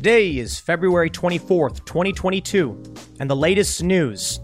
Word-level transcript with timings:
Today 0.00 0.38
is 0.38 0.58
February 0.58 1.10
24th, 1.10 1.84
2022, 1.84 2.82
and 3.20 3.28
the 3.28 3.36
latest 3.36 3.82
news. 3.82 4.40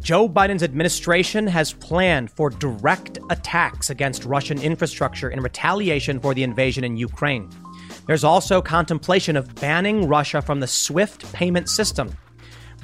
Joe 0.00 0.28
Biden's 0.28 0.62
administration 0.62 1.48
has 1.48 1.72
planned 1.72 2.30
for 2.30 2.48
direct 2.48 3.18
attacks 3.28 3.90
against 3.90 4.24
Russian 4.24 4.62
infrastructure 4.62 5.30
in 5.30 5.40
retaliation 5.40 6.20
for 6.20 6.32
the 6.32 6.44
invasion 6.44 6.84
in 6.84 6.96
Ukraine. 6.96 7.50
There's 8.06 8.22
also 8.22 8.62
contemplation 8.62 9.36
of 9.36 9.52
banning 9.56 10.06
Russia 10.06 10.40
from 10.40 10.60
the 10.60 10.68
SWIFT 10.68 11.32
payment 11.32 11.68
system. 11.68 12.16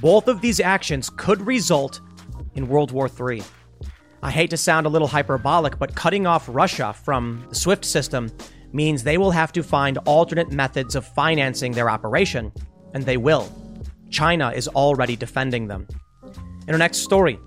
Both 0.01 0.27
of 0.27 0.41
these 0.41 0.59
actions 0.59 1.11
could 1.11 1.41
result 1.47 2.01
in 2.57 2.67
World 2.67 2.91
War 2.91 3.09
III. 3.09 3.45
I 4.21 4.33
hate 4.33 4.51
to 4.51 4.57
sound 4.57 4.85
a 4.85 4.91
little 4.91 5.07
hyperbolic, 5.07 5.79
but 5.79 5.95
cutting 5.95 6.27
off 6.27 6.49
Russia 6.49 6.93
from 6.93 7.47
the 7.51 7.55
SWIFT 7.55 7.85
system 7.85 8.33
means 8.73 9.03
they 9.03 9.19
will 9.19 9.31
have 9.31 9.53
to 9.53 9.63
find 9.63 9.99
alternate 9.99 10.51
methods 10.51 10.95
of 10.95 11.07
financing 11.07 11.73
their 11.73 11.91
operation, 11.91 12.53
and 12.95 13.05
they 13.05 13.17
will. 13.17 13.49
China 14.11 14.51
is 14.51 14.69
already 14.69 15.17
defending 15.17 15.69
them. 15.69 15.87
In 16.67 16.75
our 16.75 16.79
next 16.79 16.99
story, 16.99 17.39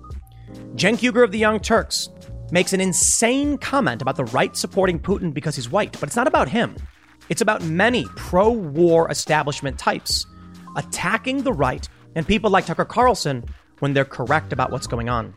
Cenk 0.76 0.98
Uygur 0.98 1.24
of 1.24 1.32
the 1.32 1.38
Young 1.38 1.60
Turks 1.60 2.08
makes 2.50 2.72
an 2.72 2.80
insane 2.80 3.58
comment 3.58 4.02
about 4.02 4.16
the 4.16 4.24
right 4.26 4.56
supporting 4.56 4.98
Putin 4.98 5.32
because 5.32 5.56
he's 5.56 5.70
white, 5.70 5.92
but 5.98 6.08
it's 6.08 6.16
not 6.16 6.26
about 6.26 6.48
him. 6.48 6.76
It's 7.28 7.40
about 7.40 7.62
many 7.62 8.04
pro 8.16 8.50
war 8.50 9.10
establishment 9.10 9.78
types 9.78 10.26
attacking 10.76 11.42
the 11.42 11.52
right 11.52 11.88
and 12.14 12.26
people 12.26 12.50
like 12.50 12.66
Tucker 12.66 12.84
Carlson 12.84 13.44
when 13.78 13.94
they're 13.94 14.04
correct 14.04 14.52
about 14.52 14.70
what's 14.70 14.86
going 14.86 15.08
on. 15.08 15.34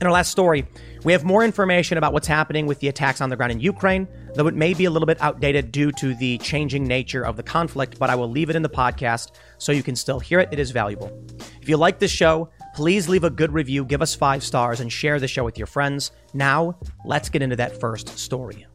In 0.00 0.06
our 0.06 0.12
last 0.12 0.30
story, 0.30 0.66
we 1.04 1.12
have 1.12 1.22
more 1.22 1.44
information 1.44 1.98
about 1.98 2.12
what's 2.12 2.26
happening 2.26 2.66
with 2.66 2.80
the 2.80 2.88
attacks 2.88 3.20
on 3.20 3.28
the 3.28 3.36
ground 3.36 3.52
in 3.52 3.60
Ukraine, 3.60 4.08
though 4.34 4.46
it 4.46 4.54
may 4.54 4.72
be 4.72 4.86
a 4.86 4.90
little 4.90 5.06
bit 5.06 5.20
outdated 5.20 5.70
due 5.70 5.92
to 5.92 6.14
the 6.14 6.38
changing 6.38 6.84
nature 6.84 7.24
of 7.24 7.36
the 7.36 7.42
conflict, 7.42 7.98
but 7.98 8.08
I 8.10 8.14
will 8.14 8.30
leave 8.30 8.50
it 8.50 8.56
in 8.56 8.62
the 8.62 8.68
podcast 8.68 9.32
so 9.58 9.70
you 9.70 9.82
can 9.82 9.94
still 9.94 10.18
hear 10.18 10.40
it. 10.40 10.48
It 10.50 10.58
is 10.58 10.70
valuable. 10.70 11.12
If 11.60 11.68
you 11.68 11.76
like 11.76 11.98
this 11.98 12.10
show, 12.10 12.48
please 12.74 13.08
leave 13.08 13.24
a 13.24 13.30
good 13.30 13.52
review, 13.52 13.84
give 13.84 14.02
us 14.02 14.14
five 14.14 14.42
stars, 14.42 14.80
and 14.80 14.90
share 14.90 15.20
the 15.20 15.28
show 15.28 15.44
with 15.44 15.58
your 15.58 15.66
friends. 15.66 16.10
Now, 16.32 16.78
let's 17.04 17.28
get 17.28 17.42
into 17.42 17.56
that 17.56 17.78
first 17.78 18.18
story. 18.18 18.66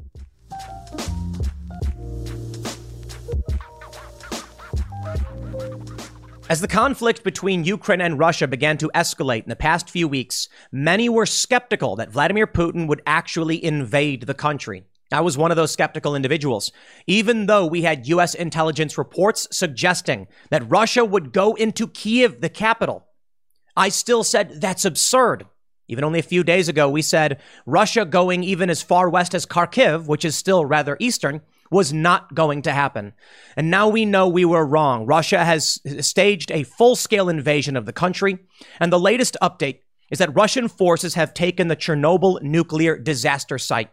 As 6.50 6.62
the 6.62 6.68
conflict 6.68 7.24
between 7.24 7.64
Ukraine 7.64 8.02
and 8.02 8.18
Russia 8.18 8.48
began 8.48 8.76
to 8.80 8.90
escalate 8.96 9.44
in 9.44 9.50
the 9.50 9.56
past 9.56 9.88
few 9.88 10.08
weeks, 10.08 10.50
many 10.72 11.08
were 11.08 11.28
skeptical 11.28 11.96
that 11.98 12.10
Vladimir 12.10 12.48
Putin 12.48 12.88
would 12.88 13.04
actually 13.06 13.64
invade 13.64 14.24
the 14.24 14.34
country. 14.34 14.84
I 15.12 15.22
was 15.22 15.38
one 15.38 15.52
of 15.52 15.58
those 15.58 15.72
skeptical 15.72 16.16
individuals. 16.16 16.72
Even 17.06 17.46
though 17.46 17.68
we 17.68 17.84
had 17.84 18.08
US 18.08 18.34
intelligence 18.34 18.98
reports 18.98 19.48
suggesting 19.52 20.28
that 20.50 20.68
Russia 20.68 21.06
would 21.06 21.34
go 21.34 21.54
into 21.54 21.88
Kiev, 21.88 22.42
the 22.42 22.50
capital, 22.50 23.06
I 23.78 23.90
still 23.90 24.24
said 24.24 24.60
that's 24.60 24.86
absurd. 24.86 25.46
Even 25.88 26.04
only 26.04 26.18
a 26.18 26.24
few 26.24 26.44
days 26.44 26.68
ago, 26.68 26.90
we 26.90 27.04
said 27.04 27.40
Russia 27.68 28.06
going 28.06 28.44
even 28.44 28.72
as 28.72 28.82
far 28.82 29.08
west 29.08 29.36
as 29.36 29.46
Kharkiv, 29.46 30.08
which 30.08 30.26
is 30.26 30.36
still 30.36 30.66
rather 30.66 30.98
eastern, 31.00 31.42
was 31.70 31.94
not 31.94 32.34
going 32.34 32.62
to 32.64 32.72
happen. 32.72 33.14
And 33.56 33.70
now 33.70 33.88
we 33.88 34.06
know 34.06 34.28
we 34.28 34.46
were 34.46 34.66
wrong. 34.66 35.06
Russia 35.06 35.44
has 35.44 35.80
staged 36.00 36.52
a 36.52 36.64
full 36.64 36.96
scale 36.96 37.30
invasion 37.30 37.76
of 37.76 37.86
the 37.86 37.94
country. 37.94 38.40
And 38.80 38.92
the 38.92 39.00
latest 39.00 39.38
update 39.42 39.80
is 40.10 40.20
that 40.20 40.36
Russian 40.36 40.68
forces 40.68 41.14
have 41.14 41.34
taken 41.34 41.68
the 41.68 41.76
Chernobyl 41.76 42.42
nuclear 42.42 42.98
disaster 42.98 43.58
site. 43.58 43.92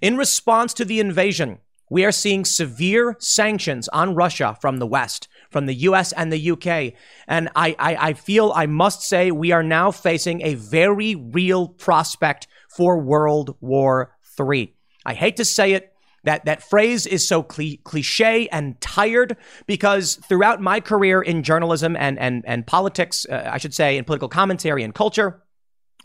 In 0.00 0.16
response 0.16 0.72
to 0.74 0.84
the 0.84 1.00
invasion, 1.00 1.58
we 1.90 2.04
are 2.04 2.12
seeing 2.12 2.44
severe 2.44 3.16
sanctions 3.18 3.88
on 3.88 4.14
Russia 4.14 4.56
from 4.60 4.78
the 4.78 4.86
West, 4.86 5.28
from 5.50 5.66
the 5.66 5.74
US 5.74 6.12
and 6.12 6.32
the 6.32 6.50
UK. 6.52 6.94
And 7.26 7.50
I, 7.56 7.74
I, 7.78 7.96
I 7.96 8.12
feel 8.14 8.52
I 8.54 8.66
must 8.66 9.02
say 9.02 9.30
we 9.30 9.50
are 9.50 9.64
now 9.64 9.90
facing 9.90 10.40
a 10.42 10.54
very 10.54 11.16
real 11.16 11.68
prospect 11.68 12.46
for 12.74 12.98
World 12.98 13.56
War 13.60 14.16
III. 14.38 14.74
I 15.04 15.14
hate 15.14 15.36
to 15.36 15.44
say 15.44 15.72
it, 15.72 15.89
that 16.24 16.44
that 16.44 16.62
phrase 16.62 17.06
is 17.06 17.26
so 17.26 17.42
cliche 17.42 18.48
and 18.48 18.80
tired 18.80 19.36
because 19.66 20.16
throughout 20.16 20.60
my 20.60 20.80
career 20.80 21.22
in 21.22 21.42
journalism 21.42 21.96
and 21.96 22.18
and 22.18 22.44
and 22.46 22.66
politics, 22.66 23.26
uh, 23.30 23.48
I 23.50 23.58
should 23.58 23.74
say, 23.74 23.96
in 23.96 24.04
political 24.04 24.28
commentary 24.28 24.82
and 24.82 24.94
culture, 24.94 25.42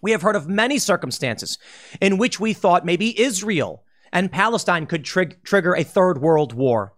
we 0.02 0.12
have 0.12 0.22
heard 0.22 0.36
of 0.36 0.48
many 0.48 0.80
circumstances 0.80 1.58
in 2.00 2.18
which 2.18 2.40
we 2.40 2.54
thought 2.54 2.86
maybe 2.86 3.20
Israel 3.20 3.84
and 4.14 4.32
Palestine 4.32 4.86
could 4.86 5.04
trig- 5.04 5.44
trigger 5.44 5.76
a 5.76 5.84
third 5.84 6.22
world 6.22 6.54
war. 6.54 6.94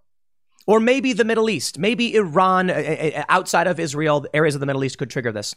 Or 0.68 0.82
maybe 0.82 1.14
the 1.14 1.24
Middle 1.24 1.50
East, 1.50 1.80
maybe 1.80 2.14
Iran 2.16 2.70
uh, 2.70 2.74
uh, 2.74 3.20
uh 3.20 3.24
outside 3.30 3.68
of 3.68 3.80
Israel, 3.80 4.26
areas 4.34 4.54
of 4.54 4.60
the 4.60 4.66
Middle 4.66 4.84
East 4.84 4.98
could 4.98 5.10
trigger 5.10 5.32
this. 5.32 5.56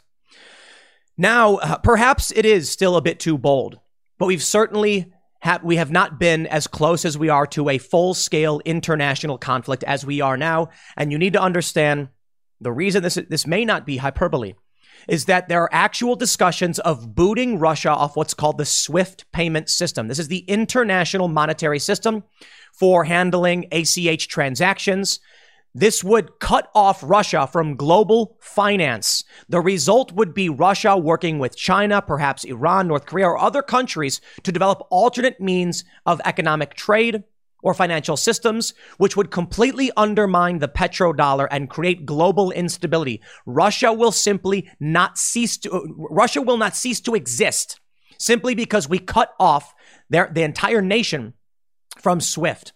Now, 1.19 1.57
uh, 1.57 1.79
perhaps 1.79 2.31
it 2.31 2.47
is 2.47 2.71
still 2.71 2.97
a 2.97 3.03
bit 3.03 3.21
too 3.21 3.37
bold, 3.37 3.81
but 4.19 4.27
we've 4.27 4.43
certainly 4.43 5.13
ha- 5.43 5.61
we 5.63 5.77
have 5.77 5.91
not 5.91 6.19
been 6.19 6.47
as 6.47 6.67
close 6.67 7.05
as 7.05 7.19
we 7.19 7.29
are 7.29 7.47
to 7.49 7.69
a 7.69 7.79
full 7.79 8.15
scale 8.15 8.61
international 8.65 9.39
conflict 9.39 9.85
as 9.85 10.05
we 10.05 10.21
are 10.21 10.37
now. 10.37 10.69
And 10.97 11.13
you 11.13 11.19
need 11.19 11.33
to 11.35 11.43
understand 11.43 12.09
the 12.61 12.73
reason 12.73 13.03
this, 13.03 13.19
this 13.29 13.47
may 13.47 13.65
not 13.65 13.87
be 13.87 13.97
hyperbole 13.97 14.55
is 15.09 15.25
that 15.25 15.49
there 15.49 15.63
are 15.63 15.71
actual 15.73 16.15
discussions 16.15 16.79
of 16.81 17.15
booting 17.15 17.59
Russia 17.59 17.91
off 17.91 18.17
what's 18.17 18.35
called 18.35 18.59
the 18.59 18.67
SWIFT 18.67 19.31
payment 19.33 19.71
system. 19.71 20.09
This 20.09 20.19
is 20.19 20.29
the 20.29 20.41
international 20.41 21.29
monetary 21.29 21.79
system 21.79 22.25
for 22.73 23.05
handling 23.05 23.67
ACH 23.73 24.29
transactions. 24.29 25.21
This 25.75 26.03
would 26.03 26.41
cut 26.41 26.69
off 26.75 27.03
Russia 27.03 27.47
from 27.47 27.77
global 27.77 28.37
finance. 28.41 29.23
The 29.49 29.61
result 29.61 30.13
would 30.13 30.35
be 30.35 30.49
Russia 30.49 30.97
working 30.97 31.39
with 31.39 31.57
China, 31.57 32.03
perhaps 32.03 32.45
Iran, 32.45 32.89
North 32.89 33.07
Korea, 33.07 33.29
or 33.29 33.39
other 33.39 33.63
countries 33.63 34.21
to 34.43 34.51
develop 34.51 34.87
alternate 34.91 35.41
means 35.41 35.85
of 36.07 36.21
economic 36.25 36.75
trade 36.75 37.23
or 37.63 37.75
financial 37.75 38.17
systems, 38.17 38.75
which 38.99 39.17
would 39.17 39.31
completely 39.31 39.93
undermine 39.97 40.59
the 40.59 40.69
petrodollar 40.69 41.47
and 41.51 41.71
create 41.71 42.07
global 42.07 42.51
instability. 42.51 43.21
Russia 43.47 43.93
will 43.93 44.13
simply 44.13 44.69
not 44.81 45.19
cease 45.19 45.57
to, 45.59 45.95
Russia 46.11 46.43
will 46.43 46.57
not 46.57 46.75
cease 46.75 47.01
to 47.01 47.15
exist 47.15 47.79
simply 48.19 48.55
because 48.55 48.89
we 48.89 48.99
cut 48.99 49.35
off 49.39 49.75
their, 50.09 50.31
the 50.33 50.43
entire 50.43 50.83
nation 50.83 51.35
from 51.99 52.21
SWIFT. 52.21 52.73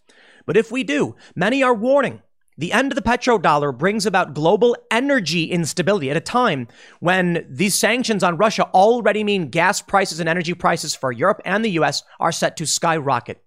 But 0.46 0.56
if 0.56 0.70
we 0.70 0.84
do, 0.84 1.16
many 1.34 1.62
are 1.62 1.74
warning 1.74 2.22
the 2.56 2.72
end 2.72 2.92
of 2.92 2.96
the 2.96 3.02
petrodollar 3.02 3.76
brings 3.76 4.06
about 4.06 4.34
global 4.34 4.76
energy 4.90 5.44
instability 5.44 6.10
at 6.10 6.16
a 6.16 6.20
time 6.20 6.68
when 7.00 7.44
these 7.48 7.74
sanctions 7.74 8.22
on 8.22 8.36
Russia 8.36 8.64
already 8.72 9.24
mean 9.24 9.50
gas 9.50 9.82
prices 9.82 10.20
and 10.20 10.28
energy 10.28 10.54
prices 10.54 10.94
for 10.94 11.10
Europe 11.10 11.40
and 11.44 11.64
the 11.64 11.72
US 11.72 12.02
are 12.20 12.32
set 12.32 12.56
to 12.56 12.66
skyrocket. 12.66 13.42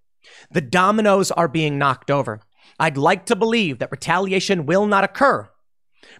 The 0.50 0.60
dominoes 0.60 1.30
are 1.30 1.48
being 1.48 1.78
knocked 1.78 2.10
over. 2.10 2.40
I'd 2.78 2.98
like 2.98 3.24
to 3.26 3.36
believe 3.36 3.78
that 3.78 3.90
retaliation 3.90 4.66
will 4.66 4.86
not 4.86 5.04
occur. 5.04 5.48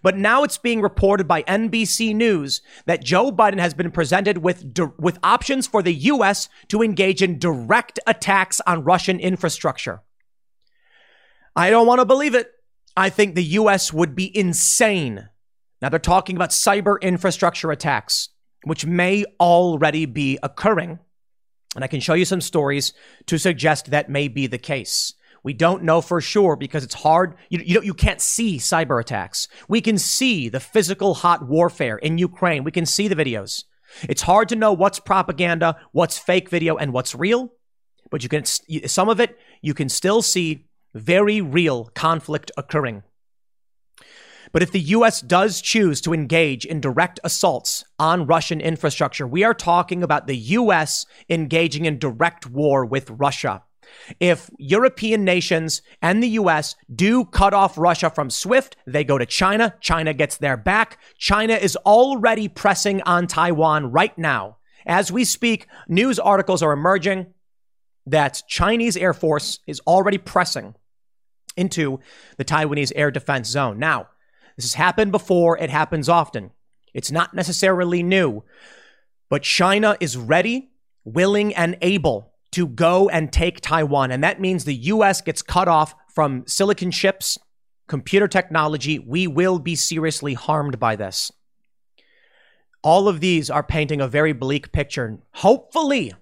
But 0.03 0.17
now 0.17 0.43
it's 0.43 0.59
being 0.59 0.81
reported 0.81 1.29
by 1.29 1.43
NBC 1.43 2.15
News 2.15 2.63
that 2.87 3.05
Joe 3.05 3.31
Biden 3.31 3.59
has 3.59 3.75
been 3.75 3.91
presented 3.91 4.39
with, 4.39 4.79
with 4.99 5.19
options 5.23 5.67
for 5.67 5.83
the 5.83 5.95
US 5.95 6.49
to 6.69 6.83
engage 6.83 7.23
in 7.23 7.39
direct 7.39 8.01
attacks 8.07 8.61
on 8.67 8.85
Russian 8.85 9.21
infrastructure. 9.21 10.03
I 11.55 11.71
don't 11.71 11.87
want 11.87 12.01
to 12.01 12.05
believe 12.05 12.35
it. 12.35 12.53
I 12.99 13.11
think 13.11 13.37
the 13.37 13.45
US 13.45 13.93
would 13.93 14.17
be 14.17 14.37
insane. 14.37 15.29
Now 15.81 15.89
they're 15.89 16.01
talking 16.01 16.35
about 16.35 16.51
cyber 16.51 17.01
infrastructure 17.01 17.71
attacks, 17.71 18.31
which 18.65 18.85
may 18.85 19.25
already 19.39 20.05
be 20.05 20.37
occurring. 20.43 20.99
And 21.77 21.85
I 21.85 21.87
can 21.87 22.01
show 22.01 22.15
you 22.15 22.25
some 22.25 22.41
stories 22.41 22.93
to 23.27 23.39
suggest 23.39 23.93
that 23.93 24.11
may 24.11 24.27
be 24.27 24.49
the 24.49 24.59
case. 24.59 25.15
We 25.45 25.53
don't 25.53 25.85
know 25.85 26.01
for 26.01 26.21
sure 26.21 26.57
because 26.57 26.83
it's 26.83 26.95
hard. 26.95 27.37
You, 27.51 27.61
you, 27.65 27.83
you 27.83 27.95
can't 27.95 28.21
see 28.21 28.59
cyber 28.59 29.01
attacks. 29.01 29.47
We 29.69 29.81
can 29.81 29.97
see 29.97 30.49
the 30.49 30.59
physical 30.59 31.15
hot 31.15 31.47
warfare 31.47 31.99
in 31.99 32.19
Ukraine. 32.19 32.65
We 32.65 32.73
can 32.73 32.85
see 32.85 33.07
the 33.07 33.15
videos. 33.15 33.63
It's 34.09 34.23
hard 34.23 34.49
to 34.49 34.57
know 34.57 34.73
what's 34.73 34.99
propaganda, 34.99 35.79
what's 35.93 36.19
fake 36.19 36.51
video, 36.51 36.77
and 36.77 36.93
what's 36.93 37.15
real. 37.15 37.53
But 38.11 38.25
you 38.25 38.29
can, 38.29 38.45
some 38.45 39.09
of 39.09 39.21
it, 39.21 39.39
you 39.63 39.73
can 39.73 39.89
still 39.89 40.21
see 40.21 40.68
very 40.99 41.41
real 41.41 41.87
conflict 41.95 42.51
occurring. 42.57 43.03
But 44.53 44.63
if 44.63 44.73
the 44.73 44.81
US 44.81 45.21
does 45.21 45.61
choose 45.61 46.01
to 46.03 46.15
engage 46.15 46.65
in 46.65 46.81
direct 46.81 47.21
assaults 47.23 47.85
on 47.99 48.27
Russian 48.27 48.61
infrastructure, 48.61 49.27
we 49.27 49.45
are 49.45 49.55
talking 49.55 50.03
about 50.03 50.27
the 50.27 50.37
US 50.37 51.07
engaging 51.29 51.85
in 51.85 51.99
direct 51.99 52.47
war 52.47 52.85
with 52.85 53.11
Russia. 53.11 53.63
If 54.21 54.51
European 54.59 55.25
nations 55.25 55.83
and 56.03 56.23
the 56.23 56.29
US 56.41 56.77
do 56.95 57.25
cut 57.25 57.55
off 57.55 57.79
Russia 57.79 58.11
from 58.11 58.31
SWIFT, 58.31 58.77
they 58.87 59.05
go 59.05 59.19
to 59.19 59.27
China. 59.27 59.75
China 59.81 60.13
gets 60.13 60.37
their 60.37 60.57
back. 60.57 60.99
China 61.19 61.55
is 61.55 61.77
already 61.77 62.49
pressing 62.49 63.03
on 63.03 63.27
Taiwan 63.27 63.91
right 63.91 64.17
now. 64.19 64.59
As 64.87 65.13
we 65.13 65.25
speak, 65.25 65.67
news 65.89 66.19
articles 66.19 66.63
are 66.63 66.73
emerging 66.73 67.35
that 68.07 68.43
Chinese 68.49 68.97
Air 68.97 69.13
Force 69.13 69.61
is 69.67 69.81
already 69.81 70.19
pressing 70.19 70.75
into 71.59 72.01
the 72.37 72.45
Taiwanese 72.45 72.93
air 72.95 73.11
defense 73.11 73.49
zone. 73.49 73.79
Now, 73.79 74.09
this 74.57 74.65
has 74.65 74.75
happened 74.75 75.13
before, 75.13 75.59
it 75.59 75.71
happens 75.71 76.09
often. 76.09 76.51
It's 76.95 77.11
not 77.11 77.35
necessarily 77.35 78.03
new, 78.03 78.45
but 79.29 79.43
China 79.43 79.97
is 80.01 80.17
ready, 80.17 80.71
willing, 81.05 81.55
and 81.55 81.77
able 81.83 82.33
to 82.53 82.67
go 82.67 83.09
and 83.09 83.33
take 83.33 83.61
Taiwan. 83.61 84.11
And 84.11 84.25
that 84.25 84.41
means 84.41 84.65
the 84.65 84.75
US 84.75 85.21
gets 85.21 85.43
cut 85.43 85.69
off 85.69 85.95
from 86.09 86.45
silicon 86.47 86.91
chips, 86.91 87.39
computer 87.87 88.27
technology. 88.27 88.99
We 88.99 89.27
will 89.27 89.59
be 89.59 89.77
seriously 89.77 90.35
harmed 90.35 90.79
by 90.79 90.97
this. 90.97 91.31
All 92.83 93.07
of 93.07 93.21
these 93.21 93.51
are 93.51 93.63
painting 93.63 94.01
a 94.01 94.09
very 94.09 94.33
bleak 94.33 94.73
picture. 94.73 95.19
Hopefully, 95.35 96.15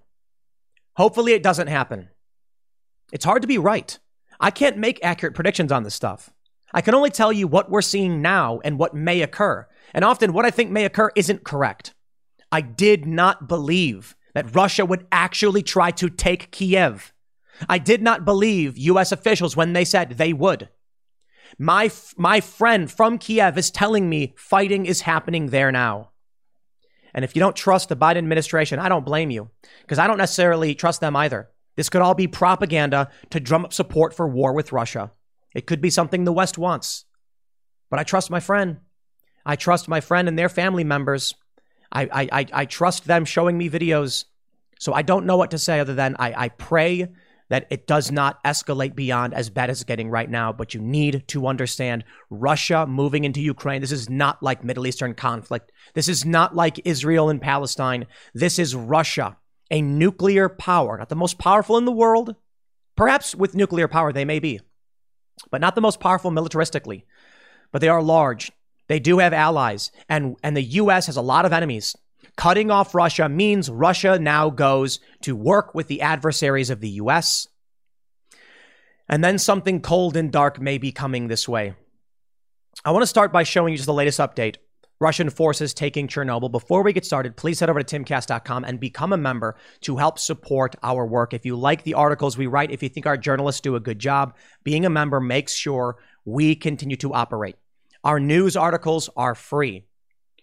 Hopefully, 0.97 1.35
it 1.35 1.43
doesn't 1.43 1.67
happen. 1.67 2.09
It's 3.13 3.25
hard 3.25 3.43
to 3.43 3.49
be 3.49 3.59
right. 3.59 3.99
I 4.41 4.51
can't 4.51 4.77
make 4.77 4.99
accurate 5.03 5.35
predictions 5.35 5.73
on 5.73 5.83
this 5.83 5.95
stuff. 5.95 6.31
I 6.73 6.81
can 6.81 6.95
only 6.95 7.11
tell 7.11 7.33
you 7.33 7.47
what 7.47 7.71
we're 7.71 7.83
seeing 7.83 8.21
now 8.21 8.61
and 8.65 8.79
what 8.79 8.95
may 8.95 9.23
occur. 9.23 9.67
And 9.95 10.05
often, 10.05 10.33
what 10.33 10.45
I 10.45 10.51
think 10.51 10.71
may 10.71 10.85
occur 10.85 11.11
isn't 11.15 11.45
correct. 11.45 11.95
I 12.53 12.61
did 12.61 13.07
not 13.07 13.49
believe 13.49 14.17
that 14.35 14.55
Russia 14.55 14.85
would 14.85 15.07
actually 15.11 15.63
try 15.63 15.91
to 15.93 16.11
take 16.11 16.51
Kiev. 16.51 17.13
I 17.69 17.79
did 17.79 18.03
not 18.03 18.25
believe 18.25 18.77
US 18.77 19.13
officials 19.13 19.57
when 19.57 19.73
they 19.73 19.85
said 19.85 20.11
they 20.11 20.33
would. 20.33 20.69
My, 21.59 21.91
my 22.19 22.41
friend 22.41 22.91
from 22.91 23.19
Kiev 23.19 23.57
is 23.57 23.71
telling 23.71 24.09
me 24.09 24.35
fighting 24.37 24.85
is 24.85 25.03
happening 25.03 25.47
there 25.47 25.73
now. 25.73 26.11
And 27.15 27.25
if 27.25 27.35
you 27.35 27.41
don't 27.41 27.57
trust 27.57 27.89
the 27.89 27.97
Biden 27.97 28.19
administration, 28.19 28.79
I 28.79 28.91
don't 28.91 29.07
blame 29.07 29.31
you 29.31 29.51
because 29.81 29.99
I 29.99 30.07
don't 30.07 30.19
necessarily 30.19 30.75
trust 30.75 31.01
them 31.01 31.17
either. 31.17 31.49
This 31.77 31.89
could 31.89 32.03
all 32.03 32.15
be 32.15 32.27
propaganda 32.27 33.11
to 33.31 33.41
drum 33.41 33.65
up 33.65 33.73
support 33.73 34.15
for 34.15 34.27
war 34.27 34.53
with 34.53 34.73
Russia. 34.73 35.13
It 35.55 35.67
could 35.67 35.81
be 35.81 35.91
something 35.91 36.25
the 36.25 36.33
West 36.33 36.59
wants. 36.59 37.05
But 37.91 38.01
I 38.01 38.03
trust 38.03 38.31
my 38.31 38.41
friend. 38.41 38.79
I 39.45 39.57
trust 39.57 39.89
my 39.89 40.01
friend 40.01 40.27
and 40.29 40.39
their 40.39 40.49
family 40.49 40.85
members. 40.85 41.35
I, 41.93 42.03
I, 42.03 42.29
I, 42.33 42.47
I 42.53 42.65
trust 42.65 43.05
them 43.05 43.25
showing 43.25 43.57
me 43.57 43.71
videos. 43.71 44.25
So 44.79 44.93
I 44.93 45.03
don't 45.03 45.27
know 45.27 45.37
what 45.37 45.53
to 45.53 45.59
say 45.59 45.81
other 45.81 45.95
than 45.95 46.17
I, 46.19 46.45
I 46.45 46.49
pray 46.49 47.09
that 47.49 47.67
it 47.71 47.87
does 47.87 48.11
not 48.11 48.43
escalate 48.43 48.97
beyond 48.97 49.33
as 49.33 49.51
bad 49.51 49.71
as 49.71 49.79
it's 49.79 49.85
getting 49.85 50.11
right 50.11 50.29
now. 50.29 50.53
But 50.53 50.75
you 50.75 50.81
need 50.81 51.29
to 51.29 51.47
understand 51.47 52.05
Russia 52.29 52.87
moving 52.87 53.25
into 53.25 53.41
Ukraine. 53.41 53.81
This 53.81 53.93
is 53.93 54.11
not 54.11 54.43
like 54.43 54.65
Middle 54.65 54.87
Eastern 54.87 55.15
conflict. 55.15 55.71
This 55.95 56.09
is 56.09 56.25
not 56.25 56.57
like 56.57 56.81
Israel 56.85 57.29
and 57.29 57.41
Palestine. 57.41 58.07
This 58.35 58.59
is 58.59 58.75
Russia, 58.75 59.37
a 59.71 59.83
nuclear 59.83 60.49
power, 60.49 60.99
not 60.99 61.09
the 61.09 61.17
most 61.17 61.39
powerful 61.39 61.77
in 61.77 61.85
the 61.85 61.93
world. 61.93 62.37
Perhaps 62.97 63.35
with 63.35 63.55
nuclear 63.55 63.89
power, 63.89 64.13
they 64.13 64.25
may 64.25 64.39
be, 64.39 64.61
but 65.51 65.61
not 65.61 65.75
the 65.75 65.81
most 65.81 66.01
powerful 66.01 66.31
militaristically. 66.31 67.03
But 67.73 67.81
they 67.81 67.89
are 67.89 68.03
large. 68.03 68.53
They 68.89 69.01
do 69.01 69.19
have 69.19 69.33
allies, 69.33 69.91
and, 70.09 70.37
and 70.43 70.57
the 70.57 70.63
U.S. 70.63 71.07
has 71.07 71.17
a 71.17 71.23
lot 71.23 71.45
of 71.45 71.53
enemies. 71.53 71.97
Cutting 72.37 72.71
off 72.71 72.95
Russia 72.95 73.29
means 73.29 73.71
Russia 73.71 74.19
now 74.19 74.51
goes 74.51 75.01
to 75.23 75.35
work 75.35 75.75
with 75.75 75.89
the 75.89 76.03
adversaries 76.03 76.71
of 76.71 76.81
the 76.81 76.91
US. 76.91 77.49
And 79.09 79.25
then 79.25 79.39
something 79.39 79.81
cold 79.81 80.17
and 80.17 80.31
dark 80.31 80.61
may 80.61 80.79
be 80.79 80.93
coming 80.93 81.29
this 81.29 81.49
way. 81.49 81.75
I 82.85 82.91
want 82.91 83.03
to 83.03 83.09
start 83.09 83.33
by 83.33 83.43
showing 83.43 83.73
you 83.73 83.79
just 83.79 83.87
the 83.87 83.95
latest 83.95 84.21
update. 84.21 84.57
Russian 84.99 85.29
forces 85.29 85.75
taking 85.75 86.09
Chernobyl. 86.09 86.51
Before 86.51 86.83
we 86.83 86.93
get 86.93 87.05
started, 87.05 87.37
please 87.37 87.61
head 87.61 87.69
over 87.69 87.83
to 87.83 87.99
timcast.com 87.99 88.65
and 88.65 88.81
become 88.81 89.13
a 89.13 89.19
member 89.19 89.57
to 89.83 89.97
help 89.97 90.19
support 90.19 90.75
our 90.83 91.07
work. 91.07 91.35
If 91.35 91.45
you 91.45 91.57
like 91.57 91.83
the 91.83 91.95
articles 91.95 92.39
we 92.39 92.47
write, 92.47 92.71
if 92.71 92.83
you 92.83 92.89
think 92.89 93.07
our 93.07 93.17
journalists 93.17 93.61
do 93.61 93.77
a 93.77 93.81
good 93.81 93.99
job, 93.99 94.35
being 94.65 94.87
a 94.87 94.91
member 94.91 95.21
makes 95.21 95.55
sure 95.55 95.97
we 96.25 96.55
continue 96.55 96.97
to 96.97 97.13
operate. 97.13 97.57
Our 98.05 98.21
news 98.21 98.57
articles 98.57 99.11
are 99.17 99.35
free. 99.35 99.85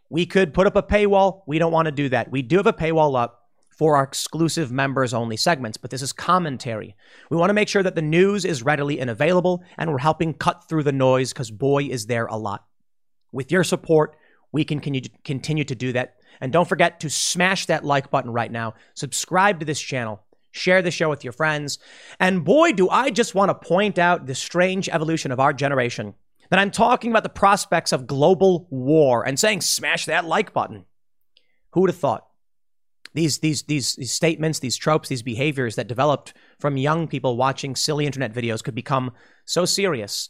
We 0.10 0.26
could 0.26 0.54
put 0.54 0.68
up 0.68 0.76
a 0.76 0.84
paywall. 0.84 1.42
We 1.48 1.58
don't 1.58 1.72
want 1.72 1.88
to 1.88 1.92
do 1.92 2.10
that. 2.10 2.30
We 2.32 2.44
do 2.44 2.58
have 2.58 2.68
a 2.68 2.74
paywall 2.74 3.20
up 3.20 3.44
for 3.76 3.98
our 3.98 4.04
exclusive 4.04 4.72
members 4.72 5.16
only 5.16 5.36
segments, 5.36 5.78
but 5.78 5.90
this 5.90 6.04
is 6.04 6.14
commentary. 6.14 6.96
We 7.32 7.38
want 7.38 7.50
to 7.50 7.56
make 7.56 7.68
sure 7.68 7.82
that 7.82 7.96
the 7.96 8.04
news 8.04 8.46
is 8.46 8.62
readily 8.62 9.00
and 9.00 9.10
available, 9.10 9.64
and 9.80 9.90
we're 9.90 9.98
helping 9.98 10.36
cut 10.36 10.70
through 10.70 10.84
the 10.84 10.92
noise 10.92 11.34
because 11.34 11.50
boy, 11.50 11.86
is 11.86 12.06
there 12.06 12.28
a 12.28 12.38
lot. 12.38 12.66
With 13.32 13.52
your 13.52 13.64
support, 13.64 14.16
we 14.54 14.64
can 14.64 14.80
continue 14.80 15.64
to 15.66 15.76
do 15.76 15.92
that. 15.92 16.16
And 16.40 16.54
don't 16.54 16.70
forget 16.70 17.02
to 17.02 17.10
smash 17.10 17.66
that 17.66 17.84
like 17.84 18.10
button 18.10 18.32
right 18.32 18.52
now. 18.52 18.76
Subscribe 18.94 19.60
to 19.60 19.66
this 19.66 19.82
channel. 19.82 20.24
Share 20.52 20.82
the 20.82 20.92
show 20.92 21.10
with 21.10 21.24
your 21.24 21.34
friends. 21.34 21.80
And 22.20 22.46
boy, 22.46 22.72
do 22.72 22.88
I 22.88 23.10
just 23.10 23.36
want 23.36 23.50
to 23.50 23.68
point 23.68 23.98
out 23.98 24.28
the 24.28 24.36
strange 24.36 24.88
evolution 24.88 25.32
of 25.32 25.40
our 25.40 25.52
generation 25.52 26.14
that 26.50 26.60
I'm 26.60 26.70
talking 26.70 27.10
about 27.10 27.24
the 27.24 27.30
prospects 27.30 27.92
of 27.92 28.06
global 28.06 28.68
war 28.70 29.26
and 29.26 29.40
saying 29.40 29.62
smash 29.62 30.06
that 30.06 30.26
like 30.26 30.54
button. 30.54 30.86
Who 31.72 31.82
would 31.82 31.90
have 31.90 31.98
thought? 31.98 32.28
These, 33.16 33.40
these, 33.40 33.64
these, 33.64 33.96
these 33.96 34.12
statements, 34.12 34.60
these 34.60 34.78
tropes, 34.78 35.10
these 35.10 35.24
behaviors 35.24 35.76
that 35.76 35.88
developed 35.88 36.36
from 36.60 36.78
young 36.78 37.08
people 37.08 37.38
watching 37.38 37.76
silly 37.76 38.06
internet 38.06 38.34
videos 38.34 38.64
could 38.64 38.76
become 38.76 39.14
so 39.46 39.66
serious. 39.66 40.30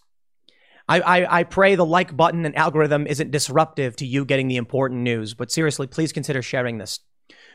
I, 0.87 0.99
I, 0.99 1.39
I 1.39 1.43
pray 1.43 1.75
the 1.75 1.85
like 1.85 2.15
button 2.15 2.45
and 2.45 2.55
algorithm 2.55 3.07
isn't 3.07 3.31
disruptive 3.31 3.95
to 3.97 4.05
you 4.05 4.25
getting 4.25 4.47
the 4.47 4.57
important 4.57 5.01
news, 5.01 5.33
but 5.33 5.51
seriously, 5.51 5.87
please 5.87 6.11
consider 6.11 6.41
sharing 6.41 6.77
this. 6.77 6.99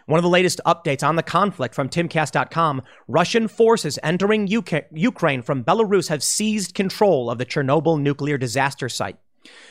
One 0.07 0.19
of 0.19 0.23
the 0.25 0.31
latest 0.31 0.63
updates 0.65 1.07
on 1.07 1.17
the 1.17 1.23
conflict 1.23 1.75
from 1.75 1.91
timcast.com 1.91 2.83
Russian 3.07 3.47
forces 3.47 3.99
entering 4.03 4.49
UK- 4.51 4.87
Ukraine 4.93 5.43
from 5.43 5.63
Belarus 5.63 6.09
have 6.09 6.23
seized 6.23 6.75
control 6.75 7.31
of 7.31 7.37
the 7.37 7.45
Chernobyl 7.45 8.01
nuclear 8.01 8.39
disaster 8.39 8.89
site. 8.89 9.19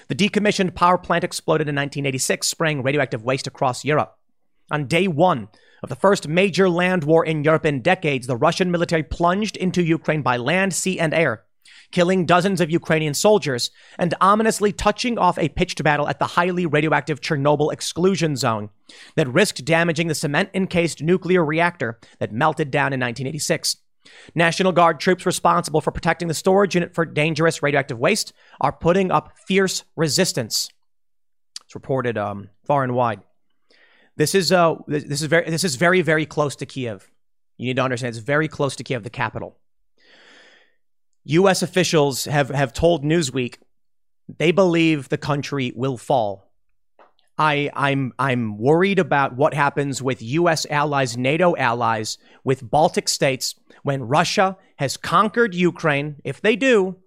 The 0.08 0.16
decommissioned 0.16 0.76
power 0.76 1.00
plant 1.00 1.24
exploded 1.24 1.68
in 1.68 1.76
1986, 1.76 2.48
spraying 2.48 2.84
radioactive 2.84 3.24
waste 3.24 3.48
across 3.48 3.84
Europe. 3.84 4.16
On 4.70 4.86
day 4.86 5.08
one 5.08 5.48
of 5.82 5.90
the 5.90 5.96
first 5.96 6.28
major 6.28 6.70
land 6.70 7.04
war 7.04 7.26
in 7.26 7.44
Europe 7.44 7.66
in 7.66 7.82
decades, 7.82 8.28
the 8.28 8.38
Russian 8.38 8.70
military 8.70 9.04
plunged 9.04 9.58
into 9.58 9.84
Ukraine 9.84 10.22
by 10.22 10.38
land, 10.38 10.76
sea, 10.76 11.00
and 11.00 11.16
air 11.16 11.46
killing 11.92 12.26
dozens 12.26 12.62
of 12.62 12.70
Ukrainian 12.70 13.14
soldiers 13.14 13.72
and 13.98 14.14
ominously 14.20 14.72
touching 14.72 15.18
off 15.18 15.38
a 15.38 15.50
pitched 15.50 15.84
battle 15.84 16.08
at 16.08 16.20
the 16.20 16.26
highly 16.26 16.66
radioactive 16.66 17.22
Chernobyl 17.22 17.72
exclusion 17.72 18.36
zone 18.36 18.70
that 19.16 19.28
risked 19.28 19.66
damaging 19.66 20.08
the 20.08 20.16
cement 20.16 20.50
encased 20.54 21.02
nuclear 21.02 21.44
reactor 21.44 22.00
that 22.20 22.32
melted 22.32 22.72
down 22.72 22.94
in 22.94 23.00
1986. 23.00 23.78
National 24.36 24.72
Guard 24.72 25.00
troops 25.00 25.26
responsible 25.26 25.82
for 25.82 25.92
protecting 25.92 26.28
the 26.28 26.34
storage 26.34 26.76
unit 26.76 26.94
for 26.94 27.06
dangerous 27.06 27.62
radioactive 27.62 28.00
waste 28.00 28.34
are 28.62 28.72
putting 28.72 29.12
up 29.12 29.34
fierce 29.46 29.84
resistance. 29.96 30.70
It's 31.66 31.76
reported 31.76 32.18
um, 32.18 32.50
far 32.66 32.84
and 32.84 32.94
wide. 32.94 33.22
This 34.16 34.34
is 34.34 34.52
uh, 34.52 34.76
this 34.88 35.22
is 35.22 35.24
very 35.24 35.50
this 35.50 35.64
is 35.64 35.76
very 35.76 36.02
very 36.02 36.26
close 36.26 36.56
to 36.58 36.66
Kiev. 36.66 37.12
You 37.58 37.68
need 37.68 37.76
to 37.76 37.82
understand 37.82 38.16
it's 38.16 38.24
very 38.24 38.48
close 38.48 38.76
to 38.78 38.84
Kiev, 38.84 39.04
the 39.04 39.10
capital. 39.10 39.57
U.S. 41.30 41.62
officials 41.62 42.26
have, 42.26 42.50
have 42.50 42.72
told 42.72 43.04
Newsweek 43.04 43.58
they 44.38 44.52
believe 44.52 45.10
the 45.10 45.18
country 45.18 45.74
will 45.76 45.98
fall. 45.98 46.52
I, 47.38 47.70
I'm, 47.74 48.14
I'm 48.18 48.58
worried 48.58 48.98
about 48.98 49.36
what 49.36 49.54
happens 49.54 50.02
with 50.02 50.22
U.S. 50.22 50.66
allies, 50.70 51.18
NATO 51.18 51.56
allies, 51.56 52.18
with 52.44 52.68
Baltic 52.68 53.10
states 53.10 53.56
when 53.84 54.04
Russia 54.04 54.58
has 54.78 54.98
conquered 54.98 55.54
Ukraine, 55.54 56.16
if 56.24 56.42
they 56.42 56.56
do, 56.56 56.98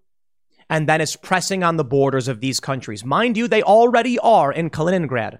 and 0.68 0.88
then 0.88 1.00
is 1.00 1.16
pressing 1.16 1.64
on 1.64 1.76
the 1.76 1.84
borders 1.84 2.28
of 2.28 2.40
these 2.40 2.60
countries. 2.60 3.04
Mind 3.04 3.36
you, 3.36 3.48
they 3.48 3.62
already 3.62 4.18
are 4.18 4.52
in 4.52 4.70
Kaliningrad. 4.70 5.38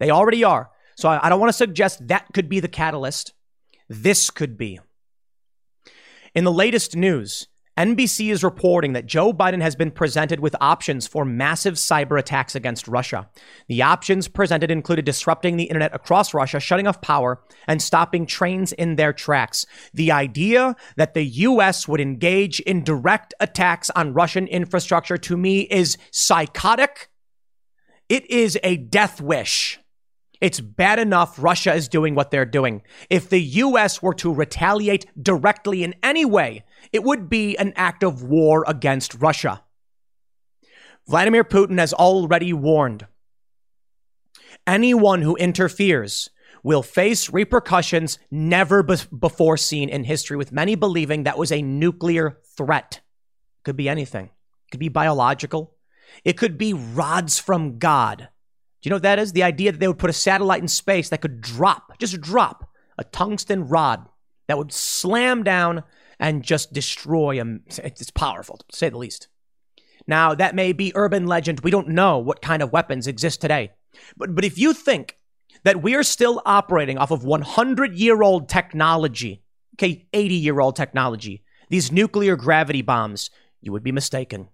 They 0.00 0.10
already 0.10 0.42
are. 0.42 0.70
So 0.96 1.08
I, 1.08 1.26
I 1.26 1.28
don't 1.28 1.40
want 1.40 1.50
to 1.50 1.56
suggest 1.56 2.08
that 2.08 2.26
could 2.32 2.48
be 2.48 2.58
the 2.58 2.68
catalyst. 2.68 3.34
This 3.88 4.30
could 4.30 4.56
be. 4.56 4.80
In 6.34 6.44
the 6.44 6.52
latest 6.52 6.96
news, 6.96 7.46
NBC 7.78 8.30
is 8.30 8.44
reporting 8.44 8.92
that 8.92 9.06
Joe 9.06 9.32
Biden 9.32 9.62
has 9.62 9.74
been 9.74 9.90
presented 9.90 10.40
with 10.40 10.54
options 10.60 11.06
for 11.06 11.24
massive 11.24 11.74
cyber 11.74 12.18
attacks 12.18 12.54
against 12.54 12.86
Russia. 12.86 13.30
The 13.66 13.80
options 13.80 14.28
presented 14.28 14.70
included 14.70 15.06
disrupting 15.06 15.56
the 15.56 15.64
internet 15.64 15.94
across 15.94 16.34
Russia, 16.34 16.60
shutting 16.60 16.86
off 16.86 17.00
power, 17.00 17.42
and 17.66 17.80
stopping 17.80 18.26
trains 18.26 18.72
in 18.72 18.96
their 18.96 19.14
tracks. 19.14 19.64
The 19.94 20.12
idea 20.12 20.76
that 20.96 21.14
the 21.14 21.24
US 21.24 21.88
would 21.88 22.00
engage 22.00 22.60
in 22.60 22.84
direct 22.84 23.32
attacks 23.40 23.88
on 23.96 24.12
Russian 24.12 24.46
infrastructure 24.48 25.16
to 25.16 25.36
me 25.38 25.62
is 25.62 25.96
psychotic. 26.10 27.08
It 28.10 28.30
is 28.30 28.58
a 28.62 28.76
death 28.76 29.22
wish. 29.22 29.78
It's 30.42 30.60
bad 30.60 30.98
enough 30.98 31.40
Russia 31.40 31.72
is 31.72 31.88
doing 31.88 32.16
what 32.16 32.32
they're 32.32 32.44
doing. 32.44 32.82
If 33.08 33.30
the 33.30 33.40
US 33.40 34.02
were 34.02 34.14
to 34.14 34.34
retaliate 34.34 35.06
directly 35.22 35.84
in 35.84 35.94
any 36.02 36.24
way, 36.24 36.64
it 36.92 37.04
would 37.04 37.28
be 37.28 37.56
an 37.56 37.72
act 37.76 38.02
of 38.02 38.22
war 38.22 38.64
against 38.66 39.14
Russia. 39.14 39.62
Vladimir 41.06 41.44
Putin 41.44 41.78
has 41.78 41.92
already 41.92 42.52
warned 42.52 43.06
anyone 44.66 45.22
who 45.22 45.36
interferes 45.36 46.30
will 46.62 46.82
face 46.82 47.30
repercussions 47.30 48.18
never 48.30 48.82
be- 48.82 48.96
before 49.18 49.56
seen 49.56 49.88
in 49.88 50.04
history, 50.04 50.36
with 50.36 50.52
many 50.52 50.74
believing 50.74 51.24
that 51.24 51.38
was 51.38 51.50
a 51.50 51.62
nuclear 51.62 52.38
threat. 52.56 53.00
Could 53.64 53.76
be 53.76 53.88
anything, 53.88 54.26
it 54.26 54.70
could 54.70 54.80
be 54.80 54.88
biological, 54.88 55.74
it 56.24 56.38
could 56.38 56.58
be 56.58 56.72
rods 56.72 57.38
from 57.38 57.78
God. 57.78 58.28
Do 58.80 58.88
you 58.88 58.90
know 58.90 58.96
what 58.96 59.02
that 59.04 59.18
is? 59.18 59.32
The 59.32 59.44
idea 59.44 59.72
that 59.72 59.78
they 59.78 59.88
would 59.88 59.98
put 59.98 60.10
a 60.10 60.14
satellite 60.14 60.62
in 60.62 60.68
space 60.68 61.08
that 61.08 61.20
could 61.20 61.40
drop, 61.40 61.98
just 61.98 62.20
drop, 62.20 62.68
a 62.98 63.04
tungsten 63.04 63.68
rod 63.68 64.08
that 64.48 64.58
would 64.58 64.72
slam 64.72 65.44
down 65.44 65.84
and 66.22 66.44
just 66.44 66.72
destroy 66.72 67.36
them. 67.36 67.64
It's 67.66 68.10
powerful, 68.12 68.56
to 68.56 68.76
say 68.76 68.88
the 68.88 68.96
least. 68.96 69.26
Now, 70.06 70.34
that 70.36 70.54
may 70.54 70.72
be 70.72 70.92
urban 70.94 71.26
legend. 71.26 71.60
We 71.60 71.72
don't 71.72 71.88
know 71.88 72.18
what 72.18 72.40
kind 72.40 72.62
of 72.62 72.72
weapons 72.72 73.08
exist 73.08 73.40
today. 73.40 73.72
But, 74.16 74.34
but 74.34 74.44
if 74.44 74.56
you 74.56 74.72
think 74.72 75.16
that 75.64 75.82
we 75.82 75.96
are 75.96 76.04
still 76.04 76.40
operating 76.46 76.96
off 76.96 77.10
of 77.10 77.24
100 77.24 77.94
year 77.94 78.22
old 78.22 78.48
technology, 78.48 79.42
okay, 79.74 80.06
80 80.12 80.34
year 80.36 80.60
old 80.60 80.76
technology, 80.76 81.42
these 81.70 81.90
nuclear 81.90 82.36
gravity 82.36 82.82
bombs, 82.82 83.28
you 83.60 83.72
would 83.72 83.82
be 83.82 83.92
mistaken. 83.92 84.48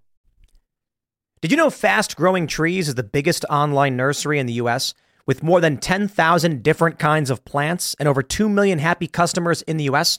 Did 1.43 1.51
you 1.51 1.57
know 1.57 1.71
Fast 1.71 2.17
Growing 2.17 2.47
Trees 2.47 2.89
is 2.89 2.95
the 2.95 3.03
biggest 3.03 3.45
online 3.51 3.95
nursery 3.95 4.39
in 4.39 4.47
the 4.47 4.55
US 4.55 4.95
with 5.27 5.43
more 5.43 5.61
than 5.61 5.77
10,000 5.77 6.63
different 6.63 6.99
kinds 6.99 7.29
of 7.29 7.45
plants 7.45 7.95
and 8.01 8.09
over 8.09 8.23
2 8.23 8.49
million 8.49 8.79
happy 8.79 9.07
customers 9.07 9.61
in 9.63 9.77
the 9.77 9.85
US? 9.85 10.19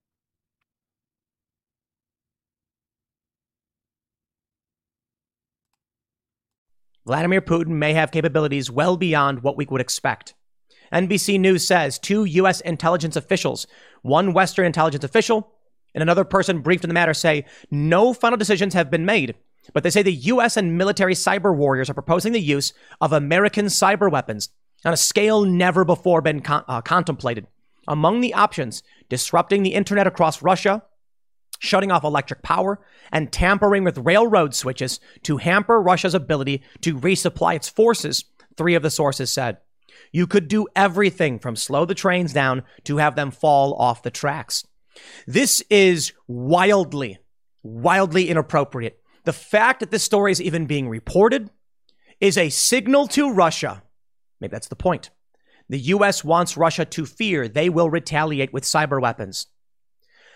Vladimir 7.05 7.41
Putin 7.41 7.69
may 7.69 7.93
have 7.93 8.11
capabilities 8.11 8.69
well 8.69 8.97
beyond 8.97 9.43
what 9.43 9.57
we 9.57 9.65
would 9.69 9.81
expect. 9.81 10.33
NBC 10.93 11.39
News 11.39 11.65
says 11.65 11.97
two 11.97 12.25
U.S. 12.25 12.61
intelligence 12.61 13.15
officials, 13.15 13.65
one 14.01 14.33
Western 14.33 14.65
intelligence 14.65 15.03
official, 15.03 15.51
and 15.95 16.01
another 16.01 16.23
person 16.23 16.61
briefed 16.61 16.83
in 16.83 16.89
the 16.89 16.93
matter 16.93 17.13
say 17.13 17.45
no 17.69 18.13
final 18.13 18.37
decisions 18.37 18.73
have 18.73 18.91
been 18.91 19.05
made, 19.05 19.35
but 19.73 19.83
they 19.83 19.89
say 19.89 20.03
the 20.03 20.11
U.S. 20.13 20.57
and 20.57 20.77
military 20.77 21.13
cyber 21.13 21.55
warriors 21.55 21.89
are 21.89 21.95
proposing 21.95 22.33
the 22.33 22.39
use 22.39 22.73
of 22.99 23.13
American 23.13 23.65
cyber 23.65 24.11
weapons 24.11 24.49
on 24.83 24.93
a 24.93 24.97
scale 24.97 25.45
never 25.45 25.85
before 25.85 26.21
been 26.21 26.41
con- 26.41 26.65
uh, 26.67 26.81
contemplated. 26.81 27.47
Among 27.87 28.21
the 28.21 28.33
options, 28.33 28.83
disrupting 29.09 29.63
the 29.63 29.73
internet 29.73 30.07
across 30.07 30.41
Russia, 30.41 30.83
shutting 31.61 31.91
off 31.91 32.03
electric 32.03 32.41
power, 32.41 32.79
and 33.11 33.31
tampering 33.31 33.83
with 33.83 33.99
railroad 33.99 34.55
switches 34.55 34.99
to 35.21 35.37
hamper 35.37 35.79
Russia's 35.79 36.15
ability 36.15 36.63
to 36.81 36.97
resupply 36.97 37.55
its 37.55 37.69
forces, 37.69 38.25
three 38.57 38.73
of 38.73 38.81
the 38.81 38.89
sources 38.89 39.31
said. 39.31 39.57
You 40.11 40.25
could 40.25 40.47
do 40.47 40.65
everything 40.75 41.37
from 41.37 41.55
slow 41.55 41.85
the 41.85 41.93
trains 41.93 42.33
down 42.33 42.63
to 42.85 42.97
have 42.97 43.15
them 43.15 43.29
fall 43.29 43.75
off 43.75 44.01
the 44.01 44.09
tracks. 44.09 44.65
This 45.27 45.61
is 45.69 46.13
wildly, 46.27 47.19
wildly 47.61 48.27
inappropriate. 48.27 48.99
The 49.25 49.31
fact 49.31 49.81
that 49.81 49.91
this 49.91 50.03
story 50.03 50.31
is 50.31 50.41
even 50.41 50.65
being 50.65 50.89
reported 50.89 51.51
is 52.19 52.39
a 52.39 52.49
signal 52.49 53.07
to 53.09 53.31
Russia. 53.31 53.83
Maybe 54.39 54.51
that's 54.51 54.67
the 54.67 54.75
point. 54.75 55.11
The 55.69 55.79
U.S. 55.79 56.23
wants 56.23 56.57
Russia 56.57 56.85
to 56.85 57.05
fear 57.05 57.47
they 57.47 57.69
will 57.69 57.91
retaliate 57.91 58.51
with 58.51 58.63
cyber 58.63 58.99
weapons. 58.99 59.45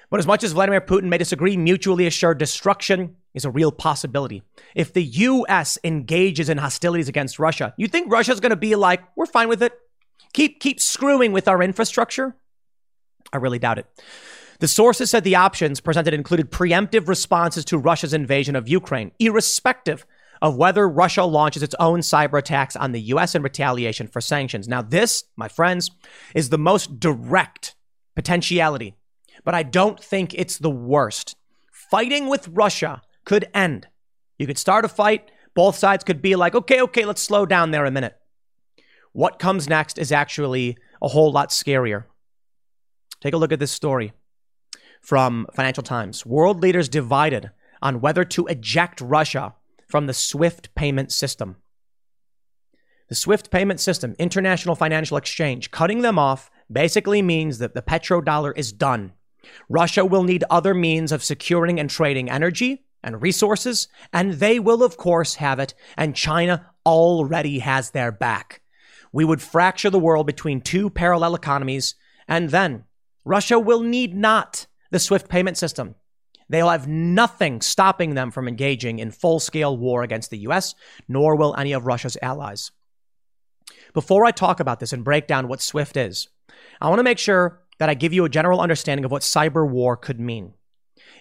But 0.10 0.20
as 0.20 0.28
much 0.28 0.44
as 0.44 0.54
Vladimir 0.54 0.82
Putin 0.82 1.06
may 1.06 1.18
disagree, 1.18 1.58
mutually 1.58 2.08
assured 2.08 2.38
destruction 2.38 3.16
is 3.34 3.46
a 3.46 3.52
real 3.52 3.72
possibility. 3.72 4.44
If 4.76 4.94
the 4.94 5.04
US 5.04 5.78
engages 5.84 6.50
in 6.50 6.58
hostilities 6.58 7.10
against 7.10 7.40
Russia, 7.40 7.74
you 7.78 7.88
think 7.88 8.12
Russia's 8.12 8.40
going 8.40 8.52
to 8.52 8.56
be 8.56 8.76
like, 8.76 9.02
we're 9.16 9.26
fine 9.26 9.50
with 9.50 9.62
it? 9.64 9.74
Keep 10.34 10.60
keep 10.60 10.80
screwing 10.80 11.32
with 11.32 11.48
our 11.48 11.62
infrastructure? 11.62 12.36
I 13.34 13.38
really 13.38 13.60
doubt 13.60 13.80
it. 13.80 13.88
The 14.60 14.68
sources 14.68 15.10
said 15.10 15.24
the 15.24 15.36
options 15.36 15.82
presented 15.82 16.14
included 16.14 16.52
preemptive 16.52 17.08
responses 17.08 17.66
to 17.66 17.78
Russia's 17.78 18.14
invasion 18.14 18.56
of 18.56 18.70
Ukraine, 18.70 19.12
irrespective 19.20 20.06
of 20.42 20.56
whether 20.56 20.88
Russia 20.88 21.24
launches 21.24 21.64
its 21.64 21.76
own 21.80 22.00
cyber 22.00 22.38
attacks 22.38 22.76
on 22.76 22.92
the 22.92 23.02
US 23.02 23.36
in 23.36 23.42
retaliation 23.42 24.08
for 24.08 24.22
sanctions. 24.22 24.68
Now, 24.68 24.82
this, 24.82 25.24
my 25.36 25.48
friends, 25.48 25.92
is 26.34 26.50
the 26.50 26.58
most 26.58 27.00
direct 27.00 27.76
potentiality 28.16 28.96
but 29.44 29.54
I 29.54 29.64
don't 29.64 30.00
think 30.00 30.34
it's 30.34 30.58
the 30.58 30.72
worst. 30.72 31.36
Fighting 31.72 32.28
with 32.28 32.48
Russia 32.48 33.02
could 33.26 33.50
end. 33.54 33.88
You 34.38 34.48
could 34.48 34.58
start 34.58 34.86
a 34.86 34.90
fight, 34.90 35.32
both 35.54 35.76
sides 35.76 36.04
could 36.04 36.22
be 36.22 36.36
like, 36.36 36.56
okay, 36.56 36.82
okay, 36.82 37.06
let's 37.06 37.22
slow 37.22 37.46
down 37.46 37.72
there 37.72 37.86
a 37.86 37.92
minute. 37.92 38.16
What 39.14 39.40
comes 39.40 39.70
next 39.70 39.98
is 39.98 40.12
actually 40.12 40.78
a 41.02 41.08
whole 41.08 41.32
lot 41.32 41.50
scarier. 41.50 42.06
Take 43.22 43.34
a 43.34 43.38
look 43.38 43.54
at 43.54 43.60
this 43.60 43.72
story 43.72 44.14
from 45.02 45.48
Financial 45.54 45.84
Times. 45.84 46.26
World 46.26 46.62
leaders 46.62 46.90
divided 46.90 47.52
on 47.82 48.02
whether 48.02 48.26
to 48.26 48.48
eject 48.48 49.00
Russia 49.00 49.56
from 49.88 50.08
the 50.08 50.14
SWIFT 50.14 50.74
payment 50.76 51.12
system. 51.12 51.58
The 53.08 53.16
SWIFT 53.16 53.52
payment 53.52 53.80
system, 53.80 54.16
international 54.18 54.76
financial 54.76 55.16
exchange, 55.16 55.72
cutting 55.72 56.02
them 56.02 56.18
off 56.18 56.50
basically 56.72 57.22
means 57.22 57.60
that 57.60 57.76
the 57.76 57.82
petrodollar 57.82 58.52
is 58.58 58.72
done. 58.72 59.14
Russia 59.70 60.06
will 60.06 60.24
need 60.24 60.44
other 60.50 60.74
means 60.74 61.12
of 61.12 61.24
securing 61.24 61.80
and 61.80 61.90
trading 61.90 62.30
energy 62.30 62.86
and 63.04 63.22
resources, 63.22 63.88
and 64.12 64.34
they 64.34 64.60
will, 64.60 64.84
of 64.84 64.98
course, 64.98 65.36
have 65.36 65.60
it, 65.60 65.74
and 65.98 66.16
China 66.16 66.72
already 66.86 67.60
has 67.60 67.92
their 67.92 68.12
back. 68.12 68.62
We 69.12 69.24
would 69.24 69.42
fracture 69.42 69.90
the 69.90 70.00
world 70.00 70.28
between 70.28 70.62
two 70.62 70.90
parallel 70.90 71.36
economies, 71.36 71.96
and 72.28 72.50
then 72.50 72.86
Russia 73.24 73.60
will 73.60 73.82
need 73.82 74.16
not 74.16 74.68
the 74.92 75.00
SWIFT 75.00 75.30
payment 75.30 75.58
system. 75.58 75.96
They'll 76.50 76.70
have 76.70 76.88
nothing 76.88 77.62
stopping 77.62 78.14
them 78.14 78.32
from 78.32 78.48
engaging 78.48 79.00
in 79.00 79.12
full 79.12 79.40
scale 79.40 79.78
war 79.78 80.04
against 80.04 80.30
the 80.30 80.40
US, 80.40 80.76
nor 81.08 81.36
will 81.36 81.56
any 81.58 81.74
of 81.74 81.86
Russia's 81.86 82.18
allies. 82.22 82.72
Before 83.94 84.26
I 84.26 84.32
talk 84.32 84.60
about 84.60 84.80
this 84.80 84.94
and 84.94 85.04
break 85.04 85.28
down 85.28 85.48
what 85.48 85.62
SWIFT 85.62 85.98
is, 85.98 86.28
I 86.82 86.90
want 86.90 87.00
to 87.00 87.04
make 87.04 87.18
sure 87.18 87.62
that 87.78 87.90
I 87.90 87.94
give 87.94 88.14
you 88.14 88.26
a 88.26 88.30
general 88.30 88.62
understanding 88.62 89.06
of 89.06 89.12
what 89.12 89.22
cyber 89.22 89.68
war 89.68 89.98
could 89.98 90.20
mean. 90.20 90.54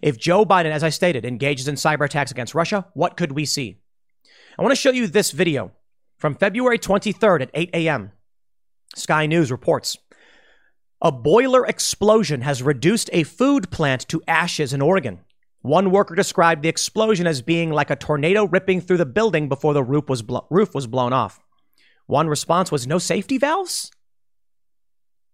If 0.03 0.19
Joe 0.19 0.45
Biden, 0.45 0.71
as 0.71 0.85
I 0.85 0.91
stated, 0.91 1.25
engages 1.25 1.69
in 1.69 1.75
cyber 1.75 2.05
attacks 2.05 2.31
against 2.31 2.55
Russia, 2.55 2.87
what 2.95 3.17
could 3.17 3.33
we 3.33 3.45
see? 3.45 3.79
I 4.59 4.63
want 4.63 4.73
to 4.73 4.81
show 4.81 4.91
you 4.91 5.07
this 5.07 5.31
video 5.31 5.73
from 6.19 6.35
February 6.35 6.79
23rd 6.79 7.43
at 7.43 7.51
8 7.55 7.71
a.m. 7.75 8.13
Sky 8.95 9.27
News 9.27 9.51
reports 9.51 9.97
a 11.03 11.13
boiler 11.13 11.67
explosion 11.67 12.41
has 12.41 12.63
reduced 12.63 13.11
a 13.13 13.25
food 13.25 13.71
plant 13.71 14.09
to 14.09 14.23
ashes 14.27 14.73
in 14.73 14.81
Oregon. 14.81 15.21
One 15.61 15.91
worker 15.91 16.15
described 16.15 16.63
the 16.63 16.71
explosion 16.71 17.27
as 17.27 17.43
being 17.43 17.71
like 17.71 17.91
a 17.91 17.97
tornado 17.97 18.47
ripping 18.47 18.81
through 18.81 18.99
the 18.99 19.07
building 19.07 19.49
before 19.49 19.75
the 19.75 19.83
roof 19.83 20.09
was, 20.09 20.23
blo- 20.23 20.47
roof 20.51 20.75
was 20.75 20.87
blown 20.87 21.13
off. 21.13 21.41
One 22.07 22.29
response 22.29 22.73
was 22.73 22.87
no 22.87 22.99
safety 22.99 23.37
valves? 23.37 23.91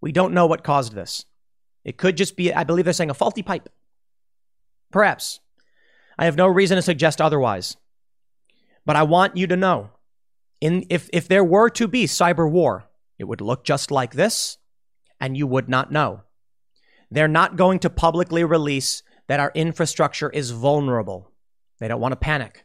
We 0.00 0.12
don't 0.12 0.35
know 0.35 0.47
what 0.47 0.64
caused 0.64 0.95
this. 0.95 1.25
It 1.85 1.97
could 1.97 2.16
just 2.16 2.37
be, 2.37 2.52
I 2.52 2.64
believe 2.64 2.85
they're 2.85 2.95
saying, 2.95 3.11
a 3.11 3.14
faulty 3.14 3.42
pipe. 3.42 3.69
Perhaps. 4.90 5.40
I 6.19 6.25
have 6.26 6.37
no 6.37 6.47
reason 6.47 6.76
to 6.76 6.83
suggest 6.83 7.21
otherwise. 7.21 7.76
But 8.85 8.97
I 8.97 9.02
want 9.02 9.37
you 9.37 9.47
to 9.47 9.57
know 9.57 9.90
in, 10.61 10.85
if, 10.90 11.09
if 11.12 11.28
there 11.28 11.45
were 11.45 11.71
to 11.71 11.88
be 11.88 12.04
cyber 12.04 12.50
war, 12.50 12.90
it 13.19 13.25
would 13.25 13.40
look 13.40 13.64
just 13.64 13.90
like 13.90 14.14
this, 14.14 14.59
and 15.21 15.37
you 15.37 15.47
would 15.47 15.69
not 15.69 15.92
know. 15.92 16.23
They're 17.11 17.28
not 17.28 17.57
going 17.57 17.78
to 17.80 17.90
publicly 17.90 18.45
release 18.45 19.02
that 19.28 19.40
our 19.40 19.52
infrastructure 19.54 20.30
is 20.30 20.50
vulnerable. 20.50 21.30
They 21.78 21.88
don't 21.88 22.00
want 22.00 22.12
to 22.12 22.16
panic. 22.16 22.64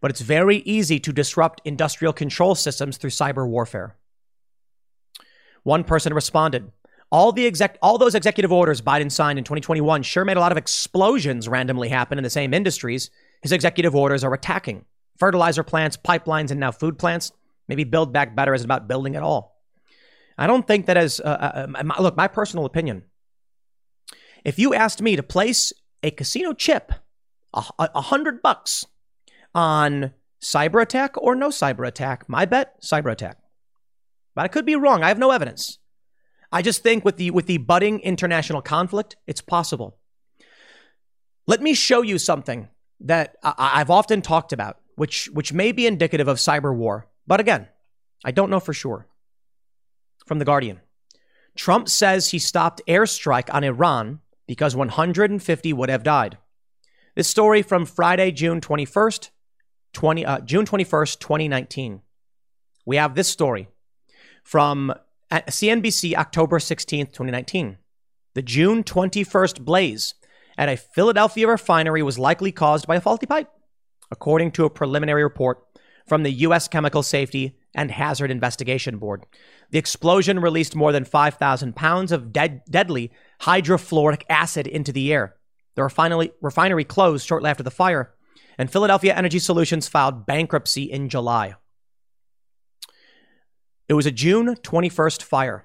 But 0.00 0.10
it's 0.10 0.20
very 0.20 0.58
easy 0.58 1.00
to 1.00 1.12
disrupt 1.12 1.62
industrial 1.64 2.12
control 2.12 2.54
systems 2.54 2.96
through 2.96 3.10
cyber 3.10 3.48
warfare. 3.48 3.96
One 5.66 5.82
person 5.82 6.14
responded, 6.14 6.70
all 7.10 7.32
the 7.32 7.44
exec, 7.44 7.76
all 7.82 7.98
those 7.98 8.14
executive 8.14 8.52
orders 8.52 8.80
Biden 8.80 9.10
signed 9.10 9.36
in 9.36 9.44
2021 9.44 10.04
sure 10.04 10.24
made 10.24 10.36
a 10.36 10.40
lot 10.40 10.52
of 10.52 10.58
explosions 10.58 11.48
randomly 11.48 11.88
happen 11.88 12.18
in 12.18 12.22
the 12.22 12.30
same 12.30 12.54
industries 12.54 13.10
his 13.42 13.50
executive 13.50 13.92
orders 13.92 14.22
are 14.22 14.32
attacking. 14.32 14.84
Fertilizer 15.18 15.64
plants, 15.64 15.96
pipelines, 15.96 16.52
and 16.52 16.60
now 16.60 16.70
food 16.70 17.00
plants. 17.00 17.32
Maybe 17.66 17.82
Build 17.82 18.12
Back 18.12 18.36
Better 18.36 18.54
isn't 18.54 18.64
about 18.64 18.86
building 18.86 19.16
at 19.16 19.24
all. 19.24 19.60
I 20.38 20.46
don't 20.46 20.68
think 20.68 20.86
that 20.86 20.96
as, 20.96 21.18
uh, 21.18 21.24
uh, 21.24 21.66
uh 21.74 22.00
look, 22.00 22.16
my 22.16 22.28
personal 22.28 22.64
opinion. 22.64 23.02
If 24.44 24.60
you 24.60 24.72
asked 24.72 25.02
me 25.02 25.16
to 25.16 25.22
place 25.24 25.72
a 26.04 26.12
casino 26.12 26.52
chip, 26.52 26.92
a, 27.52 27.64
a 27.80 28.02
hundred 28.02 28.40
bucks, 28.40 28.86
on 29.52 30.12
cyber 30.40 30.80
attack 30.80 31.20
or 31.20 31.34
no 31.34 31.48
cyber 31.48 31.88
attack, 31.88 32.28
my 32.28 32.44
bet, 32.44 32.80
cyber 32.80 33.10
attack. 33.10 33.38
But 34.36 34.44
I 34.44 34.48
could 34.48 34.66
be 34.66 34.76
wrong. 34.76 35.02
I 35.02 35.08
have 35.08 35.18
no 35.18 35.32
evidence. 35.32 35.78
I 36.52 36.62
just 36.62 36.82
think 36.82 37.04
with 37.04 37.16
the 37.16 37.32
with 37.32 37.46
the 37.46 37.56
budding 37.56 37.98
international 38.00 38.62
conflict, 38.62 39.16
it's 39.26 39.40
possible. 39.40 39.96
Let 41.48 41.62
me 41.62 41.74
show 41.74 42.02
you 42.02 42.18
something 42.18 42.68
that 43.00 43.36
I, 43.42 43.78
have 43.78 43.90
often 43.90 44.22
talked 44.22 44.52
about, 44.52 44.78
which 44.94 45.28
which 45.32 45.52
may 45.52 45.72
be 45.72 45.86
indicative 45.86 46.28
of 46.28 46.36
cyber 46.36 46.76
war. 46.76 47.08
But 47.26 47.40
again, 47.40 47.66
I 48.24 48.30
don't 48.30 48.50
know 48.50 48.60
for 48.60 48.74
sure. 48.74 49.08
From 50.26 50.38
the 50.38 50.44
Guardian, 50.44 50.80
Trump 51.56 51.88
says 51.88 52.30
he 52.30 52.38
stopped 52.38 52.82
airstrike 52.86 53.52
on 53.52 53.64
Iran 53.64 54.20
because 54.46 54.76
150 54.76 55.72
would 55.72 55.88
have 55.88 56.02
died. 56.02 56.36
This 57.14 57.28
story 57.28 57.62
from 57.62 57.86
Friday, 57.86 58.32
June 58.32 58.60
21st, 58.60 59.30
20, 59.94 60.26
uh, 60.26 60.40
June 60.40 60.66
21st, 60.66 61.18
2019. 61.20 62.02
We 62.84 62.96
have 62.96 63.14
this 63.14 63.28
story 63.28 63.68
from 64.46 64.92
uh, 65.32 65.40
CNBC, 65.48 66.14
October 66.14 66.60
16th, 66.60 67.08
2019. 67.08 67.78
The 68.34 68.42
June 68.42 68.84
21st 68.84 69.64
blaze 69.64 70.14
at 70.56 70.68
a 70.68 70.76
Philadelphia 70.76 71.48
refinery 71.48 72.00
was 72.00 72.16
likely 72.16 72.52
caused 72.52 72.86
by 72.86 72.94
a 72.94 73.00
faulty 73.00 73.26
pipe, 73.26 73.50
according 74.12 74.52
to 74.52 74.64
a 74.64 74.70
preliminary 74.70 75.24
report 75.24 75.64
from 76.06 76.22
the 76.22 76.30
U.S. 76.30 76.68
Chemical 76.68 77.02
Safety 77.02 77.58
and 77.74 77.90
Hazard 77.90 78.30
Investigation 78.30 78.98
Board. 78.98 79.26
The 79.72 79.80
explosion 79.80 80.38
released 80.38 80.76
more 80.76 80.92
than 80.92 81.04
5,000 81.04 81.74
pounds 81.74 82.12
of 82.12 82.32
dead, 82.32 82.62
deadly 82.70 83.10
hydrofluoric 83.40 84.22
acid 84.30 84.68
into 84.68 84.92
the 84.92 85.12
air. 85.12 85.34
The 85.74 85.82
refinery, 85.82 86.30
refinery 86.40 86.84
closed 86.84 87.26
shortly 87.26 87.50
after 87.50 87.64
the 87.64 87.72
fire, 87.72 88.14
and 88.56 88.70
Philadelphia 88.70 89.12
Energy 89.12 89.40
Solutions 89.40 89.88
filed 89.88 90.24
bankruptcy 90.24 90.84
in 90.84 91.08
July. 91.08 91.56
It 93.88 93.94
was 93.94 94.06
a 94.06 94.10
June 94.10 94.54
21st 94.56 95.22
fire. 95.22 95.64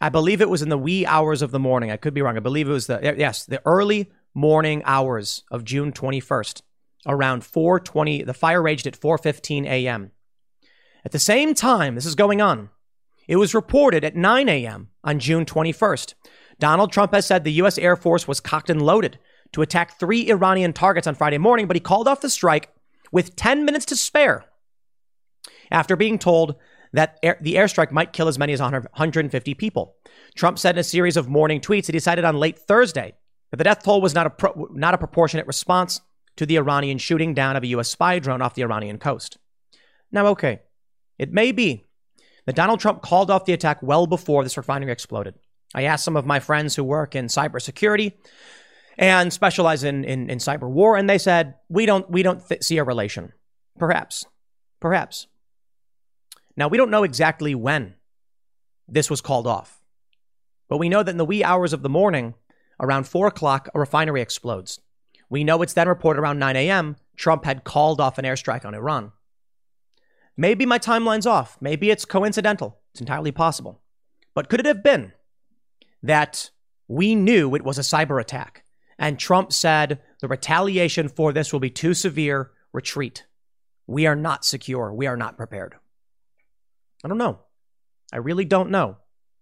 I 0.00 0.08
believe 0.08 0.40
it 0.40 0.50
was 0.50 0.62
in 0.62 0.68
the 0.68 0.78
wee 0.78 1.06
hours 1.06 1.40
of 1.40 1.52
the 1.52 1.58
morning. 1.58 1.90
I 1.90 1.96
could 1.96 2.14
be 2.14 2.22
wrong. 2.22 2.36
I 2.36 2.40
believe 2.40 2.68
it 2.68 2.72
was 2.72 2.86
the 2.86 3.00
yes, 3.16 3.46
the 3.46 3.62
early 3.64 4.10
morning 4.34 4.82
hours 4.84 5.44
of 5.50 5.64
June 5.64 5.92
21st. 5.92 6.62
Around 7.06 7.42
4:20, 7.42 8.26
the 8.26 8.34
fire 8.34 8.60
raged 8.60 8.86
at 8.86 9.00
4:15 9.00 9.64
a.m. 9.66 10.10
At 11.04 11.12
the 11.12 11.18
same 11.18 11.54
time 11.54 11.94
this 11.94 12.04
is 12.04 12.16
going 12.16 12.42
on, 12.42 12.70
it 13.28 13.36
was 13.36 13.54
reported 13.54 14.04
at 14.04 14.16
9 14.16 14.48
a.m. 14.48 14.88
on 15.04 15.18
June 15.18 15.46
21st. 15.46 16.14
Donald 16.58 16.92
Trump 16.92 17.14
has 17.14 17.26
said 17.26 17.44
the 17.44 17.52
U.S. 17.52 17.78
Air 17.78 17.96
Force 17.96 18.26
was 18.26 18.40
cocked 18.40 18.70
and 18.70 18.82
loaded 18.82 19.18
to 19.52 19.62
attack 19.62 19.98
three 19.98 20.28
Iranian 20.28 20.72
targets 20.72 21.06
on 21.06 21.14
Friday 21.14 21.38
morning, 21.38 21.66
but 21.66 21.76
he 21.76 21.80
called 21.80 22.08
off 22.08 22.20
the 22.20 22.30
strike 22.30 22.70
with 23.12 23.36
10 23.36 23.64
minutes 23.64 23.86
to 23.86 23.96
spare 23.96 24.44
after 25.70 25.96
being 25.96 26.18
told 26.18 26.56
that 26.96 27.18
air, 27.22 27.38
the 27.40 27.54
airstrike 27.54 27.90
might 27.90 28.12
kill 28.12 28.28
as 28.28 28.38
many 28.38 28.52
as 28.52 28.60
150 28.60 29.54
people. 29.54 29.96
Trump 30.34 30.58
said 30.58 30.74
in 30.74 30.80
a 30.80 30.84
series 30.84 31.16
of 31.16 31.28
morning 31.28 31.60
tweets 31.60 31.86
he 31.86 31.92
decided 31.92 32.24
on 32.24 32.36
late 32.36 32.58
Thursday 32.58 33.14
that 33.50 33.58
the 33.58 33.64
death 33.64 33.82
toll 33.84 34.00
was 34.00 34.14
not 34.14 34.26
a, 34.26 34.30
pro, 34.30 34.68
not 34.72 34.94
a 34.94 34.98
proportionate 34.98 35.46
response 35.46 36.00
to 36.36 36.46
the 36.46 36.56
Iranian 36.56 36.98
shooting 36.98 37.34
down 37.34 37.56
of 37.56 37.62
a 37.62 37.68
U.S. 37.68 37.88
spy 37.88 38.18
drone 38.18 38.42
off 38.42 38.54
the 38.54 38.62
Iranian 38.62 38.98
coast. 38.98 39.38
Now, 40.10 40.26
okay, 40.28 40.60
it 41.18 41.32
may 41.32 41.52
be 41.52 41.84
that 42.46 42.56
Donald 42.56 42.80
Trump 42.80 43.02
called 43.02 43.30
off 43.30 43.44
the 43.44 43.52
attack 43.52 43.82
well 43.82 44.06
before 44.06 44.42
this 44.42 44.56
refinery 44.56 44.92
exploded. 44.92 45.34
I 45.74 45.84
asked 45.84 46.04
some 46.04 46.16
of 46.16 46.26
my 46.26 46.40
friends 46.40 46.76
who 46.76 46.84
work 46.84 47.14
in 47.14 47.26
cybersecurity 47.26 48.12
and 48.96 49.32
specialize 49.32 49.84
in, 49.84 50.04
in, 50.04 50.30
in 50.30 50.38
cyber 50.38 50.68
war, 50.68 50.96
and 50.96 51.10
they 51.10 51.18
said, 51.18 51.54
we 51.68 51.84
don't, 51.84 52.08
we 52.10 52.22
don't 52.22 52.46
th- 52.46 52.62
see 52.62 52.78
a 52.78 52.84
relation. 52.84 53.32
Perhaps. 53.78 54.24
Perhaps. 54.80 55.26
Now, 56.56 56.68
we 56.68 56.78
don't 56.78 56.90
know 56.90 57.02
exactly 57.02 57.54
when 57.54 57.94
this 58.88 59.10
was 59.10 59.20
called 59.20 59.46
off, 59.46 59.80
but 60.68 60.78
we 60.78 60.88
know 60.88 61.02
that 61.02 61.10
in 61.10 61.18
the 61.18 61.24
wee 61.24 61.44
hours 61.44 61.72
of 61.72 61.82
the 61.82 61.88
morning, 61.88 62.34
around 62.80 63.06
4 63.06 63.26
o'clock, 63.26 63.68
a 63.74 63.80
refinery 63.80 64.22
explodes. 64.22 64.80
We 65.28 65.44
know 65.44 65.60
it's 65.62 65.72
then 65.72 65.88
reported 65.88 66.20
around 66.20 66.38
9 66.38 66.56
a.m. 66.56 66.96
Trump 67.16 67.44
had 67.44 67.64
called 67.64 68.00
off 68.00 68.18
an 68.18 68.24
airstrike 68.24 68.64
on 68.64 68.74
Iran. 68.74 69.12
Maybe 70.36 70.66
my 70.66 70.78
timeline's 70.78 71.26
off. 71.26 71.56
Maybe 71.60 71.90
it's 71.90 72.04
coincidental. 72.04 72.78
It's 72.92 73.00
entirely 73.00 73.32
possible. 73.32 73.80
But 74.34 74.48
could 74.48 74.60
it 74.60 74.66
have 74.66 74.82
been 74.82 75.12
that 76.02 76.50
we 76.88 77.14
knew 77.14 77.54
it 77.54 77.64
was 77.64 77.78
a 77.78 77.82
cyber 77.82 78.20
attack 78.20 78.64
and 78.98 79.18
Trump 79.18 79.52
said 79.52 80.00
the 80.20 80.28
retaliation 80.28 81.08
for 81.08 81.32
this 81.32 81.52
will 81.52 81.60
be 81.60 81.70
too 81.70 81.94
severe, 81.94 82.50
retreat? 82.72 83.24
We 83.86 84.06
are 84.06 84.16
not 84.16 84.44
secure. 84.44 84.92
We 84.92 85.06
are 85.06 85.16
not 85.16 85.36
prepared. 85.36 85.76
I 87.06 87.08
don't 87.08 87.18
know. 87.18 87.38
I 88.12 88.16
really 88.16 88.44
don't 88.44 88.70
know, 88.70 88.96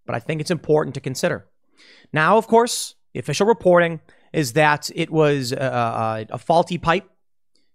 but 0.04 0.14
I 0.14 0.18
think 0.18 0.42
it's 0.42 0.50
important 0.50 0.96
to 0.96 1.00
consider. 1.00 1.46
Now, 2.12 2.36
of 2.36 2.46
course, 2.46 2.94
the 3.14 3.20
official 3.20 3.46
reporting 3.46 4.02
is 4.34 4.52
that 4.52 4.90
it 4.94 5.08
was 5.08 5.50
a, 5.50 5.56
a, 5.56 6.26
a 6.34 6.38
faulty 6.38 6.76
pipe 6.76 7.08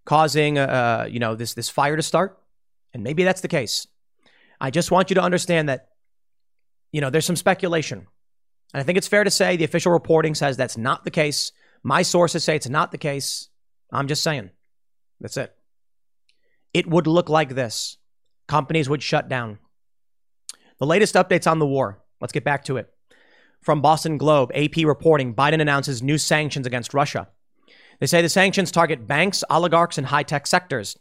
causing 0.04 0.58
uh, 0.58 0.66
uh, 0.66 1.06
you 1.10 1.18
know 1.18 1.34
this 1.34 1.54
this 1.54 1.68
fire 1.68 1.96
to 1.96 2.02
start, 2.02 2.38
and 2.94 3.02
maybe 3.02 3.24
that's 3.24 3.40
the 3.40 3.48
case. 3.48 3.88
I 4.60 4.70
just 4.70 4.92
want 4.92 5.10
you 5.10 5.14
to 5.14 5.22
understand 5.22 5.68
that 5.68 5.88
you 6.92 7.00
know 7.00 7.10
there's 7.10 7.26
some 7.26 7.34
speculation, 7.34 8.06
and 8.72 8.80
I 8.80 8.84
think 8.84 8.96
it's 8.96 9.08
fair 9.08 9.24
to 9.24 9.30
say 9.30 9.56
the 9.56 9.64
official 9.64 9.90
reporting 9.90 10.36
says 10.36 10.56
that's 10.56 10.78
not 10.78 11.02
the 11.02 11.10
case. 11.10 11.50
My 11.82 12.02
sources 12.02 12.44
say 12.44 12.54
it's 12.54 12.68
not 12.68 12.92
the 12.92 12.98
case. 12.98 13.48
I'm 13.92 14.06
just 14.06 14.22
saying. 14.22 14.50
That's 15.20 15.36
it. 15.36 15.52
It 16.72 16.86
would 16.86 17.08
look 17.08 17.28
like 17.28 17.56
this. 17.56 17.96
Companies 18.46 18.88
would 18.88 19.02
shut 19.02 19.28
down. 19.28 19.58
The 20.80 20.86
latest 20.86 21.14
updates 21.14 21.48
on 21.48 21.58
the 21.58 21.66
war. 21.66 21.98
Let's 22.22 22.32
get 22.32 22.42
back 22.42 22.64
to 22.64 22.78
it. 22.78 22.92
From 23.60 23.82
Boston 23.82 24.16
Globe, 24.16 24.50
AP 24.54 24.78
reporting 24.78 25.34
Biden 25.34 25.60
announces 25.60 26.02
new 26.02 26.16
sanctions 26.16 26.66
against 26.66 26.94
Russia. 26.94 27.28
They 28.00 28.06
say 28.06 28.22
the 28.22 28.30
sanctions 28.30 28.72
target 28.72 29.06
banks, 29.06 29.44
oligarchs, 29.50 29.98
and 29.98 30.06
high 30.06 30.22
tech 30.22 30.46
sectors. 30.46 30.98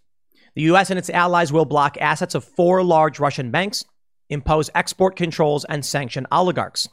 The 0.56 0.63
U.S. 0.63 0.89
and 0.89 1.00
its 1.00 1.10
allies 1.10 1.54
will 1.54 1.63
block 1.63 1.98
assets 2.02 2.36
of 2.36 2.44
four 2.44 2.84
large 2.84 3.22
Russian 3.22 3.52
banks, 3.52 3.86
impose 4.28 4.70
export 4.76 5.15
controls, 5.15 5.63
and 5.63 5.86
sanction 5.86 6.28
oligarchs. 6.30 6.89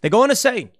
They 0.00 0.08
go 0.08 0.22
on 0.22 0.28
to 0.28 0.36
say 0.36 0.70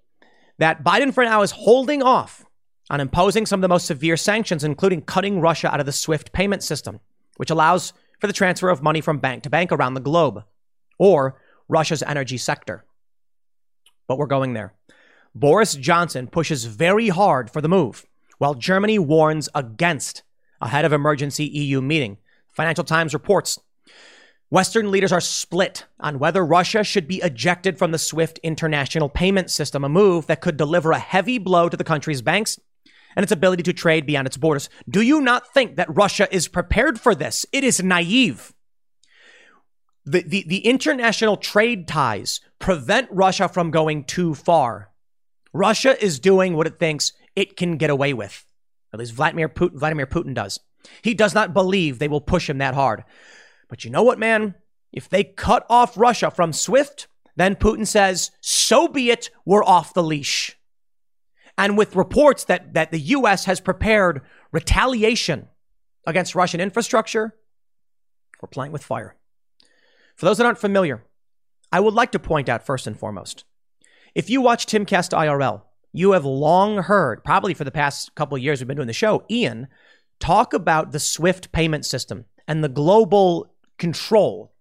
that 0.57 0.85
Biden, 0.85 1.13
for 1.13 1.25
now, 1.25 1.41
is 1.41 1.51
holding 1.51 2.01
off 2.01 2.45
on 2.89 3.01
imposing 3.01 3.45
some 3.45 3.59
of 3.59 3.61
the 3.61 3.67
most 3.67 3.87
severe 3.87 4.15
sanctions, 4.15 4.63
including 4.63 5.01
cutting 5.01 5.41
Russia 5.41 5.73
out 5.73 5.81
of 5.81 5.85
the 5.85 5.91
SWIFT 5.91 6.31
payment 6.31 6.63
system, 6.63 7.01
which 7.35 7.49
allows 7.49 7.91
for 8.21 8.27
the 8.27 8.33
transfer 8.33 8.69
of 8.69 8.81
money 8.81 9.01
from 9.01 9.17
bank 9.17 9.43
to 9.43 9.49
bank 9.49 9.73
around 9.73 9.95
the 9.95 9.99
globe, 9.99 10.45
or 10.97 11.41
Russia's 11.67 12.03
energy 12.03 12.37
sector. 12.37 12.85
But 14.07 14.17
we're 14.17 14.25
going 14.25 14.53
there. 14.53 14.73
Boris 15.33 15.75
Johnson 15.75 16.27
pushes 16.27 16.65
very 16.65 17.09
hard 17.09 17.49
for 17.49 17.61
the 17.61 17.69
move, 17.69 18.05
while 18.37 18.53
Germany 18.53 18.99
warns 18.99 19.47
against 19.55 20.23
ahead 20.59 20.85
of 20.85 20.93
emergency 20.93 21.45
EU 21.45 21.81
meeting. 21.81 22.17
Financial 22.49 22.83
Times 22.83 23.13
reports 23.13 23.59
Western 24.49 24.91
leaders 24.91 25.13
are 25.13 25.21
split 25.21 25.85
on 25.97 26.19
whether 26.19 26.45
Russia 26.45 26.83
should 26.83 27.07
be 27.07 27.21
ejected 27.21 27.77
from 27.77 27.91
the 27.91 27.97
SWIFT 27.97 28.37
international 28.43 29.07
payment 29.07 29.49
system, 29.49 29.85
a 29.85 29.89
move 29.89 30.27
that 30.27 30.41
could 30.41 30.57
deliver 30.57 30.91
a 30.91 30.99
heavy 30.99 31.37
blow 31.37 31.69
to 31.69 31.77
the 31.77 31.85
country's 31.85 32.21
banks 32.21 32.59
and 33.15 33.23
its 33.23 33.31
ability 33.31 33.63
to 33.63 33.71
trade 33.71 34.05
beyond 34.05 34.27
its 34.27 34.35
borders. 34.35 34.69
Do 34.89 35.01
you 35.01 35.21
not 35.21 35.53
think 35.53 35.77
that 35.77 35.95
Russia 35.95 36.27
is 36.35 36.49
prepared 36.49 36.99
for 36.99 37.15
this? 37.15 37.45
It 37.53 37.63
is 37.63 37.81
naive. 37.81 38.53
The, 40.05 40.23
the, 40.23 40.43
the 40.47 40.65
international 40.65 41.37
trade 41.37 41.87
ties 41.87 42.41
prevent 42.59 43.07
Russia 43.11 43.47
from 43.47 43.71
going 43.71 44.03
too 44.03 44.33
far. 44.33 44.91
Russia 45.53 46.01
is 46.03 46.19
doing 46.19 46.55
what 46.55 46.67
it 46.67 46.79
thinks 46.79 47.13
it 47.35 47.55
can 47.55 47.77
get 47.77 47.89
away 47.89 48.13
with. 48.13 48.45
At 48.93 48.99
least 48.99 49.13
Vladimir 49.13 49.47
Putin, 49.47 49.75
Vladimir 49.75 50.07
Putin 50.07 50.33
does. 50.33 50.59
He 51.01 51.13
does 51.13 51.33
not 51.33 51.53
believe 51.53 51.99
they 51.99 52.07
will 52.07 52.21
push 52.21 52.49
him 52.49 52.57
that 52.57 52.73
hard. 52.73 53.03
But 53.69 53.85
you 53.85 53.91
know 53.91 54.03
what, 54.03 54.19
man? 54.19 54.55
If 54.91 55.07
they 55.07 55.23
cut 55.23 55.65
off 55.69 55.97
Russia 55.97 56.31
from 56.31 56.51
SWIFT, 56.51 57.07
then 57.35 57.55
Putin 57.55 57.87
says, 57.87 58.31
so 58.41 58.87
be 58.87 59.09
it, 59.09 59.29
we're 59.45 59.63
off 59.63 59.93
the 59.93 60.03
leash. 60.03 60.57
And 61.57 61.77
with 61.77 61.95
reports 61.95 62.45
that, 62.45 62.73
that 62.73 62.91
the 62.91 62.99
US 62.99 63.45
has 63.45 63.59
prepared 63.59 64.21
retaliation 64.51 65.47
against 66.05 66.35
Russian 66.35 66.59
infrastructure, 66.59 67.35
we're 68.41 68.49
playing 68.49 68.71
with 68.71 68.83
fire. 68.83 69.15
For 70.15 70.25
those 70.25 70.37
that 70.37 70.45
aren't 70.45 70.57
familiar, 70.57 71.03
I 71.71 71.79
would 71.79 71.93
like 71.93 72.11
to 72.11 72.19
point 72.19 72.49
out 72.49 72.65
first 72.65 72.87
and 72.87 72.97
foremost 72.97 73.45
if 74.13 74.29
you 74.29 74.41
watch 74.41 74.65
Timcast 74.65 75.17
IRL, 75.17 75.61
you 75.93 76.11
have 76.11 76.25
long 76.25 76.77
heard, 76.77 77.23
probably 77.23 77.53
for 77.53 77.63
the 77.63 77.71
past 77.71 78.13
couple 78.15 78.35
of 78.35 78.43
years 78.43 78.59
we've 78.59 78.67
been 78.67 78.77
doing 78.77 78.87
the 78.87 78.93
show, 78.93 79.23
Ian 79.29 79.67
talk 80.19 80.53
about 80.53 80.91
the 80.91 80.99
SWIFT 80.99 81.51
payment 81.51 81.85
system 81.85 82.25
and 82.47 82.63
the 82.63 82.69
global 82.69 83.53
control 83.77 84.53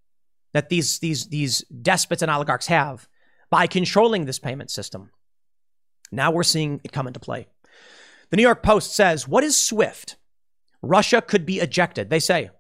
that 0.53 0.69
these, 0.69 0.99
these, 0.99 1.27
these 1.27 1.61
despots 1.65 2.23
and 2.23 2.31
oligarchs 2.31 2.67
have 2.67 3.09
by 3.51 3.67
controlling 3.67 4.25
this 4.25 4.39
payment 4.39 4.71
system. 4.71 5.11
Now 6.11 6.31
we're 6.31 6.43
seeing 6.43 6.81
it 6.83 6.93
come 6.93 7.07
into 7.07 7.21
play. 7.21 7.47
The 8.31 8.37
New 8.37 8.43
York 8.43 8.63
Post 8.63 8.95
says, 8.95 9.29
What 9.29 9.45
is 9.45 9.57
SWIFT? 9.57 10.17
Russia 10.83 11.21
could 11.21 11.45
be 11.45 11.59
ejected. 11.59 12.09
They 12.09 12.21
say 12.21 12.51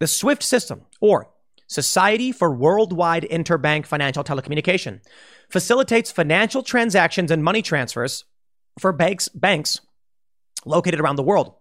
the 0.00 0.06
SWIFT 0.06 0.42
system, 0.42 0.82
or 1.00 1.30
Society 1.66 2.30
for 2.32 2.54
Worldwide 2.54 3.26
Interbank 3.30 3.86
Financial 3.86 4.22
Telecommunication, 4.22 5.00
facilitates 5.48 6.12
financial 6.12 6.62
transactions 6.62 7.30
and 7.30 7.42
money 7.42 7.62
transfers 7.62 8.24
for 8.78 8.92
banks, 8.92 9.28
banks 9.28 9.80
located 10.64 11.00
around 11.00 11.16
the 11.16 11.22
world. 11.22 11.54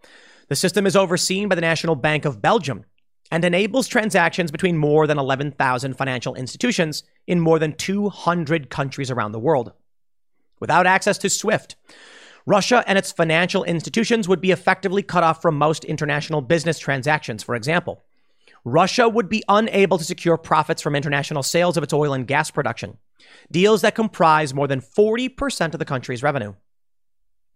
The 0.48 0.56
system 0.56 0.86
is 0.86 0.96
overseen 0.96 1.50
by 1.50 1.56
the 1.56 1.62
National 1.62 1.96
Bank 1.96 2.26
of 2.26 2.42
Belgium 2.42 2.86
and 3.32 3.44
enables 3.44 3.88
transactions 3.88 4.52
between 4.52 4.78
more 4.78 5.08
than 5.08 5.18
11,000 5.18 5.98
financial 5.98 6.36
institutions 6.36 7.04
in 7.26 7.40
more 7.40 7.58
than 7.58 7.74
200 7.74 8.70
countries 8.70 9.10
around 9.10 9.32
the 9.32 9.40
world. 9.40 9.74
Without 10.60 10.86
access 10.86 11.18
to 11.18 11.30
SWIFT, 11.30 11.76
Russia 12.46 12.84
and 12.86 12.98
its 12.98 13.12
financial 13.12 13.64
institutions 13.64 14.28
would 14.28 14.42
be 14.42 14.52
effectively 14.52 15.02
cut 15.02 15.24
off 15.24 15.42
from 15.42 15.58
most 15.58 15.84
international 15.84 16.42
business 16.42 16.78
transactions. 16.78 17.42
For 17.42 17.56
example, 17.56 18.04
Russia 18.66 19.08
would 19.08 19.30
be 19.30 19.44
unable 19.48 20.00
to 20.00 20.04
secure 20.04 20.38
profits 20.38 20.82
from 20.82 20.96
international 20.96 21.44
sales 21.44 21.78
of 21.78 21.84
its 21.84 21.94
oil 21.94 22.14
and 22.14 22.28
gas 22.28 22.50
production, 22.50 22.98
deals 23.52 23.82
that 23.82 23.94
comprise 23.94 24.54
more 24.54 24.68
than 24.68 24.82
40% 24.82 25.74
of 25.74 25.80
the 25.80 25.86
country's 25.86 26.24
revenue. 26.24 26.56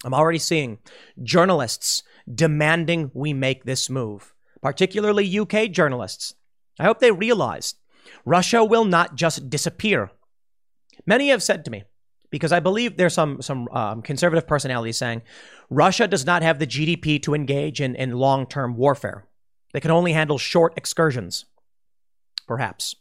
I'm 0.06 0.14
already 0.14 0.40
seeing 0.40 0.78
journalists 1.22 2.04
demanding 2.34 3.12
we 3.14 3.34
make 3.34 3.66
this 3.66 3.90
move, 3.90 4.34
particularly 4.62 5.40
UK 5.40 5.72
journalists. 5.72 6.36
I 6.80 6.84
hope 6.86 7.00
they 7.00 7.12
realize 7.12 7.74
Russia 8.24 8.64
will 8.64 8.86
not 8.86 9.16
just 9.16 9.50
disappear. 9.50 10.12
Many 11.06 11.30
have 11.30 11.44
said 11.44 11.66
to 11.66 11.72
me, 11.72 11.84
because 12.30 12.52
I 12.52 12.60
believe 12.60 12.96
there's 12.96 13.16
some 13.16 13.42
some 13.42 13.68
um, 13.70 14.02
conservative 14.04 14.48
personalities 14.48 14.98
saying 14.98 15.24
Russia 15.70 16.08
does 16.08 16.26
not 16.26 16.44
have 16.44 16.60
the 16.60 16.68
GDP 16.68 17.22
to 17.24 17.34
engage 17.34 17.82
in, 17.82 17.96
in 17.96 18.12
long 18.12 18.46
term 18.46 18.78
warfare. 18.78 19.26
They 19.74 19.80
can 19.80 19.92
only 19.92 20.14
handle 20.14 20.38
short 20.38 20.74
excursions, 20.78 21.46
perhaps. 22.48 22.96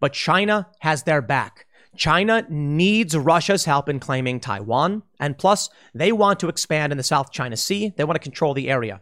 But 0.00 0.12
China 0.12 0.68
has 0.80 1.02
their 1.02 1.22
back. 1.22 1.66
China 1.96 2.46
needs 2.48 3.16
Russia's 3.16 3.64
help 3.64 3.88
in 3.88 4.00
claiming 4.00 4.40
Taiwan, 4.40 5.02
and 5.18 5.38
plus, 5.38 5.70
they 5.94 6.12
want 6.12 6.40
to 6.40 6.48
expand 6.48 6.92
in 6.92 6.98
the 6.98 7.04
South 7.04 7.32
China 7.32 7.56
Sea. 7.56 7.92
They 7.96 8.04
want 8.04 8.16
to 8.16 8.22
control 8.22 8.54
the 8.54 8.68
area. 8.68 9.00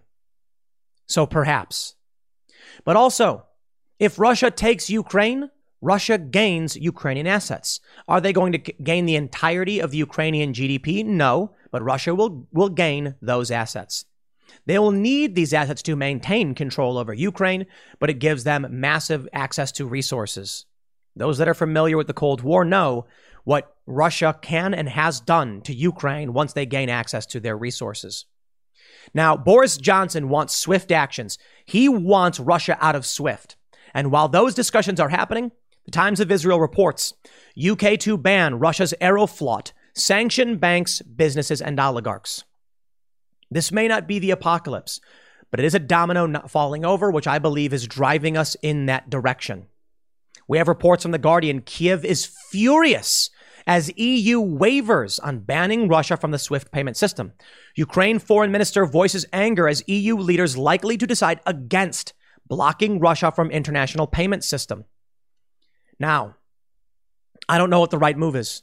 So 1.06 1.26
perhaps. 1.26 1.94
But 2.84 2.96
also, 2.96 3.46
if 3.98 4.18
Russia 4.18 4.50
takes 4.50 4.90
Ukraine, 4.90 5.50
Russia 5.80 6.16
gains 6.16 6.76
Ukrainian 6.76 7.26
assets. 7.26 7.78
Are 8.08 8.20
they 8.20 8.32
going 8.32 8.52
to 8.52 8.58
gain 8.58 9.04
the 9.04 9.16
entirety 9.16 9.80
of 9.80 9.90
the 9.90 9.98
Ukrainian 9.98 10.52
GDP? 10.54 11.04
No, 11.04 11.54
but 11.70 11.82
Russia 11.82 12.14
will, 12.14 12.48
will 12.52 12.70
gain 12.70 13.16
those 13.20 13.50
assets. 13.50 14.06
They 14.66 14.78
will 14.78 14.92
need 14.92 15.34
these 15.34 15.54
assets 15.54 15.82
to 15.82 15.96
maintain 15.96 16.54
control 16.54 16.98
over 16.98 17.12
Ukraine, 17.12 17.66
but 17.98 18.10
it 18.10 18.18
gives 18.18 18.44
them 18.44 18.66
massive 18.70 19.28
access 19.32 19.72
to 19.72 19.86
resources. 19.86 20.66
Those 21.16 21.38
that 21.38 21.48
are 21.48 21.54
familiar 21.54 21.96
with 21.96 22.06
the 22.06 22.12
Cold 22.12 22.42
War 22.42 22.64
know 22.64 23.06
what 23.44 23.76
Russia 23.86 24.38
can 24.40 24.74
and 24.74 24.88
has 24.88 25.20
done 25.20 25.60
to 25.62 25.74
Ukraine 25.74 26.32
once 26.32 26.52
they 26.52 26.66
gain 26.66 26.88
access 26.88 27.26
to 27.26 27.40
their 27.40 27.56
resources. 27.56 28.24
Now, 29.12 29.36
Boris 29.36 29.76
Johnson 29.76 30.28
wants 30.28 30.56
swift 30.56 30.90
actions. 30.90 31.38
He 31.64 31.88
wants 31.88 32.40
Russia 32.40 32.78
out 32.80 32.96
of 32.96 33.04
SWIFT. 33.04 33.56
And 33.92 34.10
while 34.10 34.28
those 34.28 34.54
discussions 34.54 34.98
are 34.98 35.10
happening, 35.10 35.52
the 35.84 35.90
Times 35.90 36.20
of 36.20 36.32
Israel 36.32 36.60
reports 36.60 37.12
UK 37.62 37.98
to 38.00 38.16
ban 38.16 38.58
Russia's 38.58 38.94
Aeroflot, 39.00 39.72
sanction 39.94 40.56
banks, 40.56 41.02
businesses, 41.02 41.60
and 41.60 41.78
oligarchs. 41.78 42.44
This 43.50 43.72
may 43.72 43.88
not 43.88 44.06
be 44.06 44.18
the 44.18 44.30
apocalypse, 44.30 45.00
but 45.50 45.60
it 45.60 45.66
is 45.66 45.74
a 45.74 45.78
domino 45.78 46.26
not 46.26 46.50
falling 46.50 46.84
over, 46.84 47.10
which 47.10 47.26
I 47.26 47.38
believe 47.38 47.72
is 47.72 47.86
driving 47.86 48.36
us 48.36 48.56
in 48.62 48.86
that 48.86 49.10
direction. 49.10 49.66
We 50.48 50.58
have 50.58 50.68
reports 50.68 51.02
from 51.02 51.12
The 51.12 51.18
Guardian 51.18 51.60
Kiev 51.62 52.04
is 52.04 52.26
furious 52.50 53.30
as 53.66 53.96
EU 53.96 54.40
wavers 54.40 55.18
on 55.18 55.38
banning 55.38 55.88
Russia 55.88 56.16
from 56.16 56.32
the 56.32 56.38
SWIFT 56.38 56.70
payment 56.70 56.96
system. 56.96 57.32
Ukraine 57.76 58.18
foreign 58.18 58.52
minister 58.52 58.84
voices 58.84 59.24
anger 59.32 59.68
as 59.68 59.82
EU 59.88 60.16
leaders 60.16 60.56
likely 60.56 60.98
to 60.98 61.06
decide 61.06 61.40
against 61.46 62.12
blocking 62.46 63.00
Russia 63.00 63.32
from 63.32 63.50
international 63.50 64.06
payment 64.06 64.44
system. 64.44 64.84
Now, 65.98 66.36
I 67.48 67.56
don't 67.56 67.70
know 67.70 67.80
what 67.80 67.90
the 67.90 67.98
right 67.98 68.16
move 68.16 68.36
is. 68.36 68.62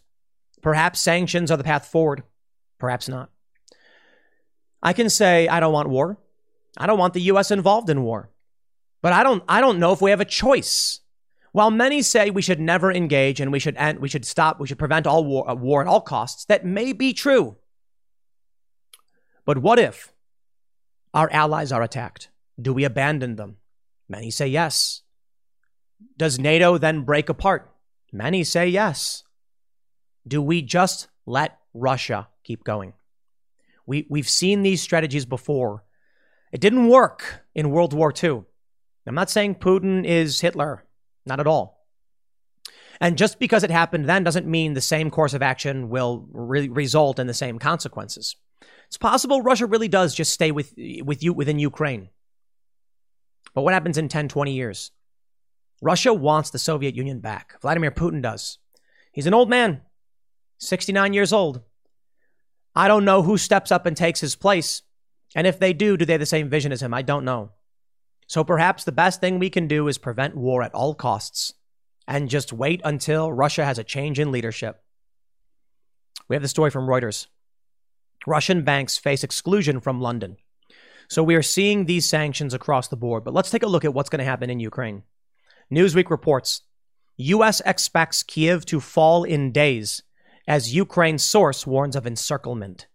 Perhaps 0.61 0.99
sanctions 0.99 1.49
are 1.49 1.57
the 1.57 1.63
path 1.63 1.87
forward. 1.87 2.23
Perhaps 2.77 3.09
not. 3.09 3.30
I 4.81 4.93
can 4.93 5.09
say 5.09 5.47
I 5.47 5.59
don't 5.59 5.73
want 5.73 5.89
war. 5.89 6.17
I 6.77 6.87
don't 6.87 6.99
want 6.99 7.13
the 7.13 7.21
US 7.23 7.51
involved 7.51 7.89
in 7.89 8.03
war. 8.03 8.31
But 9.01 9.13
I 9.13 9.23
don't 9.23 9.43
I 9.47 9.61
don't 9.61 9.79
know 9.79 9.93
if 9.93 10.01
we 10.01 10.11
have 10.11 10.21
a 10.21 10.25
choice. 10.25 10.99
While 11.51 11.71
many 11.71 12.01
say 12.01 12.29
we 12.29 12.41
should 12.41 12.59
never 12.61 12.91
engage 12.91 13.41
and 13.41 13.51
we 13.51 13.59
should 13.59 13.75
end, 13.75 13.99
we 13.99 14.07
should 14.07 14.25
stop, 14.25 14.59
we 14.59 14.67
should 14.67 14.79
prevent 14.79 15.05
all 15.05 15.25
war, 15.25 15.49
uh, 15.49 15.55
war 15.55 15.81
at 15.81 15.87
all 15.87 15.99
costs, 15.99 16.45
that 16.45 16.65
may 16.65 16.93
be 16.93 17.11
true. 17.11 17.57
But 19.43 19.57
what 19.57 19.77
if 19.77 20.13
our 21.13 21.29
allies 21.31 21.71
are 21.73 21.81
attacked? 21.81 22.29
Do 22.59 22.73
we 22.73 22.85
abandon 22.85 23.35
them? 23.35 23.57
Many 24.07 24.31
say 24.31 24.47
yes. 24.47 25.01
Does 26.17 26.39
NATO 26.39 26.77
then 26.77 27.03
break 27.03 27.27
apart? 27.27 27.69
Many 28.13 28.43
say 28.43 28.67
yes. 28.67 29.23
Do 30.25 30.41
we 30.41 30.61
just 30.61 31.07
let 31.25 31.59
Russia 31.73 32.29
keep 32.43 32.63
going? 32.63 32.93
We, 33.85 34.05
we've 34.09 34.29
seen 34.29 34.61
these 34.61 34.81
strategies 34.81 35.25
before. 35.25 35.83
It 36.51 36.61
didn't 36.61 36.87
work 36.87 37.43
in 37.55 37.71
World 37.71 37.93
War 37.93 38.13
II. 38.23 38.43
I'm 39.07 39.15
not 39.15 39.29
saying 39.29 39.55
Putin 39.55 40.05
is 40.05 40.41
Hitler, 40.41 40.85
not 41.25 41.39
at 41.39 41.47
all. 41.47 41.85
And 42.99 43.17
just 43.17 43.39
because 43.39 43.63
it 43.63 43.71
happened 43.71 44.07
then 44.07 44.23
doesn't 44.23 44.45
mean 44.45 44.73
the 44.73 44.81
same 44.81 45.09
course 45.09 45.33
of 45.33 45.41
action 45.41 45.89
will 45.89 46.27
re- 46.31 46.69
result 46.69 47.17
in 47.17 47.25
the 47.25 47.33
same 47.33 47.57
consequences. 47.57 48.35
It's 48.87 48.97
possible 48.97 49.41
Russia 49.41 49.65
really 49.65 49.87
does 49.87 50.13
just 50.13 50.31
stay 50.31 50.51
with, 50.51 50.73
with 50.77 51.23
you 51.23 51.33
within 51.33 51.57
Ukraine. 51.57 52.09
But 53.53 53.63
what 53.63 53.73
happens 53.73 53.97
in 53.97 54.07
10, 54.07 54.27
20 54.27 54.53
years? 54.53 54.91
Russia 55.81 56.13
wants 56.13 56.51
the 56.51 56.59
Soviet 56.59 56.95
Union 56.95 57.19
back. 57.19 57.59
Vladimir 57.61 57.91
Putin 57.91 58.21
does. 58.21 58.59
He's 59.11 59.27
an 59.27 59.33
old 59.33 59.49
man, 59.49 59.81
69 60.59 61.13
years 61.13 61.33
old. 61.33 61.61
I 62.75 62.87
don't 62.87 63.05
know 63.05 63.21
who 63.21 63.37
steps 63.37 63.71
up 63.71 63.85
and 63.85 63.95
takes 63.95 64.19
his 64.19 64.35
place. 64.35 64.81
And 65.35 65.47
if 65.47 65.59
they 65.59 65.73
do, 65.73 65.97
do 65.97 66.05
they 66.05 66.13
have 66.13 66.19
the 66.19 66.25
same 66.25 66.49
vision 66.49 66.71
as 66.71 66.81
him? 66.81 66.93
I 66.93 67.01
don't 67.01 67.25
know. 67.25 67.51
So 68.27 68.43
perhaps 68.43 68.83
the 68.83 68.91
best 68.91 69.19
thing 69.19 69.39
we 69.39 69.49
can 69.49 69.67
do 69.67 69.87
is 69.87 69.97
prevent 69.97 70.35
war 70.35 70.63
at 70.63 70.73
all 70.73 70.95
costs 70.95 71.53
and 72.07 72.29
just 72.29 72.53
wait 72.53 72.81
until 72.83 73.31
Russia 73.31 73.65
has 73.65 73.77
a 73.77 73.83
change 73.83 74.19
in 74.19 74.31
leadership. 74.31 74.81
We 76.27 76.35
have 76.35 76.43
the 76.43 76.47
story 76.47 76.71
from 76.71 76.87
Reuters. 76.87 77.27
Russian 78.25 78.63
banks 78.63 78.97
face 78.97 79.23
exclusion 79.23 79.79
from 79.79 79.99
London. 79.99 80.37
So 81.09 81.23
we 81.23 81.35
are 81.35 81.41
seeing 81.41 81.85
these 81.85 82.07
sanctions 82.07 82.53
across 82.53 82.87
the 82.87 82.95
board. 82.95 83.25
But 83.25 83.33
let's 83.33 83.49
take 83.49 83.63
a 83.63 83.67
look 83.67 83.83
at 83.83 83.93
what's 83.93 84.09
going 84.09 84.19
to 84.19 84.25
happen 84.25 84.49
in 84.49 84.59
Ukraine. 84.61 85.03
Newsweek 85.71 86.09
reports 86.09 86.61
US 87.17 87.61
expects 87.65 88.23
Kiev 88.23 88.65
to 88.67 88.79
fall 88.79 89.23
in 89.23 89.51
days 89.51 90.03
as 90.51 90.75
Ukraine's 90.75 91.23
source 91.23 91.65
warns 91.65 91.95
of 91.95 92.05
encirclement. 92.05 92.85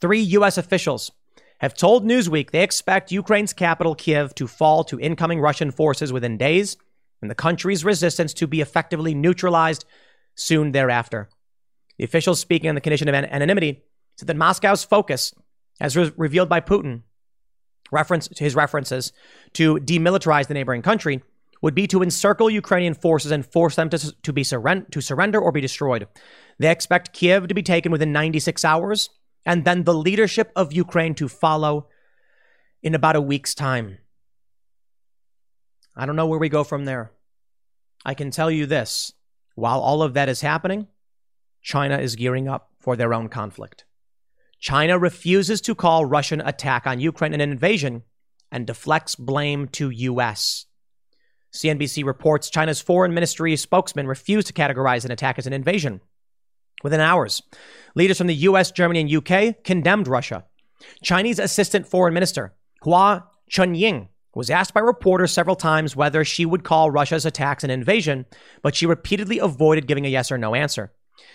Three 0.00 0.20
US 0.38 0.56
officials 0.56 1.10
have 1.58 1.74
told 1.74 2.04
Newsweek 2.04 2.52
they 2.52 2.62
expect 2.62 3.10
Ukraine's 3.10 3.52
capital, 3.52 3.96
Kiev, 3.96 4.36
to 4.36 4.46
fall 4.46 4.84
to 4.84 5.00
incoming 5.00 5.40
Russian 5.40 5.72
forces 5.72 6.12
within 6.12 6.38
days 6.38 6.76
and 7.20 7.28
the 7.28 7.34
country's 7.34 7.84
resistance 7.84 8.32
to 8.34 8.46
be 8.46 8.60
effectively 8.60 9.14
neutralized 9.14 9.84
soon 10.36 10.70
thereafter. 10.70 11.28
The 11.98 12.04
officials 12.04 12.38
speaking 12.38 12.68
on 12.68 12.76
the 12.76 12.80
condition 12.80 13.08
of 13.08 13.16
anonymity 13.16 13.82
said 14.16 14.28
that 14.28 14.36
Moscow's 14.36 14.84
focus, 14.84 15.34
as 15.80 15.96
re- 15.96 16.12
revealed 16.16 16.48
by 16.48 16.60
Putin, 16.60 17.02
reference 17.90 18.28
to 18.28 18.44
his 18.44 18.54
references 18.54 19.12
to 19.54 19.74
demilitarize 19.78 20.46
the 20.46 20.54
neighboring 20.54 20.82
country, 20.82 21.20
would 21.62 21.74
be 21.74 21.86
to 21.88 22.02
encircle 22.02 22.48
Ukrainian 22.48 22.94
forces 22.94 23.32
and 23.32 23.44
force 23.44 23.76
them 23.76 23.90
to, 23.90 24.22
to 24.22 24.32
be 24.32 24.42
surren- 24.42 24.88
to 24.90 25.00
surrender 25.00 25.40
or 25.40 25.52
be 25.52 25.60
destroyed. 25.60 26.06
They 26.60 26.70
expect 26.70 27.14
Kiev 27.14 27.48
to 27.48 27.54
be 27.54 27.62
taken 27.62 27.90
within 27.90 28.12
96 28.12 28.66
hours 28.66 29.08
and 29.46 29.64
then 29.64 29.84
the 29.84 29.94
leadership 29.94 30.52
of 30.54 30.74
Ukraine 30.74 31.14
to 31.14 31.26
follow 31.26 31.88
in 32.82 32.94
about 32.94 33.16
a 33.16 33.20
week's 33.20 33.54
time. 33.54 33.96
I 35.96 36.04
don't 36.04 36.16
know 36.16 36.26
where 36.26 36.38
we 36.38 36.50
go 36.50 36.62
from 36.62 36.84
there. 36.84 37.12
I 38.04 38.12
can 38.12 38.30
tell 38.30 38.50
you 38.50 38.66
this 38.66 39.14
while 39.54 39.80
all 39.80 40.02
of 40.02 40.12
that 40.12 40.28
is 40.28 40.42
happening, 40.42 40.88
China 41.62 41.96
is 41.96 42.14
gearing 42.14 42.46
up 42.46 42.68
for 42.78 42.94
their 42.94 43.14
own 43.14 43.28
conflict. 43.28 43.86
China 44.58 44.98
refuses 44.98 45.62
to 45.62 45.74
call 45.74 46.04
Russian 46.04 46.42
attack 46.42 46.86
on 46.86 47.00
Ukraine 47.00 47.32
an 47.32 47.40
invasion 47.40 48.02
and 48.52 48.66
deflects 48.66 49.14
blame 49.14 49.66
to 49.68 49.88
US. 49.88 50.66
CNBC 51.54 52.04
reports 52.04 52.50
China's 52.50 52.82
foreign 52.82 53.14
ministry 53.14 53.56
spokesman 53.56 54.06
refused 54.06 54.46
to 54.48 54.52
categorize 54.52 55.06
an 55.06 55.10
attack 55.10 55.38
as 55.38 55.46
an 55.46 55.54
invasion. 55.54 56.02
Within 56.82 57.00
hours, 57.00 57.42
leaders 57.94 58.18
from 58.18 58.26
the 58.26 58.34
US, 58.34 58.70
Germany, 58.70 59.00
and 59.00 59.14
UK 59.14 59.62
condemned 59.64 60.08
Russia. 60.08 60.44
Chinese 61.02 61.38
Assistant 61.38 61.86
Foreign 61.86 62.14
Minister 62.14 62.54
Hua 62.82 63.24
Chunying 63.50 64.08
was 64.34 64.50
asked 64.50 64.72
by 64.72 64.80
reporters 64.80 65.32
several 65.32 65.56
times 65.56 65.96
whether 65.96 66.24
she 66.24 66.46
would 66.46 66.64
call 66.64 66.90
Russia's 66.90 67.26
attacks 67.26 67.64
an 67.64 67.70
invasion, 67.70 68.26
but 68.62 68.74
she 68.74 68.86
repeatedly 68.86 69.38
avoided 69.38 69.88
giving 69.88 70.06
a 70.06 70.08
yes 70.08 70.30
or 70.30 70.38
no 70.38 70.54
answer. 70.54 70.92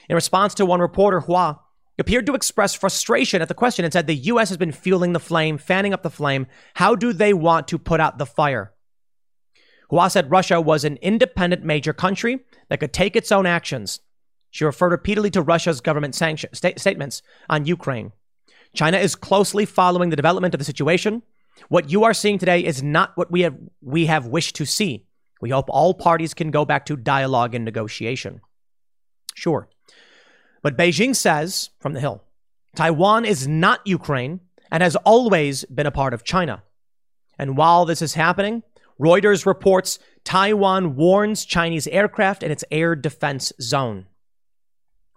In 0.10 0.16
response 0.16 0.54
to 0.56 0.66
one 0.66 0.80
reporter, 0.80 1.20
Hua 1.20 1.60
appeared 2.00 2.26
to 2.26 2.36
express 2.36 2.74
frustration 2.74 3.42
at 3.42 3.48
the 3.48 3.54
question 3.54 3.86
and 3.86 3.94
said 3.94 4.08
the 4.08 4.16
U.S. 4.16 4.50
has 4.50 4.58
been 4.58 4.72
fueling 4.72 5.14
the 5.14 5.20
flame, 5.20 5.58
fanning 5.58 5.94
up 5.94 6.04
the 6.04 6.10
flame. 6.10 6.48
How 6.76 6.96
do 6.96 7.14
they 7.14 7.34
want 7.34 7.68
to 7.70 7.78
put 7.78 8.00
out 8.00 8.18
the 8.18 8.26
fire? 8.26 8.74
Hua 9.90 10.10
said 10.10 10.32
Russia 10.32 10.60
was 10.60 10.84
an 10.84 10.98
independent 10.98 11.64
major 11.64 11.94
country 11.94 12.40
that 12.70 12.80
could 12.80 12.94
take 12.94 13.16
its 13.16 13.32
own 13.32 13.46
actions 13.46 14.00
she 14.56 14.64
referred 14.64 14.94
repeatedly 14.94 15.30
to 15.32 15.42
Russia's 15.42 15.82
government 15.82 16.16
sanction, 16.16 16.50
sta- 16.54 16.78
statements 16.78 17.22
on 17.50 17.66
Ukraine. 17.66 18.14
China 18.74 18.98
is 18.98 19.14
closely 19.14 19.66
following 19.66 20.12
the 20.12 20.16
development 20.16 20.54
of 20.54 20.60
the 20.60 20.64
situation. 20.64 21.24
What 21.68 21.92
you 21.92 22.06
are 22.06 22.14
seeing 22.14 22.38
today 22.38 22.64
is 22.64 22.82
not 22.82 23.12
what 23.18 23.30
we 23.30 23.42
have 23.42 23.58
we 23.82 24.06
have 24.06 24.28
wished 24.28 24.56
to 24.56 24.66
see. 24.66 25.08
We 25.42 25.50
hope 25.50 25.66
all 25.68 25.94
parties 25.94 26.34
can 26.34 26.52
go 26.52 26.64
back 26.64 26.86
to 26.86 26.96
dialogue 26.96 27.54
and 27.54 27.66
negotiation. 27.66 28.40
Sure. 29.34 29.68
But 30.62 30.78
Beijing 30.78 31.18
says 31.18 31.72
from 31.82 31.92
the 31.92 32.00
Hill, 32.00 32.24
Taiwan 32.78 33.26
is 33.26 33.50
not 33.50 33.86
Ukraine 33.86 34.40
and 34.72 34.82
has 34.82 34.96
always 34.96 35.66
been 35.66 35.86
a 35.86 35.92
part 35.92 36.14
of 36.14 36.24
China. 36.24 36.64
And 37.38 37.58
while 37.58 37.84
this 37.84 38.02
is 38.02 38.14
happening, 38.14 38.64
Reuters 38.98 39.46
reports 39.46 40.00
Taiwan 40.24 40.96
warns 40.96 41.44
Chinese 41.44 41.88
aircraft 41.88 42.42
in 42.42 42.52
its 42.52 42.64
air 42.72 42.96
defense 42.96 43.52
zone. 43.60 44.06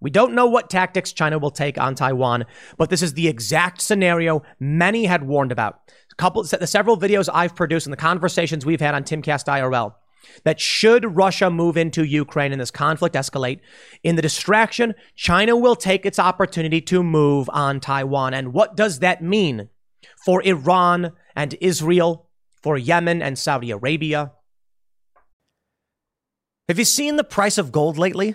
We 0.00 0.10
don't 0.10 0.34
know 0.34 0.46
what 0.46 0.70
tactics 0.70 1.12
China 1.12 1.38
will 1.38 1.50
take 1.50 1.78
on 1.78 1.94
Taiwan, 1.94 2.44
but 2.76 2.90
this 2.90 3.02
is 3.02 3.14
the 3.14 3.28
exact 3.28 3.80
scenario 3.80 4.42
many 4.60 5.06
had 5.06 5.24
warned 5.24 5.52
about. 5.52 5.80
A 6.12 6.14
couple, 6.14 6.42
the 6.42 6.66
several 6.66 6.96
videos 6.96 7.28
I've 7.32 7.56
produced 7.56 7.86
and 7.86 7.92
the 7.92 7.96
conversations 7.96 8.64
we've 8.64 8.80
had 8.80 8.94
on 8.94 9.04
Timcast 9.04 9.46
IRL 9.46 9.94
that 10.44 10.60
should 10.60 11.16
Russia 11.16 11.50
move 11.50 11.76
into 11.76 12.04
Ukraine 12.04 12.52
and 12.52 12.60
this 12.60 12.70
conflict 12.70 13.14
escalate, 13.14 13.60
in 14.02 14.16
the 14.16 14.22
distraction, 14.22 14.94
China 15.16 15.56
will 15.56 15.76
take 15.76 16.06
its 16.06 16.18
opportunity 16.18 16.80
to 16.82 17.02
move 17.02 17.48
on 17.52 17.80
Taiwan. 17.80 18.34
And 18.34 18.52
what 18.52 18.76
does 18.76 19.00
that 19.00 19.22
mean 19.22 19.68
for 20.24 20.42
Iran 20.42 21.12
and 21.34 21.56
Israel, 21.60 22.28
for 22.62 22.76
Yemen 22.76 23.22
and 23.22 23.38
Saudi 23.38 23.70
Arabia? 23.70 24.32
Have 26.68 26.78
you 26.78 26.84
seen 26.84 27.16
the 27.16 27.24
price 27.24 27.58
of 27.58 27.72
gold 27.72 27.96
lately? 27.96 28.34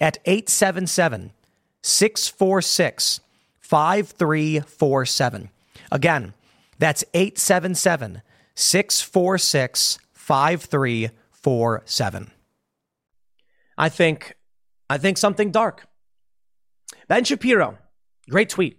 at 0.00 0.18
877 0.24 1.32
646 1.82 3.20
5347. 3.60 5.50
Again, 5.92 6.34
that's 6.78 7.04
877 7.14 8.22
646 8.54 9.98
5347. 10.12 12.30
I 13.78 13.88
think 13.88 14.36
I 14.88 14.98
think 14.98 15.18
something 15.18 15.50
dark. 15.50 15.86
Ben 17.08 17.24
Shapiro, 17.24 17.78
great 18.28 18.48
tweet. 18.48 18.78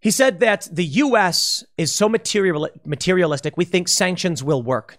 He 0.00 0.10
said 0.10 0.40
that 0.40 0.68
the 0.70 0.84
US 0.84 1.64
is 1.78 1.92
so 1.92 2.08
material, 2.08 2.68
materialistic, 2.84 3.56
we 3.56 3.64
think 3.64 3.88
sanctions 3.88 4.42
will 4.42 4.62
work. 4.62 4.98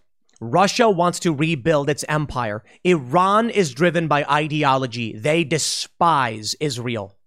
Russia 0.51 0.89
wants 0.89 1.19
to 1.19 1.33
rebuild 1.33 1.89
its 1.89 2.05
empire. 2.07 2.63
Iran 2.83 3.49
is 3.49 3.73
driven 3.73 4.07
by 4.07 4.23
ideology. 4.25 5.17
They 5.17 5.43
despise 5.43 6.55
Israel. 6.59 7.17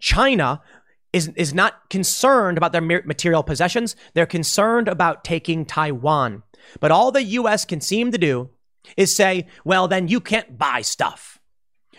China 0.00 0.60
is, 1.12 1.28
is 1.36 1.54
not 1.54 1.88
concerned 1.90 2.58
about 2.58 2.72
their 2.72 2.80
material 2.82 3.42
possessions. 3.42 3.94
They're 4.14 4.26
concerned 4.26 4.88
about 4.88 5.24
taking 5.24 5.64
Taiwan. 5.64 6.42
But 6.80 6.90
all 6.90 7.12
the 7.12 7.22
US 7.22 7.64
can 7.64 7.80
seem 7.80 8.10
to 8.12 8.18
do 8.18 8.50
is 8.96 9.14
say, 9.14 9.46
well, 9.64 9.88
then 9.88 10.08
you 10.08 10.20
can't 10.20 10.58
buy 10.58 10.82
stuff. 10.82 11.38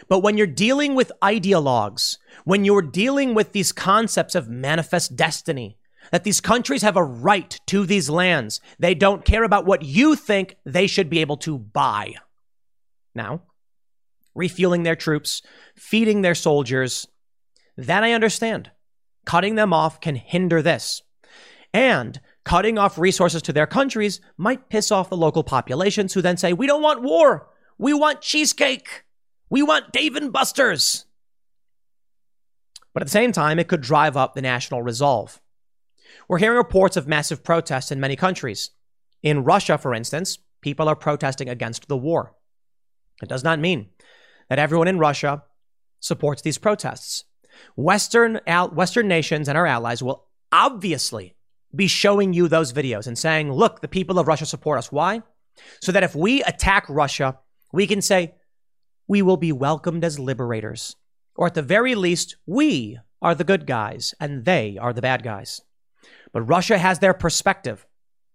But 0.09 0.19
when 0.19 0.37
you're 0.37 0.47
dealing 0.47 0.95
with 0.95 1.11
ideologues, 1.23 2.17
when 2.43 2.65
you're 2.65 2.81
dealing 2.81 3.33
with 3.33 3.53
these 3.53 3.71
concepts 3.71 4.35
of 4.35 4.49
manifest 4.49 5.15
destiny, 5.15 5.77
that 6.11 6.23
these 6.23 6.41
countries 6.41 6.81
have 6.81 6.97
a 6.97 7.03
right 7.03 7.59
to 7.67 7.85
these 7.85 8.09
lands. 8.09 8.61
They 8.79 8.95
don't 8.95 9.25
care 9.25 9.43
about 9.43 9.65
what 9.65 9.83
you 9.83 10.15
think 10.15 10.57
they 10.65 10.87
should 10.87 11.09
be 11.09 11.19
able 11.19 11.37
to 11.37 11.57
buy. 11.57 12.13
Now, 13.13 13.41
refueling 14.33 14.83
their 14.83 14.95
troops, 14.95 15.41
feeding 15.75 16.21
their 16.21 16.35
soldiers, 16.35 17.07
that 17.77 18.03
I 18.03 18.13
understand. 18.13 18.71
Cutting 19.25 19.55
them 19.55 19.73
off 19.73 19.99
can 19.99 20.15
hinder 20.15 20.61
this. 20.61 21.01
And 21.73 22.19
Cutting 22.45 22.77
off 22.77 22.99
resources 22.99 23.41
to 23.41 23.53
their 23.53 23.65
countries 23.65 24.21
might 24.37 24.69
piss 24.69 24.91
off 24.91 25.09
the 25.09 25.17
local 25.17 25.43
populations 25.43 26.13
who 26.13 26.21
then 26.21 26.37
say, 26.37 26.53
We 26.53 26.67
don't 26.67 26.83
want 26.83 27.01
war. 27.01 27.49
We 27.79 27.93
want 27.93 28.21
cheesecake. 28.21 29.03
We 29.49 29.63
want 29.63 29.91
Dave 29.91 30.15
and 30.15 30.31
Buster's. 30.31 31.05
But 32.93 33.01
at 33.01 33.07
the 33.07 33.11
same 33.11 33.31
time, 33.31 33.57
it 33.59 33.67
could 33.67 33.81
drive 33.81 34.15
up 34.15 34.35
the 34.35 34.43
national 34.43 34.83
resolve. 34.83 35.41
We're 36.27 36.39
hearing 36.39 36.57
reports 36.57 36.97
of 36.97 37.07
massive 37.07 37.43
protests 37.43 37.91
in 37.91 37.99
many 37.99 38.15
countries. 38.15 38.71
In 39.21 39.43
Russia, 39.43 39.77
for 39.77 39.93
instance, 39.93 40.37
people 40.61 40.87
are 40.87 40.95
protesting 40.95 41.49
against 41.49 41.87
the 41.87 41.97
war. 41.97 42.35
It 43.21 43.29
does 43.29 43.43
not 43.43 43.59
mean 43.59 43.89
that 44.49 44.59
everyone 44.59 44.87
in 44.87 44.99
Russia 44.99 45.43
supports 45.99 46.41
these 46.41 46.57
protests. 46.57 47.23
Western, 47.75 48.39
Western 48.73 49.07
nations 49.07 49.47
and 49.47 49.57
our 49.57 49.65
allies 49.65 50.03
will 50.03 50.27
obviously 50.51 51.35
be 51.73 51.87
showing 51.87 52.33
you 52.33 52.47
those 52.47 52.73
videos 52.73 53.07
and 53.07 53.17
saying, 53.17 53.51
look, 53.51 53.81
the 53.81 53.87
people 53.87 54.19
of 54.19 54.27
Russia 54.27 54.45
support 54.45 54.77
us. 54.77 54.91
Why? 54.91 55.21
So 55.81 55.91
that 55.91 56.03
if 56.03 56.15
we 56.15 56.43
attack 56.43 56.85
Russia, 56.89 57.39
we 57.71 57.87
can 57.87 58.01
say, 58.01 58.35
we 59.07 59.21
will 59.21 59.37
be 59.37 59.51
welcomed 59.51 60.03
as 60.03 60.19
liberators. 60.19 60.95
Or 61.35 61.47
at 61.47 61.53
the 61.53 61.61
very 61.61 61.95
least, 61.95 62.35
we 62.45 62.97
are 63.21 63.35
the 63.35 63.43
good 63.43 63.65
guys 63.65 64.13
and 64.19 64.45
they 64.45 64.77
are 64.79 64.93
the 64.93 65.01
bad 65.01 65.23
guys. 65.23 65.61
But 66.31 66.41
Russia 66.41 66.77
has 66.77 66.99
their 66.99 67.13
perspective. 67.13 67.85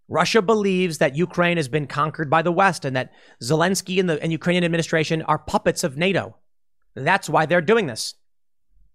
Russia 0.09 0.43
believes 0.43 0.99
that 0.99 1.15
Ukraine 1.15 1.57
has 1.57 1.69
been 1.69 1.87
conquered 1.87 2.29
by 2.29 2.43
the 2.43 2.51
West 2.51 2.85
and 2.85 2.97
that 2.97 3.13
Zelensky 3.43 4.01
and 4.01 4.11
the 4.11 4.21
and 4.21 4.33
Ukrainian 4.33 4.65
administration 4.65 5.23
are 5.23 5.39
puppets 5.39 5.85
of 5.85 5.97
NATO. 5.97 6.37
That's 6.95 7.29
why 7.29 7.47
they're 7.47 7.61
doing 7.61 7.87
this. 7.87 8.15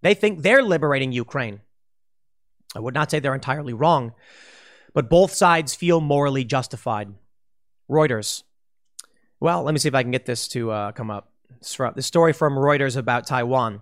They 0.01 0.13
think 0.13 0.41
they're 0.41 0.61
liberating 0.61 1.13
Ukraine. 1.13 1.61
I 2.75 2.79
would 2.79 2.93
not 2.93 3.09
say 3.09 3.19
they're 3.19 3.33
entirely 3.33 3.73
wrong, 3.73 4.13
but 4.93 5.09
both 5.09 5.31
sides 5.31 5.73
feel 5.73 6.01
morally 6.01 6.43
justified. 6.43 7.13
Reuters. 7.89 8.43
Well, 9.39 9.63
let 9.63 9.73
me 9.73 9.79
see 9.79 9.87
if 9.87 9.95
I 9.95 10.03
can 10.03 10.11
get 10.11 10.25
this 10.25 10.47
to 10.49 10.71
uh, 10.71 10.91
come 10.91 11.09
up. 11.09 11.31
The 11.61 12.01
story 12.01 12.33
from 12.33 12.55
Reuters 12.55 12.97
about 12.97 13.25
Taiwan. 13.25 13.81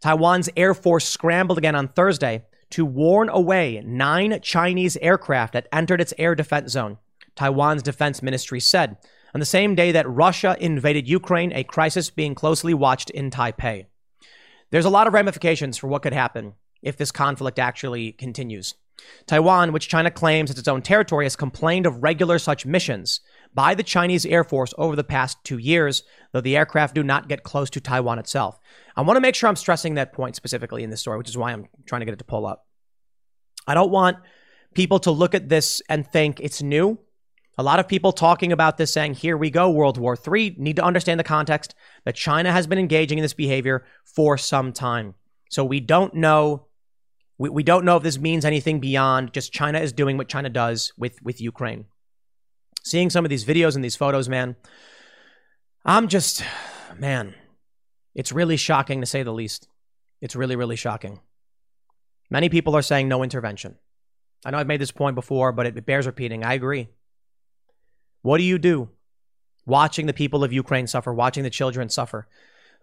Taiwan's 0.00 0.50
Air 0.56 0.74
Force 0.74 1.08
scrambled 1.08 1.58
again 1.58 1.74
on 1.74 1.88
Thursday 1.88 2.44
to 2.72 2.84
warn 2.84 3.28
away 3.28 3.82
nine 3.84 4.40
Chinese 4.42 4.96
aircraft 4.98 5.52
that 5.52 5.68
entered 5.72 6.00
its 6.00 6.14
air 6.18 6.34
defense 6.34 6.72
zone, 6.72 6.98
Taiwan's 7.34 7.82
defense 7.82 8.22
ministry 8.22 8.60
said, 8.60 8.96
on 9.34 9.40
the 9.40 9.46
same 9.46 9.74
day 9.74 9.92
that 9.92 10.08
Russia 10.08 10.56
invaded 10.60 11.08
Ukraine, 11.08 11.52
a 11.52 11.64
crisis 11.64 12.10
being 12.10 12.34
closely 12.34 12.74
watched 12.74 13.10
in 13.10 13.30
Taipei. 13.30 13.86
There's 14.70 14.84
a 14.84 14.90
lot 14.90 15.06
of 15.06 15.14
ramifications 15.14 15.78
for 15.78 15.86
what 15.86 16.02
could 16.02 16.12
happen 16.12 16.54
if 16.82 16.96
this 16.96 17.12
conflict 17.12 17.58
actually 17.58 18.12
continues. 18.12 18.74
Taiwan, 19.26 19.72
which 19.72 19.88
China 19.88 20.10
claims 20.10 20.50
as 20.50 20.58
its 20.58 20.68
own 20.68 20.82
territory, 20.82 21.24
has 21.24 21.36
complained 21.36 21.86
of 21.86 22.02
regular 22.02 22.38
such 22.38 22.66
missions 22.66 23.20
by 23.54 23.74
the 23.74 23.82
Chinese 23.82 24.24
Air 24.26 24.44
Force 24.44 24.72
over 24.78 24.96
the 24.96 25.04
past 25.04 25.38
two 25.44 25.58
years, 25.58 26.02
though 26.32 26.40
the 26.40 26.56
aircraft 26.56 26.94
do 26.94 27.02
not 27.02 27.28
get 27.28 27.42
close 27.42 27.70
to 27.70 27.80
Taiwan 27.80 28.18
itself. 28.18 28.58
I 28.96 29.02
want 29.02 29.16
to 29.16 29.20
make 29.20 29.34
sure 29.34 29.48
I'm 29.48 29.56
stressing 29.56 29.94
that 29.94 30.12
point 30.12 30.36
specifically 30.36 30.82
in 30.82 30.90
this 30.90 31.00
story, 31.00 31.18
which 31.18 31.28
is 31.28 31.36
why 31.36 31.52
I'm 31.52 31.66
trying 31.86 32.00
to 32.00 32.04
get 32.06 32.14
it 32.14 32.18
to 32.18 32.24
pull 32.24 32.46
up. 32.46 32.66
I 33.66 33.74
don't 33.74 33.90
want 33.90 34.18
people 34.74 34.98
to 35.00 35.10
look 35.10 35.34
at 35.34 35.48
this 35.48 35.82
and 35.88 36.06
think 36.06 36.40
it's 36.40 36.62
new. 36.62 36.98
A 37.58 37.62
lot 37.62 37.78
of 37.78 37.86
people 37.86 38.12
talking 38.12 38.50
about 38.50 38.78
this 38.78 38.92
saying, 38.92 39.14
here 39.14 39.36
we 39.36 39.50
go, 39.50 39.70
World 39.70 39.98
War 39.98 40.16
III, 40.16 40.56
need 40.58 40.76
to 40.76 40.84
understand 40.84 41.20
the 41.20 41.24
context 41.24 41.74
that 42.04 42.14
China 42.14 42.50
has 42.50 42.66
been 42.66 42.78
engaging 42.78 43.18
in 43.18 43.22
this 43.22 43.34
behavior 43.34 43.84
for 44.04 44.38
some 44.38 44.72
time. 44.72 45.14
So 45.50 45.62
we 45.62 45.80
don't 45.80 46.14
know. 46.14 46.66
We, 47.36 47.50
we 47.50 47.62
don't 47.62 47.84
know 47.84 47.98
if 47.98 48.02
this 48.02 48.18
means 48.18 48.46
anything 48.46 48.80
beyond 48.80 49.34
just 49.34 49.52
China 49.52 49.80
is 49.80 49.92
doing 49.92 50.16
what 50.16 50.28
China 50.28 50.48
does 50.48 50.92
with, 50.96 51.22
with 51.22 51.42
Ukraine. 51.42 51.84
Seeing 52.82 53.10
some 53.10 53.24
of 53.24 53.30
these 53.30 53.44
videos 53.44 53.74
and 53.74 53.84
these 53.84 53.96
photos, 53.96 54.28
man, 54.28 54.56
I'm 55.84 56.08
just, 56.08 56.44
man, 56.98 57.34
it's 58.14 58.32
really 58.32 58.56
shocking 58.56 59.00
to 59.00 59.06
say 59.06 59.22
the 59.22 59.32
least. 59.32 59.68
It's 60.20 60.36
really, 60.36 60.56
really 60.56 60.76
shocking. 60.76 61.20
Many 62.30 62.48
people 62.48 62.76
are 62.76 62.82
saying 62.82 63.08
no 63.08 63.22
intervention. 63.22 63.76
I 64.44 64.50
know 64.50 64.58
I've 64.58 64.66
made 64.66 64.80
this 64.80 64.90
point 64.90 65.14
before, 65.14 65.52
but 65.52 65.66
it 65.66 65.86
bears 65.86 66.06
repeating. 66.06 66.44
I 66.44 66.54
agree. 66.54 66.88
What 68.22 68.38
do 68.38 68.44
you 68.44 68.58
do? 68.58 68.88
Watching 69.66 70.06
the 70.06 70.12
people 70.12 70.42
of 70.42 70.52
Ukraine 70.52 70.86
suffer, 70.86 71.12
watching 71.12 71.44
the 71.44 71.50
children 71.50 71.88
suffer. 71.88 72.26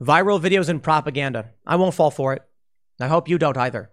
Viral 0.01 0.39
videos 0.39 0.69
and 0.69 0.81
propaganda. 0.81 1.49
I 1.65 1.75
won't 1.75 1.93
fall 1.93 2.11
for 2.11 2.33
it. 2.33 2.41
I 2.99 3.07
hope 3.07 3.27
you 3.27 3.37
don't 3.37 3.57
either. 3.57 3.91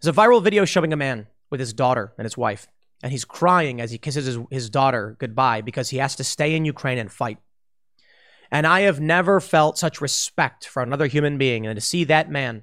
There's 0.00 0.16
a 0.16 0.18
viral 0.18 0.42
video 0.42 0.64
showing 0.64 0.92
a 0.92 0.96
man 0.96 1.26
with 1.50 1.60
his 1.60 1.72
daughter 1.72 2.12
and 2.16 2.24
his 2.24 2.36
wife, 2.36 2.68
and 3.02 3.12
he's 3.12 3.24
crying 3.24 3.80
as 3.80 3.90
he 3.90 3.98
kisses 3.98 4.26
his, 4.26 4.38
his 4.50 4.70
daughter 4.70 5.16
goodbye 5.18 5.60
because 5.60 5.90
he 5.90 5.98
has 5.98 6.16
to 6.16 6.24
stay 6.24 6.54
in 6.54 6.64
Ukraine 6.64 6.98
and 6.98 7.10
fight. 7.10 7.38
And 8.50 8.66
I 8.66 8.80
have 8.80 9.00
never 9.00 9.40
felt 9.40 9.78
such 9.78 10.00
respect 10.00 10.66
for 10.66 10.82
another 10.82 11.06
human 11.06 11.38
being 11.38 11.66
and 11.66 11.76
to 11.76 11.80
see 11.80 12.04
that 12.04 12.30
man. 12.30 12.62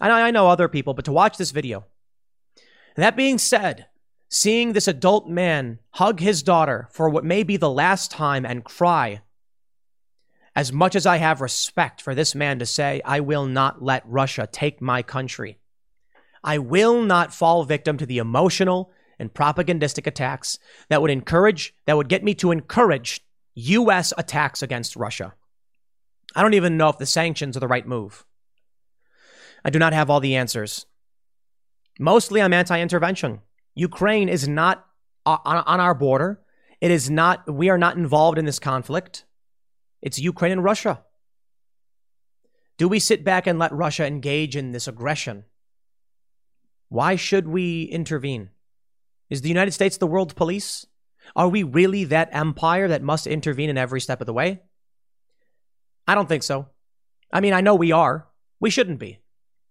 I 0.00 0.08
know, 0.08 0.14
I 0.14 0.30
know 0.30 0.48
other 0.48 0.68
people, 0.68 0.94
but 0.94 1.04
to 1.06 1.12
watch 1.12 1.36
this 1.36 1.50
video. 1.50 1.84
And 2.96 3.02
that 3.02 3.16
being 3.16 3.38
said, 3.38 3.86
Seeing 4.28 4.72
this 4.72 4.88
adult 4.88 5.28
man 5.28 5.78
hug 5.90 6.18
his 6.18 6.42
daughter 6.42 6.88
for 6.90 7.08
what 7.08 7.24
may 7.24 7.44
be 7.44 7.56
the 7.56 7.70
last 7.70 8.10
time 8.10 8.44
and 8.44 8.64
cry, 8.64 9.20
as 10.56 10.72
much 10.72 10.96
as 10.96 11.06
I 11.06 11.18
have 11.18 11.40
respect 11.40 12.02
for 12.02 12.14
this 12.14 12.34
man 12.34 12.58
to 12.58 12.66
say, 12.66 13.00
I 13.04 13.20
will 13.20 13.46
not 13.46 13.82
let 13.82 14.02
Russia 14.06 14.48
take 14.50 14.80
my 14.80 15.02
country. 15.02 15.58
I 16.42 16.58
will 16.58 17.02
not 17.02 17.32
fall 17.32 17.62
victim 17.62 17.96
to 17.98 18.06
the 18.06 18.18
emotional 18.18 18.90
and 19.18 19.32
propagandistic 19.32 20.06
attacks 20.06 20.58
that 20.88 21.02
would 21.02 21.10
encourage, 21.10 21.74
that 21.86 21.96
would 21.96 22.08
get 22.08 22.24
me 22.24 22.34
to 22.34 22.50
encourage 22.50 23.20
U.S. 23.54 24.12
attacks 24.18 24.62
against 24.62 24.96
Russia. 24.96 25.34
I 26.34 26.42
don't 26.42 26.54
even 26.54 26.76
know 26.76 26.88
if 26.88 26.98
the 26.98 27.06
sanctions 27.06 27.56
are 27.56 27.60
the 27.60 27.68
right 27.68 27.86
move. 27.86 28.24
I 29.64 29.70
do 29.70 29.78
not 29.78 29.92
have 29.92 30.10
all 30.10 30.20
the 30.20 30.36
answers. 30.36 30.86
Mostly, 31.98 32.42
I'm 32.42 32.52
anti 32.52 32.80
intervention. 32.80 33.40
Ukraine 33.74 34.28
is 34.28 34.48
not 34.48 34.84
on, 35.24 35.80
our 35.80 35.94
border. 35.94 36.40
It 36.80 36.90
is 36.90 37.08
not, 37.08 37.52
we 37.52 37.70
are 37.70 37.78
not 37.78 37.96
involved 37.96 38.38
in 38.38 38.44
this 38.44 38.58
conflict. 38.58 39.24
It's 40.02 40.18
Ukraine 40.18 40.52
and 40.52 40.64
Russia. 40.64 41.02
Do 42.76 42.88
we 42.88 42.98
sit 42.98 43.24
back 43.24 43.46
and 43.46 43.58
let 43.58 43.72
Russia 43.72 44.04
engage 44.04 44.56
in 44.56 44.72
this 44.72 44.88
aggression? 44.88 45.44
Why 46.88 47.16
should 47.16 47.48
we 47.48 47.84
intervene? 47.84 48.50
Is 49.30 49.40
the 49.40 49.48
United 49.48 49.72
States 49.72 49.96
the 49.96 50.06
world 50.06 50.36
police? 50.36 50.86
Are 51.34 51.48
we 51.48 51.62
really 51.62 52.04
that 52.04 52.28
empire 52.32 52.88
that 52.88 53.02
must 53.02 53.26
intervene 53.26 53.70
in 53.70 53.78
every 53.78 54.00
step 54.00 54.20
of 54.20 54.26
the 54.26 54.32
way? 54.32 54.62
I 56.06 56.14
don't 56.14 56.28
think 56.28 56.42
so. 56.42 56.68
I 57.32 57.40
mean, 57.40 57.54
I 57.54 57.62
know 57.62 57.74
we 57.74 57.92
are. 57.92 58.28
We 58.60 58.70
shouldn't 58.70 58.98
be. 58.98 59.18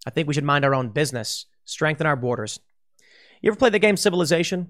I 0.05 0.09
think 0.09 0.27
we 0.27 0.33
should 0.33 0.43
mind 0.43 0.65
our 0.65 0.75
own 0.75 0.89
business, 0.89 1.45
strengthen 1.63 2.07
our 2.07 2.15
borders, 2.15 2.59
you 3.43 3.51
ever 3.51 3.57
play 3.57 3.71
the 3.71 3.77
game 3.77 3.97
Civilization? 3.97 4.69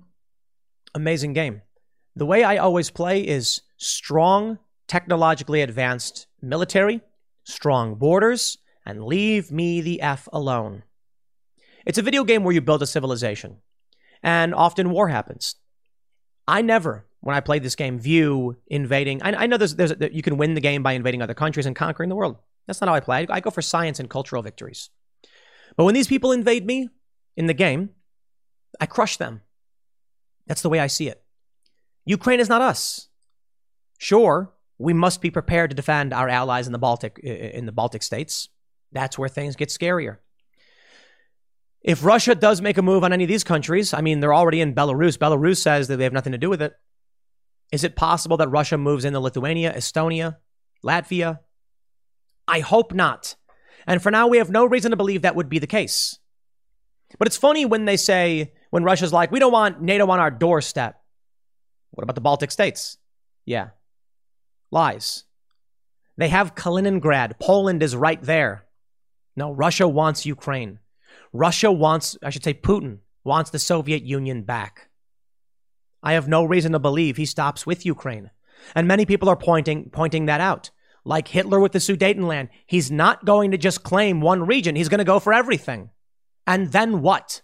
Amazing 0.96 1.34
game. 1.34 1.62
The 2.15 2.26
way 2.26 2.43
I 2.43 2.58
always 2.58 2.89
play 2.89 3.22
is 3.22 3.62
strong, 3.78 4.58
technologically 4.88 5.62
advanced 5.62 6.26
military, 6.41 7.02
strong 7.43 7.93
borders, 7.93 8.58
and 8.84 9.06
leave 9.06 9.52
me 9.52 9.80
the 9.82 10.02
F 10.02 10.28
alone. 10.34 10.82
It's 11.86 12.00
a 12.00 12.02
video 12.02 12.24
game 12.24 12.43
where 12.43 12.56
you 12.56 12.62
build 12.62 12.82
a 12.82 12.88
civilization, 12.88 13.58
and 14.23 14.55
often 14.55 14.89
war 14.89 15.09
happens. 15.09 15.55
I 16.47 16.62
never, 16.62 17.05
when 17.19 17.36
I 17.36 17.41
play 17.41 17.59
this 17.59 17.75
game, 17.75 17.99
view 17.99 18.57
invading. 18.67 19.21
I, 19.21 19.43
I 19.43 19.47
know 19.47 19.57
there's, 19.57 19.75
there's, 19.75 19.93
you 20.12 20.21
can 20.21 20.38
win 20.38 20.55
the 20.55 20.62
game 20.62 20.81
by 20.81 20.93
invading 20.93 21.21
other 21.21 21.33
countries 21.33 21.65
and 21.65 21.75
conquering 21.75 22.09
the 22.09 22.15
world. 22.15 22.38
That's 22.65 22.81
not 22.81 22.89
how 22.89 22.95
I 22.95 23.01
play. 23.01 23.27
I 23.29 23.39
go 23.39 23.49
for 23.49 23.62
science 23.62 23.99
and 23.99 24.09
cultural 24.09 24.41
victories. 24.41 24.89
But 25.75 25.83
when 25.83 25.93
these 25.93 26.07
people 26.07 26.31
invade 26.31 26.65
me 26.65 26.89
in 27.36 27.47
the 27.47 27.53
game, 27.53 27.89
I 28.79 28.86
crush 28.86 29.17
them. 29.17 29.41
That's 30.47 30.62
the 30.62 30.69
way 30.69 30.79
I 30.79 30.88
see 30.88 31.07
it. 31.07 31.21
Ukraine 32.05 32.39
is 32.39 32.49
not 32.49 32.62
us. 32.62 33.07
Sure, 33.97 34.53
we 34.78 34.93
must 34.93 35.21
be 35.21 35.32
prepared 35.32 35.69
to 35.69 35.76
defend 35.76 36.13
our 36.13 36.28
allies 36.28 36.67
in 36.67 36.74
the 36.74 36.80
Baltic 36.80 37.19
in 37.19 37.65
the 37.65 37.71
Baltic 37.71 38.03
states. 38.03 38.49
That's 38.91 39.17
where 39.17 39.30
things 39.30 39.55
get 39.55 39.69
scarier. 39.69 40.17
If 41.84 42.05
Russia 42.05 42.34
does 42.34 42.61
make 42.61 42.77
a 42.77 42.81
move 42.81 43.03
on 43.03 43.11
any 43.11 43.25
of 43.25 43.27
these 43.27 43.43
countries, 43.43 43.93
I 43.93 44.01
mean, 44.01 44.21
they're 44.21 44.34
already 44.34 44.61
in 44.61 44.73
Belarus. 44.73 45.17
Belarus 45.17 45.57
says 45.57 45.89
that 45.89 45.97
they 45.97 46.05
have 46.05 46.13
nothing 46.13 46.31
to 46.31 46.38
do 46.38 46.49
with 46.49 46.61
it. 46.61 46.73
Is 47.71 47.84
it 47.84 47.95
possible 47.95 48.38
that 48.38 48.49
Russia 48.49 48.77
moves 48.77 49.03
into 49.03 49.19
Lithuania, 49.19 49.73
Estonia, 49.73 50.38
Latvia? 50.84 51.39
I 52.47 52.59
hope 52.59 52.93
not. 52.93 53.36
And 53.86 54.01
for 54.01 54.11
now, 54.11 54.27
we 54.27 54.38
have 54.38 54.49
no 54.49 54.65
reason 54.65 54.91
to 54.91 54.97
believe 54.97 55.23
that 55.23 55.36
would 55.36 55.49
be 55.49 55.59
the 55.59 55.67
case. 55.67 56.17
But 57.19 57.27
it's 57.27 57.38
funny 57.38 57.65
when 57.65 57.86
they 57.86 57.97
say, 57.97 58.53
when 58.69 58.84
Russia's 58.84 59.13
like, 59.13 59.31
we 59.31 59.39
don't 59.39 59.51
want 59.51 59.81
NATO 59.81 60.09
on 60.09 60.19
our 60.19 60.31
doorstep. 60.31 61.01
What 61.91 62.03
about 62.03 62.15
the 62.15 62.21
Baltic 62.21 62.51
states? 62.51 62.97
Yeah. 63.45 63.69
Lies. 64.71 65.25
They 66.17 66.29
have 66.29 66.55
Kaliningrad. 66.55 67.39
Poland 67.39 67.84
is 67.84 67.95
right 67.95 68.21
there. 68.21 68.65
No, 69.36 69.51
Russia 69.51 69.88
wants 69.88 70.25
Ukraine. 70.25 70.79
Russia 71.34 71.71
wants, 71.71 72.15
I 72.23 72.29
should 72.29 72.43
say, 72.43 72.53
Putin 72.53 72.99
wants 73.23 73.49
the 73.49 73.59
Soviet 73.59 74.03
Union 74.03 74.43
back. 74.43 74.89
I 76.03 76.13
have 76.13 76.27
no 76.27 76.43
reason 76.43 76.73
to 76.73 76.79
believe 76.79 77.17
he 77.17 77.25
stops 77.25 77.65
with 77.65 77.86
Ukraine. 77.86 78.29
And 78.75 78.88
many 78.88 79.05
people 79.05 79.29
are 79.29 79.36
pointing 79.36 79.89
pointing 79.89 80.27
that 80.27 80.41
out. 80.41 80.69
Like 81.05 81.27
Hitler 81.27 81.59
with 81.59 81.73
the 81.73 81.79
Sudetenland, 81.79 82.49
he's 82.65 82.89
not 82.89 83.25
going 83.25 83.51
to 83.51 83.57
just 83.57 83.84
claim 83.84 84.21
one 84.21 84.45
region. 84.45 84.75
He's 84.75 84.89
going 84.89 84.99
to 84.99 85.03
go 85.03 85.19
for 85.19 85.34
everything. 85.34 85.89
And 86.47 86.71
then 86.71 87.01
what? 87.01 87.41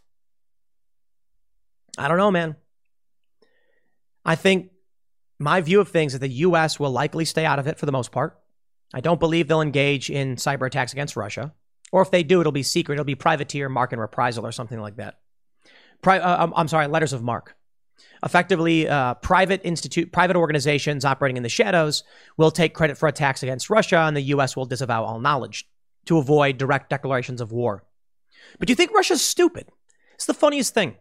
I 1.98 2.08
don't 2.08 2.18
know, 2.18 2.32
man. 2.32 2.56
I 4.24 4.36
think 4.36 4.72
my 5.40 5.62
view 5.62 5.82
of 5.82 5.90
things 5.90 6.14
is 6.14 6.20
the 6.20 6.30
US 6.30 6.80
will 6.80 6.92
likely 6.92 7.26
stay 7.26 7.46
out 7.46 7.60
of 7.60 7.68
it 7.68 7.80
for 7.80 7.86
the 7.86 7.92
most 7.92 8.12
part. 8.12 8.40
I 8.94 9.02
don't 9.02 9.20
believe 9.20 9.48
they'll 9.48 9.62
engage 9.62 10.10
in 10.10 10.36
cyber 10.36 10.68
attacks 10.68 10.94
against 10.94 11.16
Russia. 11.16 11.54
Or 11.92 12.02
if 12.02 12.12
they 12.12 12.24
do, 12.24 12.40
it'll 12.40 12.52
be 12.52 12.64
secret. 12.64 12.96
It'll 12.96 13.06
be 13.06 13.16
privateer, 13.16 13.70
marque, 13.70 13.94
and 13.94 14.02
reprisal 14.02 14.46
or 14.46 14.52
something 14.52 14.80
like 14.80 14.98
that. 14.98 15.20
Pri- 16.02 16.20
uh, 16.20 16.44
I'm, 16.44 16.54
I'm 16.56 16.68
sorry, 16.68 16.88
letters 16.88 17.14
of 17.14 17.24
marque. 17.24 17.56
Effectively 18.24 18.88
uh, 18.88 19.14
private 19.16 19.62
institute 19.64 20.12
private 20.12 20.36
organizations 20.36 21.06
operating 21.06 21.38
in 21.38 21.44
the 21.44 21.50
shadows 21.50 22.04
will 22.38 22.52
take 22.52 22.74
credit 22.74 22.98
for 22.98 23.08
attacks 23.08 23.44
against 23.44 23.70
russia 23.70 23.98
and 23.98 24.16
the 24.16 24.22
us 24.22 24.58
will 24.58 24.66
disavow 24.66 25.04
all 25.04 25.20
knowledge 25.20 25.70
to 26.06 26.18
avoid 26.18 26.58
direct 26.58 26.90
declarations 26.90 27.40
of 27.40 27.52
war. 27.52 27.84
But 28.58 28.68
do 28.68 28.72
you 28.72 28.76
think 28.76 28.92
russia's 28.92 29.22
stupid? 29.22 29.68
It's 30.16 30.26
the 30.26 30.34
funniest 30.34 30.74
thing. 30.74 30.96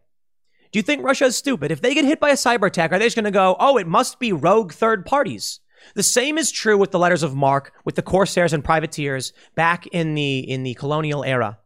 Do 0.70 0.78
you 0.78 0.82
think 0.82 1.04
russia 1.04 1.24
is 1.24 1.36
stupid? 1.36 1.72
If 1.72 1.80
they 1.80 1.94
get 1.94 2.04
hit 2.04 2.20
by 2.20 2.30
a 2.30 2.34
cyber 2.34 2.68
attack 2.68 2.92
are 2.92 2.98
they 2.98 3.06
just 3.06 3.16
going 3.16 3.24
to 3.24 3.30
go 3.32 3.56
oh 3.58 3.78
it 3.78 3.86
must 3.86 4.20
be 4.20 4.32
rogue 4.32 4.72
third 4.72 5.04
parties 5.04 5.58
the 5.94 6.02
same 6.02 6.38
is 6.38 6.50
true 6.50 6.76
with 6.76 6.90
the 6.90 6.98
letters 6.98 7.22
of 7.22 7.34
marque, 7.34 7.72
with 7.84 7.94
the 7.94 8.02
corsairs 8.02 8.52
and 8.52 8.64
privateers 8.64 9.32
back 9.54 9.86
in 9.88 10.14
the 10.14 10.38
in 10.38 10.62
the 10.62 10.74
colonial 10.74 11.24
era 11.24 11.58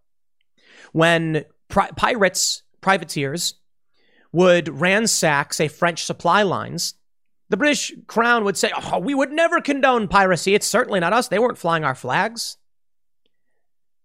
when 0.92 1.44
pri- 1.68 1.90
pirates 1.96 2.62
privateers 2.80 3.54
would 4.30 4.68
ransack, 4.68 5.52
say, 5.52 5.68
French 5.68 6.04
supply 6.04 6.42
lines, 6.42 6.94
the 7.48 7.56
British 7.56 7.92
crown 8.06 8.44
would 8.44 8.56
say, 8.56 8.70
Oh, 8.74 8.98
we 8.98 9.14
would 9.14 9.32
never 9.32 9.60
condone 9.60 10.08
piracy. 10.08 10.54
It's 10.54 10.66
certainly 10.66 11.00
not 11.00 11.12
us. 11.12 11.28
They 11.28 11.38
weren't 11.38 11.58
flying 11.58 11.84
our 11.84 11.94
flags. 11.94 12.56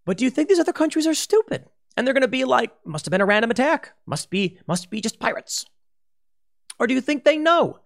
But 0.06 0.18
do 0.18 0.26
you 0.26 0.32
think 0.32 0.50
these 0.50 0.60
other 0.60 0.74
countries 0.74 1.08
are 1.08 1.14
stupid? 1.14 1.66
And 1.96 2.06
they're 2.06 2.14
going 2.14 2.22
to 2.22 2.28
be 2.28 2.46
like, 2.46 2.72
must 2.86 3.06
have 3.06 3.12
been 3.12 3.22
a 3.22 3.26
random 3.26 3.52
attack. 3.52 3.94
Must 4.06 4.30
be, 4.30 4.60
must 4.68 4.90
be 4.90 5.02
just 5.02 5.20
pirates. 5.20 5.66
Or 6.80 6.88
do 6.88 6.94
you 6.94 7.02
think 7.02 7.24
they 7.24 7.38
know? 7.38 7.80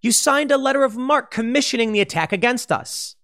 You 0.00 0.12
signed 0.12 0.50
a 0.50 0.58
letter 0.58 0.82
of 0.82 0.96
marque 0.96 1.30
commissioning 1.30 1.92
the 1.92 2.00
attack 2.00 2.32
against 2.32 2.72
us. 2.72 3.16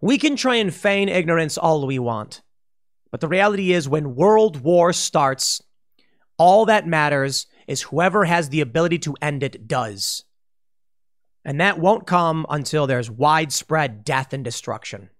We 0.00 0.18
can 0.18 0.36
try 0.36 0.56
and 0.56 0.72
feign 0.72 1.08
ignorance 1.08 1.58
all 1.58 1.86
we 1.86 1.98
want. 1.98 2.42
But 3.10 3.20
the 3.20 3.28
reality 3.28 3.72
is, 3.72 3.88
when 3.88 4.14
world 4.14 4.60
war 4.60 4.92
starts, 4.92 5.62
all 6.38 6.64
that 6.66 6.86
matters 6.86 7.46
is 7.66 7.82
whoever 7.82 8.24
has 8.24 8.48
the 8.48 8.60
ability 8.60 8.98
to 9.00 9.16
end 9.20 9.42
it 9.42 9.66
does. 9.66 10.24
And 11.44 11.60
that 11.60 11.78
won't 11.78 12.06
come 12.06 12.46
until 12.48 12.86
there's 12.86 13.10
widespread 13.10 14.04
death 14.04 14.32
and 14.32 14.44
destruction. 14.44 15.10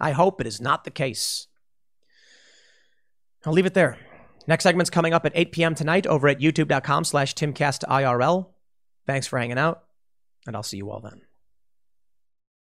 I 0.00 0.12
hope 0.12 0.40
it 0.40 0.46
is 0.46 0.60
not 0.60 0.84
the 0.84 0.90
case. 0.90 1.48
I'll 3.44 3.52
leave 3.52 3.66
it 3.66 3.74
there. 3.74 3.98
Next 4.46 4.64
segment's 4.64 4.90
coming 4.90 5.12
up 5.12 5.26
at 5.26 5.32
8 5.34 5.52
p.m. 5.52 5.74
tonight 5.74 6.06
over 6.06 6.28
at 6.28 6.40
youtube.com 6.40 7.04
slash 7.04 7.34
timcastirl. 7.34 8.51
Thanks 9.06 9.26
for 9.26 9.38
hanging 9.38 9.58
out, 9.58 9.82
and 10.46 10.54
I'll 10.54 10.62
see 10.62 10.76
you 10.76 10.90
all 10.90 11.00
then. 11.00 11.22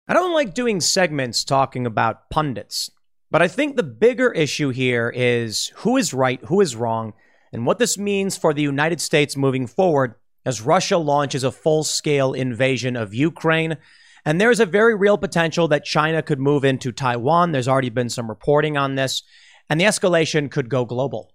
I 0.07 0.13
don't 0.13 0.33
like 0.33 0.53
doing 0.53 0.81
segments 0.81 1.43
talking 1.43 1.85
about 1.85 2.29
pundits, 2.29 2.89
but 3.31 3.41
I 3.41 3.47
think 3.47 3.75
the 3.75 3.83
bigger 3.83 4.31
issue 4.31 4.69
here 4.69 5.11
is 5.15 5.71
who 5.77 5.97
is 5.97 6.13
right, 6.13 6.39
who 6.45 6.61
is 6.61 6.75
wrong, 6.75 7.13
and 7.53 7.65
what 7.65 7.79
this 7.79 7.97
means 7.97 8.37
for 8.37 8.53
the 8.53 8.61
United 8.61 9.01
States 9.01 9.37
moving 9.37 9.67
forward 9.67 10.15
as 10.45 10.61
Russia 10.61 10.97
launches 10.97 11.43
a 11.43 11.51
full 11.51 11.83
scale 11.83 12.33
invasion 12.33 12.95
of 12.95 13.13
Ukraine. 13.13 13.77
And 14.25 14.39
there's 14.39 14.59
a 14.59 14.65
very 14.65 14.95
real 14.95 15.17
potential 15.17 15.67
that 15.69 15.85
China 15.85 16.21
could 16.21 16.39
move 16.39 16.65
into 16.65 16.91
Taiwan. 16.91 17.51
There's 17.51 17.67
already 17.67 17.89
been 17.89 18.09
some 18.09 18.29
reporting 18.29 18.77
on 18.77 18.95
this, 18.95 19.23
and 19.69 19.79
the 19.79 19.85
escalation 19.85 20.49
could 20.49 20.69
go 20.69 20.85
global. 20.85 21.31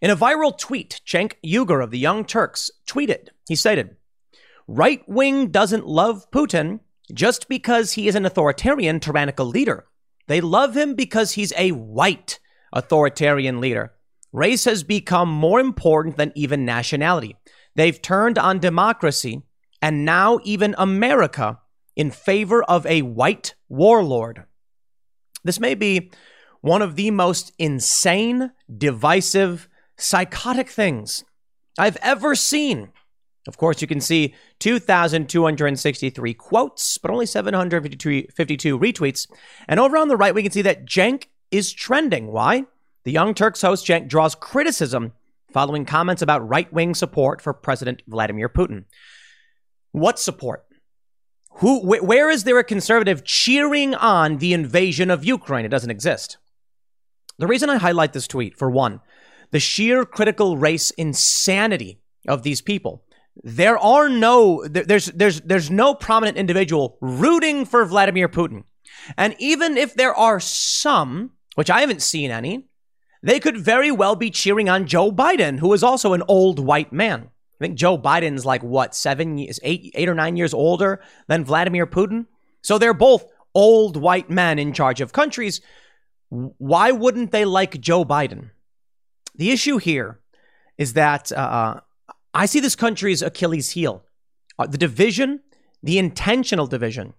In 0.00 0.10
a 0.10 0.16
viral 0.16 0.56
tweet, 0.56 1.00
Cenk 1.06 1.34
Uygur 1.44 1.82
of 1.82 1.90
the 1.90 1.98
Young 1.98 2.24
Turks 2.24 2.70
tweeted, 2.86 3.28
he 3.48 3.56
stated, 3.56 3.96
Right 4.66 5.02
wing 5.08 5.50
doesn't 5.50 5.86
love 5.86 6.30
Putin 6.30 6.80
just 7.12 7.48
because 7.48 7.92
he 7.92 8.08
is 8.08 8.14
an 8.14 8.24
authoritarian, 8.24 9.00
tyrannical 9.00 9.46
leader. 9.46 9.86
They 10.26 10.40
love 10.40 10.76
him 10.76 10.94
because 10.94 11.32
he's 11.32 11.52
a 11.56 11.72
white 11.72 12.38
authoritarian 12.72 13.60
leader. 13.60 13.92
Race 14.32 14.64
has 14.64 14.82
become 14.82 15.28
more 15.28 15.60
important 15.60 16.16
than 16.16 16.32
even 16.34 16.64
nationality. 16.64 17.36
They've 17.76 18.00
turned 18.00 18.38
on 18.38 18.58
democracy 18.58 19.42
and 19.82 20.04
now 20.04 20.40
even 20.44 20.74
America 20.78 21.60
in 21.94 22.10
favor 22.10 22.64
of 22.64 22.86
a 22.86 23.02
white 23.02 23.54
warlord. 23.68 24.44
This 25.44 25.60
may 25.60 25.74
be 25.74 26.10
one 26.62 26.80
of 26.80 26.96
the 26.96 27.10
most 27.10 27.52
insane, 27.58 28.52
divisive, 28.74 29.68
psychotic 29.96 30.70
things 30.70 31.24
I've 31.78 31.98
ever 32.02 32.34
seen. 32.34 32.90
Of 33.46 33.58
course, 33.58 33.82
you 33.82 33.88
can 33.88 34.00
see 34.00 34.34
2,263 34.60 36.34
quotes, 36.34 36.98
but 36.98 37.10
only 37.10 37.26
752 37.26 38.78
retweets. 38.78 39.26
And 39.68 39.78
over 39.78 39.96
on 39.96 40.08
the 40.08 40.16
right, 40.16 40.34
we 40.34 40.42
can 40.42 40.52
see 40.52 40.62
that 40.62 40.86
Cenk 40.86 41.24
is 41.50 41.72
trending. 41.72 42.32
Why? 42.32 42.64
The 43.04 43.12
Young 43.12 43.34
Turks 43.34 43.60
host 43.60 43.86
Cenk 43.86 44.08
draws 44.08 44.34
criticism 44.34 45.12
following 45.52 45.84
comments 45.84 46.22
about 46.22 46.48
right 46.48 46.72
wing 46.72 46.94
support 46.94 47.40
for 47.42 47.52
President 47.52 48.02
Vladimir 48.08 48.48
Putin. 48.48 48.84
What 49.92 50.18
support? 50.18 50.64
Who, 51.58 51.80
wh- 51.80 52.02
where 52.02 52.30
is 52.30 52.44
there 52.44 52.58
a 52.58 52.64
conservative 52.64 53.24
cheering 53.24 53.94
on 53.94 54.38
the 54.38 54.52
invasion 54.52 55.10
of 55.10 55.24
Ukraine? 55.24 55.64
It 55.64 55.68
doesn't 55.68 55.90
exist. 55.90 56.38
The 57.38 57.46
reason 57.46 57.70
I 57.70 57.76
highlight 57.76 58.12
this 58.12 58.26
tweet, 58.26 58.56
for 58.56 58.70
one, 58.70 59.00
the 59.50 59.60
sheer 59.60 60.04
critical 60.04 60.56
race 60.56 60.90
insanity 60.92 62.00
of 62.26 62.42
these 62.42 62.60
people. 62.60 63.03
There 63.42 63.78
are 63.78 64.08
no 64.08 64.64
there's 64.66 65.06
there's 65.06 65.40
there's 65.40 65.70
no 65.70 65.94
prominent 65.94 66.36
individual 66.36 66.98
rooting 67.00 67.64
for 67.64 67.84
Vladimir 67.84 68.28
Putin. 68.28 68.64
And 69.16 69.34
even 69.38 69.76
if 69.76 69.94
there 69.94 70.14
are 70.14 70.40
some, 70.40 71.32
which 71.56 71.70
I 71.70 71.80
haven't 71.80 72.02
seen 72.02 72.30
any, 72.30 72.68
they 73.22 73.40
could 73.40 73.56
very 73.56 73.90
well 73.90 74.16
be 74.16 74.30
cheering 74.30 74.68
on 74.68 74.86
Joe 74.86 75.10
Biden, 75.10 75.58
who 75.58 75.72
is 75.72 75.82
also 75.82 76.12
an 76.12 76.22
old 76.28 76.58
white 76.58 76.92
man. 76.92 77.30
I 77.60 77.64
think 77.64 77.78
Joe 77.78 77.96
Biden's 77.96 78.44
like 78.44 78.62
what, 78.62 78.94
seven 78.94 79.38
years, 79.38 79.60
eight, 79.62 79.92
eight 79.94 80.08
or 80.08 80.14
nine 80.14 80.36
years 80.36 80.52
older 80.52 81.00
than 81.28 81.44
Vladimir 81.44 81.86
Putin. 81.86 82.26
So 82.62 82.78
they're 82.78 82.94
both 82.94 83.24
old 83.54 83.96
white 83.96 84.28
men 84.28 84.58
in 84.58 84.72
charge 84.72 85.00
of 85.00 85.12
countries. 85.12 85.60
Why 86.28 86.90
wouldn't 86.90 87.30
they 87.30 87.44
like 87.44 87.80
Joe 87.80 88.04
Biden? 88.04 88.50
The 89.34 89.50
issue 89.50 89.78
here 89.78 90.20
is 90.76 90.92
that 90.94 91.32
uh, 91.32 91.36
uh 91.36 91.80
I 92.34 92.46
see 92.46 92.60
this 92.60 92.74
country's 92.74 93.22
Achilles 93.22 93.70
heel, 93.70 94.04
uh, 94.58 94.66
the 94.66 94.76
division, 94.76 95.40
the 95.82 95.98
intentional 95.98 96.66
division. 96.66 97.14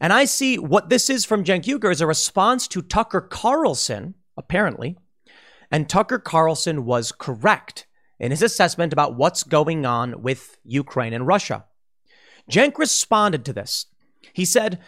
And 0.00 0.12
I 0.12 0.24
see 0.24 0.58
what 0.58 0.88
this 0.88 1.10
is 1.10 1.24
from 1.24 1.44
Cenk 1.44 1.64
Uygur 1.64 1.90
as 1.90 2.00
a 2.00 2.06
response 2.06 2.68
to 2.68 2.82
Tucker 2.82 3.20
Carlson, 3.20 4.14
apparently, 4.36 4.96
and 5.70 5.88
Tucker 5.88 6.18
Carlson 6.18 6.84
was 6.84 7.10
correct 7.10 7.86
in 8.20 8.30
his 8.30 8.42
assessment 8.42 8.92
about 8.92 9.16
what's 9.16 9.42
going 9.42 9.84
on 9.84 10.22
with 10.22 10.56
Ukraine 10.64 11.12
and 11.12 11.26
Russia. 11.26 11.64
Cenk 12.50 12.78
responded 12.78 13.44
to 13.44 13.52
this. 13.52 13.86
He 14.32 14.44
said, 14.44 14.78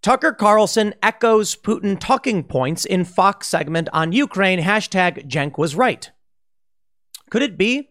Tucker 0.00 0.32
Carlson 0.32 0.94
echoes 1.02 1.56
Putin 1.56 1.98
talking 1.98 2.44
points 2.44 2.84
in 2.84 3.04
Fox 3.04 3.48
segment 3.48 3.88
on 3.92 4.12
Ukraine. 4.12 4.60
Hashtag 4.60 5.28
Cenk 5.28 5.58
was 5.58 5.74
right. 5.74 6.10
Could 7.30 7.42
it 7.42 7.58
be 7.58 7.90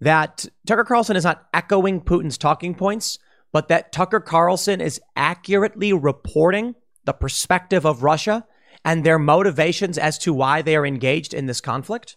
that 0.00 0.46
Tucker 0.66 0.84
Carlson 0.84 1.16
is 1.16 1.24
not 1.24 1.46
echoing 1.54 2.00
Putin's 2.00 2.38
talking 2.38 2.74
points, 2.74 3.18
but 3.52 3.68
that 3.68 3.92
Tucker 3.92 4.20
Carlson 4.20 4.80
is 4.80 5.00
accurately 5.16 5.92
reporting 5.92 6.74
the 7.04 7.12
perspective 7.12 7.86
of 7.86 8.02
Russia 8.02 8.46
and 8.84 9.04
their 9.04 9.18
motivations 9.18 9.96
as 9.96 10.18
to 10.18 10.32
why 10.32 10.62
they 10.62 10.76
are 10.76 10.86
engaged 10.86 11.32
in 11.32 11.46
this 11.46 11.60
conflict. 11.60 12.16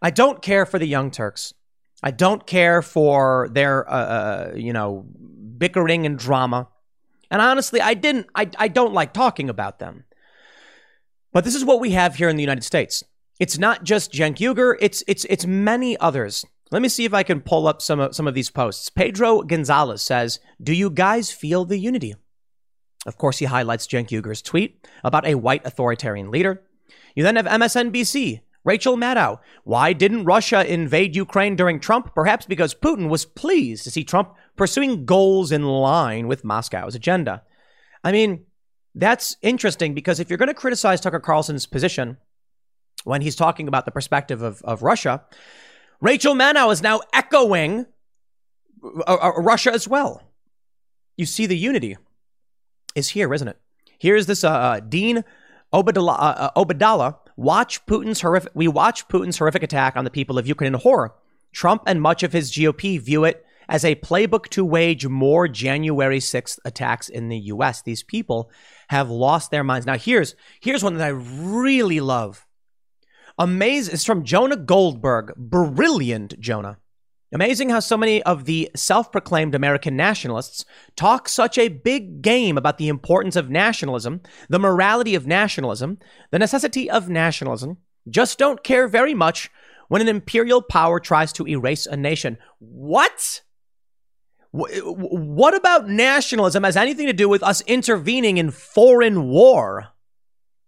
I 0.00 0.10
don't 0.10 0.40
care 0.40 0.64
for 0.64 0.78
the 0.78 0.86
Young 0.86 1.10
Turks. 1.10 1.52
I 2.02 2.10
don't 2.10 2.46
care 2.46 2.80
for 2.80 3.48
their, 3.52 3.88
uh, 3.90 3.94
uh, 3.94 4.52
you 4.54 4.72
know, 4.72 5.04
bickering 5.58 6.06
and 6.06 6.18
drama. 6.18 6.68
And 7.30 7.42
honestly, 7.42 7.80
I 7.80 7.94
didn't, 7.94 8.26
I, 8.34 8.48
I 8.58 8.68
don't 8.68 8.94
like 8.94 9.12
talking 9.12 9.50
about 9.50 9.78
them. 9.78 10.04
But 11.32 11.44
this 11.44 11.54
is 11.54 11.64
what 11.64 11.80
we 11.80 11.90
have 11.90 12.16
here 12.16 12.28
in 12.28 12.36
the 12.36 12.42
United 12.42 12.64
States. 12.64 13.04
It's 13.38 13.58
not 13.58 13.84
just 13.84 14.12
Cenk 14.12 14.36
Uygur, 14.36 14.76
it's, 14.80 15.04
it's, 15.06 15.26
it's 15.26 15.46
many 15.46 15.96
others. 15.98 16.44
Let 16.70 16.82
me 16.82 16.88
see 16.88 17.04
if 17.04 17.14
I 17.14 17.22
can 17.22 17.40
pull 17.40 17.66
up 17.66 17.82
some 17.82 18.00
of, 18.00 18.14
some 18.14 18.28
of 18.28 18.34
these 18.34 18.50
posts. 18.50 18.88
Pedro 18.90 19.42
Gonzalez 19.42 20.02
says, 20.02 20.38
Do 20.62 20.72
you 20.72 20.90
guys 20.90 21.32
feel 21.32 21.64
the 21.64 21.78
unity? 21.78 22.14
Of 23.06 23.16
course, 23.16 23.38
he 23.38 23.46
highlights 23.46 23.86
Cenk 23.86 24.08
Uygur's 24.08 24.42
tweet 24.42 24.86
about 25.02 25.26
a 25.26 25.34
white 25.34 25.66
authoritarian 25.66 26.30
leader. 26.30 26.62
You 27.14 27.22
then 27.22 27.36
have 27.36 27.46
MSNBC 27.46 28.40
Rachel 28.64 28.96
Maddow. 28.96 29.38
Why 29.64 29.92
didn't 29.92 30.24
Russia 30.24 30.70
invade 30.70 31.16
Ukraine 31.16 31.56
during 31.56 31.80
Trump? 31.80 32.14
Perhaps 32.14 32.46
because 32.46 32.74
Putin 32.74 33.08
was 33.08 33.24
pleased 33.24 33.84
to 33.84 33.90
see 33.90 34.04
Trump 34.04 34.34
pursuing 34.56 35.06
goals 35.06 35.50
in 35.50 35.64
line 35.64 36.28
with 36.28 36.44
Moscow's 36.44 36.94
agenda. 36.94 37.42
I 38.04 38.12
mean, 38.12 38.44
that's 38.94 39.36
interesting 39.40 39.94
because 39.94 40.20
if 40.20 40.28
you're 40.28 40.38
going 40.38 40.48
to 40.48 40.54
criticize 40.54 41.00
Tucker 41.00 41.20
Carlson's 41.20 41.66
position 41.66 42.18
when 43.04 43.22
he's 43.22 43.36
talking 43.36 43.66
about 43.66 43.86
the 43.86 43.90
perspective 43.90 44.42
of, 44.42 44.60
of 44.62 44.82
Russia, 44.82 45.24
Rachel 46.00 46.34
Maddow 46.34 46.72
is 46.72 46.82
now 46.82 47.00
echoing 47.12 47.86
uh, 48.82 49.16
uh, 49.20 49.32
Russia 49.36 49.72
as 49.72 49.86
well. 49.86 50.22
You 51.16 51.26
see, 51.26 51.46
the 51.46 51.56
unity 51.56 51.96
is 52.94 53.10
here, 53.10 53.32
isn't 53.34 53.48
it? 53.48 53.58
Here's 53.98 54.26
this 54.26 54.42
uh, 54.42 54.50
uh 54.50 54.80
Dean 54.80 55.24
Obeidallah, 55.72 56.16
uh, 56.18 56.50
Obeidallah. 56.56 57.18
Watch 57.36 57.84
Putin's 57.86 58.20
horrific. 58.20 58.52
We 58.54 58.68
watch 58.68 59.08
Putin's 59.08 59.38
horrific 59.38 59.62
attack 59.62 59.96
on 59.96 60.04
the 60.04 60.10
people 60.10 60.38
of 60.38 60.46
Ukraine 60.46 60.74
in 60.74 60.80
horror. 60.80 61.14
Trump 61.52 61.82
and 61.86 62.00
much 62.00 62.22
of 62.22 62.32
his 62.32 62.52
GOP 62.52 63.00
view 63.00 63.24
it 63.24 63.44
as 63.68 63.84
a 63.84 63.94
playbook 63.96 64.48
to 64.48 64.64
wage 64.64 65.06
more 65.06 65.46
January 65.48 66.18
6th 66.18 66.58
attacks 66.64 67.08
in 67.08 67.28
the 67.28 67.38
US. 67.38 67.82
These 67.82 68.02
people 68.02 68.50
have 68.88 69.08
lost 69.10 69.50
their 69.50 69.64
minds. 69.64 69.86
Now 69.86 69.96
here's 69.96 70.34
here's 70.60 70.82
one 70.82 70.96
that 70.96 71.04
I 71.04 71.08
really 71.08 72.00
love. 72.00 72.46
Amazing. 73.40 73.94
It's 73.94 74.04
from 74.04 74.22
Jonah 74.22 74.56
Goldberg. 74.56 75.32
Brilliant, 75.34 76.38
Jonah. 76.38 76.76
Amazing 77.32 77.70
how 77.70 77.80
so 77.80 77.96
many 77.96 78.22
of 78.24 78.44
the 78.44 78.70
self 78.76 79.10
proclaimed 79.10 79.54
American 79.54 79.96
nationalists 79.96 80.66
talk 80.94 81.26
such 81.26 81.56
a 81.56 81.68
big 81.68 82.20
game 82.20 82.58
about 82.58 82.76
the 82.76 82.88
importance 82.88 83.36
of 83.36 83.48
nationalism, 83.48 84.20
the 84.50 84.58
morality 84.58 85.14
of 85.14 85.26
nationalism, 85.26 85.98
the 86.30 86.38
necessity 86.38 86.90
of 86.90 87.08
nationalism, 87.08 87.78
just 88.10 88.38
don't 88.38 88.62
care 88.62 88.86
very 88.86 89.14
much 89.14 89.48
when 89.88 90.02
an 90.02 90.08
imperial 90.08 90.60
power 90.60 91.00
tries 91.00 91.32
to 91.32 91.48
erase 91.48 91.86
a 91.86 91.96
nation. 91.96 92.36
What? 92.58 93.40
What 94.52 95.54
about 95.54 95.88
nationalism 95.88 96.64
has 96.64 96.76
anything 96.76 97.06
to 97.06 97.14
do 97.14 97.28
with 97.28 97.42
us 97.42 97.62
intervening 97.62 98.36
in 98.36 98.50
foreign 98.50 99.28
war? 99.28 99.88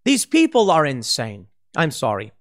These 0.06 0.24
people 0.24 0.70
are 0.70 0.86
insane. 0.86 1.48
I'm 1.76 1.90
sorry. 1.90 2.32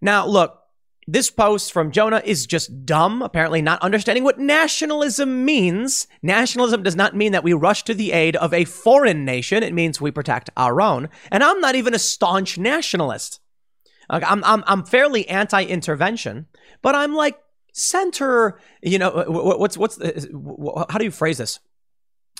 Now, 0.00 0.26
look, 0.26 0.60
this 1.06 1.30
post 1.30 1.72
from 1.72 1.90
Jonah 1.90 2.22
is 2.24 2.46
just 2.46 2.86
dumb, 2.86 3.22
apparently 3.22 3.62
not 3.62 3.82
understanding 3.82 4.22
what 4.22 4.38
nationalism 4.38 5.44
means. 5.44 6.06
Nationalism 6.22 6.82
does 6.82 6.94
not 6.94 7.16
mean 7.16 7.32
that 7.32 7.42
we 7.42 7.52
rush 7.52 7.82
to 7.84 7.94
the 7.94 8.12
aid 8.12 8.36
of 8.36 8.54
a 8.54 8.64
foreign 8.64 9.24
nation. 9.24 9.62
It 9.62 9.74
means 9.74 10.00
we 10.00 10.10
protect 10.10 10.50
our 10.56 10.80
own. 10.80 11.08
And 11.30 11.42
I'm 11.42 11.60
not 11.60 11.74
even 11.74 11.94
a 11.94 11.98
staunch 11.98 12.58
nationalist. 12.58 13.40
I'm, 14.08 14.44
I'm, 14.44 14.62
I'm 14.66 14.84
fairly 14.84 15.28
anti 15.28 15.64
intervention, 15.64 16.46
but 16.82 16.94
I'm 16.94 17.14
like 17.14 17.38
center, 17.72 18.60
you 18.82 18.98
know, 18.98 19.24
what's, 19.26 19.76
what's, 19.78 19.98
how 20.02 20.98
do 20.98 21.04
you 21.04 21.10
phrase 21.10 21.38
this? 21.38 21.60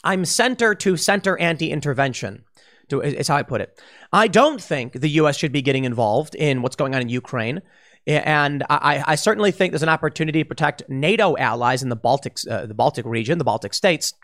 I'm 0.05 0.25
center 0.25 0.75
to 0.77 0.97
center 0.97 1.37
anti 1.39 1.71
intervention. 1.71 2.45
Is 2.93 3.29
how 3.29 3.37
I 3.37 3.43
put 3.43 3.61
it. 3.61 3.81
I 4.13 4.27
don't 4.27 4.61
think 4.61 4.95
the 4.95 5.09
U.S. 5.11 5.37
should 5.37 5.53
be 5.53 5.63
getting 5.63 5.85
involved 5.85 6.35
in 6.35 6.63
what's 6.63 6.77
going 6.77 6.95
on 6.95 7.01
in 7.01 7.09
Ukraine. 7.09 7.63
And 8.07 8.65
I, 8.69 9.05
I, 9.07 9.15
certainly 9.15 9.53
think 9.53 9.73
there's 9.73 9.83
an 9.83 9.91
opportunity 9.91 10.43
to 10.43 10.49
protect 10.49 10.83
NATO 10.89 11.37
allies 11.37 11.83
in 11.83 11.91
the 11.91 11.97
Baltic, 11.97 12.39
uh, 12.51 12.65
the 12.65 12.75
Baltic 12.75 13.05
region, 13.05 13.37
the 13.37 13.45
Baltic 13.45 13.75
states. 13.75 14.15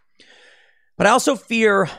But 0.96 1.06
I 1.06 1.10
also 1.10 1.36
fear 1.36 1.90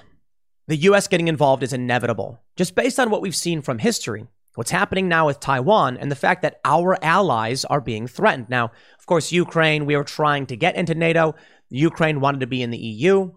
the 0.67 0.75
U.S. 0.75 1.07
getting 1.07 1.27
involved 1.27 1.61
is 1.61 1.73
inevitable, 1.73 2.41
just 2.55 2.73
based 2.73 2.99
on 2.99 3.11
what 3.11 3.21
we've 3.21 3.35
seen 3.35 3.61
from 3.61 3.77
history 3.77 4.25
what's 4.57 4.71
happening 4.71 5.07
now 5.07 5.27
with 5.27 5.39
Taiwan 5.39 5.97
and 5.97 6.11
the 6.11 6.15
fact 6.15 6.41
that 6.41 6.59
our 6.65 6.97
allies 7.03 7.63
are 7.65 7.79
being 7.79 8.07
threatened. 8.07 8.49
Now, 8.49 8.71
of 8.97 9.05
course, 9.05 9.31
Ukraine, 9.31 9.85
we 9.85 9.95
were 9.95 10.03
trying 10.03 10.47
to 10.47 10.57
get 10.57 10.75
into 10.75 10.95
NATO. 10.95 11.35
Ukraine 11.69 12.21
wanted 12.21 12.39
to 12.39 12.47
be 12.47 12.63
in 12.63 12.71
the 12.71 12.77
EU. 12.77 13.33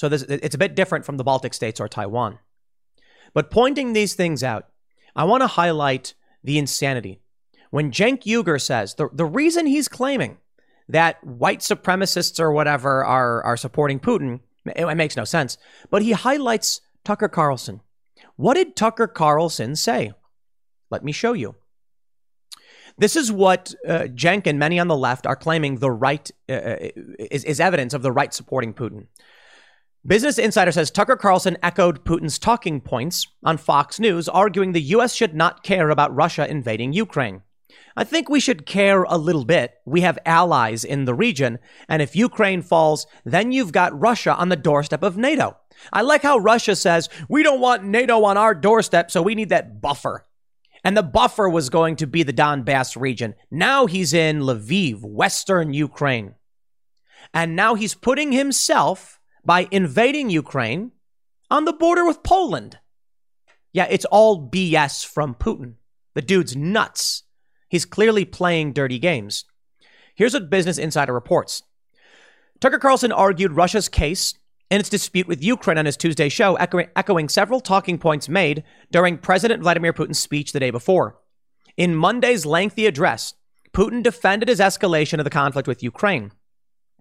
So 0.00 0.08
this, 0.08 0.22
it's 0.22 0.54
a 0.54 0.58
bit 0.58 0.74
different 0.74 1.04
from 1.04 1.18
the 1.18 1.24
Baltic 1.24 1.52
states 1.52 1.80
or 1.80 1.88
Taiwan. 1.88 2.38
But 3.34 3.50
pointing 3.50 3.92
these 3.92 4.14
things 4.14 4.42
out, 4.42 4.66
I 5.14 5.24
want 5.24 5.42
to 5.42 5.46
highlight 5.46 6.14
the 6.42 6.58
insanity. 6.58 7.20
When 7.70 7.90
Cenk 7.90 8.22
Uygur 8.22 8.60
says 8.60 8.94
the, 8.94 9.10
the 9.12 9.26
reason 9.26 9.66
he's 9.66 9.88
claiming 9.88 10.38
that 10.88 11.22
white 11.22 11.60
supremacists 11.60 12.40
or 12.40 12.50
whatever 12.50 13.04
are, 13.04 13.42
are 13.44 13.56
supporting 13.56 14.00
Putin, 14.00 14.40
it, 14.64 14.80
it 14.86 14.94
makes 14.96 15.16
no 15.16 15.24
sense. 15.24 15.58
But 15.90 16.02
he 16.02 16.12
highlights 16.12 16.80
Tucker 17.04 17.28
Carlson 17.28 17.82
what 18.40 18.54
did 18.54 18.74
Tucker 18.74 19.06
Carlson 19.06 19.76
say? 19.76 20.12
Let 20.88 21.04
me 21.04 21.12
show 21.12 21.34
you. 21.34 21.56
This 22.96 23.14
is 23.14 23.30
what 23.30 23.74
uh, 23.86 24.08
Cenk 24.14 24.46
and 24.46 24.58
many 24.58 24.78
on 24.78 24.88
the 24.88 24.96
left 24.96 25.26
are 25.26 25.36
claiming 25.36 25.76
the 25.76 25.90
right 25.90 26.30
uh, 26.48 26.52
uh, 26.52 26.76
is, 27.18 27.44
is 27.44 27.60
evidence 27.60 27.92
of 27.92 28.00
the 28.00 28.10
right 28.10 28.32
supporting 28.32 28.72
Putin. 28.72 29.08
Business 30.06 30.38
Insider 30.38 30.72
says 30.72 30.90
Tucker 30.90 31.16
Carlson 31.16 31.58
echoed 31.62 32.06
Putin's 32.06 32.38
talking 32.38 32.80
points 32.80 33.26
on 33.44 33.58
Fox 33.58 34.00
News, 34.00 34.30
arguing 34.30 34.72
the 34.72 34.80
U.S. 34.80 35.14
should 35.14 35.34
not 35.34 35.62
care 35.62 35.90
about 35.90 36.14
Russia 36.14 36.48
invading 36.48 36.94
Ukraine. 36.94 37.42
I 37.94 38.04
think 38.04 38.30
we 38.30 38.40
should 38.40 38.64
care 38.64 39.02
a 39.02 39.18
little 39.18 39.44
bit. 39.44 39.74
We 39.84 40.00
have 40.00 40.18
allies 40.24 40.84
in 40.84 41.04
the 41.04 41.12
region, 41.12 41.58
and 41.86 42.00
if 42.00 42.16
Ukraine 42.16 42.62
falls, 42.62 43.06
then 43.26 43.52
you've 43.52 43.72
got 43.72 43.98
Russia 43.98 44.34
on 44.34 44.48
the 44.48 44.56
doorstep 44.56 45.02
of 45.02 45.18
NATO. 45.18 45.58
I 45.92 46.00
like 46.00 46.22
how 46.22 46.38
Russia 46.38 46.76
says, 46.76 47.10
we 47.28 47.42
don't 47.42 47.60
want 47.60 47.84
NATO 47.84 48.24
on 48.24 48.38
our 48.38 48.54
doorstep, 48.54 49.10
so 49.10 49.20
we 49.20 49.34
need 49.34 49.50
that 49.50 49.82
buffer. 49.82 50.24
And 50.82 50.96
the 50.96 51.02
buffer 51.02 51.46
was 51.46 51.68
going 51.68 51.96
to 51.96 52.06
be 52.06 52.22
the 52.22 52.32
Donbass 52.32 52.98
region. 52.98 53.34
Now 53.50 53.84
he's 53.84 54.14
in 54.14 54.40
Lviv, 54.40 55.02
Western 55.02 55.74
Ukraine. 55.74 56.36
And 57.34 57.54
now 57.54 57.74
he's 57.74 57.94
putting 57.94 58.32
himself, 58.32 59.19
by 59.44 59.68
invading 59.70 60.30
Ukraine, 60.30 60.92
on 61.50 61.64
the 61.64 61.72
border 61.72 62.04
with 62.04 62.22
Poland. 62.22 62.78
Yeah, 63.72 63.86
it's 63.90 64.04
all 64.06 64.48
BS 64.48 65.04
from 65.04 65.34
Putin. 65.34 65.74
The 66.14 66.22
dude's 66.22 66.56
nuts. 66.56 67.24
He's 67.68 67.84
clearly 67.84 68.24
playing 68.24 68.72
dirty 68.72 68.98
games. 68.98 69.44
Here's 70.14 70.34
what 70.34 70.50
Business 70.50 70.78
Insider 70.78 71.12
reports 71.12 71.62
Tucker 72.60 72.78
Carlson 72.78 73.12
argued 73.12 73.52
Russia's 73.52 73.88
case 73.88 74.34
in 74.70 74.80
its 74.80 74.88
dispute 74.88 75.26
with 75.26 75.42
Ukraine 75.42 75.78
on 75.78 75.86
his 75.86 75.96
Tuesday 75.96 76.28
show, 76.28 76.56
echoing 76.56 77.28
several 77.28 77.60
talking 77.60 77.98
points 77.98 78.28
made 78.28 78.62
during 78.92 79.18
President 79.18 79.62
Vladimir 79.62 79.92
Putin's 79.92 80.18
speech 80.18 80.52
the 80.52 80.60
day 80.60 80.70
before. 80.70 81.16
In 81.76 81.96
Monday's 81.96 82.46
lengthy 82.46 82.86
address, 82.86 83.34
Putin 83.72 84.02
defended 84.02 84.48
his 84.48 84.60
escalation 84.60 85.18
of 85.18 85.24
the 85.24 85.30
conflict 85.30 85.66
with 85.66 85.82
Ukraine, 85.82 86.32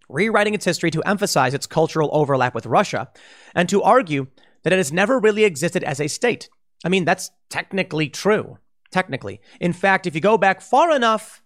rewriting 0.09 0.53
its 0.53 0.65
history 0.65 0.91
to 0.91 1.03
emphasize 1.03 1.53
its 1.53 1.67
cultural 1.67 2.09
overlap 2.11 2.53
with 2.55 2.65
Russia 2.65 3.09
and 3.55 3.69
to 3.69 3.81
argue 3.81 4.27
that 4.63 4.73
it 4.73 4.77
has 4.77 4.91
never 4.91 5.19
really 5.19 5.43
existed 5.43 5.83
as 5.83 5.99
a 5.99 6.07
state. 6.07 6.49
I 6.83 6.89
mean, 6.89 7.05
that's 7.05 7.31
technically 7.49 8.09
true. 8.09 8.57
Technically. 8.91 9.39
In 9.59 9.71
fact, 9.71 10.07
if 10.07 10.15
you 10.15 10.21
go 10.21 10.37
back 10.37 10.61
far 10.61 10.91
enough, 10.91 11.43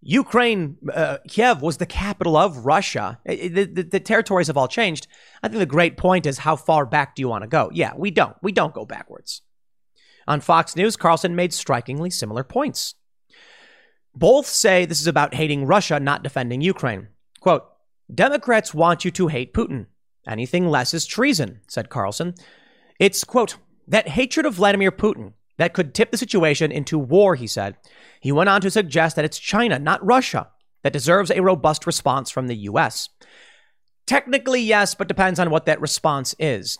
Ukraine, 0.00 0.76
uh, 0.94 1.18
Kiev 1.26 1.60
was 1.60 1.78
the 1.78 1.86
capital 1.86 2.36
of 2.36 2.64
Russia. 2.64 3.18
The, 3.26 3.64
the, 3.64 3.82
the, 3.82 4.00
territories 4.00 4.46
have 4.46 4.56
all 4.56 4.68
changed. 4.68 5.08
I 5.42 5.48
think 5.48 5.58
the 5.58 5.66
great 5.66 5.96
point 5.96 6.24
is 6.24 6.38
how 6.38 6.54
far 6.54 6.86
back 6.86 7.16
do 7.16 7.20
you 7.20 7.28
want 7.28 7.42
to 7.42 7.48
go? 7.48 7.68
Yeah, 7.72 7.94
we 7.96 8.12
don't. 8.12 8.36
We 8.40 8.52
don't 8.52 8.74
go 8.74 8.84
backwards. 8.84 9.42
On 10.28 10.40
Fox 10.40 10.76
News, 10.76 10.96
Carlson 10.96 11.34
made 11.34 11.52
strikingly 11.52 12.10
similar 12.10 12.44
points. 12.44 12.94
Both 14.14 14.46
say 14.46 14.84
this 14.84 15.00
is 15.00 15.06
about 15.06 15.34
hating 15.34 15.66
Russia, 15.66 15.98
not 15.98 16.22
defending 16.22 16.60
Ukraine. 16.60 17.08
Quote, 17.40 17.64
Democrats 18.12 18.72
want 18.74 19.04
you 19.04 19.10
to 19.12 19.28
hate 19.28 19.52
Putin. 19.52 19.86
Anything 20.26 20.68
less 20.68 20.94
is 20.94 21.06
treason, 21.06 21.60
said 21.68 21.90
Carlson. 21.90 22.34
It's, 22.98 23.24
quote, 23.24 23.56
that 23.86 24.08
hatred 24.08 24.46
of 24.46 24.54
Vladimir 24.54 24.92
Putin 24.92 25.32
that 25.56 25.72
could 25.72 25.94
tip 25.94 26.10
the 26.10 26.16
situation 26.16 26.70
into 26.70 26.98
war, 26.98 27.34
he 27.34 27.46
said. 27.46 27.76
He 28.20 28.32
went 28.32 28.48
on 28.48 28.60
to 28.62 28.70
suggest 28.70 29.16
that 29.16 29.24
it's 29.24 29.38
China, 29.38 29.78
not 29.78 30.04
Russia, 30.04 30.48
that 30.82 30.92
deserves 30.92 31.30
a 31.30 31.42
robust 31.42 31.86
response 31.86 32.30
from 32.30 32.46
the 32.46 32.56
U.S. 32.56 33.08
Technically, 34.06 34.62
yes, 34.62 34.94
but 34.94 35.08
depends 35.08 35.38
on 35.38 35.50
what 35.50 35.66
that 35.66 35.80
response 35.80 36.34
is. 36.38 36.78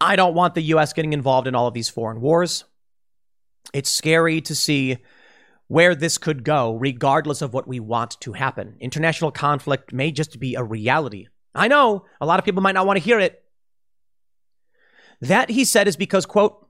I 0.00 0.16
don't 0.16 0.34
want 0.34 0.54
the 0.54 0.62
U.S. 0.62 0.92
getting 0.92 1.12
involved 1.12 1.46
in 1.46 1.54
all 1.54 1.66
of 1.66 1.74
these 1.74 1.88
foreign 1.88 2.20
wars. 2.20 2.64
It's 3.72 3.90
scary 3.90 4.40
to 4.42 4.54
see 4.54 4.98
where 5.68 5.94
this 5.94 6.18
could 6.18 6.44
go, 6.44 6.74
regardless 6.74 7.42
of 7.42 7.52
what 7.52 7.66
we 7.66 7.80
want 7.80 8.20
to 8.20 8.32
happen. 8.32 8.76
International 8.80 9.30
conflict 9.30 9.92
may 9.92 10.12
just 10.12 10.38
be 10.38 10.54
a 10.54 10.62
reality. 10.62 11.26
I 11.54 11.68
know 11.68 12.04
a 12.20 12.26
lot 12.26 12.38
of 12.38 12.44
people 12.44 12.62
might 12.62 12.74
not 12.74 12.86
want 12.86 12.98
to 12.98 13.04
hear 13.04 13.18
it. 13.18 13.42
That, 15.20 15.50
he 15.50 15.64
said, 15.64 15.88
is 15.88 15.96
because, 15.96 16.26
quote, 16.26 16.66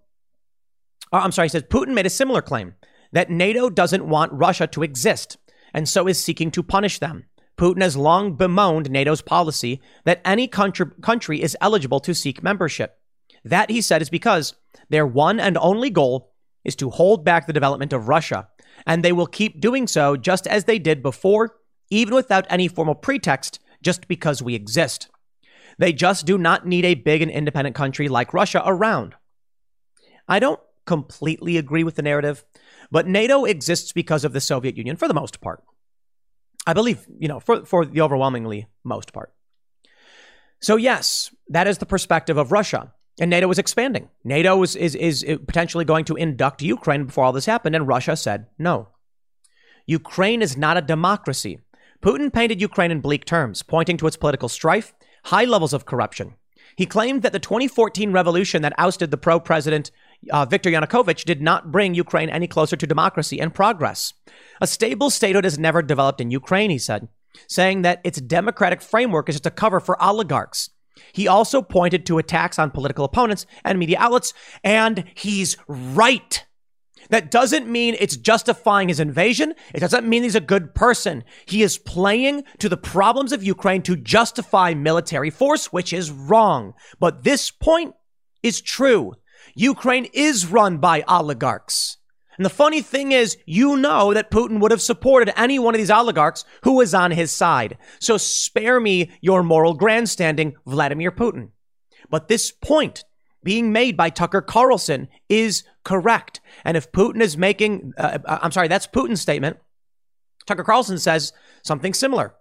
uh, 1.12 1.18
I'm 1.18 1.32
sorry, 1.32 1.46
he 1.46 1.50
says 1.50 1.64
Putin 1.64 1.94
made 1.94 2.06
a 2.06 2.10
similar 2.10 2.40
claim 2.40 2.74
that 3.12 3.30
NATO 3.30 3.68
doesn't 3.68 4.08
want 4.08 4.32
Russia 4.32 4.66
to 4.68 4.82
exist 4.82 5.36
and 5.74 5.88
so 5.88 6.08
is 6.08 6.22
seeking 6.22 6.50
to 6.52 6.62
punish 6.62 6.98
them. 6.98 7.26
Putin 7.58 7.82
has 7.82 7.96
long 7.96 8.34
bemoaned 8.36 8.90
NATO's 8.90 9.22
policy 9.22 9.80
that 10.04 10.20
any 10.24 10.46
country, 10.46 10.86
country 11.02 11.42
is 11.42 11.56
eligible 11.60 12.00
to 12.00 12.14
seek 12.14 12.42
membership. 12.42 12.98
That, 13.44 13.70
he 13.70 13.80
said, 13.80 14.02
is 14.02 14.10
because 14.10 14.54
their 14.88 15.06
one 15.06 15.40
and 15.40 15.56
only 15.58 15.90
goal 15.90 16.32
is 16.64 16.76
to 16.76 16.90
hold 16.90 17.24
back 17.24 17.46
the 17.46 17.52
development 17.52 17.92
of 17.92 18.08
Russia, 18.08 18.48
and 18.86 19.02
they 19.02 19.12
will 19.12 19.26
keep 19.26 19.60
doing 19.60 19.86
so 19.86 20.16
just 20.16 20.46
as 20.46 20.64
they 20.64 20.78
did 20.78 21.02
before, 21.02 21.56
even 21.90 22.14
without 22.14 22.46
any 22.48 22.68
formal 22.68 22.94
pretext, 22.94 23.58
just 23.82 24.08
because 24.08 24.42
we 24.42 24.54
exist. 24.54 25.08
They 25.78 25.92
just 25.92 26.24
do 26.24 26.38
not 26.38 26.66
need 26.66 26.84
a 26.84 26.94
big 26.94 27.20
and 27.22 27.30
independent 27.30 27.76
country 27.76 28.08
like 28.08 28.32
Russia 28.32 28.62
around. 28.64 29.14
I 30.28 30.38
don't 30.38 30.60
completely 30.86 31.56
agree 31.56 31.84
with 31.84 31.96
the 31.96 32.02
narrative, 32.02 32.44
but 32.90 33.06
NATO 33.06 33.44
exists 33.44 33.92
because 33.92 34.24
of 34.24 34.32
the 34.32 34.40
Soviet 34.40 34.76
Union 34.76 34.96
for 34.96 35.08
the 35.08 35.14
most 35.14 35.40
part. 35.40 35.62
I 36.66 36.72
believe, 36.72 37.06
you 37.18 37.28
know, 37.28 37.40
for, 37.40 37.64
for 37.64 37.84
the 37.84 38.00
overwhelmingly 38.00 38.66
most 38.84 39.12
part. 39.12 39.32
So, 40.60 40.76
yes, 40.76 41.30
that 41.48 41.68
is 41.68 41.78
the 41.78 41.86
perspective 41.86 42.38
of 42.38 42.50
Russia. 42.50 42.92
And 43.18 43.30
NATO 43.30 43.50
is 43.50 43.58
expanding. 43.58 44.10
NATO 44.24 44.62
is, 44.62 44.76
is, 44.76 44.94
is 44.94 45.24
potentially 45.46 45.84
going 45.84 46.04
to 46.06 46.16
induct 46.16 46.62
Ukraine 46.62 47.06
before 47.06 47.24
all 47.24 47.32
this 47.32 47.46
happened, 47.46 47.74
and 47.74 47.88
Russia 47.88 48.16
said 48.16 48.46
no. 48.58 48.88
Ukraine 49.86 50.42
is 50.42 50.56
not 50.56 50.76
a 50.76 50.82
democracy. 50.82 51.60
Putin 52.02 52.32
painted 52.32 52.60
Ukraine 52.60 52.90
in 52.90 53.00
bleak 53.00 53.24
terms, 53.24 53.62
pointing 53.62 53.96
to 53.96 54.06
its 54.06 54.16
political 54.16 54.48
strife, 54.48 54.92
high 55.24 55.44
levels 55.44 55.72
of 55.72 55.86
corruption. 55.86 56.34
He 56.76 56.84
claimed 56.84 57.22
that 57.22 57.32
the 57.32 57.38
2014 57.38 58.12
revolution 58.12 58.60
that 58.62 58.74
ousted 58.76 59.10
the 59.10 59.16
pro 59.16 59.40
president 59.40 59.90
uh, 60.30 60.44
Viktor 60.44 60.70
Yanukovych 60.70 61.24
did 61.24 61.40
not 61.40 61.72
bring 61.72 61.94
Ukraine 61.94 62.28
any 62.28 62.46
closer 62.46 62.76
to 62.76 62.86
democracy 62.86 63.40
and 63.40 63.54
progress. 63.54 64.12
A 64.60 64.66
stable 64.66 65.08
statehood 65.08 65.44
has 65.44 65.58
never 65.58 65.80
developed 65.82 66.20
in 66.20 66.30
Ukraine, 66.30 66.70
he 66.70 66.78
said, 66.78 67.08
saying 67.48 67.82
that 67.82 68.00
its 68.04 68.20
democratic 68.20 68.82
framework 68.82 69.28
is 69.28 69.36
just 69.36 69.46
a 69.46 69.50
cover 69.50 69.80
for 69.80 70.02
oligarchs. 70.02 70.70
He 71.12 71.28
also 71.28 71.62
pointed 71.62 72.06
to 72.06 72.18
attacks 72.18 72.58
on 72.58 72.70
political 72.70 73.04
opponents 73.04 73.46
and 73.64 73.78
media 73.78 73.98
outlets, 73.98 74.32
and 74.62 75.04
he's 75.14 75.56
right. 75.68 76.44
That 77.10 77.30
doesn't 77.30 77.68
mean 77.68 77.96
it's 77.98 78.16
justifying 78.16 78.88
his 78.88 79.00
invasion. 79.00 79.54
It 79.74 79.80
doesn't 79.80 80.08
mean 80.08 80.22
he's 80.22 80.34
a 80.34 80.40
good 80.40 80.74
person. 80.74 81.24
He 81.46 81.62
is 81.62 81.78
playing 81.78 82.44
to 82.58 82.68
the 82.68 82.76
problems 82.76 83.32
of 83.32 83.44
Ukraine 83.44 83.82
to 83.82 83.96
justify 83.96 84.74
military 84.74 85.30
force, 85.30 85.72
which 85.72 85.92
is 85.92 86.10
wrong. 86.10 86.74
But 86.98 87.22
this 87.22 87.50
point 87.50 87.94
is 88.42 88.60
true. 88.60 89.14
Ukraine 89.54 90.06
is 90.12 90.46
run 90.46 90.78
by 90.78 91.02
oligarchs. 91.06 91.98
And 92.36 92.44
the 92.44 92.50
funny 92.50 92.82
thing 92.82 93.12
is, 93.12 93.36
you 93.46 93.76
know 93.76 94.12
that 94.12 94.30
Putin 94.30 94.60
would 94.60 94.70
have 94.70 94.82
supported 94.82 95.38
any 95.38 95.58
one 95.58 95.74
of 95.74 95.78
these 95.78 95.90
oligarchs 95.90 96.44
who 96.62 96.74
was 96.74 96.94
on 96.94 97.10
his 97.10 97.32
side. 97.32 97.78
So 97.98 98.16
spare 98.16 98.80
me 98.80 99.10
your 99.20 99.42
moral 99.42 99.74
grandstanding, 99.74 100.54
Vladimir 100.66 101.10
Putin. 101.10 101.50
But 102.10 102.28
this 102.28 102.52
point 102.52 103.04
being 103.42 103.72
made 103.72 103.96
by 103.96 104.10
Tucker 104.10 104.42
Carlson 104.42 105.08
is 105.28 105.64
correct. 105.84 106.40
And 106.64 106.76
if 106.76 106.92
Putin 106.92 107.20
is 107.20 107.36
making, 107.36 107.92
uh, 107.96 108.18
uh 108.24 108.38
I'm 108.42 108.52
sorry, 108.52 108.68
that's 108.68 108.86
Putin's 108.86 109.20
statement. 109.20 109.58
Tucker 110.46 110.64
Carlson 110.64 110.98
says 110.98 111.32
something 111.62 111.94
similar. 111.94 112.34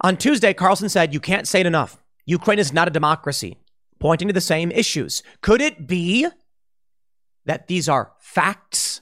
On 0.00 0.16
Tuesday, 0.16 0.52
Carlson 0.52 0.88
said, 0.88 1.14
You 1.14 1.20
can't 1.20 1.48
say 1.48 1.60
it 1.60 1.66
enough. 1.66 2.02
Ukraine 2.26 2.58
is 2.58 2.72
not 2.72 2.88
a 2.88 2.90
democracy 2.90 3.56
pointing 3.98 4.28
to 4.28 4.34
the 4.34 4.40
same 4.40 4.72
issues. 4.72 5.22
Could 5.40 5.60
it 5.60 5.86
be 5.86 6.26
that 7.44 7.66
these 7.66 7.88
are 7.88 8.12
facts? 8.20 9.00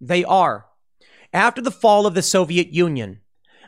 They 0.00 0.24
are. 0.24 0.66
After 1.32 1.60
the 1.60 1.70
fall 1.70 2.06
of 2.06 2.14
the 2.14 2.22
Soviet 2.22 2.72
Union, 2.72 3.20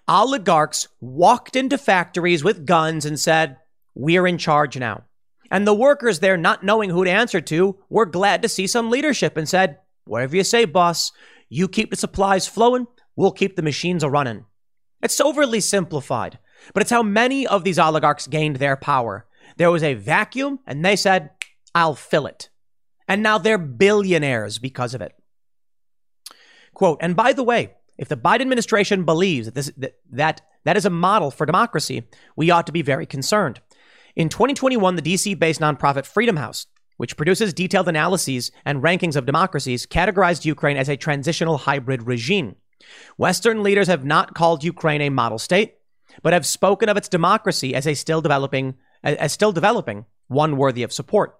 oligarchs 0.08 0.88
walked 1.00 1.56
into 1.56 1.76
factories 1.76 2.42
with 2.42 2.66
guns 2.66 3.04
and 3.04 3.18
said, 3.18 3.58
We're 3.94 4.26
in 4.26 4.38
charge 4.38 4.78
now. 4.78 5.04
And 5.50 5.66
the 5.66 5.74
workers 5.74 6.20
there, 6.20 6.36
not 6.36 6.62
knowing 6.62 6.90
who 6.90 7.04
to 7.04 7.10
answer 7.10 7.40
to, 7.40 7.78
were 7.88 8.06
glad 8.06 8.42
to 8.42 8.48
see 8.48 8.66
some 8.66 8.90
leadership 8.90 9.36
and 9.36 9.48
said, 9.48 9.78
Whatever 10.04 10.36
you 10.36 10.44
say, 10.44 10.64
boss, 10.64 11.12
you 11.48 11.68
keep 11.68 11.90
the 11.90 11.96
supplies 11.96 12.46
flowing, 12.46 12.86
we'll 13.16 13.32
keep 13.32 13.56
the 13.56 13.62
machines 13.62 14.02
a 14.02 14.10
running. 14.10 14.46
It's 15.02 15.20
overly 15.20 15.60
simplified, 15.60 16.38
but 16.72 16.82
it's 16.82 16.90
how 16.90 17.02
many 17.02 17.46
of 17.46 17.64
these 17.64 17.78
oligarchs 17.78 18.26
gained 18.26 18.56
their 18.56 18.76
power. 18.76 19.26
There 19.56 19.70
was 19.70 19.82
a 19.82 19.94
vacuum, 19.94 20.60
and 20.66 20.84
they 20.84 20.96
said, 20.96 21.30
I'll 21.74 21.94
fill 21.94 22.26
it. 22.26 22.50
And 23.10 23.24
now 23.24 23.38
they're 23.38 23.58
billionaires 23.58 24.60
because 24.60 24.94
of 24.94 25.00
it. 25.00 25.12
Quote, 26.74 26.98
and 27.00 27.16
by 27.16 27.32
the 27.32 27.42
way, 27.42 27.72
if 27.98 28.06
the 28.06 28.16
Biden 28.16 28.42
administration 28.42 29.04
believes 29.04 29.46
that, 29.46 29.54
this, 29.56 29.72
that, 29.78 29.96
that 30.12 30.42
that 30.64 30.76
is 30.76 30.84
a 30.84 30.90
model 30.90 31.32
for 31.32 31.44
democracy, 31.44 32.04
we 32.36 32.52
ought 32.52 32.66
to 32.66 32.72
be 32.72 32.82
very 32.82 33.06
concerned. 33.06 33.60
In 34.14 34.28
2021, 34.28 34.94
the 34.94 35.02
DC 35.02 35.36
based 35.36 35.60
nonprofit 35.60 36.06
Freedom 36.06 36.36
House, 36.36 36.68
which 36.98 37.16
produces 37.16 37.52
detailed 37.52 37.88
analyses 37.88 38.52
and 38.64 38.80
rankings 38.80 39.16
of 39.16 39.26
democracies, 39.26 39.86
categorized 39.86 40.44
Ukraine 40.44 40.76
as 40.76 40.88
a 40.88 40.96
transitional 40.96 41.58
hybrid 41.58 42.06
regime. 42.06 42.54
Western 43.16 43.64
leaders 43.64 43.88
have 43.88 44.04
not 44.04 44.34
called 44.34 44.62
Ukraine 44.62 45.00
a 45.00 45.08
model 45.08 45.38
state, 45.40 45.74
but 46.22 46.32
have 46.32 46.46
spoken 46.46 46.88
of 46.88 46.96
its 46.96 47.08
democracy 47.08 47.74
as 47.74 47.88
a 47.88 47.94
still 47.94 48.20
developing 48.20 48.74
as 49.02 49.32
still 49.32 49.50
developing, 49.50 50.04
one 50.28 50.56
worthy 50.56 50.84
of 50.84 50.92
support. 50.92 51.39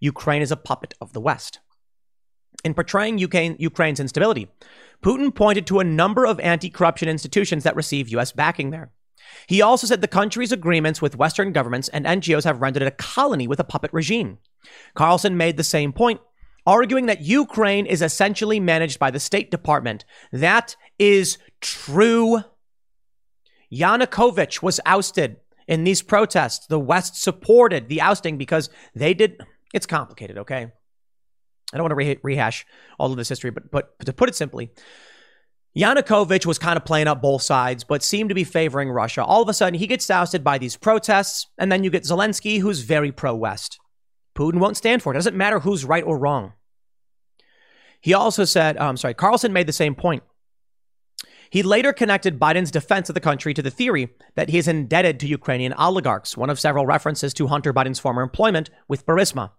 Ukraine 0.00 0.42
is 0.42 0.50
a 0.50 0.56
puppet 0.56 0.94
of 1.00 1.12
the 1.12 1.20
West. 1.20 1.60
In 2.64 2.74
portraying 2.74 3.18
Ukraine's 3.18 4.00
instability, 4.00 4.48
Putin 5.02 5.34
pointed 5.34 5.66
to 5.66 5.78
a 5.78 5.84
number 5.84 6.26
of 6.26 6.40
anti 6.40 6.68
corruption 6.68 7.08
institutions 7.08 7.64
that 7.64 7.76
receive 7.76 8.08
U.S. 8.10 8.32
backing 8.32 8.70
there. 8.70 8.90
He 9.46 9.62
also 9.62 9.86
said 9.86 10.00
the 10.00 10.08
country's 10.08 10.52
agreements 10.52 11.00
with 11.00 11.16
Western 11.16 11.52
governments 11.52 11.88
and 11.88 12.04
NGOs 12.04 12.44
have 12.44 12.60
rendered 12.60 12.82
it 12.82 12.88
a 12.88 12.92
colony 12.92 13.46
with 13.46 13.60
a 13.60 13.64
puppet 13.64 13.92
regime. 13.92 14.38
Carlson 14.94 15.36
made 15.36 15.56
the 15.56 15.64
same 15.64 15.92
point, 15.92 16.20
arguing 16.66 17.06
that 17.06 17.22
Ukraine 17.22 17.86
is 17.86 18.02
essentially 18.02 18.60
managed 18.60 18.98
by 18.98 19.10
the 19.10 19.20
State 19.20 19.50
Department. 19.50 20.04
That 20.32 20.76
is 20.98 21.38
true. 21.60 22.42
Yanukovych 23.72 24.62
was 24.62 24.80
ousted 24.84 25.36
in 25.70 25.84
these 25.84 26.02
protests, 26.02 26.66
the 26.66 26.80
West 26.80 27.14
supported 27.14 27.88
the 27.88 28.00
ousting 28.00 28.36
because 28.36 28.68
they 28.92 29.14
did. 29.14 29.40
It's 29.72 29.86
complicated, 29.86 30.38
okay? 30.38 30.72
I 31.72 31.76
don't 31.76 31.82
want 31.82 31.92
to 31.92 31.96
re- 31.96 32.18
rehash 32.22 32.66
all 32.98 33.10
of 33.10 33.16
this 33.16 33.28
history, 33.28 33.50
but, 33.50 33.70
but 33.70 33.94
to 34.04 34.12
put 34.12 34.28
it 34.28 34.34
simply, 34.34 34.70
Yanukovych 35.76 36.46
was 36.46 36.58
kind 36.58 36.76
of 36.76 36.84
playing 36.84 37.06
up 37.06 37.22
both 37.22 37.42
sides, 37.42 37.84
but 37.84 38.02
seemed 38.02 38.30
to 38.30 38.34
be 38.34 38.42
favoring 38.42 38.90
Russia. 38.90 39.24
All 39.24 39.42
of 39.42 39.48
a 39.48 39.54
sudden, 39.54 39.78
he 39.78 39.86
gets 39.86 40.10
ousted 40.10 40.42
by 40.42 40.58
these 40.58 40.76
protests, 40.76 41.46
and 41.58 41.70
then 41.70 41.84
you 41.84 41.90
get 41.90 42.02
Zelensky, 42.02 42.60
who's 42.60 42.80
very 42.80 43.12
pro 43.12 43.34
West. 43.34 43.78
Putin 44.34 44.58
won't 44.58 44.76
stand 44.76 45.02
for 45.02 45.12
it. 45.12 45.14
Doesn't 45.14 45.36
matter 45.36 45.60
who's 45.60 45.84
right 45.84 46.04
or 46.04 46.18
wrong. 46.18 46.54
He 48.00 48.14
also 48.14 48.44
said, 48.44 48.78
I'm 48.78 48.96
sorry, 48.96 49.14
Carlson 49.14 49.52
made 49.52 49.66
the 49.66 49.72
same 49.72 49.94
point. 49.94 50.22
He 51.50 51.64
later 51.64 51.92
connected 51.92 52.38
Biden's 52.38 52.70
defense 52.70 53.10
of 53.10 53.14
the 53.14 53.20
country 53.20 53.52
to 53.54 53.62
the 53.62 53.72
theory 53.72 54.14
that 54.36 54.50
he 54.50 54.58
is 54.58 54.68
indebted 54.68 55.18
to 55.20 55.26
Ukrainian 55.26 55.72
oligarchs, 55.72 56.36
one 56.36 56.48
of 56.48 56.60
several 56.60 56.86
references 56.86 57.34
to 57.34 57.48
Hunter 57.48 57.74
Biden's 57.74 57.98
former 57.98 58.22
employment 58.22 58.70
with 58.86 59.04
Burisma. 59.04 59.50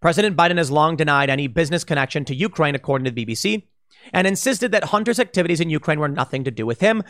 President 0.00 0.36
Biden 0.36 0.58
has 0.58 0.70
long 0.70 0.94
denied 0.94 1.28
any 1.28 1.48
business 1.48 1.82
connection 1.82 2.24
to 2.26 2.34
Ukraine, 2.34 2.76
according 2.76 3.04
to 3.04 3.10
the 3.10 3.26
BBC, 3.26 3.64
and 4.12 4.28
insisted 4.28 4.70
that 4.72 4.84
Hunter's 4.84 5.18
activities 5.18 5.60
in 5.60 5.70
Ukraine 5.70 5.98
were 5.98 6.08
nothing 6.08 6.44
to 6.44 6.52
do 6.52 6.64
with 6.64 6.80
him. 6.80 7.02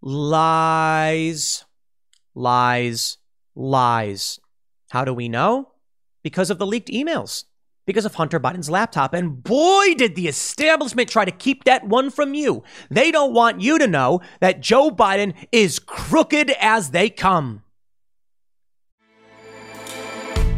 Lies, 0.00 1.66
lies, 2.34 3.18
lies. 3.54 4.40
How 4.88 5.04
do 5.04 5.12
we 5.12 5.28
know? 5.28 5.72
Because 6.22 6.50
of 6.50 6.58
the 6.58 6.66
leaked 6.66 6.88
emails 6.88 7.44
because 7.86 8.04
of 8.04 8.14
Hunter 8.14 8.38
Biden's 8.38 8.70
laptop. 8.70 9.14
And 9.14 9.42
boy, 9.42 9.94
did 9.94 10.14
the 10.14 10.28
establishment 10.28 11.08
try 11.08 11.24
to 11.24 11.30
keep 11.30 11.64
that 11.64 11.86
one 11.86 12.10
from 12.10 12.34
you. 12.34 12.62
They 12.90 13.10
don't 13.10 13.34
want 13.34 13.60
you 13.60 13.78
to 13.78 13.86
know 13.86 14.20
that 14.40 14.60
Joe 14.60 14.90
Biden 14.90 15.34
is 15.52 15.78
crooked 15.78 16.50
as 16.60 16.90
they 16.90 17.10
come. 17.10 17.62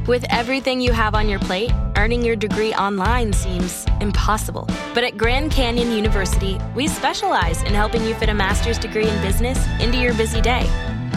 With 0.08 0.24
everything 0.30 0.80
you 0.80 0.90
have 0.90 1.14
on 1.14 1.28
your 1.28 1.38
plate, 1.38 1.70
earning 1.96 2.24
your 2.24 2.34
degree 2.34 2.74
online 2.74 3.32
seems 3.32 3.86
impossible. 4.00 4.68
But 4.94 5.04
at 5.04 5.16
Grand 5.16 5.52
Canyon 5.52 5.92
University, 5.92 6.58
we 6.74 6.88
specialize 6.88 7.62
in 7.62 7.72
helping 7.72 8.04
you 8.04 8.14
fit 8.14 8.28
a 8.28 8.34
master's 8.34 8.80
degree 8.80 9.06
in 9.06 9.22
business 9.22 9.64
into 9.80 9.98
your 9.98 10.12
busy 10.14 10.40
day. 10.40 10.68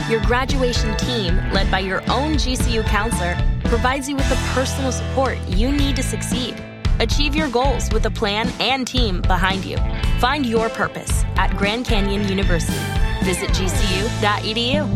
Your 0.08 0.22
graduation 0.22 0.96
team, 0.98 1.36
led 1.52 1.72
by 1.72 1.80
your 1.80 2.02
own 2.12 2.36
GCU 2.36 2.86
counselor, 2.86 3.36
provides 3.66 4.10
you 4.10 4.16
with 4.16 4.30
the 4.30 4.36
personal 4.54 4.92
support 4.92 5.38
you 5.48 5.72
need 5.72 5.96
to 5.96 6.04
succeed. 6.04 6.56
Achieve 7.00 7.36
your 7.36 7.50
goals 7.50 7.92
with 7.92 8.06
a 8.06 8.12
plan 8.12 8.50
and 8.60 8.88
team 8.88 9.22
behind 9.22 9.66
you. 9.66 9.78
Find 10.20 10.46
your 10.46 10.70
purpose 10.70 11.24
at 11.36 11.56
Grand 11.58 11.86
Canyon 11.86 12.28
University. 12.28 12.80
Visit 13.24 13.50
gcu.edu. 13.50 14.88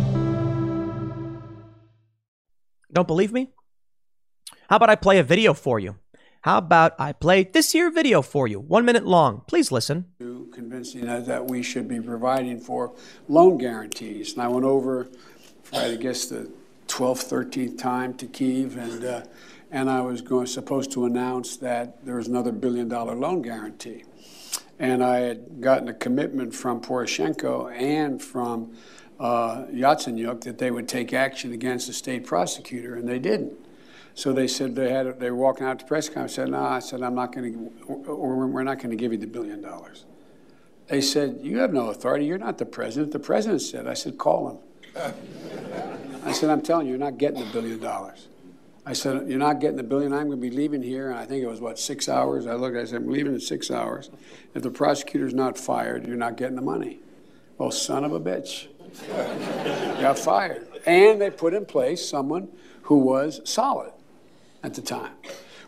Don't 2.91 3.07
believe 3.07 3.31
me? 3.31 3.49
How 4.69 4.77
about 4.77 4.89
I 4.89 4.95
play 4.95 5.19
a 5.19 5.23
video 5.23 5.53
for 5.53 5.79
you? 5.79 5.95
How 6.41 6.59
about 6.59 6.93
I 6.97 7.11
play 7.11 7.43
this 7.43 7.73
here 7.73 7.91
video 7.91 8.21
for 8.21 8.47
you, 8.47 8.59
one 8.59 8.85
minute 8.85 9.05
long? 9.05 9.41
Please 9.47 9.71
listen. 9.71 10.05
Convincing 10.53 11.09
us 11.09 11.27
that 11.27 11.47
we 11.47 11.61
should 11.61 11.87
be 11.87 11.99
providing 11.99 12.59
for 12.59 12.93
loan 13.27 13.57
guarantees. 13.57 14.33
And 14.33 14.41
I 14.41 14.47
went 14.47 14.65
over, 14.65 15.09
I 15.73 15.95
guess, 15.95 16.25
the 16.25 16.51
12th, 16.89 17.29
13th 17.29 17.77
time 17.77 18.13
to 18.15 18.27
Kiev 18.27 18.75
and 18.77 19.05
uh, 19.05 19.21
and 19.71 19.89
I 19.89 20.01
was 20.01 20.21
going, 20.21 20.47
supposed 20.47 20.91
to 20.93 21.05
announce 21.05 21.57
that 21.57 22.03
there 22.03 22.15
was 22.15 22.27
another 22.27 22.51
billion 22.51 22.87
dollar 22.87 23.15
loan 23.15 23.41
guarantee. 23.41 24.03
And 24.79 25.03
I 25.03 25.19
had 25.19 25.61
gotten 25.61 25.87
a 25.89 25.93
commitment 25.93 26.55
from 26.55 26.81
Poroshenko 26.81 27.71
and 27.71 28.21
from 28.21 28.75
uh, 29.19 29.65
Yatsenyuk 29.65 30.41
that 30.41 30.57
they 30.57 30.71
would 30.71 30.87
take 30.87 31.13
action 31.13 31.51
against 31.51 31.87
the 31.87 31.93
state 31.93 32.25
prosecutor, 32.25 32.95
and 32.95 33.07
they 33.07 33.19
didn't. 33.19 33.53
So 34.15 34.33
they 34.33 34.47
said 34.47 34.75
they 34.75 34.91
had 34.91 35.19
they 35.19 35.29
were 35.29 35.37
walking 35.37 35.67
out 35.67 35.79
to 35.79 35.85
press 35.85 36.07
conference. 36.07 36.35
Said, 36.35 36.49
"No," 36.49 36.61
I 36.61 36.79
said, 36.79 37.03
"I'm 37.03 37.15
not 37.15 37.33
going 37.33 37.53
to, 37.53 37.93
or 37.93 38.47
we're 38.47 38.63
not 38.63 38.77
going 38.77 38.89
to 38.89 38.95
give 38.95 39.11
you 39.11 39.17
the 39.17 39.27
billion 39.27 39.61
dollars." 39.61 40.05
They 40.87 41.01
said, 41.01 41.39
"You 41.41 41.59
have 41.59 41.73
no 41.73 41.89
authority. 41.89 42.25
You're 42.25 42.37
not 42.37 42.57
the 42.57 42.65
president." 42.65 43.11
The 43.11 43.19
president 43.19 43.61
said, 43.61 43.87
"I 43.87 43.93
said, 43.93 44.17
call 44.17 44.49
him." 44.49 44.57
I 46.23 46.31
said, 46.31 46.49
"I'm 46.49 46.61
telling 46.61 46.87
you, 46.87 46.91
you're 46.91 46.99
not 46.99 47.17
getting 47.17 47.39
the 47.39 47.51
billion 47.51 47.79
dollars." 47.79 48.27
I 48.89 48.93
said, 48.93 49.29
You're 49.29 49.37
not 49.37 49.59
getting 49.59 49.77
the 49.77 49.83
billion. 49.83 50.13
I'm 50.13 50.29
going 50.29 50.41
to 50.41 50.49
be 50.49 50.49
leaving 50.49 50.81
here. 50.81 51.11
And 51.11 51.19
I 51.19 51.25
think 51.25 51.43
it 51.43 51.47
was, 51.47 51.61
what, 51.61 51.77
six 51.77 52.09
hours? 52.09 52.47
I 52.47 52.55
looked, 52.55 52.75
I 52.75 52.85
said, 52.85 53.03
I'm 53.03 53.11
leaving 53.11 53.35
in 53.35 53.39
six 53.39 53.69
hours. 53.69 54.09
If 54.55 54.63
the 54.63 54.71
prosecutor's 54.71 55.35
not 55.35 55.59
fired, 55.59 56.07
you're 56.07 56.17
not 56.17 56.37
getting 56.37 56.55
the 56.55 56.63
money. 56.63 56.99
Well, 57.59 57.69
son 57.69 58.03
of 58.03 58.13
a 58.13 58.19
bitch. 58.19 58.67
got 60.01 60.17
fired. 60.17 60.67
And 60.87 61.21
they 61.21 61.29
put 61.29 61.53
in 61.53 61.67
place 61.67 62.03
someone 62.07 62.47
who 62.83 62.97
was 62.97 63.41
solid 63.43 63.91
at 64.63 64.73
the 64.73 64.81
time. 64.81 65.13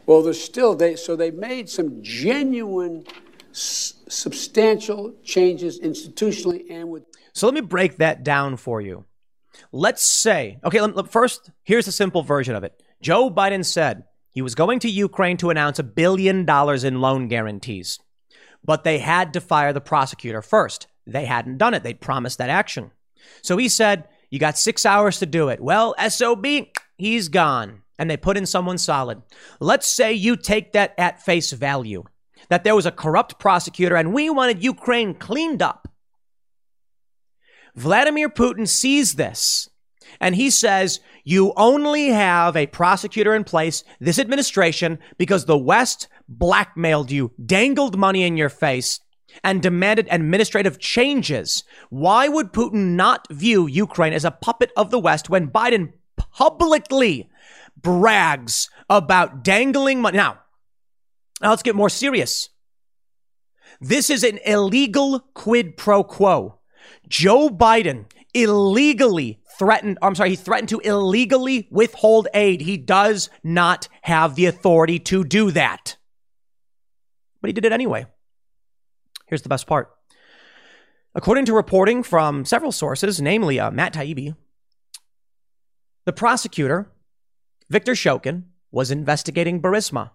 Well, 0.08 0.24
there's 0.24 0.42
still, 0.44 0.74
they, 0.74 0.96
so 0.96 1.16
they 1.16 1.30
made 1.30 1.70
some 1.70 2.02
genuine, 2.02 3.06
s- 3.52 3.94
substantial 4.08 5.14
changes 5.24 5.80
institutionally 5.80 6.66
and 6.72 6.90
with. 6.90 7.04
So 7.34 7.46
let 7.46 7.54
me 7.54 7.62
break 7.62 7.98
that 7.98 8.24
down 8.24 8.58
for 8.58 8.82
you. 8.82 9.06
Let's 9.72 10.04
say, 10.04 10.60
okay, 10.64 10.82
let, 10.82 10.96
let, 10.96 11.12
first, 11.12 11.52
here's 11.64 11.88
a 11.88 11.92
simple 11.92 12.24
version 12.24 12.56
of 12.56 12.64
it. 12.64 12.82
Joe 13.02 13.30
Biden 13.30 13.66
said 13.66 14.06
he 14.32 14.42
was 14.42 14.56
going 14.56 14.80
to 14.80 14.90
Ukraine 14.90 15.38
to 15.38 15.50
announce 15.50 15.80
a 15.80 15.84
billion 15.84 16.46
dollars 16.46 16.84
in 16.84 17.02
loan 17.02 17.28
guarantees, 17.28 18.00
but 18.64 18.84
they 18.84 19.00
had 19.00 19.34
to 19.34 19.42
fire 19.42 19.74
the 19.74 19.82
prosecutor 19.82 20.42
first. 20.42 20.88
They 21.06 21.26
hadn't 21.26 21.58
done 21.58 21.74
it. 21.74 21.84
They'd 21.84 22.02
promised 22.02 22.38
that 22.38 22.50
action. 22.50 22.92
So 23.42 23.58
he 23.58 23.70
said, 23.70 24.08
You 24.30 24.40
got 24.40 24.58
six 24.58 24.86
hours 24.86 25.20
to 25.20 25.26
do 25.26 25.50
it. 25.50 25.60
Well, 25.60 25.96
SOB, 26.08 26.46
he's 26.98 27.28
gone. 27.28 27.82
And 27.98 28.10
they 28.10 28.18
put 28.18 28.38
in 28.38 28.46
someone 28.46 28.78
solid. 28.78 29.22
Let's 29.60 29.88
say 29.88 30.14
you 30.14 30.36
take 30.36 30.74
that 30.74 30.96
at 30.98 31.22
face 31.22 31.52
value 31.52 32.04
that 32.50 32.64
there 32.64 32.76
was 32.76 32.86
a 32.86 32.92
corrupt 32.92 33.40
prosecutor 33.40 33.96
and 33.96 34.14
we 34.14 34.30
wanted 34.30 34.64
Ukraine 34.64 35.14
cleaned 35.14 35.62
up. 35.62 35.88
Vladimir 37.76 38.30
Putin 38.30 38.68
sees 38.68 39.14
this 39.14 39.70
and 40.20 40.36
he 40.36 40.50
says, 40.50 41.00
You 41.24 41.54
only 41.56 42.10
have 42.10 42.56
a 42.56 42.68
prosecutor 42.68 43.34
in 43.34 43.44
place, 43.44 43.84
this 44.00 44.20
administration, 44.20 45.00
because 45.18 45.46
the 45.46 45.58
West 45.58 46.08
blackmailed 46.28 47.12
you, 47.12 47.32
dangled 47.44 47.98
money 47.98 48.24
in 48.24 48.38
your 48.38 48.50
face, 48.50 49.00
and 49.44 49.62
demanded 49.62 50.08
administrative 50.12 50.80
changes. 50.80 51.64
Why 51.90 52.28
would 52.28 52.54
Putin 52.54 52.96
not 52.96 53.28
view 53.32 53.68
Ukraine 53.68 54.14
as 54.14 54.26
a 54.26 54.32
puppet 54.32 54.72
of 54.76 54.92
the 54.92 55.00
West 55.00 55.30
when 55.30 55.50
Biden 55.50 55.94
publicly 56.18 57.30
brags 57.82 58.70
about 58.90 59.44
dangling 59.44 60.02
money? 60.02 60.18
Now, 60.18 60.40
now 61.42 61.50
let's 61.50 61.64
get 61.64 61.76
more 61.76 61.90
serious. 61.90 62.50
This 63.80 64.10
is 64.10 64.24
an 64.24 64.40
illegal 64.46 65.20
quid 65.34 65.78
pro 65.78 66.04
quo. 66.04 66.60
Joe 67.08 67.50
Biden 67.50 68.06
illegally 68.34 69.40
threatened, 69.58 69.98
I'm 70.02 70.16
sorry, 70.16 70.32
he 70.32 70.36
threatened 70.36 70.70
to 70.70 70.80
illegally 70.80 71.68
withhold 71.70 72.28
aid. 72.34 72.62
He 72.62 72.78
does 72.78 73.30
not 73.44 73.88
have 74.02 74.36
the 74.36 74.46
authority 74.46 75.00
to 75.00 75.24
do 75.24 75.52
that. 75.52 75.98
But 77.42 77.50
he 77.50 77.54
did 77.54 77.66
it 77.66 77.72
anyway. 77.72 78.06
Here's 79.28 79.42
the 79.42 79.50
best 79.50 79.68
part. 79.68 79.92
According 81.14 81.46
to 81.46 81.54
reporting 81.54 82.04
from 82.04 82.46
several 82.46 82.72
sources, 82.72 83.22
namely 83.22 83.60
uh, 83.60 83.72
Matt 83.72 83.94
Taibbi, 83.94 84.36
the 86.06 86.14
prosecutor, 86.14 86.92
Victor 87.70 87.94
Shokin, 87.94 88.44
was 88.72 88.92
investigating 88.92 89.62
Burisma. 89.62 90.12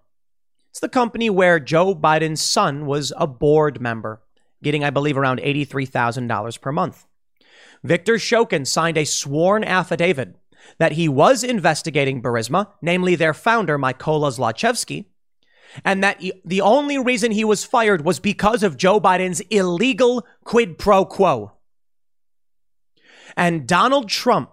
It's 0.71 0.81
the 0.81 0.89
company 0.89 1.31
where 1.31 1.61
Joe 1.61 1.95
Biden's 1.95 2.43
son 2.43 2.87
was 2.87 3.13
a 3.17 3.27
board 3.27 3.81
member, 3.81 4.23
getting, 4.63 4.85
I 4.85 4.91
believe, 4.91 5.17
around 5.17 5.41
$83,000 5.41 6.61
per 6.61 6.73
month. 6.73 7.07
Victor 7.83 8.15
Shokin 8.15 8.67
signed 8.67 8.97
a 8.97 9.05
sworn 9.05 9.65
affidavit 9.65 10.37
that 10.79 10.93
he 10.93 11.09
was 11.09 11.45
investigating 11.45 12.23
Burisma, 12.23 12.69
namely 12.83 13.15
their 13.15 13.35
founder, 13.35 13.79
Mykola 13.79 14.37
Zlochevsky, 14.37 15.07
and 15.85 16.03
that 16.03 16.21
he, 16.21 16.33
the 16.45 16.61
only 16.61 16.99
reason 16.99 17.31
he 17.31 17.45
was 17.45 17.65
fired 17.65 18.05
was 18.05 18.19
because 18.19 18.63
of 18.63 18.77
Joe 18.77 19.01
Biden's 19.01 19.41
illegal 19.51 20.27
quid 20.45 20.79
pro 20.79 21.05
quo. 21.05 21.53
And 23.37 23.67
Donald 23.67 24.09
Trump 24.09 24.51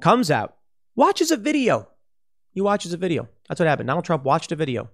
comes 0.00 0.30
out, 0.30 0.56
watches 0.94 1.30
a 1.30 1.36
video. 1.36 1.88
He 2.52 2.60
watches 2.60 2.92
a 2.92 2.96
video. 2.96 3.28
That's 3.48 3.60
what 3.60 3.68
happened. 3.68 3.88
Donald 3.88 4.04
Trump 4.04 4.24
watched 4.24 4.50
a 4.52 4.56
video 4.56 4.90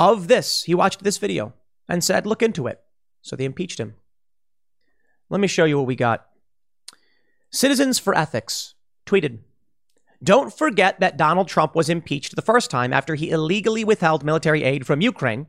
of 0.00 0.28
this. 0.28 0.64
He 0.64 0.74
watched 0.74 1.04
this 1.04 1.18
video 1.18 1.54
and 1.88 2.04
said, 2.04 2.26
look 2.26 2.42
into 2.42 2.66
it. 2.66 2.80
So 3.22 3.36
they 3.36 3.44
impeached 3.44 3.80
him. 3.80 3.94
Let 5.30 5.40
me 5.40 5.48
show 5.48 5.64
you 5.64 5.78
what 5.78 5.86
we 5.86 5.96
got. 5.96 6.26
Citizens 7.50 7.98
for 7.98 8.14
Ethics 8.14 8.74
tweeted 9.06 9.38
Don't 10.22 10.52
forget 10.56 11.00
that 11.00 11.16
Donald 11.16 11.48
Trump 11.48 11.74
was 11.74 11.88
impeached 11.88 12.36
the 12.36 12.42
first 12.42 12.70
time 12.70 12.92
after 12.92 13.14
he 13.14 13.30
illegally 13.30 13.84
withheld 13.84 14.24
military 14.24 14.64
aid 14.64 14.86
from 14.86 15.00
Ukraine 15.00 15.46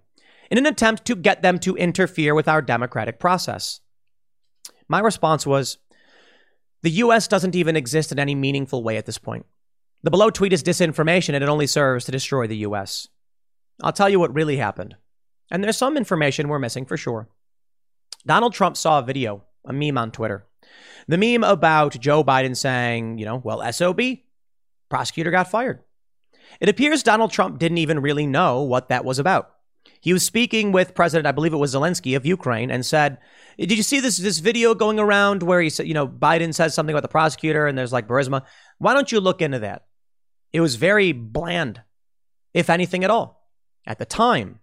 in 0.49 0.57
an 0.57 0.65
attempt 0.65 1.05
to 1.05 1.15
get 1.15 1.41
them 1.41 1.59
to 1.59 1.75
interfere 1.75 2.33
with 2.33 2.47
our 2.47 2.61
democratic 2.61 3.19
process. 3.19 3.81
My 4.87 4.99
response 4.99 5.45
was 5.45 5.77
The 6.81 6.91
U.S. 6.91 7.27
doesn't 7.27 7.55
even 7.55 7.75
exist 7.75 8.11
in 8.11 8.19
any 8.19 8.35
meaningful 8.35 8.83
way 8.83 8.97
at 8.97 9.05
this 9.05 9.17
point. 9.17 9.45
The 10.01 10.11
below 10.11 10.29
tweet 10.29 10.53
is 10.53 10.63
disinformation 10.63 11.35
and 11.35 11.43
it 11.43 11.49
only 11.49 11.67
serves 11.67 12.05
to 12.05 12.11
destroy 12.11 12.47
the 12.47 12.57
U.S. 12.57 13.07
I'll 13.83 13.93
tell 13.93 14.09
you 14.09 14.19
what 14.19 14.33
really 14.33 14.57
happened. 14.57 14.95
And 15.51 15.63
there's 15.63 15.77
some 15.77 15.97
information 15.97 16.47
we're 16.47 16.59
missing 16.59 16.85
for 16.85 16.97
sure. 16.97 17.27
Donald 18.25 18.53
Trump 18.53 18.77
saw 18.77 18.99
a 18.99 19.03
video 19.03 19.43
a 19.65 19.73
meme 19.73 19.97
on 19.97 20.11
Twitter. 20.11 20.45
The 21.07 21.17
meme 21.17 21.43
about 21.43 21.99
Joe 21.99 22.23
Biden 22.23 22.55
saying, 22.55 23.17
you 23.17 23.25
know, 23.25 23.41
well, 23.43 23.71
SOB, 23.71 23.99
prosecutor 24.89 25.31
got 25.31 25.51
fired. 25.51 25.81
It 26.59 26.69
appears 26.69 27.03
Donald 27.03 27.31
Trump 27.31 27.59
didn't 27.59 27.77
even 27.77 27.99
really 27.99 28.25
know 28.25 28.61
what 28.61 28.89
that 28.89 29.05
was 29.05 29.19
about. 29.19 29.51
He 30.01 30.13
was 30.13 30.23
speaking 30.23 30.71
with 30.71 30.95
President, 30.95 31.27
I 31.27 31.31
believe 31.31 31.53
it 31.53 31.57
was 31.57 31.75
Zelensky 31.75 32.15
of 32.15 32.25
Ukraine, 32.25 32.71
and 32.71 32.85
said, 32.85 33.17
"Did 33.57 33.71
you 33.71 33.83
see 33.83 33.99
this 33.99 34.17
this 34.17 34.39
video 34.39 34.73
going 34.73 34.99
around 34.99 35.43
where 35.43 35.61
he 35.61 35.69
said, 35.69 35.87
you 35.87 35.93
know, 35.93 36.07
Biden 36.07 36.53
says 36.53 36.73
something 36.73 36.93
about 36.93 37.01
the 37.01 37.09
prosecutor, 37.09 37.67
and 37.67 37.77
there's 37.77 37.93
like 37.93 38.07
Burisma? 38.07 38.43
Why 38.77 38.93
don't 38.93 39.11
you 39.11 39.19
look 39.19 39.41
into 39.41 39.59
that?" 39.59 39.85
It 40.53 40.61
was 40.61 40.75
very 40.75 41.11
bland, 41.11 41.81
if 42.53 42.69
anything 42.69 43.03
at 43.03 43.11
all, 43.11 43.49
at 43.85 43.99
the 43.99 44.05
time. 44.05 44.59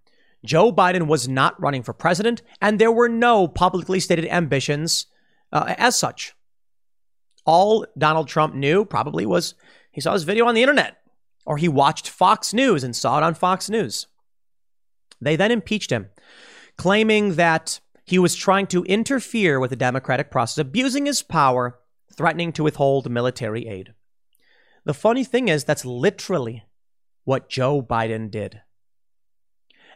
Joe 0.47 0.73
Biden 0.73 1.07
was 1.07 1.29
not 1.29 1.61
running 1.61 1.83
for 1.83 1.93
president, 1.93 2.43
and 2.61 2.79
there 2.79 2.93
were 2.93 3.09
no 3.09 3.49
publicly 3.49 4.01
stated 4.01 4.27
ambitions 4.27 5.07
uh, 5.53 5.75
as 5.77 5.97
such. 5.97 6.35
All 7.45 7.87
Donald 7.99 8.29
Trump 8.29 8.55
knew 8.55 8.85
probably 8.85 9.27
was 9.27 9.55
he 9.91 10.01
saw 10.01 10.13
his 10.13 10.25
video 10.25 10.47
on 10.47 10.55
the 10.55 10.63
internet, 10.63 10.99
or 11.45 11.57
he 11.57 11.69
watched 11.69 12.09
Fox 12.09 12.53
News 12.53 12.85
and 12.85 12.95
saw 12.95 13.19
it 13.19 13.25
on 13.25 13.35
Fox 13.35 13.71
News. 13.71 14.07
They 15.21 15.37
then 15.37 15.51
impeached 15.51 15.91
him, 15.91 16.09
claiming 16.77 17.35
that 17.37 17.81
he 18.05 18.19
was 18.19 18.35
trying 18.35 18.67
to 18.69 18.85
interfere 18.85 19.59
with 19.59 19.71
the 19.71 19.77
democratic 19.77 20.31
process, 20.31 20.59
abusing 20.59 21.07
his 21.07 21.23
power, 21.23 21.79
threatening 22.15 22.53
to 22.53 22.63
withhold 22.63 23.11
military 23.11 23.67
aid. 23.67 23.95
The 24.85 24.95
funny 24.95 25.25
thing 25.25 25.49
is, 25.49 25.65
that's 25.65 25.85
literally 25.85 26.65
what 27.25 27.49
Joe 27.49 27.83
Biden 27.83 28.31
did 28.31 28.61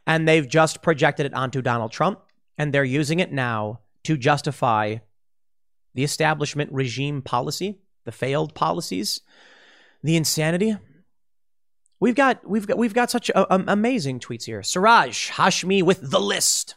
and 0.06 0.26
they've 0.26 0.48
just 0.48 0.82
projected 0.82 1.26
it 1.26 1.34
onto 1.34 1.62
Donald 1.62 1.92
Trump, 1.92 2.20
and 2.58 2.72
they're 2.72 2.84
using 2.84 3.20
it 3.20 3.32
now 3.32 3.80
to 4.04 4.16
justify 4.16 4.96
the 5.94 6.04
establishment 6.04 6.72
regime 6.72 7.22
policy, 7.22 7.78
the 8.04 8.12
failed 8.12 8.54
policies, 8.54 9.20
the 10.02 10.16
insanity. 10.16 10.76
We've 11.98 12.14
got 12.14 12.48
we've 12.48 12.66
got 12.66 12.78
we've 12.78 12.94
got 12.94 13.10
such 13.10 13.28
a, 13.30 13.54
a, 13.54 13.64
amazing 13.68 14.20
tweets 14.20 14.44
here. 14.44 14.62
Siraj 14.62 15.30
Hashmi 15.32 15.82
with 15.82 16.10
the 16.10 16.20
list. 16.20 16.76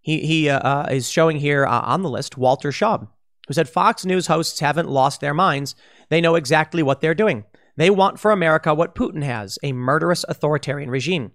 He 0.00 0.20
he 0.20 0.48
uh, 0.48 0.58
uh, 0.58 0.88
is 0.90 1.08
showing 1.08 1.38
here 1.38 1.66
uh, 1.66 1.80
on 1.80 2.02
the 2.02 2.10
list 2.10 2.36
Walter 2.36 2.70
Shaub, 2.70 3.08
who 3.48 3.54
said 3.54 3.68
Fox 3.68 4.04
News 4.04 4.26
hosts 4.26 4.60
haven't 4.60 4.88
lost 4.88 5.20
their 5.20 5.34
minds. 5.34 5.74
They 6.10 6.20
know 6.20 6.34
exactly 6.34 6.82
what 6.82 7.00
they're 7.00 7.14
doing. 7.14 7.44
They 7.76 7.90
want 7.90 8.18
for 8.20 8.30
America 8.30 8.74
what 8.74 8.94
Putin 8.94 9.22
has, 9.22 9.58
a 9.62 9.72
murderous 9.72 10.24
authoritarian 10.28 10.90
regime. 10.90 11.32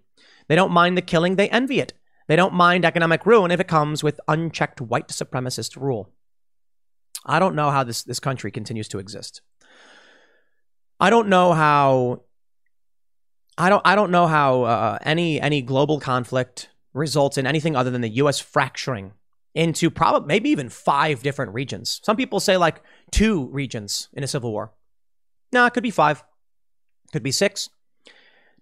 They 0.48 0.56
don't 0.56 0.72
mind 0.72 0.98
the 0.98 1.02
killing, 1.02 1.36
they 1.36 1.50
envy 1.50 1.80
it. 1.80 1.93
They 2.28 2.36
don't 2.36 2.54
mind 2.54 2.86
economic 2.86 3.26
ruin 3.26 3.52
if 3.52 3.60
it 3.60 3.68
comes 3.68 4.04
with 4.04 4.20
unchecked 4.28 4.82
white 4.82 5.10
supremacist 5.10 5.76
rule. 5.76 6.12
I 7.26 7.39
don't 7.39 7.56
know 7.56 7.72
how 7.72 7.84
this, 7.84 8.04
this 8.04 8.20
country 8.20 8.52
continues 8.52 8.88
to 8.89 9.00
exist. 9.00 9.41
I 11.00 11.10
don't 11.10 11.28
know 11.28 11.54
how. 11.54 12.22
I 13.58 13.70
don't. 13.70 13.82
I 13.86 13.96
don't 13.96 14.12
know 14.12 14.28
how 14.28 14.64
uh, 14.64 14.98
any 15.02 15.41
any 15.41 15.62
global 15.62 16.00
conflict 16.00 16.70
results 16.93 17.38
in 17.38 17.46
anything 17.46 17.76
other 17.76 17.91
than 17.91 18.02
the 18.02 18.10
U.S. 18.10 18.39
fracturing 18.39 19.14
into 19.54 19.89
probably 19.89 20.28
maybe 20.28 20.50
even 20.50 20.70
five 20.70 21.24
different 21.24 21.54
regions. 21.54 22.00
Some 22.04 22.18
people 22.18 22.39
say 22.39 22.58
like 22.58 22.82
two 23.12 23.48
regions 23.48 24.10
in 24.14 24.24
a 24.24 24.28
civil 24.28 24.52
war. 24.52 24.74
No, 25.52 25.66
it 25.66 25.74
could 25.74 25.84
be 25.84 25.91
five. 25.91 26.24
Could 27.12 27.24
be 27.24 27.32
six. 27.32 27.70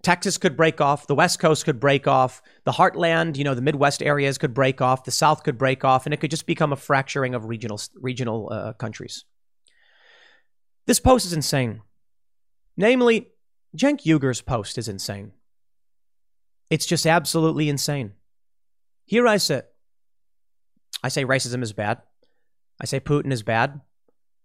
Texas 0.04 0.38
could 0.38 0.58
break 0.58 0.82
off. 0.82 1.08
The 1.08 1.16
West 1.16 1.40
Coast 1.40 1.64
could 1.64 1.80
break 1.80 2.08
off. 2.08 2.42
The 2.66 2.74
heartland, 2.74 3.38
you 3.38 3.46
know, 3.46 3.56
the 3.56 3.62
Midwest 3.62 4.04
areas 4.04 4.38
could 4.38 4.54
break 4.54 4.82
off. 4.82 5.06
The 5.06 5.12
South 5.12 5.44
could 5.44 5.58
break 5.58 5.86
off, 5.86 6.06
and 6.06 6.14
it 6.14 6.20
could 6.20 6.30
just 6.30 6.46
become 6.46 6.74
a 6.74 6.78
fracturing 6.78 7.34
of 7.34 7.46
regional 7.46 7.80
regional 7.96 8.50
uh, 8.52 8.74
countries. 8.74 9.24
This 10.86 11.00
post 11.00 11.26
is 11.26 11.32
insane. 11.32 11.82
Namely, 12.76 13.30
Cenk 13.78 14.02
Uygur's 14.02 14.42
post 14.42 14.78
is 14.78 14.90
insane. 14.90 15.32
It's 16.70 16.86
just 16.86 17.06
absolutely 17.06 17.70
insane. 17.70 18.14
Here 19.06 19.26
I 19.26 19.38
sit. 19.38 19.66
I 21.02 21.08
say 21.08 21.24
racism 21.24 21.64
is 21.64 21.72
bad. 21.72 22.02
I 22.82 22.86
say 22.86 23.00
Putin 23.00 23.32
is 23.32 23.44
bad. 23.44 23.80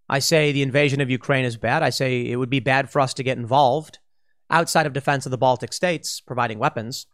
I 0.09 0.21
say 0.21 0.53
the 0.53 0.63
invasion 0.63 1.01
of 1.01 1.11
Ukraine 1.11 1.45
is 1.45 1.57
bad. 1.57 1.83
I 1.83 1.91
say 1.91 2.27
it 2.31 2.37
would 2.37 2.51
be 2.51 2.61
bad 2.61 2.91
for 2.91 3.01
us 3.01 3.15
to 3.15 3.23
get 3.25 3.39
involved 3.39 3.99
outside 4.51 4.87
of 4.87 4.93
defense 4.93 5.27
of 5.27 5.31
the 5.31 5.39
Baltic 5.39 5.73
states, 5.73 6.21
providing 6.21 6.59
weapons. 6.59 7.07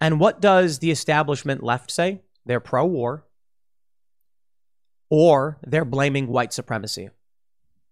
And 0.00 0.20
what 0.20 0.40
does 0.40 0.80
the 0.80 0.90
establishment 0.90 1.62
left 1.62 1.90
say? 1.90 2.22
They're 2.44 2.60
pro 2.60 2.84
war 2.84 3.24
or 5.08 5.58
they're 5.62 5.84
blaming 5.84 6.26
white 6.26 6.52
supremacy. 6.52 7.08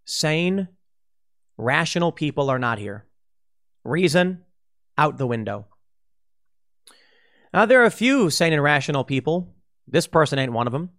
Sane, 0.05 0.69
rational 1.57 2.13
people 2.13 2.51
are 2.51 2.59
not 2.59 2.79
here. 2.79 3.07
Reason 3.85 4.45
out 4.99 5.19
the 5.19 5.27
window. 5.27 5.67
Now, 7.55 7.67
there 7.67 7.83
are 7.83 7.87
a 7.87 7.91
few 7.91 8.31
sane 8.31 8.53
and 8.53 8.63
rational 8.63 9.05
people. 9.05 9.55
This 9.87 10.07
person 10.07 10.39
ain't 10.39 10.53
one 10.53 10.67
of 10.67 10.73
them. 10.73 10.91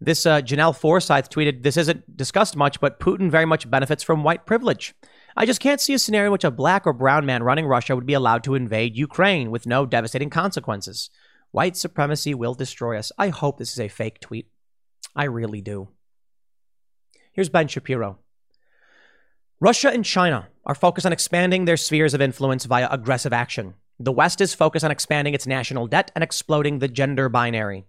This 0.00 0.26
uh, 0.26 0.42
Janelle 0.42 0.76
Forsyth 0.76 1.30
tweeted, 1.30 1.62
This 1.62 1.76
isn't 1.76 2.16
discussed 2.16 2.54
much, 2.54 2.80
but 2.80 3.00
Putin 3.00 3.30
very 3.30 3.46
much 3.46 3.70
benefits 3.70 4.02
from 4.02 4.22
white 4.22 4.44
privilege. 4.44 4.94
I 5.38 5.44
just 5.44 5.60
can't 5.60 5.82
see 5.82 5.92
a 5.92 5.98
scenario 5.98 6.28
in 6.28 6.32
which 6.32 6.44
a 6.44 6.50
black 6.50 6.86
or 6.86 6.94
brown 6.94 7.26
man 7.26 7.42
running 7.42 7.66
Russia 7.66 7.94
would 7.94 8.06
be 8.06 8.14
allowed 8.14 8.42
to 8.44 8.54
invade 8.54 8.96
Ukraine 8.96 9.50
with 9.50 9.66
no 9.66 9.84
devastating 9.84 10.30
consequences. 10.30 11.10
White 11.50 11.76
supremacy 11.76 12.32
will 12.32 12.54
destroy 12.54 12.98
us. 12.98 13.12
I 13.18 13.28
hope 13.28 13.58
this 13.58 13.72
is 13.72 13.80
a 13.80 13.88
fake 13.88 14.20
tweet. 14.20 14.48
I 15.14 15.24
really 15.24 15.60
do. 15.60 15.88
Here's 17.32 17.50
Ben 17.50 17.68
Shapiro. 17.68 18.18
Russia 19.60 19.90
and 19.90 20.06
China 20.06 20.48
are 20.64 20.74
focused 20.74 21.04
on 21.04 21.12
expanding 21.12 21.66
their 21.66 21.76
spheres 21.76 22.14
of 22.14 22.22
influence 22.22 22.64
via 22.64 22.88
aggressive 22.90 23.34
action. 23.34 23.74
The 24.00 24.12
West 24.12 24.40
is 24.40 24.54
focused 24.54 24.86
on 24.86 24.90
expanding 24.90 25.34
its 25.34 25.46
national 25.46 25.86
debt 25.86 26.10
and 26.14 26.24
exploding 26.24 26.78
the 26.78 26.88
gender 26.88 27.28
binary. 27.28 27.84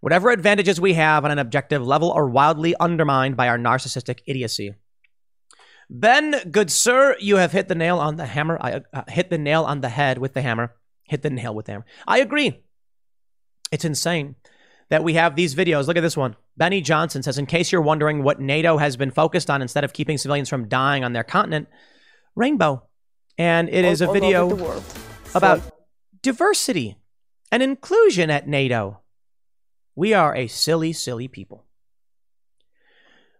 Whatever 0.00 0.30
advantages 0.30 0.80
we 0.80 0.94
have 0.94 1.26
on 1.26 1.30
an 1.30 1.38
objective 1.38 1.86
level 1.86 2.12
are 2.12 2.28
wildly 2.28 2.74
undermined 2.80 3.36
by 3.36 3.48
our 3.48 3.58
narcissistic 3.58 4.20
idiocy. 4.26 4.74
Ben, 5.90 6.50
good 6.50 6.70
sir, 6.70 7.16
you 7.18 7.36
have 7.36 7.52
hit 7.52 7.68
the 7.68 7.74
nail 7.74 7.98
on 7.98 8.16
the 8.16 8.26
hammer. 8.26 8.58
I 8.60 8.82
uh, 8.92 9.02
hit 9.08 9.30
the 9.30 9.38
nail 9.38 9.64
on 9.64 9.80
the 9.80 9.88
head 9.88 10.18
with 10.18 10.34
the 10.34 10.42
hammer. 10.42 10.74
Hit 11.04 11.22
the 11.22 11.30
nail 11.30 11.54
with 11.54 11.66
the 11.66 11.72
hammer. 11.72 11.86
I 12.06 12.18
agree. 12.18 12.62
It's 13.72 13.84
insane 13.84 14.36
that 14.90 15.02
we 15.02 15.14
have 15.14 15.34
these 15.34 15.54
videos. 15.54 15.86
Look 15.86 15.96
at 15.96 16.02
this 16.02 16.16
one. 16.16 16.36
Benny 16.56 16.80
Johnson 16.80 17.22
says, 17.22 17.38
in 17.38 17.46
case 17.46 17.72
you're 17.72 17.80
wondering 17.80 18.22
what 18.22 18.40
NATO 18.40 18.76
has 18.76 18.96
been 18.96 19.10
focused 19.10 19.48
on 19.48 19.62
instead 19.62 19.84
of 19.84 19.92
keeping 19.92 20.18
civilians 20.18 20.48
from 20.48 20.68
dying 20.68 21.04
on 21.04 21.12
their 21.12 21.24
continent, 21.24 21.68
rainbow. 22.34 22.86
And 23.38 23.68
it 23.68 23.84
is 23.84 24.00
a 24.00 24.12
video 24.12 24.82
about 25.34 25.62
diversity 26.22 26.96
and 27.52 27.62
inclusion 27.62 28.30
at 28.30 28.48
NATO. 28.48 29.00
We 29.94 30.12
are 30.12 30.34
a 30.34 30.48
silly, 30.48 30.92
silly 30.92 31.28
people. 31.28 31.64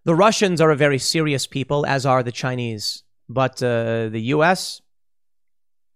The 0.04 0.14
Russians 0.14 0.60
are 0.60 0.70
a 0.70 0.76
very 0.76 0.98
serious 0.98 1.46
people, 1.46 1.84
as 1.84 2.06
are 2.06 2.22
the 2.22 2.32
Chinese. 2.32 3.02
But 3.28 3.62
uh, 3.62 4.08
the 4.08 4.22
US, 4.34 4.80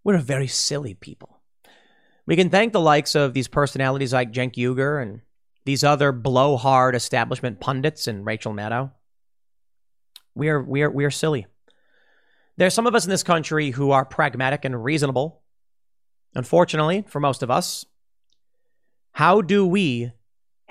we're 0.04 0.16
a 0.16 0.22
very 0.22 0.46
silly 0.46 0.94
people. 0.94 1.40
We 2.26 2.36
can 2.36 2.50
thank 2.50 2.72
the 2.72 2.80
likes 2.80 3.14
of 3.14 3.34
these 3.34 3.48
personalities 3.48 4.12
like 4.12 4.32
Cenk 4.32 4.54
Uygur 4.54 5.02
and 5.02 5.22
these 5.64 5.82
other 5.84 6.12
blowhard 6.12 6.94
establishment 6.94 7.60
pundits 7.60 8.06
and 8.06 8.26
Rachel 8.26 8.52
Maddow. 8.52 8.92
We 10.34 10.48
are, 10.48 10.62
we 10.62 10.82
are, 10.82 10.90
we 10.90 11.04
are 11.04 11.10
silly. 11.10 11.46
There's 12.56 12.74
some 12.74 12.86
of 12.86 12.94
us 12.94 13.04
in 13.04 13.10
this 13.10 13.22
country 13.22 13.70
who 13.70 13.90
are 13.90 14.04
pragmatic 14.04 14.64
and 14.64 14.82
reasonable. 14.82 15.42
Unfortunately, 16.34 17.04
for 17.08 17.20
most 17.20 17.42
of 17.42 17.50
us, 17.50 17.84
how 19.12 19.40
do 19.40 19.66
we 19.66 20.12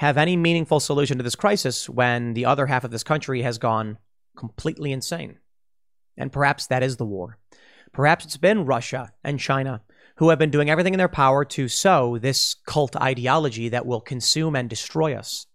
have 0.02 0.18
any 0.18 0.36
meaningful 0.36 0.80
solution 0.80 1.20
to 1.20 1.24
this 1.24 1.36
crisis 1.36 1.88
when 1.88 2.34
the 2.34 2.44
other 2.44 2.66
half 2.66 2.84
of 2.84 2.90
this 2.90 3.04
country 3.04 3.44
has 3.44 3.60
gone 3.60 4.00
completely 4.36 4.92
insane. 4.92 5.38
And 6.18 6.32
perhaps 6.32 6.66
that 6.66 6.82
is 6.82 6.98
the 6.98 7.06
war. 7.06 7.38
Perhaps 7.94 8.26
it's 8.26 8.38
been 8.38 8.66
Russia 8.66 9.14
and 9.24 9.40
China 9.40 9.84
who 10.16 10.30
have 10.30 10.40
been 10.40 10.50
doing 10.50 10.72
everything 10.72 10.96
in 10.96 10.98
their 10.98 11.08
power 11.08 11.46
to 11.46 11.68
sow 11.68 12.18
this 12.18 12.56
cult 12.66 12.96
ideology 12.96 13.70
that 13.70 13.86
will 13.86 14.02
consume 14.02 14.56
and 14.56 14.68
destroy 14.68 15.14
us. 15.14 15.46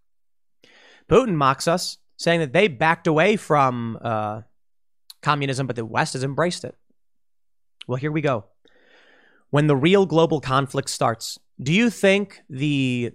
Putin 1.10 1.34
mocks 1.34 1.66
us, 1.66 1.98
saying 2.16 2.38
that 2.38 2.52
they 2.52 2.68
backed 2.68 3.08
away 3.08 3.34
from 3.34 3.98
uh, 4.00 4.42
communism, 5.22 5.66
but 5.66 5.74
the 5.74 5.84
West 5.84 6.12
has 6.12 6.22
embraced 6.22 6.64
it. 6.64 6.76
Well, 7.88 7.96
here 7.96 8.12
we 8.12 8.20
go. 8.20 8.44
When 9.50 9.66
the 9.66 9.74
real 9.74 10.06
global 10.06 10.40
conflict 10.40 10.88
starts, 10.88 11.36
do 11.60 11.72
you 11.72 11.90
think 11.90 12.42
the 12.48 13.10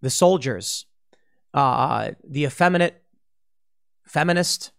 the 0.00 0.10
soldiers, 0.10 0.86
uh, 1.54 2.10
the 2.22 2.44
effeminate, 2.44 3.02
feminist 4.04 4.72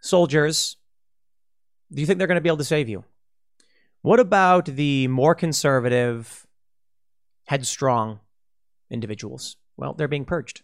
soldiers, 0.00 0.76
do 1.92 2.00
you 2.00 2.06
think 2.06 2.18
they're 2.18 2.28
going 2.28 2.36
to 2.36 2.42
be 2.42 2.48
able 2.48 2.56
to 2.58 2.64
save 2.64 2.88
you? 2.88 3.04
What 4.02 4.20
about 4.20 4.64
the 4.66 5.08
more 5.08 5.34
conservative, 5.34 6.46
headstrong 7.46 8.20
individuals? 8.90 9.56
Well, 9.76 9.94
they're 9.94 10.08
being 10.08 10.24
purged. 10.24 10.62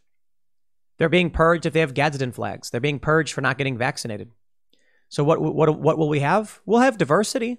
They're 0.99 1.09
being 1.09 1.31
purged 1.31 1.67
if 1.67 1.73
they 1.73 1.81
have 1.81 1.95
Gadsden 1.95 2.33
flags. 2.33 2.71
They're 2.71 2.81
being 2.81 2.99
purged 2.99 3.35
for 3.35 3.41
not 3.41 3.59
getting 3.59 3.77
vaccinated. 3.77 4.31
So 5.09 5.23
what 5.23 5.41
what 5.41 5.79
what 5.79 5.99
will 5.99 6.09
we 6.09 6.21
have? 6.21 6.61
We'll 6.65 6.81
have 6.81 6.99
diversity 6.99 7.59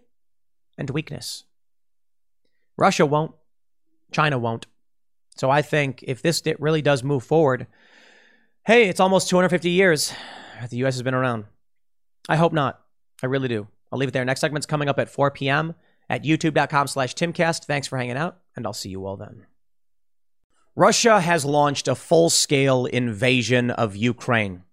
and 0.77 0.89
weakness. 0.89 1.45
Russia 2.77 3.05
won't. 3.05 3.33
China 4.11 4.37
won't. 4.37 4.65
So 5.37 5.49
I 5.49 5.61
think 5.61 6.03
if 6.07 6.21
this 6.21 6.41
really 6.59 6.81
does 6.81 7.03
move 7.03 7.23
forward, 7.23 7.67
hey, 8.65 8.89
it's 8.89 8.99
almost 8.99 9.29
250 9.29 9.69
years 9.69 10.13
the 10.69 10.77
U.S. 10.77 10.95
has 10.95 11.03
been 11.03 11.13
around. 11.13 11.45
I 12.27 12.35
hope 12.35 12.53
not. 12.53 12.81
I 13.21 13.27
really 13.27 13.47
do. 13.47 13.67
I'll 13.91 13.99
leave 13.99 14.09
it 14.09 14.11
there. 14.11 14.25
Next 14.25 14.41
segment's 14.41 14.65
coming 14.65 14.89
up 14.89 14.99
at 14.99 15.09
4 15.09 15.31
p.m. 15.31 15.75
at 16.09 16.23
youtube.com 16.23 16.87
slash 16.87 17.13
timcast. 17.15 17.65
Thanks 17.65 17.87
for 17.87 17.97
hanging 17.97 18.17
out, 18.17 18.39
and 18.55 18.65
I'll 18.65 18.73
see 18.73 18.89
you 18.89 19.05
all 19.05 19.17
then. 19.17 19.45
Russia 20.75 21.19
has 21.19 21.45
launched 21.45 21.87
a 21.87 21.95
full-scale 21.95 22.85
invasion 22.85 23.71
of 23.71 23.95
Ukraine. 23.95 24.63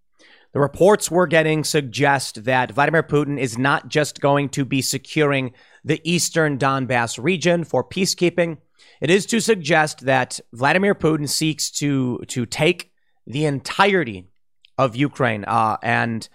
The 0.53 0.61
reports 0.61 1.11
we're 1.11 1.27
getting 1.27 1.65
suggest 1.65 2.45
that 2.45 2.73
Vladimir 2.73 3.03
Putin 3.03 3.39
is 3.39 3.59
not 3.59 3.89
just 3.89 4.21
going 4.21 4.51
to 4.51 4.65
be 4.65 4.83
securing 4.83 5.53
the 5.85 6.01
eastern 6.05 6.59
Donbass 6.59 7.23
region 7.23 7.65
for 7.65 7.83
peacekeeping, 7.83 8.59
it 9.01 9.11
is 9.11 9.27
to 9.27 9.41
suggest 9.41 10.01
that 10.07 10.41
Vladimir 10.53 10.95
Putin 10.95 11.29
seeks 11.29 11.71
to 11.73 12.19
to 12.29 12.47
take 12.47 12.91
the 13.27 13.45
entirety 13.45 14.27
of 14.77 14.97
Ukraine. 14.97 15.45
Uh, 15.47 15.77
and 15.83 16.29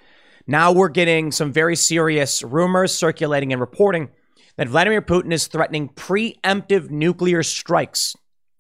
now 0.48 0.72
we're 0.72 0.90
getting 0.90 1.32
some 1.32 1.52
very 1.52 1.76
serious 1.76 2.42
rumors 2.42 2.96
circulating 2.96 3.52
and 3.52 3.60
reporting 3.60 4.10
that 4.58 4.68
Vladimir 4.68 5.02
Putin 5.02 5.32
is 5.32 5.48
threatening 5.48 5.90
preemptive 5.90 6.90
nuclear 6.90 7.44
strikes 7.44 8.16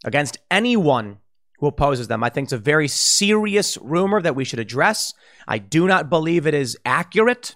against 0.05 0.37
anyone 0.49 1.17
who 1.59 1.67
opposes 1.67 2.07
them. 2.07 2.23
I 2.23 2.29
think 2.29 2.45
it's 2.45 2.53
a 2.53 2.57
very 2.57 2.87
serious 2.87 3.77
rumor 3.81 4.21
that 4.21 4.35
we 4.35 4.45
should 4.45 4.59
address. 4.59 5.13
I 5.47 5.57
do 5.57 5.87
not 5.87 6.09
believe 6.09 6.47
it 6.47 6.53
is 6.53 6.77
accurate. 6.85 7.55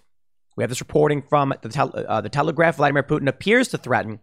We 0.55 0.63
have 0.63 0.69
this 0.69 0.81
reporting 0.81 1.21
from 1.21 1.53
the, 1.61 1.69
tel- 1.69 1.93
uh, 1.95 2.21
the 2.21 2.29
Telegraph. 2.29 2.77
Vladimir 2.77 3.03
Putin 3.03 3.27
appears 3.27 3.69
to 3.69 3.77
threaten 3.77 4.19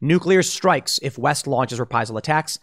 nuclear 0.00 0.42
strikes 0.42 0.98
if 1.02 1.18
West 1.18 1.46
launches 1.46 1.78
reprisal 1.78 2.16
attacks. 2.16 2.58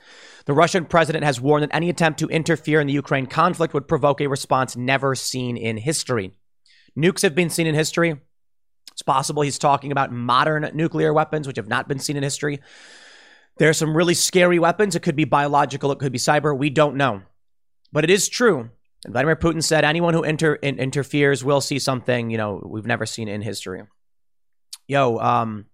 The 0.45 0.53
Russian 0.53 0.85
president 0.85 1.23
has 1.23 1.39
warned 1.39 1.63
that 1.63 1.75
any 1.75 1.89
attempt 1.89 2.19
to 2.19 2.27
interfere 2.27 2.81
in 2.81 2.87
the 2.87 2.93
Ukraine 2.93 3.27
conflict 3.27 3.73
would 3.73 3.87
provoke 3.87 4.21
a 4.21 4.27
response 4.27 4.75
never 4.75 5.15
seen 5.15 5.55
in 5.55 5.77
history. 5.77 6.31
Nukes 6.97 7.21
have 7.21 7.35
been 7.35 7.49
seen 7.49 7.67
in 7.67 7.75
history. 7.75 8.19
It's 8.91 9.01
possible 9.01 9.43
he's 9.43 9.59
talking 9.59 9.91
about 9.91 10.11
modern 10.11 10.69
nuclear 10.73 11.13
weapons, 11.13 11.47
which 11.47 11.57
have 11.57 11.67
not 11.67 11.87
been 11.87 11.99
seen 11.99 12.17
in 12.17 12.23
history. 12.23 12.59
There 13.57 13.69
are 13.69 13.73
some 13.73 13.95
really 13.95 14.13
scary 14.13 14.59
weapons. 14.59 14.95
It 14.95 15.01
could 15.01 15.15
be 15.15 15.25
biological, 15.25 15.91
it 15.91 15.99
could 15.99 16.11
be 16.11 16.17
cyber. 16.17 16.57
We 16.57 16.69
don't 16.69 16.95
know. 16.95 17.21
But 17.93 18.03
it 18.03 18.09
is 18.09 18.27
true 18.27 18.71
Vladimir 19.07 19.35
Putin 19.35 19.63
said 19.63 19.83
anyone 19.83 20.13
who 20.13 20.23
inter- 20.23 20.55
in- 20.55 20.79
interferes 20.79 21.43
will 21.43 21.61
see 21.61 21.79
something, 21.79 22.29
you 22.29 22.37
know, 22.37 22.61
we've 22.63 22.85
never 22.85 23.05
seen 23.05 23.27
in 23.27 23.41
history. 23.41 23.83
Yo, 24.87 25.17
um, 25.17 25.65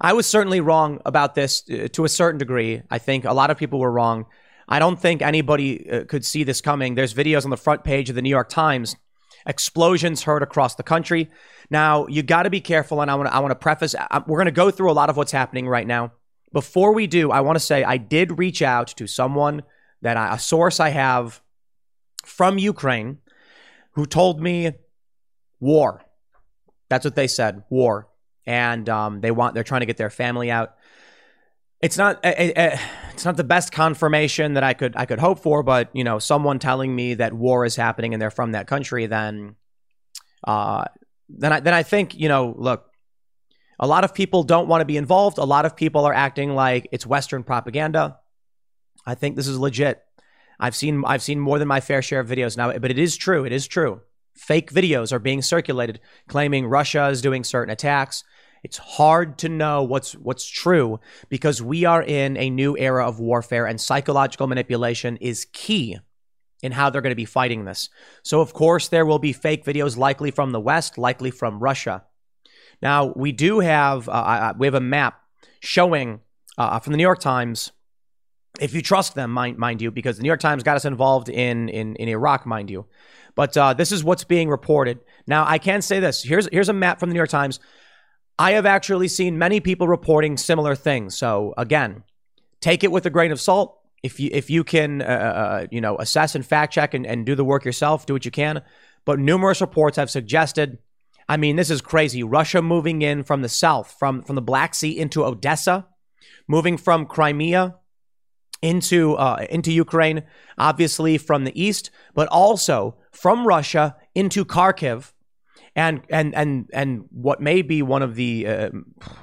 I 0.00 0.14
was 0.14 0.26
certainly 0.26 0.60
wrong 0.60 1.00
about 1.06 1.34
this 1.34 1.62
uh, 1.70 1.88
to 1.92 2.04
a 2.04 2.08
certain 2.08 2.38
degree. 2.38 2.82
I 2.90 2.98
think 2.98 3.24
a 3.24 3.32
lot 3.32 3.50
of 3.50 3.58
people 3.58 3.78
were 3.78 3.92
wrong. 3.92 4.26
I 4.68 4.78
don't 4.78 4.98
think 4.98 5.22
anybody 5.22 5.88
uh, 5.88 6.04
could 6.04 6.24
see 6.24 6.42
this 6.42 6.60
coming. 6.60 6.94
There's 6.94 7.14
videos 7.14 7.44
on 7.44 7.50
the 7.50 7.56
front 7.56 7.84
page 7.84 8.08
of 8.08 8.16
the 8.16 8.22
New 8.22 8.30
York 8.30 8.48
Times. 8.48 8.96
Explosions 9.46 10.22
heard 10.22 10.42
across 10.42 10.76
the 10.76 10.82
country. 10.82 11.30
Now 11.68 12.06
you 12.06 12.22
got 12.22 12.44
to 12.44 12.50
be 12.50 12.60
careful, 12.60 13.00
and 13.00 13.10
I 13.10 13.16
want 13.16 13.28
to 13.28 13.34
I 13.34 13.40
want 13.40 13.50
to 13.50 13.56
preface. 13.56 13.94
I, 13.94 14.22
we're 14.26 14.38
going 14.38 14.46
to 14.46 14.52
go 14.52 14.70
through 14.70 14.90
a 14.90 14.94
lot 14.94 15.10
of 15.10 15.16
what's 15.16 15.32
happening 15.32 15.68
right 15.68 15.86
now. 15.86 16.12
Before 16.52 16.92
we 16.94 17.06
do, 17.06 17.30
I 17.30 17.40
want 17.40 17.56
to 17.56 17.60
say 17.60 17.82
I 17.82 17.96
did 17.96 18.38
reach 18.38 18.62
out 18.62 18.88
to 18.88 19.06
someone 19.06 19.62
that 20.00 20.16
I, 20.16 20.34
a 20.34 20.38
source 20.38 20.80
I 20.80 20.90
have 20.90 21.41
from 22.24 22.58
Ukraine 22.58 23.18
who 23.92 24.06
told 24.06 24.40
me 24.40 24.72
war. 25.60 26.02
That's 26.88 27.04
what 27.04 27.14
they 27.14 27.26
said, 27.26 27.62
war, 27.70 28.08
and 28.46 28.88
um, 28.88 29.20
they 29.20 29.30
want 29.30 29.54
they're 29.54 29.64
trying 29.64 29.80
to 29.80 29.86
get 29.86 29.96
their 29.96 30.10
family 30.10 30.50
out. 30.50 30.74
It's 31.80 31.96
not 31.96 32.20
it's 32.22 33.24
not 33.24 33.36
the 33.36 33.44
best 33.44 33.72
confirmation 33.72 34.54
that 34.54 34.62
I 34.62 34.74
could 34.74 34.94
I 34.96 35.06
could 35.06 35.18
hope 35.18 35.40
for, 35.40 35.62
but 35.62 35.90
you 35.94 36.04
know, 36.04 36.18
someone 36.18 36.58
telling 36.58 36.94
me 36.94 37.14
that 37.14 37.32
war 37.32 37.64
is 37.64 37.76
happening 37.76 38.14
and 38.14 38.20
they're 38.20 38.30
from 38.30 38.52
that 38.52 38.66
country, 38.66 39.06
then 39.06 39.56
uh, 40.44 40.84
then 41.28 41.52
I 41.52 41.60
then 41.60 41.74
I 41.74 41.82
think 41.82 42.14
you 42.14 42.28
know, 42.28 42.54
look, 42.56 42.90
a 43.78 43.86
lot 43.86 44.04
of 44.04 44.14
people 44.14 44.42
don't 44.42 44.68
want 44.68 44.80
to 44.82 44.84
be 44.84 44.96
involved. 44.96 45.38
A 45.38 45.44
lot 45.44 45.64
of 45.64 45.74
people 45.74 46.04
are 46.04 46.14
acting 46.14 46.54
like 46.54 46.88
it's 46.92 47.06
Western 47.06 47.42
propaganda. 47.42 48.18
I 49.06 49.14
think 49.14 49.36
this 49.36 49.48
is 49.48 49.58
legit. 49.58 50.02
I've 50.62 50.76
seen 50.76 51.02
I've 51.04 51.22
seen 51.22 51.40
more 51.40 51.58
than 51.58 51.66
my 51.66 51.80
fair 51.80 52.00
share 52.02 52.20
of 52.20 52.28
videos 52.28 52.56
now, 52.56 52.72
but 52.78 52.92
it 52.92 52.98
is 52.98 53.16
true. 53.16 53.44
It 53.44 53.52
is 53.52 53.66
true. 53.66 54.00
Fake 54.34 54.72
videos 54.72 55.12
are 55.12 55.18
being 55.18 55.42
circulated 55.42 56.00
claiming 56.28 56.66
Russia 56.66 57.08
is 57.08 57.20
doing 57.20 57.42
certain 57.42 57.72
attacks. 57.72 58.22
It's 58.62 58.78
hard 58.78 59.38
to 59.38 59.48
know 59.48 59.82
what's 59.82 60.12
what's 60.12 60.46
true 60.46 61.00
because 61.28 61.60
we 61.60 61.84
are 61.84 62.00
in 62.00 62.36
a 62.36 62.48
new 62.48 62.78
era 62.78 63.06
of 63.08 63.18
warfare 63.18 63.66
and 63.66 63.80
psychological 63.80 64.46
manipulation 64.46 65.16
is 65.16 65.48
key 65.52 65.98
in 66.62 66.70
how 66.70 66.90
they're 66.90 67.02
going 67.02 67.10
to 67.10 67.16
be 67.16 67.24
fighting 67.24 67.64
this. 67.64 67.90
So 68.22 68.40
of 68.40 68.54
course 68.54 68.86
there 68.86 69.04
will 69.04 69.18
be 69.18 69.32
fake 69.32 69.64
videos 69.64 69.96
likely 69.96 70.30
from 70.30 70.52
the 70.52 70.60
west, 70.60 70.96
likely 70.96 71.32
from 71.32 71.58
Russia. 71.58 72.04
Now, 72.80 73.12
we 73.16 73.32
do 73.32 73.58
have 73.58 74.08
uh, 74.08 74.54
we 74.56 74.68
have 74.68 74.74
a 74.74 74.80
map 74.80 75.20
showing 75.58 76.20
uh, 76.56 76.78
from 76.78 76.92
the 76.92 76.98
New 76.98 77.02
York 77.02 77.20
Times 77.20 77.72
if 78.60 78.74
you 78.74 78.82
trust 78.82 79.14
them, 79.14 79.30
mind, 79.30 79.56
mind 79.58 79.80
you, 79.80 79.90
because 79.90 80.16
the 80.16 80.22
New 80.22 80.28
York 80.28 80.40
Times 80.40 80.62
got 80.62 80.76
us 80.76 80.84
involved 80.84 81.28
in 81.28 81.68
in, 81.68 81.96
in 81.96 82.08
Iraq, 82.08 82.46
mind 82.46 82.70
you. 82.70 82.86
But 83.34 83.56
uh, 83.56 83.74
this 83.74 83.92
is 83.92 84.04
what's 84.04 84.24
being 84.24 84.48
reported. 84.48 85.00
Now, 85.26 85.46
I 85.46 85.58
can 85.58 85.80
say 85.80 86.00
this. 86.00 86.22
Here's 86.22 86.48
here's 86.52 86.68
a 86.68 86.74
map 86.74 87.00
from 87.00 87.08
the 87.08 87.14
New 87.14 87.18
York 87.18 87.30
Times. 87.30 87.60
I 88.38 88.52
have 88.52 88.66
actually 88.66 89.08
seen 89.08 89.38
many 89.38 89.60
people 89.60 89.88
reporting 89.88 90.36
similar 90.36 90.74
things. 90.74 91.16
So 91.16 91.54
again, 91.56 92.02
take 92.60 92.84
it 92.84 92.92
with 92.92 93.06
a 93.06 93.10
grain 93.10 93.32
of 93.32 93.40
salt. 93.40 93.78
If 94.02 94.20
you 94.20 94.30
if 94.32 94.50
you 94.50 94.64
can 94.64 95.00
uh, 95.00 95.04
uh, 95.04 95.08
uh 95.08 95.66
you 95.70 95.80
know 95.80 95.96
assess 95.98 96.34
and 96.34 96.44
fact 96.44 96.74
check 96.74 96.92
and, 96.92 97.06
and 97.06 97.24
do 97.24 97.34
the 97.34 97.44
work 97.44 97.64
yourself, 97.64 98.04
do 98.04 98.12
what 98.12 98.24
you 98.24 98.30
can. 98.30 98.62
But 99.04 99.18
numerous 99.18 99.60
reports 99.60 99.96
have 99.96 100.10
suggested. 100.10 100.78
I 101.28 101.36
mean, 101.36 101.56
this 101.56 101.70
is 101.70 101.80
crazy. 101.80 102.22
Russia 102.22 102.60
moving 102.60 103.00
in 103.00 103.22
from 103.22 103.42
the 103.42 103.48
south, 103.48 103.94
from 103.98 104.22
from 104.22 104.34
the 104.34 104.42
Black 104.42 104.74
Sea 104.74 104.98
into 104.98 105.24
Odessa, 105.24 105.86
moving 106.48 106.76
from 106.76 107.06
Crimea 107.06 107.76
into 108.62 109.14
uh, 109.16 109.44
into 109.50 109.72
Ukraine, 109.72 110.22
obviously 110.56 111.18
from 111.18 111.44
the 111.44 111.60
east, 111.60 111.90
but 112.14 112.28
also 112.28 112.96
from 113.10 113.46
Russia 113.46 113.96
into 114.14 114.44
Kharkiv, 114.44 115.12
and 115.76 116.02
and 116.08 116.34
and 116.34 116.70
and 116.72 117.04
what 117.10 117.40
may 117.40 117.62
be 117.62 117.82
one 117.82 118.02
of 118.02 118.14
the 118.14 118.46
uh, 118.46 118.70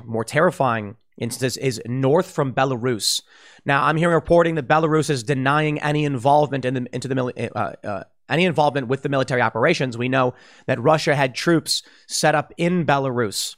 more 0.05 0.23
terrifying 0.23 0.97
instances 1.17 1.57
is 1.57 1.81
north 1.85 2.29
from 2.31 2.53
Belarus. 2.53 3.21
Now, 3.65 3.83
I'm 3.83 3.97
hearing 3.97 4.15
reporting 4.15 4.55
that 4.55 4.67
Belarus 4.67 5.09
is 5.09 5.23
denying 5.23 5.79
any 5.79 6.05
involvement 6.05 6.65
in 6.65 6.73
the 6.73 6.87
into 6.93 7.07
the 7.07 7.51
uh, 7.55 7.73
uh, 7.85 8.03
any 8.29 8.45
involvement 8.45 8.87
with 8.87 9.01
the 9.01 9.09
military 9.09 9.41
operations. 9.41 9.97
We 9.97 10.09
know 10.09 10.33
that 10.67 10.79
Russia 10.79 11.15
had 11.15 11.33
troops 11.33 11.83
set 12.07 12.35
up 12.35 12.53
in 12.57 12.85
Belarus. 12.85 13.55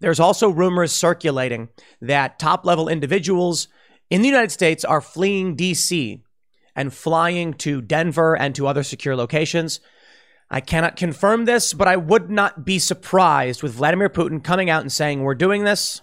There's 0.00 0.20
also 0.20 0.50
rumors 0.50 0.92
circulating 0.92 1.68
that 2.02 2.38
top 2.38 2.66
level 2.66 2.88
individuals 2.88 3.68
in 4.10 4.22
the 4.22 4.28
United 4.28 4.52
States 4.52 4.84
are 4.84 5.00
fleeing 5.00 5.56
DC 5.56 6.20
and 6.74 6.92
flying 6.92 7.54
to 7.54 7.80
Denver 7.80 8.36
and 8.36 8.54
to 8.54 8.66
other 8.66 8.82
secure 8.82 9.16
locations. 9.16 9.80
I 10.50 10.60
cannot 10.60 10.96
confirm 10.96 11.44
this, 11.44 11.72
but 11.72 11.88
I 11.88 11.96
would 11.96 12.30
not 12.30 12.64
be 12.64 12.78
surprised 12.78 13.62
with 13.62 13.74
Vladimir 13.74 14.08
Putin 14.08 14.44
coming 14.44 14.70
out 14.70 14.82
and 14.82 14.92
saying, 14.92 15.22
We're 15.22 15.34
doing 15.34 15.64
this, 15.64 16.02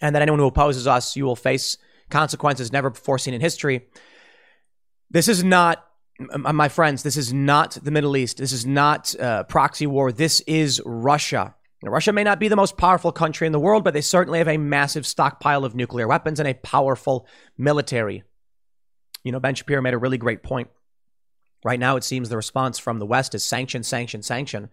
and 0.00 0.14
that 0.14 0.22
anyone 0.22 0.40
who 0.40 0.46
opposes 0.46 0.86
us, 0.86 1.16
you 1.16 1.24
will 1.24 1.36
face 1.36 1.76
consequences 2.08 2.72
never 2.72 2.90
before 2.90 3.18
seen 3.18 3.34
in 3.34 3.40
history. 3.40 3.86
This 5.10 5.28
is 5.28 5.44
not, 5.44 5.84
my 6.18 6.68
friends, 6.68 7.02
this 7.02 7.18
is 7.18 7.32
not 7.32 7.72
the 7.82 7.90
Middle 7.90 8.16
East. 8.16 8.38
This 8.38 8.52
is 8.52 8.64
not 8.64 9.18
uh, 9.20 9.44
proxy 9.44 9.86
war. 9.86 10.12
This 10.12 10.40
is 10.42 10.80
Russia. 10.86 11.54
Now, 11.82 11.90
Russia 11.90 12.12
may 12.12 12.22
not 12.22 12.38
be 12.38 12.48
the 12.48 12.56
most 12.56 12.76
powerful 12.76 13.10
country 13.10 13.46
in 13.46 13.52
the 13.52 13.58
world, 13.58 13.82
but 13.82 13.92
they 13.92 14.00
certainly 14.00 14.38
have 14.38 14.48
a 14.48 14.56
massive 14.56 15.06
stockpile 15.06 15.64
of 15.64 15.74
nuclear 15.74 16.06
weapons 16.06 16.38
and 16.38 16.48
a 16.48 16.54
powerful 16.54 17.26
military. 17.58 18.22
You 19.24 19.32
know, 19.32 19.40
Ben 19.40 19.54
Shapiro 19.54 19.82
made 19.82 19.94
a 19.94 19.98
really 19.98 20.18
great 20.18 20.42
point. 20.42 20.68
Right 21.64 21.80
now, 21.80 21.96
it 21.96 22.04
seems 22.04 22.28
the 22.28 22.36
response 22.36 22.78
from 22.78 22.98
the 22.98 23.06
West 23.06 23.34
is 23.34 23.44
sanction, 23.44 23.82
sanction, 23.82 24.22
sanction. 24.22 24.68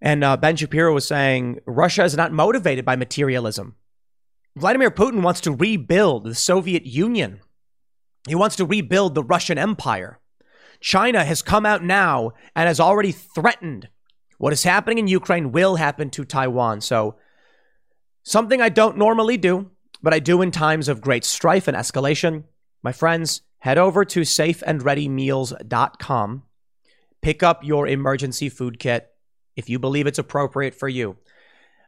And 0.00 0.24
uh, 0.24 0.36
Ben 0.36 0.56
Shapiro 0.56 0.92
was 0.92 1.06
saying 1.06 1.60
Russia 1.66 2.04
is 2.04 2.16
not 2.16 2.32
motivated 2.32 2.84
by 2.84 2.96
materialism. 2.96 3.76
Vladimir 4.56 4.90
Putin 4.90 5.22
wants 5.22 5.40
to 5.42 5.52
rebuild 5.52 6.24
the 6.24 6.34
Soviet 6.34 6.84
Union. 6.84 7.40
He 8.28 8.34
wants 8.34 8.56
to 8.56 8.66
rebuild 8.66 9.14
the 9.14 9.24
Russian 9.24 9.58
Empire. 9.58 10.18
China 10.80 11.24
has 11.24 11.42
come 11.42 11.64
out 11.64 11.82
now 11.82 12.32
and 12.54 12.66
has 12.66 12.80
already 12.80 13.12
threatened 13.12 13.88
what 14.42 14.52
is 14.52 14.64
happening 14.64 14.98
in 14.98 15.06
Ukraine 15.06 15.52
will 15.52 15.76
happen 15.76 16.10
to 16.10 16.24
Taiwan. 16.24 16.80
So, 16.80 17.14
something 18.24 18.60
I 18.60 18.70
don't 18.70 18.98
normally 18.98 19.36
do, 19.36 19.70
but 20.02 20.12
I 20.12 20.18
do 20.18 20.42
in 20.42 20.50
times 20.50 20.88
of 20.88 21.00
great 21.00 21.24
strife 21.24 21.68
and 21.68 21.76
escalation. 21.76 22.42
My 22.82 22.90
friends, 22.90 23.42
head 23.60 23.78
over 23.78 24.04
to 24.04 24.22
safeandreadymeals.com. 24.22 26.42
Pick 27.20 27.44
up 27.44 27.62
your 27.62 27.86
emergency 27.86 28.48
food 28.48 28.80
kit 28.80 29.14
if 29.54 29.70
you 29.70 29.78
believe 29.78 30.08
it's 30.08 30.18
appropriate 30.18 30.74
for 30.74 30.88
you. 30.88 31.16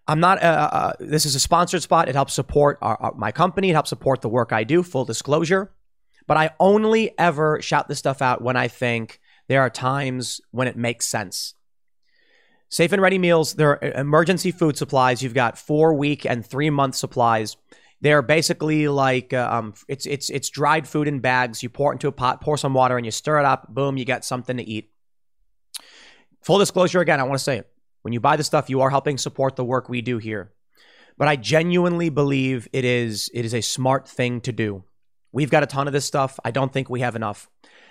I'm 0.07 0.21
not, 0.21 0.41
uh, 0.41 0.47
uh, 0.47 0.77
uh 0.77 0.93
this 1.01 1.27
is 1.27 1.35
a 1.35 1.41
sponsored 1.41 1.83
spot. 1.83 2.09
It 2.09 2.15
helps 2.15 2.35
support 2.35 2.79
our, 2.81 2.97
our, 3.03 3.15
my 3.17 3.33
company, 3.33 3.71
it 3.71 3.75
helps 3.75 3.91
support 3.91 4.21
the 4.21 4.29
work 4.29 4.53
I 4.53 4.63
do, 4.63 4.85
full 4.85 5.05
disclosure. 5.05 5.73
But 6.29 6.37
I 6.37 6.51
only 6.61 7.19
ever 7.19 7.61
shout 7.61 7.89
this 7.89 7.99
stuff 7.99 8.23
out 8.23 8.43
when 8.43 8.57
I 8.57 8.69
think 8.69 9.19
there 9.49 9.61
are 9.61 9.71
times 9.71 10.41
when 10.53 10.69
it 10.69 10.77
makes 10.77 11.09
sense. 11.09 11.55
Safe 12.69 12.93
and 12.93 13.01
ready 13.01 13.19
meals, 13.19 13.55
they're 13.55 13.79
emergency 13.95 14.51
food 14.51 14.77
supplies. 14.77 15.23
You've 15.23 15.35
got 15.35 15.59
four 15.59 15.95
week 15.95 16.27
and 16.27 16.45
three 16.45 16.71
month 16.71 16.97
supplies. 16.97 17.57
They're 18.01 18.23
basically 18.23 18.89
like 18.89 19.33
uh, 19.33 19.49
um, 19.51 19.75
it's 19.89 20.07
it's 20.07 20.29
it's 20.29 20.51
dried 20.51 20.87
food 20.89 21.09
in 21.09 21.21
bags. 21.21 21.63
You 21.63 21.69
pour 21.69 21.93
it 21.93 21.97
into 21.97 22.09
a 22.09 22.13
pot, 22.13 22.41
pour 22.41 22.59
some 22.59 22.75
water, 22.75 22.97
and 22.97 23.07
you 23.07 23.13
stir 23.13 23.39
it 23.39 23.45
up. 23.45 23.73
Boom, 23.73 23.97
you 23.97 24.05
got 24.05 24.25
something 24.25 24.57
to 24.57 24.63
eat. 24.63 24.91
Full 26.43 26.59
disclosure 26.59 27.01
again, 27.01 27.21
I 27.21 27.23
want 27.23 27.39
to 27.39 27.45
say 27.45 27.59
it. 27.59 27.71
When 28.03 28.13
you 28.13 28.21
buy 28.21 28.37
the 28.37 28.45
stuff, 28.45 28.69
you 28.69 28.83
are 28.83 28.91
helping 28.91 29.17
support 29.17 29.57
the 29.57 29.65
work 29.65 29.89
we 29.89 30.03
do 30.03 30.19
here. 30.19 30.53
But 31.17 31.29
I 31.29 31.37
genuinely 31.37 32.11
believe 32.11 32.69
it 32.73 32.85
is 32.85 33.31
it 33.33 33.45
is 33.45 33.55
a 33.55 33.63
smart 33.63 34.09
thing 34.09 34.41
to 34.43 34.53
do. 34.53 34.85
We've 35.33 35.51
got 35.51 35.63
a 35.63 35.67
ton 35.67 35.87
of 35.87 35.93
this 35.93 36.05
stuff. 36.05 36.39
I 36.45 36.51
don't 36.51 36.73
think 36.73 36.91
we 36.91 37.01
have 37.01 37.17
enough. 37.17 37.49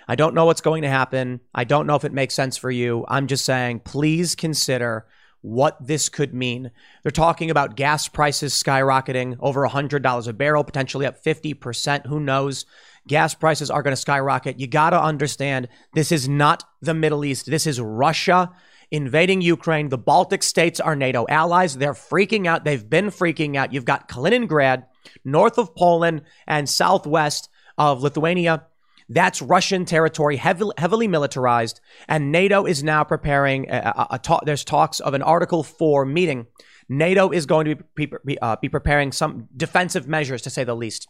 I 0.08 0.16
don't 0.16 0.34
know 0.34 0.44
what's 0.44 0.60
going 0.60 0.82
to 0.82 0.88
happen. 0.88 1.40
I 1.54 1.64
don't 1.64 1.86
know 1.86 1.96
if 1.96 2.04
it 2.04 2.12
makes 2.12 2.34
sense 2.34 2.56
for 2.56 2.70
you. 2.70 3.04
I'm 3.08 3.26
just 3.26 3.44
saying, 3.44 3.80
please 3.80 4.34
consider 4.34 5.06
what 5.40 5.76
this 5.86 6.08
could 6.08 6.32
mean. 6.32 6.70
They're 7.02 7.12
talking 7.12 7.50
about 7.50 7.76
gas 7.76 8.08
prices 8.08 8.54
skyrocketing 8.54 9.36
over 9.40 9.66
$100 9.68 10.28
a 10.28 10.32
barrel, 10.32 10.64
potentially 10.64 11.04
up 11.04 11.22
50%. 11.22 12.06
Who 12.06 12.18
knows? 12.18 12.64
Gas 13.06 13.34
prices 13.34 13.70
are 13.70 13.82
going 13.82 13.92
to 13.92 14.00
skyrocket. 14.00 14.58
You 14.58 14.66
got 14.66 14.90
to 14.90 15.02
understand 15.02 15.68
this 15.92 16.10
is 16.12 16.28
not 16.28 16.64
the 16.80 16.94
Middle 16.94 17.24
East. 17.26 17.44
This 17.44 17.66
is 17.66 17.78
Russia 17.78 18.50
invading 18.90 19.42
Ukraine. 19.42 19.90
The 19.90 19.98
Baltic 19.98 20.42
states 20.42 20.80
are 20.80 20.96
NATO 20.96 21.26
allies. 21.28 21.76
They're 21.76 21.92
freaking 21.92 22.46
out. 22.46 22.64
They've 22.64 22.88
been 22.88 23.06
freaking 23.06 23.56
out. 23.56 23.72
You've 23.72 23.84
got 23.84 24.08
Kaliningrad, 24.08 24.86
north 25.24 25.58
of 25.58 25.74
Poland, 25.74 26.22
and 26.46 26.66
southwest 26.68 27.50
of 27.76 28.02
Lithuania 28.02 28.64
that's 29.08 29.42
Russian 29.42 29.84
territory, 29.84 30.36
heavily, 30.36 30.74
heavily 30.78 31.08
militarized, 31.08 31.80
and 32.08 32.32
NATO 32.32 32.64
is 32.64 32.82
now 32.82 33.04
preparing. 33.04 33.70
Uh, 33.70 33.74
uh, 33.84 33.88
uh, 33.88 33.92
a, 33.96 34.14
a, 34.14 34.16
a 34.16 34.18
talk, 34.18 34.44
there's 34.44 34.64
talks 34.64 35.00
of 35.00 35.14
an 35.14 35.22
Article 35.22 35.62
Four 35.62 36.04
meeting. 36.04 36.46
NATO 36.88 37.30
is 37.30 37.46
going 37.46 37.66
to 37.66 37.76
be, 37.94 38.10
be, 38.24 38.38
uh, 38.40 38.56
be 38.60 38.68
preparing 38.68 39.12
some 39.12 39.48
defensive 39.56 40.06
measures, 40.06 40.42
to 40.42 40.50
say 40.50 40.64
the 40.64 40.76
least. 40.76 41.08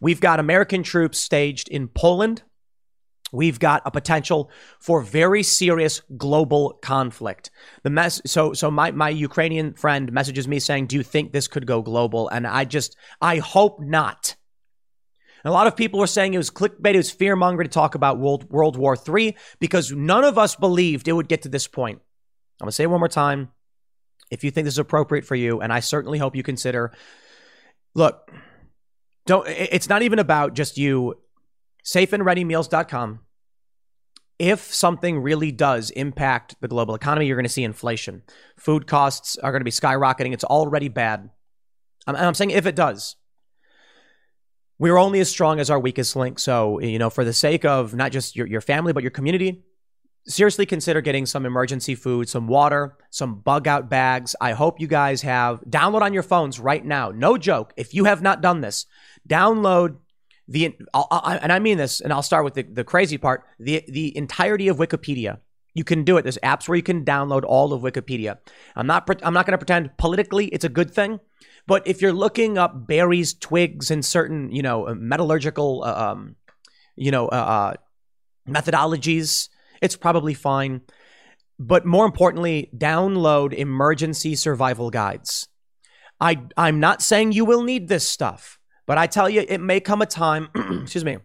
We've 0.00 0.20
got 0.20 0.40
American 0.40 0.82
troops 0.82 1.18
staged 1.18 1.68
in 1.68 1.88
Poland, 1.88 2.42
we've 3.32 3.58
got 3.58 3.82
a 3.84 3.90
potential 3.90 4.50
for 4.78 5.02
very 5.02 5.42
serious 5.42 6.02
global 6.16 6.78
conflict. 6.82 7.50
The 7.82 7.90
mess 7.90 8.20
so 8.26 8.52
so 8.52 8.70
my 8.70 8.90
my 8.92 9.10
Ukrainian 9.10 9.74
friend 9.74 10.12
messages 10.12 10.48
me 10.48 10.58
saying, 10.58 10.86
"Do 10.86 10.96
you 10.96 11.02
think 11.02 11.32
this 11.32 11.48
could 11.48 11.66
go 11.66 11.82
global?" 11.82 12.28
And 12.28 12.46
I 12.46 12.64
just 12.64 12.96
I 13.20 13.38
hope 13.38 13.80
not. 13.80 14.36
And 15.46 15.52
a 15.52 15.54
lot 15.54 15.68
of 15.68 15.76
people 15.76 16.00
were 16.00 16.08
saying 16.08 16.34
it 16.34 16.38
was 16.38 16.50
clickbait, 16.50 16.94
it 16.94 16.96
was 16.96 17.12
fear 17.12 17.36
mongering 17.36 17.68
to 17.68 17.72
talk 17.72 17.94
about 17.94 18.18
World 18.18 18.50
World 18.50 18.76
War 18.76 18.96
III 18.96 19.36
because 19.60 19.92
none 19.92 20.24
of 20.24 20.38
us 20.38 20.56
believed 20.56 21.06
it 21.06 21.12
would 21.12 21.28
get 21.28 21.42
to 21.42 21.48
this 21.48 21.68
point. 21.68 22.00
I'm 22.60 22.64
gonna 22.64 22.72
say 22.72 22.82
it 22.82 22.90
one 22.90 22.98
more 22.98 23.06
time. 23.06 23.52
If 24.28 24.42
you 24.42 24.50
think 24.50 24.64
this 24.64 24.74
is 24.74 24.80
appropriate 24.80 25.24
for 25.24 25.36
you, 25.36 25.60
and 25.60 25.72
I 25.72 25.78
certainly 25.78 26.18
hope 26.18 26.34
you 26.34 26.42
consider, 26.42 26.90
look, 27.94 28.28
don't. 29.26 29.46
It's 29.46 29.88
not 29.88 30.02
even 30.02 30.18
about 30.18 30.54
just 30.54 30.78
you 30.78 31.14
safeandreadymeals.com. 31.84 33.20
If 34.40 34.74
something 34.74 35.20
really 35.20 35.52
does 35.52 35.90
impact 35.90 36.56
the 36.60 36.66
global 36.66 36.96
economy, 36.96 37.28
you're 37.28 37.36
going 37.36 37.44
to 37.44 37.48
see 37.48 37.62
inflation. 37.62 38.24
Food 38.58 38.88
costs 38.88 39.36
are 39.36 39.52
going 39.52 39.60
to 39.60 39.64
be 39.64 39.70
skyrocketing. 39.70 40.32
It's 40.32 40.42
already 40.42 40.88
bad. 40.88 41.30
I'm 42.04 42.34
saying 42.34 42.50
if 42.50 42.66
it 42.66 42.74
does. 42.74 43.14
We're 44.78 44.98
only 44.98 45.20
as 45.20 45.30
strong 45.30 45.58
as 45.58 45.70
our 45.70 45.80
weakest 45.80 46.16
link. 46.16 46.38
So, 46.38 46.80
you 46.80 46.98
know, 46.98 47.10
for 47.10 47.24
the 47.24 47.32
sake 47.32 47.64
of 47.64 47.94
not 47.94 48.12
just 48.12 48.36
your, 48.36 48.46
your 48.46 48.60
family, 48.60 48.92
but 48.92 49.02
your 49.02 49.10
community, 49.10 49.64
seriously 50.26 50.66
consider 50.66 51.00
getting 51.00 51.24
some 51.24 51.46
emergency 51.46 51.94
food, 51.94 52.28
some 52.28 52.46
water, 52.46 52.96
some 53.10 53.40
bug 53.40 53.66
out 53.66 53.88
bags. 53.88 54.36
I 54.40 54.52
hope 54.52 54.80
you 54.80 54.86
guys 54.86 55.22
have 55.22 55.60
download 55.62 56.02
on 56.02 56.12
your 56.12 56.22
phones 56.22 56.60
right 56.60 56.84
now. 56.84 57.10
No 57.10 57.38
joke. 57.38 57.72
If 57.76 57.94
you 57.94 58.04
have 58.04 58.22
not 58.22 58.40
done 58.40 58.60
this, 58.60 58.86
download 59.28 59.96
the 60.48 60.76
I'll, 60.94 61.08
and 61.42 61.52
I 61.52 61.58
mean 61.58 61.78
this, 61.78 62.00
and 62.00 62.12
I'll 62.12 62.22
start 62.22 62.44
with 62.44 62.54
the, 62.54 62.62
the 62.62 62.84
crazy 62.84 63.18
part 63.18 63.44
the 63.58 63.84
the 63.88 64.16
entirety 64.16 64.68
of 64.68 64.76
Wikipedia. 64.76 65.38
You 65.74 65.84
can 65.84 66.04
do 66.04 66.16
it. 66.16 66.22
There's 66.22 66.38
apps 66.38 66.68
where 66.68 66.76
you 66.76 66.82
can 66.82 67.04
download 67.04 67.44
all 67.44 67.72
of 67.72 67.82
Wikipedia. 67.82 68.38
I'm 68.74 68.86
not 68.86 69.08
I'm 69.24 69.34
not 69.34 69.46
going 69.46 69.52
to 69.52 69.58
pretend 69.58 69.96
politically 69.98 70.46
it's 70.46 70.64
a 70.64 70.68
good 70.68 70.90
thing, 70.90 71.20
but 71.66 71.86
if 71.86 72.00
you're 72.00 72.12
looking 72.12 72.58
up 72.58 72.86
berries, 72.86 73.34
twigs, 73.34 73.90
and 73.90 74.04
certain 74.04 74.50
you 74.52 74.62
know 74.62 74.94
metallurgical 74.94 75.84
uh, 75.84 76.10
um, 76.10 76.36
you 76.96 77.10
know 77.10 77.28
uh, 77.28 77.34
uh, 77.34 77.74
methodologies, 78.48 79.48
it's 79.80 79.96
probably 79.96 80.34
fine. 80.34 80.82
But 81.58 81.86
more 81.86 82.04
importantly, 82.04 82.70
download 82.76 83.54
emergency 83.54 84.34
survival 84.34 84.90
guides. 84.90 85.48
I 86.20 86.42
I'm 86.56 86.80
not 86.80 87.02
saying 87.02 87.32
you 87.32 87.44
will 87.44 87.62
need 87.62 87.88
this 87.88 88.08
stuff. 88.08 88.58
But 88.86 88.98
I 88.98 89.08
tell 89.08 89.28
you, 89.28 89.44
it 89.46 89.60
may 89.60 89.80
come 89.80 90.00
a 90.00 90.06
time, 90.06 90.48
excuse 90.82 91.04
me, 91.04 91.18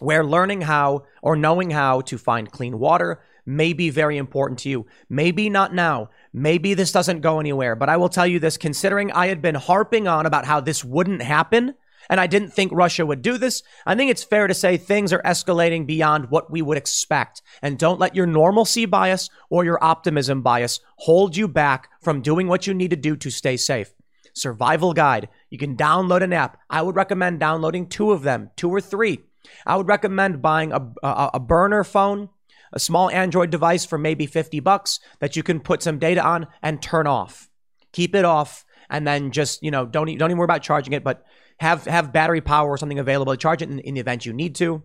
where 0.00 0.24
learning 0.24 0.62
how 0.62 1.04
or 1.22 1.36
knowing 1.36 1.70
how 1.70 2.00
to 2.02 2.18
find 2.18 2.50
clean 2.50 2.78
water 2.78 3.22
may 3.46 3.72
be 3.72 3.90
very 3.90 4.16
important 4.16 4.58
to 4.60 4.68
you. 4.68 4.86
Maybe 5.08 5.50
not 5.50 5.74
now. 5.74 6.10
Maybe 6.32 6.74
this 6.74 6.92
doesn't 6.92 7.20
go 7.20 7.40
anywhere. 7.40 7.76
But 7.76 7.88
I 7.88 7.96
will 7.96 8.08
tell 8.08 8.26
you 8.26 8.38
this 8.38 8.56
considering 8.56 9.12
I 9.12 9.26
had 9.28 9.42
been 9.42 9.54
harping 9.54 10.08
on 10.08 10.26
about 10.26 10.44
how 10.44 10.60
this 10.60 10.84
wouldn't 10.84 11.22
happen, 11.22 11.74
and 12.08 12.20
I 12.20 12.26
didn't 12.26 12.50
think 12.50 12.72
Russia 12.72 13.06
would 13.06 13.22
do 13.22 13.38
this, 13.38 13.62
I 13.86 13.94
think 13.94 14.10
it's 14.10 14.24
fair 14.24 14.46
to 14.46 14.54
say 14.54 14.76
things 14.76 15.12
are 15.12 15.22
escalating 15.22 15.86
beyond 15.86 16.30
what 16.30 16.50
we 16.50 16.62
would 16.62 16.78
expect. 16.78 17.42
And 17.62 17.78
don't 17.78 18.00
let 18.00 18.16
your 18.16 18.26
normalcy 18.26 18.84
bias 18.86 19.30
or 19.48 19.64
your 19.64 19.82
optimism 19.82 20.42
bias 20.42 20.80
hold 20.96 21.36
you 21.36 21.46
back 21.46 21.88
from 22.00 22.22
doing 22.22 22.48
what 22.48 22.66
you 22.66 22.74
need 22.74 22.90
to 22.90 22.96
do 22.96 23.16
to 23.16 23.30
stay 23.30 23.56
safe. 23.56 23.92
Survival 24.34 24.92
Guide. 24.92 25.28
You 25.50 25.58
can 25.58 25.76
download 25.76 26.22
an 26.22 26.32
app. 26.32 26.58
I 26.68 26.82
would 26.82 26.96
recommend 26.96 27.40
downloading 27.40 27.88
two 27.88 28.12
of 28.12 28.22
them, 28.22 28.50
two 28.56 28.70
or 28.70 28.80
three. 28.80 29.20
I 29.66 29.76
would 29.76 29.88
recommend 29.88 30.42
buying 30.42 30.72
a, 30.72 30.80
a, 31.02 31.30
a 31.34 31.40
burner 31.40 31.84
phone, 31.84 32.28
a 32.72 32.78
small 32.78 33.10
Android 33.10 33.50
device 33.50 33.84
for 33.84 33.98
maybe 33.98 34.26
50 34.26 34.60
bucks 34.60 35.00
that 35.18 35.36
you 35.36 35.42
can 35.42 35.60
put 35.60 35.82
some 35.82 35.98
data 35.98 36.24
on 36.24 36.46
and 36.62 36.80
turn 36.80 37.06
off. 37.06 37.48
Keep 37.92 38.14
it 38.14 38.24
off 38.24 38.64
and 38.88 39.06
then 39.06 39.30
just, 39.30 39.62
you 39.62 39.70
know, 39.70 39.86
don't, 39.86 40.06
don't 40.18 40.30
even 40.30 40.36
worry 40.36 40.44
about 40.44 40.62
charging 40.62 40.92
it, 40.92 41.04
but 41.04 41.24
have, 41.58 41.84
have 41.84 42.12
battery 42.12 42.40
power 42.40 42.68
or 42.68 42.78
something 42.78 42.98
available 42.98 43.32
to 43.32 43.36
charge 43.36 43.62
it 43.62 43.70
in, 43.70 43.78
in 43.80 43.94
the 43.94 44.00
event 44.00 44.26
you 44.26 44.32
need 44.32 44.54
to. 44.56 44.82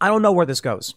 I 0.00 0.08
don't 0.08 0.22
know 0.22 0.32
where 0.32 0.46
this 0.46 0.60
goes. 0.60 0.94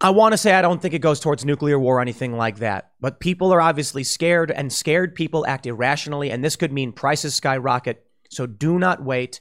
I 0.00 0.10
want 0.10 0.32
to 0.32 0.38
say 0.38 0.52
I 0.52 0.62
don't 0.62 0.82
think 0.82 0.94
it 0.94 0.98
goes 0.98 1.20
towards 1.20 1.44
nuclear 1.44 1.78
war 1.78 1.98
or 1.98 2.00
anything 2.00 2.36
like 2.36 2.58
that, 2.58 2.90
but 3.00 3.20
people 3.20 3.52
are 3.52 3.60
obviously 3.60 4.02
scared, 4.02 4.50
and 4.50 4.72
scared 4.72 5.14
people 5.14 5.46
act 5.46 5.64
irrationally, 5.64 6.32
and 6.32 6.42
this 6.42 6.56
could 6.56 6.72
mean 6.72 6.90
prices 6.90 7.36
skyrocket. 7.36 8.04
So 8.28 8.46
do 8.46 8.80
not 8.80 9.04
wait. 9.04 9.40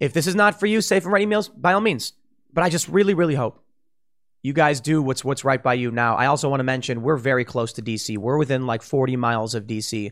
If 0.00 0.12
this 0.12 0.26
is 0.26 0.34
not 0.34 0.60
for 0.60 0.66
you, 0.66 0.82
safe 0.82 1.04
and 1.04 1.12
ready 1.12 1.24
meals, 1.24 1.48
by 1.48 1.72
all 1.72 1.80
means. 1.80 2.12
But 2.52 2.62
I 2.62 2.68
just 2.68 2.88
really, 2.88 3.14
really 3.14 3.36
hope 3.36 3.61
you 4.42 4.52
guys 4.52 4.80
do 4.80 5.00
what's 5.00 5.24
what's 5.24 5.44
right 5.44 5.62
by 5.62 5.74
you 5.74 5.90
now. 5.90 6.16
I 6.16 6.26
also 6.26 6.48
want 6.48 6.60
to 6.60 6.64
mention 6.64 7.02
we're 7.02 7.16
very 7.16 7.44
close 7.44 7.72
to 7.74 7.82
DC. 7.82 8.18
We're 8.18 8.38
within 8.38 8.66
like 8.66 8.82
40 8.82 9.16
miles 9.16 9.54
of 9.54 9.66
DC, 9.66 10.10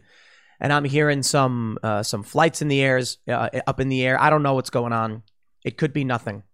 and 0.60 0.72
I'm 0.72 0.84
hearing 0.84 1.22
some 1.22 1.78
uh, 1.82 2.02
some 2.02 2.22
flights 2.22 2.62
in 2.62 2.68
the 2.68 2.80
airs 2.80 3.18
uh, 3.28 3.48
up 3.66 3.80
in 3.80 3.88
the 3.88 4.04
air. 4.06 4.20
I 4.20 4.30
don't 4.30 4.42
know 4.42 4.54
what's 4.54 4.70
going 4.70 4.92
on. 4.92 5.24
It 5.64 5.76
could 5.76 5.92
be 5.92 6.04
nothing. 6.04 6.44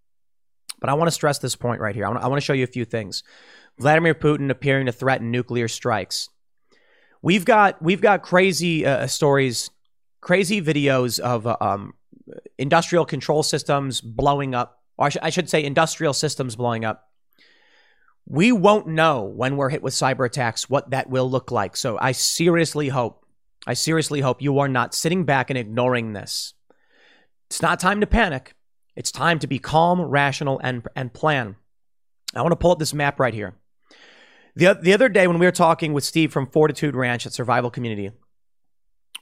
But 0.81 0.91
I 0.91 0.95
want 0.95 1.09
to 1.09 1.13
stress 1.13 1.39
this 1.39 1.57
point 1.57 1.81
right 1.81 1.95
here. 1.95 2.05
I 2.07 2.09
want, 2.11 2.25
I 2.25 2.29
want 2.29 2.41
to 2.41 2.45
show 2.45 2.53
you 2.53 2.65
a 2.65 2.69
few 2.69 2.85
things. 2.85 3.23
Vladimir 3.79 4.15
Putin 4.15 4.51
appearing 4.51 4.87
to 4.87 4.93
threaten 4.93 5.31
nuclear 5.31 5.69
strikes. 5.69 6.29
We've 7.23 7.45
got 7.45 7.81
we've 7.83 8.01
got 8.01 8.23
crazy 8.23 8.87
uh, 8.87 9.07
stories, 9.07 9.71
crazy 10.21 10.63
videos 10.63 11.19
of 11.19 11.47
uh, 11.47 11.57
um, 11.61 11.95
industrial 12.57 13.05
control 13.05 13.43
systems 13.43 14.01
blowing 14.01 14.55
up, 14.55 14.83
or 14.97 15.07
I, 15.07 15.09
sh- 15.11 15.19
I 15.23 15.31
should 15.31 15.51
say, 15.51 15.63
industrial 15.63 16.15
systems 16.15 16.57
blowing 16.57 16.85
up. 16.85 17.09
We 18.27 18.51
won't 18.51 18.89
know 18.89 19.23
when 19.23 19.57
we're 19.57 19.69
hit 19.69 19.83
with 19.83 19.95
cyber 19.95 20.27
attacks 20.27 20.69
what 20.69 20.91
that 20.91 21.09
will 21.09 21.31
look 21.31 21.51
like. 21.51 21.77
So 21.77 21.97
I 22.01 22.13
seriously 22.13 22.89
hope, 22.89 23.25
I 23.67 23.75
seriously 23.75 24.21
hope 24.21 24.43
you 24.43 24.59
are 24.59 24.69
not 24.69 24.95
sitting 24.95 25.25
back 25.25 25.49
and 25.49 25.59
ignoring 25.59 26.13
this. 26.13 26.55
It's 27.49 27.63
not 27.63 27.79
time 27.79 28.01
to 28.01 28.07
panic. 28.07 28.55
It's 28.97 29.13
time 29.13 29.39
to 29.39 29.47
be 29.47 29.59
calm, 29.59 30.01
rational, 30.01 30.59
and, 30.63 30.87
and 30.97 31.13
plan. 31.13 31.57
I 32.35 32.43
want 32.43 32.53
to 32.53 32.57
pull 32.57 32.73
up 32.73 32.79
this 32.79 32.95
map 32.95 33.21
right 33.21 33.35
here. 33.35 33.55
The, 34.57 34.79
the 34.81 34.95
other 34.95 35.09
day, 35.09 35.27
when 35.27 35.39
we 35.39 35.47
were 35.47 35.53
talking 35.53 35.93
with 35.93 36.03
Steve 36.03 36.33
from 36.33 36.47
Fortitude 36.47 36.97
Ranch 36.97 37.27
at 37.27 37.33
Survival 37.33 37.71
Community, 37.71 38.11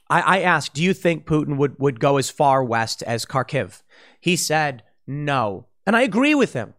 I, 0.09 0.21
I 0.21 0.41
asked, 0.41 0.73
Do 0.73 0.81
you 0.81 0.93
think 0.93 1.25
Putin 1.25 1.57
would, 1.57 1.77
would 1.77 1.99
go 1.99 2.17
as 2.17 2.29
far 2.29 2.63
west 2.63 3.03
as 3.03 3.25
Kharkiv? 3.25 3.81
He 4.19 4.35
said 4.35 4.83
no. 5.05 5.67
And 5.85 5.95
I 5.95 6.01
agree 6.01 6.33
with 6.33 6.53
him. 6.53 6.73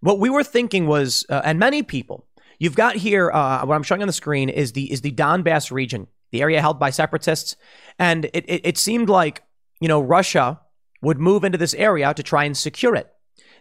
What 0.00 0.18
we 0.18 0.30
were 0.30 0.44
thinking 0.44 0.86
was, 0.86 1.24
uh, 1.28 1.42
and 1.44 1.58
many 1.58 1.82
people, 1.82 2.26
you've 2.58 2.76
got 2.76 2.96
here, 2.96 3.30
uh, 3.30 3.64
what 3.64 3.74
I'm 3.74 3.82
showing 3.82 4.02
on 4.02 4.06
the 4.06 4.12
screen 4.12 4.48
is 4.48 4.72
the, 4.72 4.90
is 4.92 5.00
the 5.00 5.12
Donbass 5.12 5.70
region, 5.70 6.06
the 6.30 6.42
area 6.42 6.60
held 6.60 6.78
by 6.78 6.90
separatists. 6.90 7.56
And 7.98 8.26
it, 8.26 8.44
it, 8.48 8.60
it 8.64 8.78
seemed 8.78 9.08
like, 9.08 9.42
you 9.80 9.88
know, 9.88 10.00
Russia 10.00 10.60
would 11.02 11.18
move 11.18 11.44
into 11.44 11.58
this 11.58 11.74
area 11.74 12.12
to 12.14 12.22
try 12.22 12.44
and 12.44 12.56
secure 12.56 12.94
it. 12.94 13.08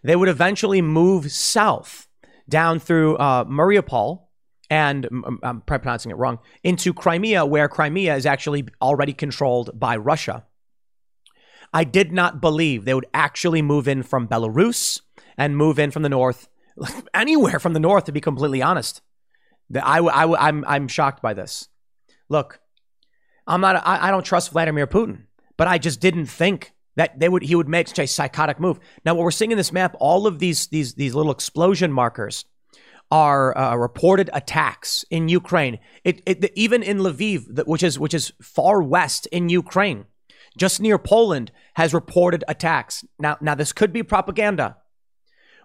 They 0.03 0.16
would 0.16 0.30
eventually 0.30 0.82
move 0.82 1.32
south 1.32 2.07
down 2.48 2.80
through 2.80 3.18
uh, 3.18 3.45
Mariupol 3.45 4.28
and 4.70 5.07
I'm 5.44 5.61
probably 5.61 5.80
pronouncing 5.80 6.11
it 6.11 6.18
wrong 6.18 6.40
into 6.64 6.94
Crimea, 6.94 7.45
where 7.45 7.70
Crimea 7.70 8.16
is 8.16 8.26
actually 8.26 8.66
already 8.82 9.14
controlled 9.14 9.80
by 9.80 9.95
Russia. 9.95 10.45
I 11.74 11.84
did 11.84 12.11
not 12.11 12.41
believe 12.41 12.86
they 12.86 12.94
would 12.94 13.07
actually 13.14 13.61
move 13.61 13.88
in 13.88 14.03
from 14.03 14.28
Belarus 14.28 15.02
and 15.38 15.57
move 15.57 15.80
in 15.80 15.91
from 15.91 16.03
the 16.03 16.09
north, 16.09 16.47
anywhere 17.14 17.59
from 17.59 17.73
the 17.73 17.80
north, 17.80 18.05
to 18.05 18.11
be 18.11 18.22
completely 18.22 18.61
honest. 18.61 19.01
I, 19.76 19.99
I, 19.99 20.47
I'm, 20.47 20.65
I'm 20.65 20.88
shocked 20.88 21.22
by 21.22 21.34
this. 21.34 21.68
Look, 22.30 22.59
I'm 23.45 23.61
not, 23.61 23.76
I, 23.85 24.07
I 24.07 24.11
don't 24.11 24.26
trust 24.26 24.51
Vladimir 24.51 24.88
Putin, 24.88 25.23
but 25.57 25.68
I 25.68 25.77
just 25.77 25.99
didn't 25.99 26.27
think 26.27 26.73
that 26.97 27.19
they 27.19 27.30
would 27.30 27.43
he 27.43 27.55
would 27.55 27.69
make 27.69 27.88
such 27.88 27.99
a 27.99 28.07
psychotic 28.07 28.59
move. 28.59 28.80
Now, 29.05 29.14
what 29.14 29.23
we're 29.23 29.31
seeing 29.31 29.51
in 29.51 29.57
this 29.57 29.72
map, 29.72 29.95
all 29.99 30.27
of 30.27 30.39
these 30.39 30.68
these 30.68 30.95
these 30.95 31.14
little 31.14 31.31
explosion 31.31 31.93
markers 31.93 32.43
are 33.09 33.57
uh, 33.57 33.76
reported 33.76 34.30
attacks 34.34 35.05
in 35.09 35.30
Ukraine. 35.30 35.80
It, 36.03 36.22
it 36.26 36.51
even 36.55 36.84
in 36.84 36.97
Lviv, 36.97 37.65
which 37.65 37.84
is 37.84 37.97
which 37.99 38.14
is 38.14 38.34
far 38.41 38.81
west 38.81 39.27
in 39.27 39.47
Ukraine, 39.47 40.05
just 40.57 40.81
near 40.81 40.97
Poland, 40.97 41.51
has 41.76 41.93
reported 41.93 42.43
attacks. 42.47 43.05
Now, 43.19 43.38
now 43.39 43.55
this 43.55 43.72
could 43.72 43.93
be 43.93 44.03
propaganda. 44.03 44.77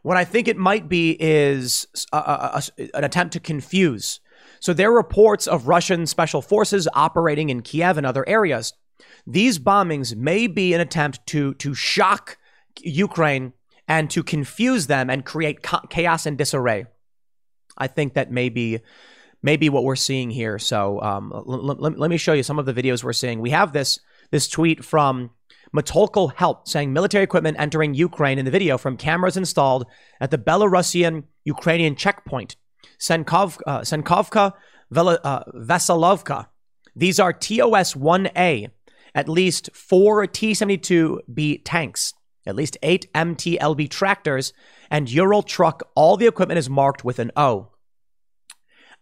What 0.02 0.16
I 0.16 0.24
think 0.24 0.48
it 0.48 0.56
might 0.56 0.88
be 0.88 1.16
is 1.18 1.86
a, 2.12 2.16
a, 2.16 2.62
a, 2.78 2.96
an 2.96 3.04
attempt 3.04 3.32
to 3.34 3.40
confuse. 3.40 4.20
So 4.60 4.72
there 4.72 4.90
are 4.90 4.96
reports 4.96 5.46
of 5.46 5.68
Russian 5.68 6.06
special 6.06 6.42
forces 6.42 6.88
operating 6.94 7.50
in 7.50 7.62
Kiev 7.62 7.96
and 7.96 8.06
other 8.06 8.28
areas. 8.28 8.72
These 9.26 9.58
bombings 9.58 10.14
may 10.16 10.46
be 10.46 10.74
an 10.74 10.80
attempt 10.80 11.26
to, 11.28 11.54
to 11.54 11.74
shock 11.74 12.38
Ukraine 12.80 13.52
and 13.88 14.10
to 14.10 14.22
confuse 14.22 14.86
them 14.86 15.10
and 15.10 15.24
create 15.24 15.64
chaos 15.90 16.26
and 16.26 16.38
disarray. 16.38 16.86
I 17.76 17.86
think 17.86 18.14
that 18.14 18.30
may 18.30 18.48
be, 18.48 18.80
may 19.42 19.56
be 19.56 19.68
what 19.68 19.84
we're 19.84 19.96
seeing 19.96 20.30
here. 20.30 20.58
So 20.58 21.00
um, 21.00 21.32
l- 21.34 21.70
l- 21.70 21.76
let 21.76 22.10
me 22.10 22.16
show 22.16 22.32
you 22.32 22.42
some 22.42 22.58
of 22.58 22.66
the 22.66 22.74
videos 22.74 23.02
we're 23.02 23.12
seeing. 23.12 23.40
We 23.40 23.50
have 23.50 23.72
this 23.72 24.00
this 24.30 24.48
tweet 24.48 24.82
from 24.84 25.30
Matolko 25.74 26.34
Help 26.34 26.68
saying 26.68 26.92
military 26.92 27.24
equipment 27.24 27.56
entering 27.58 27.94
Ukraine 27.94 28.38
in 28.38 28.44
the 28.44 28.50
video 28.50 28.76
from 28.76 28.96
cameras 28.96 29.36
installed 29.36 29.86
at 30.20 30.30
the 30.30 30.38
Belarusian 30.38 31.24
Ukrainian 31.44 31.96
checkpoint. 31.96 32.56
Senkov, 32.98 33.58
uh, 33.66 33.80
Senkovka 33.80 34.52
Vela, 34.90 35.18
uh, 35.24 35.44
Veselovka. 35.54 36.46
These 36.94 37.18
are 37.18 37.32
TOS 37.32 37.94
1A, 37.94 38.70
at 39.14 39.28
least 39.28 39.70
four 39.72 40.26
T 40.26 40.52
72B 40.52 41.62
tanks, 41.64 42.12
at 42.46 42.54
least 42.54 42.76
eight 42.82 43.10
MTLB 43.14 43.88
tractors, 43.88 44.52
and 44.90 45.10
Ural 45.10 45.42
truck. 45.42 45.82
All 45.94 46.16
the 46.16 46.26
equipment 46.26 46.58
is 46.58 46.68
marked 46.68 47.04
with 47.04 47.18
an 47.18 47.32
O. 47.36 47.68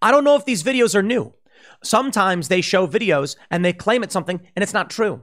I 0.01 0.11
don't 0.11 0.25
know 0.25 0.37
if 0.37 0.45
these 0.45 0.63
videos 0.63 0.95
are 0.95 1.03
new. 1.03 1.35
Sometimes 1.83 2.49
they 2.49 2.61
show 2.61 2.87
videos 2.87 3.37
and 3.51 3.65
they 3.65 3.73
claim 3.73 4.03
it's 4.03 4.13
something 4.13 4.41
and 4.55 4.63
it's 4.63 4.73
not 4.73 4.89
true. 4.89 5.23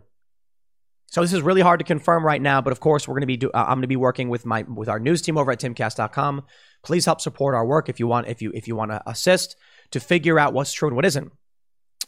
So 1.10 1.22
this 1.22 1.32
is 1.32 1.42
really 1.42 1.62
hard 1.62 1.80
to 1.80 1.86
confirm 1.86 2.26
right 2.26 2.42
now, 2.42 2.62
but 2.62 2.72
of 2.72 2.82
course 2.82 3.08
we're 3.08 3.14
going 3.14 3.22
to 3.22 3.28
be 3.28 3.38
do, 3.38 3.50
uh, 3.54 3.64
I'm 3.64 3.76
going 3.76 3.84
to 3.84 3.88
be 3.88 3.96
working 3.96 4.28
with 4.30 4.46
my 4.46 4.64
with 4.64 4.90
our 4.90 5.00
news 5.00 5.22
team 5.22 5.38
over 5.38 5.52
at 5.52 5.60
timcast.com. 5.60 6.44
Please 6.84 7.06
help 7.06 7.22
support 7.22 7.56
our 7.56 7.66
work 7.66 7.88
if 7.88 8.00
you 8.00 8.08
want 8.08 8.28
if 8.28 8.42
you 8.42 8.52
if 8.54 8.68
you 8.68 8.76
want 8.76 8.92
to 8.92 9.02
assist 9.10 9.56
to 9.92 10.00
figure 10.00 10.38
out 10.38 10.54
what's 10.54 10.74
true 10.74 10.90
and 10.90 10.96
what 10.96 11.06
isn't. 11.06 11.32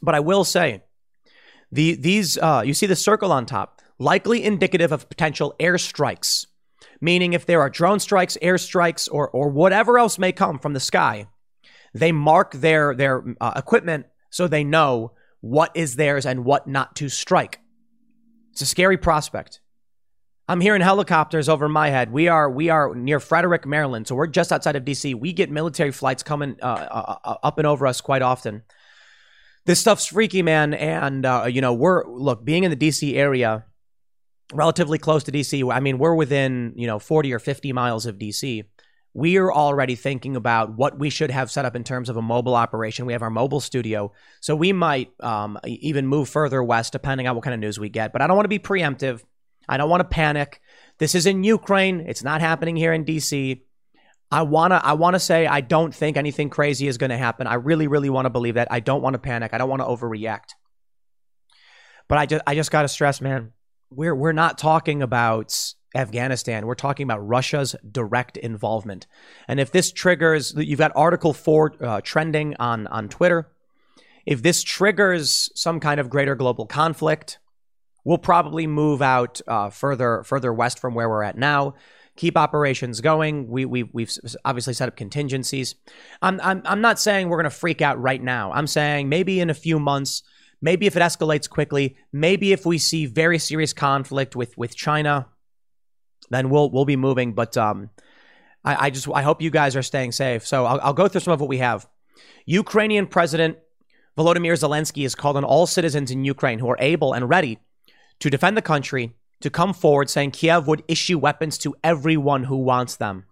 But 0.01 0.15
I 0.15 0.19
will 0.19 0.43
say, 0.43 0.83
the 1.71 1.95
these 1.95 2.37
uh, 2.37 2.63
you 2.65 2.73
see 2.73 2.87
the 2.87 2.95
circle 2.95 3.31
on 3.31 3.45
top, 3.45 3.81
likely 3.97 4.43
indicative 4.43 4.91
of 4.91 5.07
potential 5.07 5.55
airstrikes, 5.59 6.45
meaning 6.99 7.31
if 7.31 7.45
there 7.45 7.61
are 7.61 7.69
drone 7.69 7.99
strikes, 7.99 8.37
airstrikes, 8.41 9.07
or 9.09 9.29
or 9.29 9.49
whatever 9.49 9.97
else 9.97 10.19
may 10.19 10.33
come 10.33 10.59
from 10.59 10.73
the 10.73 10.79
sky, 10.81 11.27
they 11.93 12.11
mark 12.11 12.51
their 12.51 12.93
their 12.93 13.23
uh, 13.39 13.53
equipment 13.55 14.07
so 14.29 14.45
they 14.45 14.65
know 14.65 15.13
what 15.39 15.71
is 15.73 15.95
theirs 15.95 16.25
and 16.25 16.43
what 16.43 16.67
not 16.67 16.97
to 16.97 17.07
strike. 17.07 17.61
It's 18.59 18.69
a 18.69 18.71
scary 18.71 18.97
prospect. 18.97 19.61
I'm 20.49 20.59
hearing 20.59 20.81
helicopters 20.81 21.47
over 21.47 21.69
my 21.69 21.91
head. 21.91 22.11
We 22.11 22.27
are 22.27 22.49
we 22.49 22.67
are 22.67 22.93
near 22.93 23.21
Frederick, 23.21 23.65
Maryland, 23.65 24.05
so 24.05 24.15
we're 24.15 24.27
just 24.27 24.51
outside 24.51 24.75
of 24.75 24.83
DC. 24.83 25.15
We 25.15 25.31
get 25.31 25.49
military 25.49 25.93
flights 25.93 26.23
coming 26.23 26.57
uh, 26.61 26.65
uh, 26.65 27.15
uh, 27.23 27.35
up 27.41 27.57
and 27.57 27.65
over 27.65 27.87
us 27.87 28.01
quite 28.01 28.21
often. 28.21 28.63
This 29.65 29.79
stuff's 29.79 30.07
freaky, 30.07 30.41
man, 30.41 30.73
and 30.73 31.25
uh, 31.25 31.45
you 31.49 31.61
know 31.61 31.73
we're 31.73 32.05
look 32.05 32.43
being 32.43 32.65
in 32.65 32.69
the 32.69 32.75
DC 32.75 33.15
area, 33.15 33.63
relatively 34.51 34.97
close 34.97 35.23
to 35.23 35.31
DC. 35.31 35.73
I 35.73 35.79
mean, 35.79 35.97
we're 35.97 36.15
within 36.15 36.73
you 36.75 36.85
know 36.85 36.99
40 36.99 37.33
or 37.33 37.39
50 37.39 37.71
miles 37.71 38.05
of 38.05 38.17
DC. 38.17 38.65
We 39.13 39.37
are 39.37 39.51
already 39.51 39.95
thinking 39.95 40.35
about 40.35 40.77
what 40.77 40.99
we 40.99 41.09
should 41.09 41.31
have 41.31 41.49
set 41.49 41.65
up 41.65 41.75
in 41.75 41.83
terms 41.83 42.09
of 42.09 42.17
a 42.17 42.21
mobile 42.21 42.55
operation. 42.55 43.05
We 43.05 43.13
have 43.13 43.23
our 43.23 43.29
mobile 43.29 43.59
studio, 43.59 44.11
so 44.39 44.55
we 44.55 44.71
might 44.71 45.11
um, 45.19 45.57
even 45.65 46.05
move 46.05 46.29
further 46.29 46.63
west 46.63 46.93
depending 46.93 47.27
on 47.27 47.35
what 47.35 47.43
kind 47.43 47.53
of 47.53 47.59
news 47.59 47.79
we 47.79 47.89
get. 47.89 48.13
But 48.13 48.21
I 48.21 48.27
don't 48.27 48.35
want 48.35 48.45
to 48.45 48.49
be 48.49 48.59
preemptive. 48.59 49.23
I 49.67 49.77
don't 49.77 49.89
want 49.89 50.01
to 50.01 50.07
panic. 50.07 50.61
This 50.99 51.15
is 51.15 51.25
in 51.25 51.43
Ukraine. 51.43 52.01
It's 52.01 52.23
not 52.23 52.41
happening 52.41 52.75
here 52.75 52.93
in 52.93 53.05
DC. 53.05 53.61
I 54.31 54.43
want 54.43 54.71
to 54.73 54.85
I 54.85 54.93
want 54.93 55.15
to 55.15 55.19
say 55.19 55.47
I 55.47 55.61
don't 55.61 55.93
think 55.93 56.15
anything 56.15 56.49
crazy 56.49 56.87
is 56.87 56.97
going 56.97 57.09
to 57.09 57.17
happen. 57.17 57.47
I 57.47 57.55
really 57.55 57.87
really 57.87 58.09
want 58.09 58.25
to 58.25 58.29
believe 58.29 58.55
that. 58.55 58.67
I 58.71 58.79
don't 58.79 59.01
want 59.01 59.15
to 59.15 59.19
panic. 59.19 59.53
I 59.53 59.57
don't 59.57 59.69
want 59.69 59.81
to 59.81 59.87
overreact. 59.87 60.53
But 62.07 62.19
I 62.19 62.25
just 62.25 62.43
I 62.45 62.55
just 62.55 62.71
got 62.71 62.83
to 62.83 62.87
stress, 62.87 63.21
man. 63.21 63.53
We're 63.89 64.13
we're 64.13 64.33
not 64.33 64.57
talking 64.57 65.01
about 65.01 65.73
Afghanistan. 65.95 66.65
We're 66.65 66.75
talking 66.75 67.03
about 67.03 67.27
Russia's 67.27 67.75
direct 67.91 68.37
involvement. 68.37 69.07
And 69.47 69.59
if 69.59 69.71
this 69.71 69.91
triggers 69.91 70.53
you've 70.55 70.79
got 70.79 70.91
article 70.95 71.33
4 71.33 71.73
uh, 71.81 72.01
trending 72.01 72.55
on 72.59 72.87
on 72.87 73.09
Twitter, 73.09 73.51
if 74.25 74.41
this 74.41 74.63
triggers 74.63 75.49
some 75.55 75.79
kind 75.79 75.99
of 75.99 76.09
greater 76.09 76.35
global 76.35 76.65
conflict, 76.65 77.39
We'll 78.03 78.17
probably 78.17 78.67
move 78.67 79.01
out 79.01 79.41
uh, 79.47 79.69
further 79.69 80.23
further 80.23 80.53
west 80.53 80.79
from 80.79 80.93
where 80.95 81.09
we're 81.09 81.23
at 81.23 81.37
now. 81.37 81.75
Keep 82.15 82.37
operations 82.37 83.01
going. 83.01 83.47
We, 83.47 83.65
we, 83.65 83.83
we've 83.83 84.11
obviously 84.43 84.73
set 84.73 84.89
up 84.89 84.97
contingencies. 84.97 85.75
I'm, 86.21 86.41
I'm, 86.41 86.61
I'm 86.65 86.81
not 86.81 86.99
saying 86.99 87.29
we're 87.29 87.37
going 87.37 87.45
to 87.45 87.49
freak 87.55 87.81
out 87.81 88.01
right 88.01 88.21
now. 88.21 88.51
I'm 88.51 88.67
saying 88.67 89.07
maybe 89.07 89.39
in 89.39 89.49
a 89.49 89.53
few 89.53 89.79
months, 89.79 90.23
maybe 90.61 90.85
if 90.85 90.97
it 90.97 91.01
escalates 91.01 91.49
quickly, 91.49 91.95
maybe 92.11 92.51
if 92.51 92.65
we 92.65 92.77
see 92.77 93.05
very 93.05 93.39
serious 93.39 93.71
conflict 93.71 94.35
with, 94.35 94.57
with 94.57 94.75
China, 94.75 95.27
then 96.29 96.49
we'll, 96.49 96.69
we'll 96.69 96.85
be 96.85 96.95
moving. 96.95 97.33
But 97.33 97.57
um, 97.57 97.89
I, 98.63 98.87
I 98.87 98.89
just 98.89 99.07
I 99.13 99.21
hope 99.21 99.41
you 99.41 99.49
guys 99.49 99.75
are 99.75 99.83
staying 99.83 100.11
safe. 100.11 100.45
So 100.45 100.65
I'll, 100.65 100.79
I'll 100.81 100.93
go 100.93 101.07
through 101.07 101.21
some 101.21 101.33
of 101.33 101.41
what 101.41 101.49
we 101.49 101.59
have. 101.59 101.87
Ukrainian 102.45 103.07
President 103.07 103.57
Volodymyr 104.17 104.53
Zelensky 104.53 105.03
has 105.03 105.15
called 105.15 105.37
on 105.37 105.43
all 105.43 105.65
citizens 105.65 106.11
in 106.11 106.25
Ukraine 106.25 106.59
who 106.59 106.69
are 106.69 106.77
able 106.79 107.13
and 107.13 107.29
ready 107.29 107.59
to 108.19 108.29
defend 108.29 108.57
the 108.57 108.61
country 108.61 109.15
to 109.41 109.49
come 109.49 109.73
forward 109.73 110.09
saying 110.09 110.31
Kiev 110.31 110.67
would 110.67 110.83
issue 110.87 111.17
weapons 111.17 111.57
to 111.59 111.75
everyone 111.83 112.43
who 112.43 112.57
wants 112.57 112.97
them. 112.97 113.25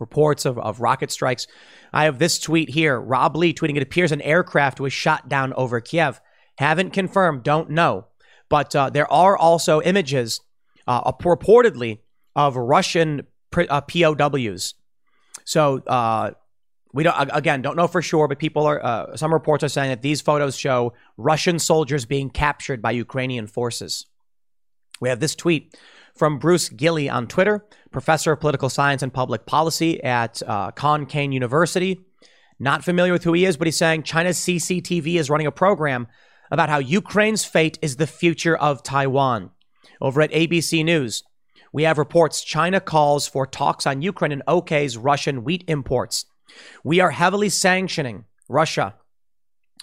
Reports 0.00 0.44
of, 0.44 0.58
of 0.58 0.80
rocket 0.80 1.12
strikes. 1.12 1.46
I 1.92 2.04
have 2.04 2.18
this 2.18 2.40
tweet 2.40 2.70
here. 2.70 3.00
Rob 3.00 3.36
Lee 3.36 3.54
tweeting 3.54 3.76
it 3.76 3.82
appears 3.82 4.10
an 4.10 4.20
aircraft 4.22 4.80
was 4.80 4.92
shot 4.92 5.28
down 5.28 5.52
over 5.52 5.80
Kiev. 5.80 6.20
Haven't 6.58 6.90
confirmed, 6.92 7.44
don't 7.44 7.70
know. 7.70 8.06
But 8.48 8.74
uh, 8.74 8.90
there 8.90 9.10
are 9.10 9.36
also 9.36 9.80
images, 9.80 10.40
uh, 10.86 11.12
purportedly, 11.12 12.00
of 12.36 12.56
Russian 12.56 13.22
uh, 13.56 13.80
POWs. 13.82 14.74
So 15.44 15.78
uh, 15.86 16.32
we 16.92 17.02
don't 17.02 17.30
again 17.32 17.62
don't 17.62 17.76
know 17.76 17.88
for 17.88 18.02
sure, 18.02 18.28
but 18.28 18.38
people 18.38 18.66
are 18.66 18.84
uh, 18.84 19.16
some 19.16 19.32
reports 19.32 19.64
are 19.64 19.68
saying 19.68 19.90
that 19.90 20.02
these 20.02 20.20
photos 20.20 20.56
show 20.56 20.94
Russian 21.16 21.58
soldiers 21.58 22.06
being 22.06 22.30
captured 22.30 22.80
by 22.80 22.92
Ukrainian 22.92 23.46
forces. 23.46 24.06
We 25.00 25.08
have 25.08 25.20
this 25.20 25.34
tweet 25.34 25.76
from 26.14 26.38
Bruce 26.38 26.68
Gilley 26.68 27.08
on 27.08 27.26
Twitter, 27.26 27.66
professor 27.90 28.32
of 28.32 28.40
political 28.40 28.68
science 28.68 29.02
and 29.02 29.12
public 29.12 29.44
policy 29.46 30.02
at 30.02 30.40
uh, 30.46 30.70
Kain 30.70 31.32
University. 31.32 32.00
Not 32.60 32.84
familiar 32.84 33.12
with 33.12 33.24
who 33.24 33.32
he 33.32 33.44
is, 33.44 33.56
but 33.56 33.66
he's 33.66 33.76
saying 33.76 34.04
China's 34.04 34.38
CCTV 34.38 35.16
is 35.16 35.28
running 35.28 35.48
a 35.48 35.52
program 35.52 36.06
about 36.52 36.68
how 36.68 36.78
Ukraine's 36.78 37.44
fate 37.44 37.78
is 37.82 37.96
the 37.96 38.06
future 38.06 38.56
of 38.56 38.84
Taiwan. 38.84 39.50
Over 40.00 40.22
at 40.22 40.32
ABC 40.32 40.84
News, 40.84 41.22
we 41.72 41.82
have 41.82 41.98
reports 41.98 42.44
China 42.44 42.80
calls 42.80 43.26
for 43.26 43.46
talks 43.46 43.86
on 43.86 44.02
Ukraine 44.02 44.32
and 44.32 44.42
OK's 44.46 44.96
Russian 44.96 45.44
wheat 45.44 45.64
imports. 45.66 46.26
We 46.84 47.00
are 47.00 47.10
heavily 47.10 47.48
sanctioning 47.48 48.24
Russia. 48.48 48.94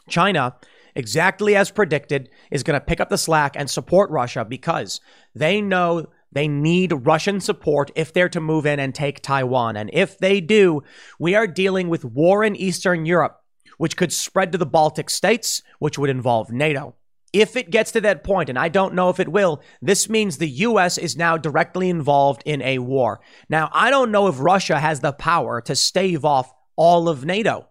China, 0.09 0.55
exactly 0.95 1.55
as 1.55 1.71
predicted, 1.71 2.29
is 2.49 2.63
going 2.63 2.79
to 2.79 2.85
pick 2.85 2.99
up 2.99 3.09
the 3.09 3.17
slack 3.17 3.55
and 3.57 3.69
support 3.69 4.09
Russia 4.09 4.45
because 4.45 5.01
they 5.35 5.61
know 5.61 6.07
they 6.31 6.47
need 6.47 6.93
Russian 7.05 7.41
support 7.41 7.91
if 7.95 8.13
they're 8.13 8.29
to 8.29 8.39
move 8.39 8.65
in 8.65 8.79
and 8.79 8.95
take 8.95 9.21
Taiwan. 9.21 9.75
And 9.75 9.89
if 9.91 10.17
they 10.17 10.39
do, 10.39 10.83
we 11.19 11.35
are 11.35 11.47
dealing 11.47 11.89
with 11.89 12.05
war 12.05 12.43
in 12.43 12.55
Eastern 12.55 13.05
Europe, 13.05 13.41
which 13.77 13.97
could 13.97 14.13
spread 14.13 14.51
to 14.53 14.57
the 14.57 14.65
Baltic 14.65 15.09
states, 15.09 15.61
which 15.79 15.97
would 15.97 16.09
involve 16.09 16.51
NATO. 16.51 16.95
If 17.33 17.55
it 17.55 17.69
gets 17.69 17.91
to 17.91 18.01
that 18.01 18.23
point, 18.23 18.49
and 18.49 18.59
I 18.59 18.67
don't 18.67 18.93
know 18.93 19.09
if 19.09 19.19
it 19.19 19.29
will, 19.29 19.61
this 19.81 20.09
means 20.09 20.37
the 20.37 20.49
U.S. 20.49 20.97
is 20.97 21.15
now 21.15 21.37
directly 21.37 21.89
involved 21.89 22.43
in 22.45 22.61
a 22.61 22.79
war. 22.79 23.21
Now, 23.47 23.69
I 23.71 23.89
don't 23.89 24.11
know 24.11 24.27
if 24.27 24.39
Russia 24.39 24.79
has 24.79 24.99
the 24.99 25.13
power 25.13 25.61
to 25.61 25.75
stave 25.75 26.25
off 26.25 26.53
all 26.75 27.07
of 27.07 27.23
NATO. 27.23 27.67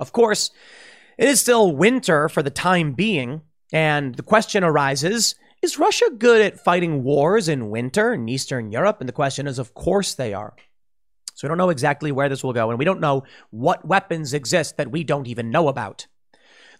Of 0.00 0.12
course, 0.12 0.50
it 1.18 1.28
is 1.28 1.40
still 1.40 1.76
winter 1.76 2.28
for 2.28 2.42
the 2.42 2.50
time 2.50 2.92
being, 2.92 3.42
and 3.72 4.14
the 4.14 4.22
question 4.22 4.64
arises 4.64 5.34
is 5.64 5.78
Russia 5.78 6.10
good 6.18 6.42
at 6.42 6.60
fighting 6.60 7.02
wars 7.02 7.48
in 7.48 7.70
winter 7.70 8.12
in 8.12 8.28
Eastern 8.28 8.70
Europe? 8.70 8.98
And 9.00 9.08
the 9.08 9.14
question 9.14 9.46
is, 9.46 9.58
of 9.58 9.72
course 9.72 10.14
they 10.14 10.34
are. 10.34 10.54
So 11.34 11.46
we 11.46 11.48
don't 11.48 11.56
know 11.56 11.70
exactly 11.70 12.12
where 12.12 12.28
this 12.28 12.44
will 12.44 12.52
go, 12.52 12.68
and 12.68 12.78
we 12.78 12.84
don't 12.84 13.00
know 13.00 13.24
what 13.50 13.86
weapons 13.86 14.34
exist 14.34 14.76
that 14.76 14.90
we 14.90 15.04
don't 15.04 15.26
even 15.26 15.50
know 15.50 15.68
about. 15.68 16.06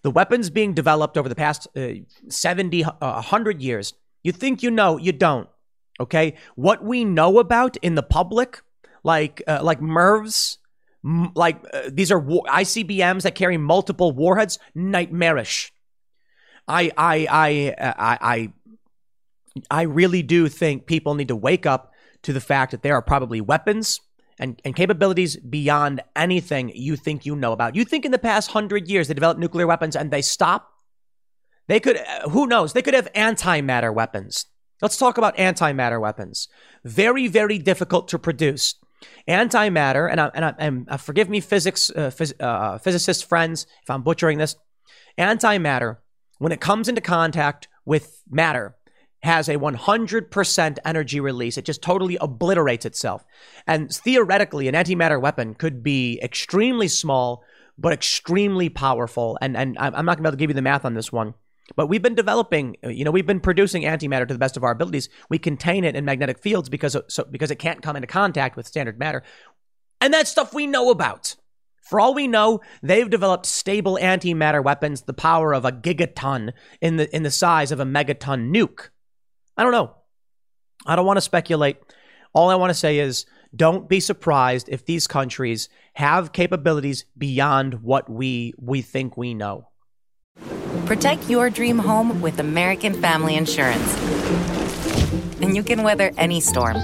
The 0.04 0.10
weapons 0.10 0.50
being 0.50 0.74
developed 0.74 1.16
over 1.16 1.28
the 1.28 1.34
past 1.34 1.66
uh, 1.76 1.94
70, 2.28 2.84
uh, 2.84 2.90
100 3.00 3.60
years, 3.60 3.94
you 4.22 4.32
think 4.32 4.62
you 4.62 4.70
know, 4.70 4.98
you 4.98 5.12
don't. 5.12 5.48
Okay? 5.98 6.34
What 6.56 6.84
we 6.84 7.04
know 7.04 7.38
about 7.38 7.76
in 7.78 7.94
the 7.94 8.02
public, 8.02 8.60
like, 9.02 9.42
uh, 9.48 9.60
like 9.62 9.80
MIRVs, 9.80 10.58
like 11.34 11.64
uh, 11.72 11.88
these 11.88 12.12
are 12.12 12.18
war- 12.18 12.44
ICBMs 12.46 13.22
that 13.22 13.34
carry 13.34 13.56
multiple 13.56 14.12
warheads, 14.12 14.58
nightmarish. 14.74 15.72
I, 16.68 16.90
I, 16.96 17.26
I, 17.30 17.74
I, 17.78 18.18
I, 18.20 18.52
I 19.70 19.82
really 19.82 20.22
do 20.22 20.48
think 20.48 20.86
people 20.86 21.14
need 21.14 21.28
to 21.28 21.36
wake 21.36 21.64
up 21.64 21.92
to 22.22 22.34
the 22.34 22.40
fact 22.40 22.72
that 22.72 22.82
there 22.82 22.94
are 22.94 23.02
probably 23.02 23.40
weapons 23.40 24.00
and, 24.38 24.60
and 24.64 24.74
capabilities 24.74 25.36
beyond 25.36 26.02
anything 26.16 26.72
you 26.74 26.96
think 26.96 27.24
you 27.24 27.36
know 27.36 27.52
about. 27.52 27.74
You 27.74 27.84
think 27.84 28.04
in 28.04 28.12
the 28.12 28.18
past 28.18 28.50
hundred 28.50 28.88
years 28.88 29.08
they 29.08 29.14
developed 29.14 29.40
nuclear 29.40 29.66
weapons 29.66 29.96
and 29.96 30.10
they 30.10 30.22
stop? 30.22 30.70
They 31.66 31.80
could, 31.80 31.96
uh, 31.96 32.28
who 32.28 32.46
knows? 32.46 32.72
They 32.72 32.82
could 32.82 32.94
have 32.94 33.12
antimatter 33.14 33.92
weapons. 33.92 34.46
Let's 34.82 34.96
talk 34.98 35.16
about 35.18 35.36
antimatter 35.36 36.00
weapons. 36.00 36.48
Very, 36.84 37.26
very 37.28 37.58
difficult 37.58 38.08
to 38.08 38.18
produce. 38.18 38.74
Antimatter, 39.28 40.10
and 40.10 40.20
I, 40.20 40.30
and, 40.34 40.44
I, 40.44 40.54
and 40.58 40.88
uh, 40.88 40.96
forgive 40.96 41.28
me, 41.28 41.40
physics 41.40 41.90
uh, 41.90 42.10
phys, 42.10 42.32
uh, 42.40 42.78
physicist 42.78 43.26
friends, 43.26 43.66
if 43.82 43.90
I'm 43.90 44.02
butchering 44.02 44.38
this. 44.38 44.56
Antimatter, 45.18 45.98
when 46.38 46.52
it 46.52 46.60
comes 46.60 46.88
into 46.88 47.00
contact 47.00 47.68
with 47.84 48.22
matter, 48.28 48.76
has 49.24 49.48
a 49.48 49.56
100% 49.56 50.78
energy 50.84 51.20
release. 51.20 51.58
It 51.58 51.64
just 51.64 51.82
totally 51.82 52.16
obliterates 52.20 52.84
itself. 52.84 53.24
And 53.66 53.92
theoretically, 53.92 54.68
an 54.68 54.74
antimatter 54.74 55.20
weapon 55.20 55.54
could 55.54 55.82
be 55.82 56.20
extremely 56.22 56.88
small, 56.88 57.42
but 57.78 57.92
extremely 57.92 58.68
powerful. 58.68 59.38
And, 59.40 59.56
and 59.56 59.76
I'm 59.78 60.04
not 60.04 60.16
going 60.16 60.16
to 60.16 60.22
be 60.22 60.28
able 60.28 60.32
to 60.32 60.36
give 60.36 60.50
you 60.50 60.54
the 60.54 60.62
math 60.62 60.84
on 60.84 60.94
this 60.94 61.12
one. 61.12 61.34
But 61.76 61.86
we've 61.86 62.02
been 62.02 62.14
developing, 62.14 62.76
you 62.82 63.04
know, 63.04 63.10
we've 63.10 63.26
been 63.26 63.40
producing 63.40 63.84
antimatter 63.84 64.28
to 64.28 64.34
the 64.34 64.38
best 64.38 64.56
of 64.56 64.64
our 64.64 64.72
abilities. 64.72 65.08
We 65.30 65.38
contain 65.38 65.84
it 65.84 65.96
in 65.96 66.04
magnetic 66.04 66.38
fields 66.38 66.68
because, 66.68 66.96
so, 67.08 67.24
because 67.24 67.50
it 67.50 67.58
can't 67.58 67.82
come 67.82 67.96
into 67.96 68.06
contact 68.06 68.56
with 68.56 68.66
standard 68.66 68.98
matter. 68.98 69.22
And 70.00 70.12
that's 70.12 70.30
stuff 70.30 70.52
we 70.52 70.66
know 70.66 70.90
about. 70.90 71.36
For 71.80 72.00
all 72.00 72.14
we 72.14 72.26
know, 72.26 72.60
they've 72.82 73.08
developed 73.08 73.46
stable 73.46 73.98
antimatter 74.00 74.62
weapons, 74.62 75.02
the 75.02 75.12
power 75.12 75.54
of 75.54 75.64
a 75.64 75.72
gigaton 75.72 76.52
in 76.80 76.96
the 76.96 77.14
in 77.14 77.22
the 77.22 77.30
size 77.30 77.72
of 77.72 77.80
a 77.80 77.84
megaton 77.84 78.54
nuke. 78.54 78.88
I 79.56 79.62
don't 79.62 79.72
know. 79.72 79.94
I 80.86 80.96
don't 80.96 81.06
want 81.06 81.16
to 81.16 81.22
speculate. 81.22 81.76
All 82.32 82.50
I 82.50 82.56
want 82.56 82.70
to 82.70 82.74
say 82.74 82.98
is 82.98 83.26
don't 83.54 83.88
be 83.88 84.00
surprised 84.00 84.68
if 84.68 84.84
these 84.84 85.06
countries 85.06 85.68
have 85.94 86.32
capabilities 86.32 87.04
beyond 87.16 87.82
what 87.82 88.10
we 88.10 88.54
we 88.58 88.82
think 88.82 89.16
we 89.16 89.34
know. 89.34 89.68
Protect 90.86 91.30
your 91.30 91.48
dream 91.48 91.78
home 91.78 92.20
with 92.20 92.40
American 92.40 93.00
Family 93.00 93.36
Insurance. 93.36 93.96
And 95.40 95.54
you 95.54 95.62
can 95.62 95.82
weather 95.82 96.10
any 96.18 96.40
storm. 96.40 96.76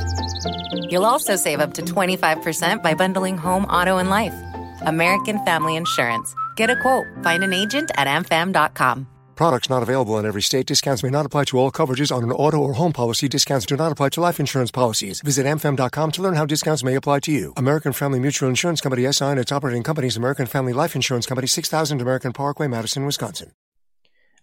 You'll 0.88 1.04
also 1.04 1.36
save 1.36 1.60
up 1.60 1.74
to 1.74 1.82
25% 1.82 2.82
by 2.82 2.94
bundling 2.94 3.36
home, 3.36 3.64
auto, 3.64 3.98
and 3.98 4.08
life. 4.08 4.34
American 4.82 5.44
Family 5.44 5.76
Insurance. 5.76 6.34
Get 6.56 6.70
a 6.70 6.76
quote. 6.76 7.06
Find 7.22 7.42
an 7.42 7.52
agent 7.52 7.90
at 7.96 8.06
amfam.com. 8.06 9.06
Products 9.40 9.70
not 9.70 9.82
available 9.82 10.18
in 10.18 10.26
every 10.26 10.42
state. 10.42 10.66
Discounts 10.66 11.02
may 11.02 11.08
not 11.08 11.24
apply 11.24 11.44
to 11.44 11.56
all 11.56 11.72
coverages 11.72 12.14
on 12.14 12.22
an 12.22 12.30
auto 12.30 12.58
or 12.58 12.74
home 12.74 12.92
policy. 12.92 13.26
Discounts 13.26 13.64
do 13.64 13.74
not 13.74 13.90
apply 13.90 14.10
to 14.10 14.20
life 14.20 14.38
insurance 14.38 14.70
policies. 14.70 15.22
Visit 15.22 15.46
amfam.com 15.46 16.10
to 16.10 16.20
learn 16.20 16.34
how 16.34 16.44
discounts 16.44 16.84
may 16.84 16.94
apply 16.94 17.20
to 17.20 17.32
you. 17.32 17.54
American 17.56 17.94
Family 17.94 18.20
Mutual 18.20 18.50
Insurance 18.50 18.82
Company 18.82 19.10
SI 19.10 19.24
and 19.24 19.40
its 19.40 19.50
operating 19.50 19.82
companies 19.82 20.18
American 20.18 20.44
Family 20.44 20.74
Life 20.74 20.94
Insurance 20.94 21.24
Company 21.24 21.46
6000 21.46 22.02
American 22.02 22.34
Parkway, 22.34 22.68
Madison, 22.68 23.06
Wisconsin. 23.06 23.52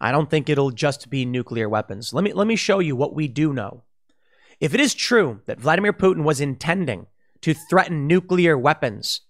I 0.02 0.12
don't 0.12 0.32
think 0.32 0.50
it'll 0.50 0.72
just 0.72 1.12
be 1.12 1.26
nuclear 1.26 1.70
weapons. 1.70 2.12
Let 2.12 2.24
me 2.24 2.34
let 2.34 2.48
me 2.48 2.56
show 2.56 2.80
you 2.80 2.96
what 2.96 3.14
we 3.14 3.28
do 3.28 3.54
know. 3.54 3.84
If 4.60 4.74
it 4.74 4.80
is 4.80 4.96
true 4.96 5.42
that 5.46 5.60
Vladimir 5.60 5.94
Putin 5.94 6.24
was 6.24 6.42
intending 6.42 7.06
to 7.42 7.54
threaten 7.54 8.08
nuclear 8.08 8.58
weapons, 8.58 9.22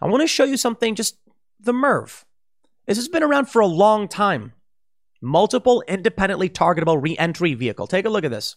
I 0.00 0.08
want 0.08 0.22
to 0.22 0.26
show 0.26 0.42
you 0.42 0.56
something 0.56 0.96
just 0.96 1.16
the 1.60 1.72
MIRV. 1.72 2.24
This 2.88 2.98
has 2.98 3.06
been 3.06 3.22
around 3.22 3.48
for 3.48 3.62
a 3.62 3.66
long 3.68 4.08
time. 4.08 4.54
Multiple 5.22 5.82
independently 5.86 6.50
targetable 6.50 7.00
re-entry 7.00 7.54
vehicle. 7.54 7.86
Take 7.86 8.04
a 8.04 8.10
look 8.10 8.24
at 8.24 8.30
this. 8.30 8.56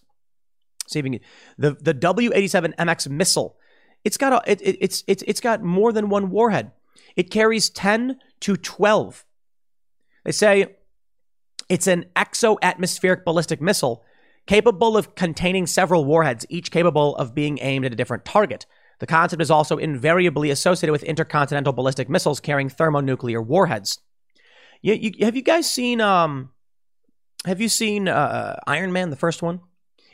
See 0.87 0.99
you 0.99 1.19
the 1.57 1.77
the 1.79 1.93
W87MX 1.93 3.09
missile. 3.09 3.57
It's 4.03 4.17
got 4.17 4.33
a, 4.33 4.51
it, 4.51 4.61
it, 4.61 4.77
it's 4.81 5.03
it's 5.07 5.23
it's 5.27 5.39
got 5.39 5.63
more 5.63 5.91
than 5.91 6.09
one 6.09 6.29
warhead. 6.29 6.71
It 7.15 7.31
carries 7.31 7.69
10 7.69 8.17
to 8.41 8.57
12. 8.57 9.25
They 10.25 10.31
say 10.31 10.75
it's 11.69 11.87
an 11.87 12.05
exo-atmospheric 12.15 13.25
ballistic 13.25 13.61
missile 13.61 14.03
capable 14.47 14.95
of 14.95 15.15
containing 15.15 15.65
several 15.65 16.05
warheads, 16.05 16.45
each 16.49 16.71
capable 16.71 17.15
of 17.15 17.33
being 17.33 17.57
aimed 17.61 17.85
at 17.85 17.93
a 17.93 17.95
different 17.95 18.25
target. 18.25 18.65
The 18.99 19.07
concept 19.07 19.41
is 19.41 19.51
also 19.51 19.77
invariably 19.77 20.49
associated 20.49 20.91
with 20.91 21.03
intercontinental 21.03 21.73
ballistic 21.73 22.09
missiles 22.09 22.39
carrying 22.39 22.69
thermonuclear 22.69 23.41
warheads. 23.41 23.99
You, 24.81 24.93
you, 24.93 25.25
have 25.25 25.35
you 25.35 25.41
guys 25.41 25.69
seen 25.69 25.99
um, 25.99 26.51
have 27.45 27.61
you 27.61 27.69
seen 27.69 28.07
uh, 28.07 28.59
Iron 28.67 28.91
Man, 28.91 29.09
the 29.09 29.15
first 29.15 29.41
one? 29.41 29.61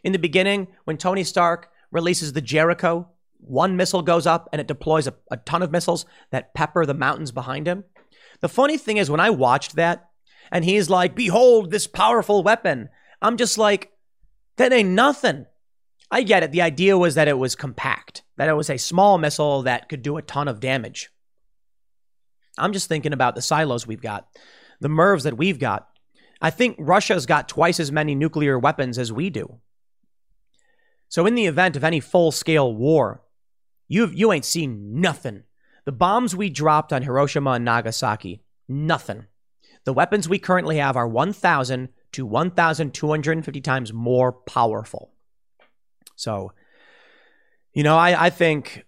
In 0.04 0.12
the 0.12 0.20
beginning, 0.20 0.68
when 0.86 0.98
Tony 0.98 1.24
Stark 1.24 1.70
releases 1.92 2.34
the 2.34 2.42
Jericho, 2.42 3.10
one 3.40 3.78
missile 3.78 4.02
goes 4.02 4.28
up 4.28 4.50
and 4.52 4.62
it 4.62 4.68
deploys 4.68 5.08
a, 5.08 5.16
a 5.30 5.38
ton 5.38 5.62
of 5.62 5.72
missiles 5.72 6.06
that 6.32 6.54
pepper 6.54 6.86
the 6.86 6.94
mountains 6.94 7.32
behind 7.32 7.68
him. 7.68 7.84
The 8.40 8.50
funny 8.50 8.78
thing 8.78 8.98
is, 8.98 9.10
when 9.10 9.20
I 9.20 9.30
watched 9.30 9.76
that, 9.76 10.10
and 10.52 10.66
he's 10.66 10.90
like, 10.90 11.16
Behold 11.16 11.72
this 11.72 11.88
powerful 11.88 12.44
weapon, 12.44 12.90
I'm 13.22 13.38
just 13.38 13.58
like, 13.58 13.92
That 14.58 14.74
ain't 14.74 14.90
nothing. 14.90 15.46
I 16.10 16.24
get 16.24 16.44
it. 16.44 16.52
The 16.52 16.62
idea 16.62 16.98
was 16.98 17.16
that 17.16 17.30
it 17.30 17.38
was 17.38 17.56
compact, 17.56 18.24
that 18.36 18.50
it 18.50 18.54
was 18.54 18.70
a 18.70 18.78
small 18.78 19.18
missile 19.18 19.64
that 19.64 19.88
could 19.88 20.02
do 20.02 20.18
a 20.18 20.22
ton 20.22 20.50
of 20.50 20.60
damage. 20.60 21.10
I'm 22.58 22.74
just 22.74 22.90
thinking 22.90 23.14
about 23.14 23.36
the 23.36 23.42
silos 23.42 23.88
we've 23.88 24.02
got, 24.02 24.28
the 24.82 24.90
MIRVs 24.90 25.24
that 25.24 25.38
we've 25.38 25.60
got. 25.60 25.88
I 26.42 26.50
think 26.50 26.76
Russia's 26.80 27.26
got 27.26 27.48
twice 27.48 27.80
as 27.80 27.92
many 27.92 28.16
nuclear 28.16 28.58
weapons 28.58 28.98
as 28.98 29.14
we 29.14 29.30
do. 29.30 29.60
So, 31.08 31.26
in 31.26 31.36
the 31.36 31.46
event 31.46 31.76
of 31.76 31.84
any 31.84 32.00
full 32.00 32.32
scale 32.32 32.74
war, 32.74 33.22
you 33.88 34.08
you 34.08 34.32
ain't 34.32 34.46
seen 34.46 35.00
nothing. 35.00 35.44
The 35.86 35.92
bombs 35.92 36.36
we 36.36 36.50
dropped 36.50 36.94
on 36.94 37.04
Hiroshima 37.04 37.52
and 37.52 37.66
Nagasaki, 37.66 38.44
nothing. 38.68 39.26
The 39.84 39.94
weapons 39.94 40.30
we 40.30 40.38
currently 40.38 40.78
have 40.78 40.96
are 40.96 41.08
1,000 41.08 41.90
to 42.12 42.26
1,250 42.26 43.62
times 43.62 43.92
more 43.92 44.32
powerful. 44.32 45.12
So, 46.16 46.52
you 47.74 47.82
know, 47.82 47.98
I, 47.98 48.26
I 48.26 48.30
think 48.30 48.86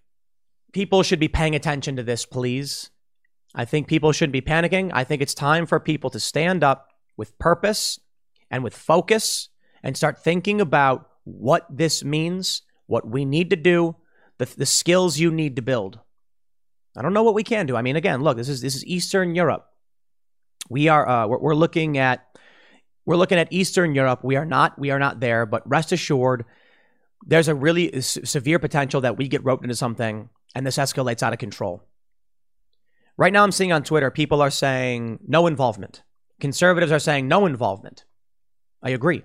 people 0.72 1.02
should 1.02 1.20
be 1.20 1.28
paying 1.28 1.56
attention 1.56 1.96
to 1.96 2.04
this, 2.04 2.26
please. 2.26 2.92
I 3.56 3.66
think 3.66 3.88
people 3.88 4.12
shouldn't 4.12 4.34
be 4.34 4.42
panicking. 4.42 4.92
I 4.94 5.04
think 5.04 5.22
it's 5.22 5.34
time 5.34 5.66
for 5.66 5.80
people 5.80 6.12
to 6.12 6.20
stand 6.20 6.64
up 6.64 6.93
with 7.18 7.38
purpose 7.40 8.00
and 8.50 8.64
with 8.64 8.76
focus 8.76 9.50
and 9.82 9.98
start 9.98 10.24
thinking 10.24 10.62
about 10.62 11.10
what 11.24 11.66
this 11.70 12.04
means, 12.04 12.62
what 12.88 13.08
we 13.08 13.26
need 13.26 13.50
to 13.50 13.56
do, 13.56 13.96
the, 14.38 14.46
the 14.46 14.66
skills 14.66 15.20
you 15.20 15.32
need 15.32 15.56
to 15.56 15.62
build. 15.62 16.00
I 16.96 17.02
don't 17.02 17.14
know 17.14 17.24
what 17.24 17.34
we 17.34 17.44
can 17.44 17.66
do. 17.66 17.76
I 17.76 17.82
mean, 17.82 17.96
again, 17.96 18.22
look, 18.22 18.38
this 18.38 18.50
is 18.50 18.62
this 18.62 18.76
is 18.76 18.86
Eastern 18.86 19.36
Europe. 19.36 19.66
We 20.70 20.88
are 20.90 21.08
uh, 21.08 21.28
we're, 21.28 21.40
we're 21.40 21.56
looking 21.56 21.98
at 21.98 22.26
we're 23.06 23.18
looking 23.18 23.40
at 23.40 23.52
Eastern 23.52 23.96
Europe. 23.96 24.24
We 24.24 24.36
are 24.36 24.46
not 24.46 24.78
we 24.78 24.92
are 24.92 25.00
not 25.00 25.20
there, 25.20 25.46
but 25.46 25.68
rest 25.68 25.92
assured, 25.92 26.46
there's 27.26 27.48
a 27.48 27.56
really 27.56 28.02
severe 28.02 28.60
potential 28.60 29.02
that 29.02 29.18
we 29.18 29.28
get 29.28 29.44
roped 29.44 29.64
into 29.64 29.76
something 29.76 30.30
and 30.56 30.66
this 30.66 30.78
escalates 30.78 31.24
out 31.24 31.34
of 31.34 31.40
control. 31.40 31.84
Right 33.18 33.34
now, 33.34 33.44
I'm 33.44 33.52
seeing 33.52 33.72
on 33.72 33.84
Twitter 33.84 34.12
people 34.12 34.42
are 34.42 34.50
saying 34.50 35.20
no 35.28 35.48
involvement. 35.48 36.04
Conservatives 36.44 36.92
are 36.92 37.00
saying 37.00 37.26
no 37.26 37.46
involvement. 37.46 38.04
I 38.82 38.90
agree. 38.90 39.24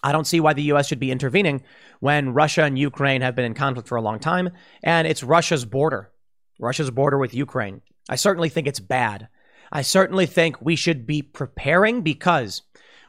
I 0.00 0.12
don't 0.12 0.28
see 0.28 0.38
why 0.38 0.52
the 0.52 0.62
U.S. 0.62 0.86
should 0.86 1.00
be 1.00 1.10
intervening 1.10 1.64
when 1.98 2.32
Russia 2.32 2.62
and 2.62 2.78
Ukraine 2.78 3.20
have 3.22 3.34
been 3.34 3.44
in 3.44 3.54
conflict 3.54 3.88
for 3.88 3.96
a 3.96 4.00
long 4.00 4.20
time, 4.20 4.50
and 4.84 5.08
it's 5.08 5.24
Russia's 5.24 5.64
border, 5.64 6.12
Russia's 6.60 6.92
border 6.92 7.18
with 7.18 7.34
Ukraine. 7.34 7.82
I 8.08 8.14
certainly 8.14 8.48
think 8.48 8.68
it's 8.68 8.78
bad. 8.78 9.26
I 9.72 9.82
certainly 9.82 10.26
think 10.26 10.62
we 10.62 10.76
should 10.76 11.04
be 11.04 11.20
preparing 11.20 12.02
because 12.02 12.62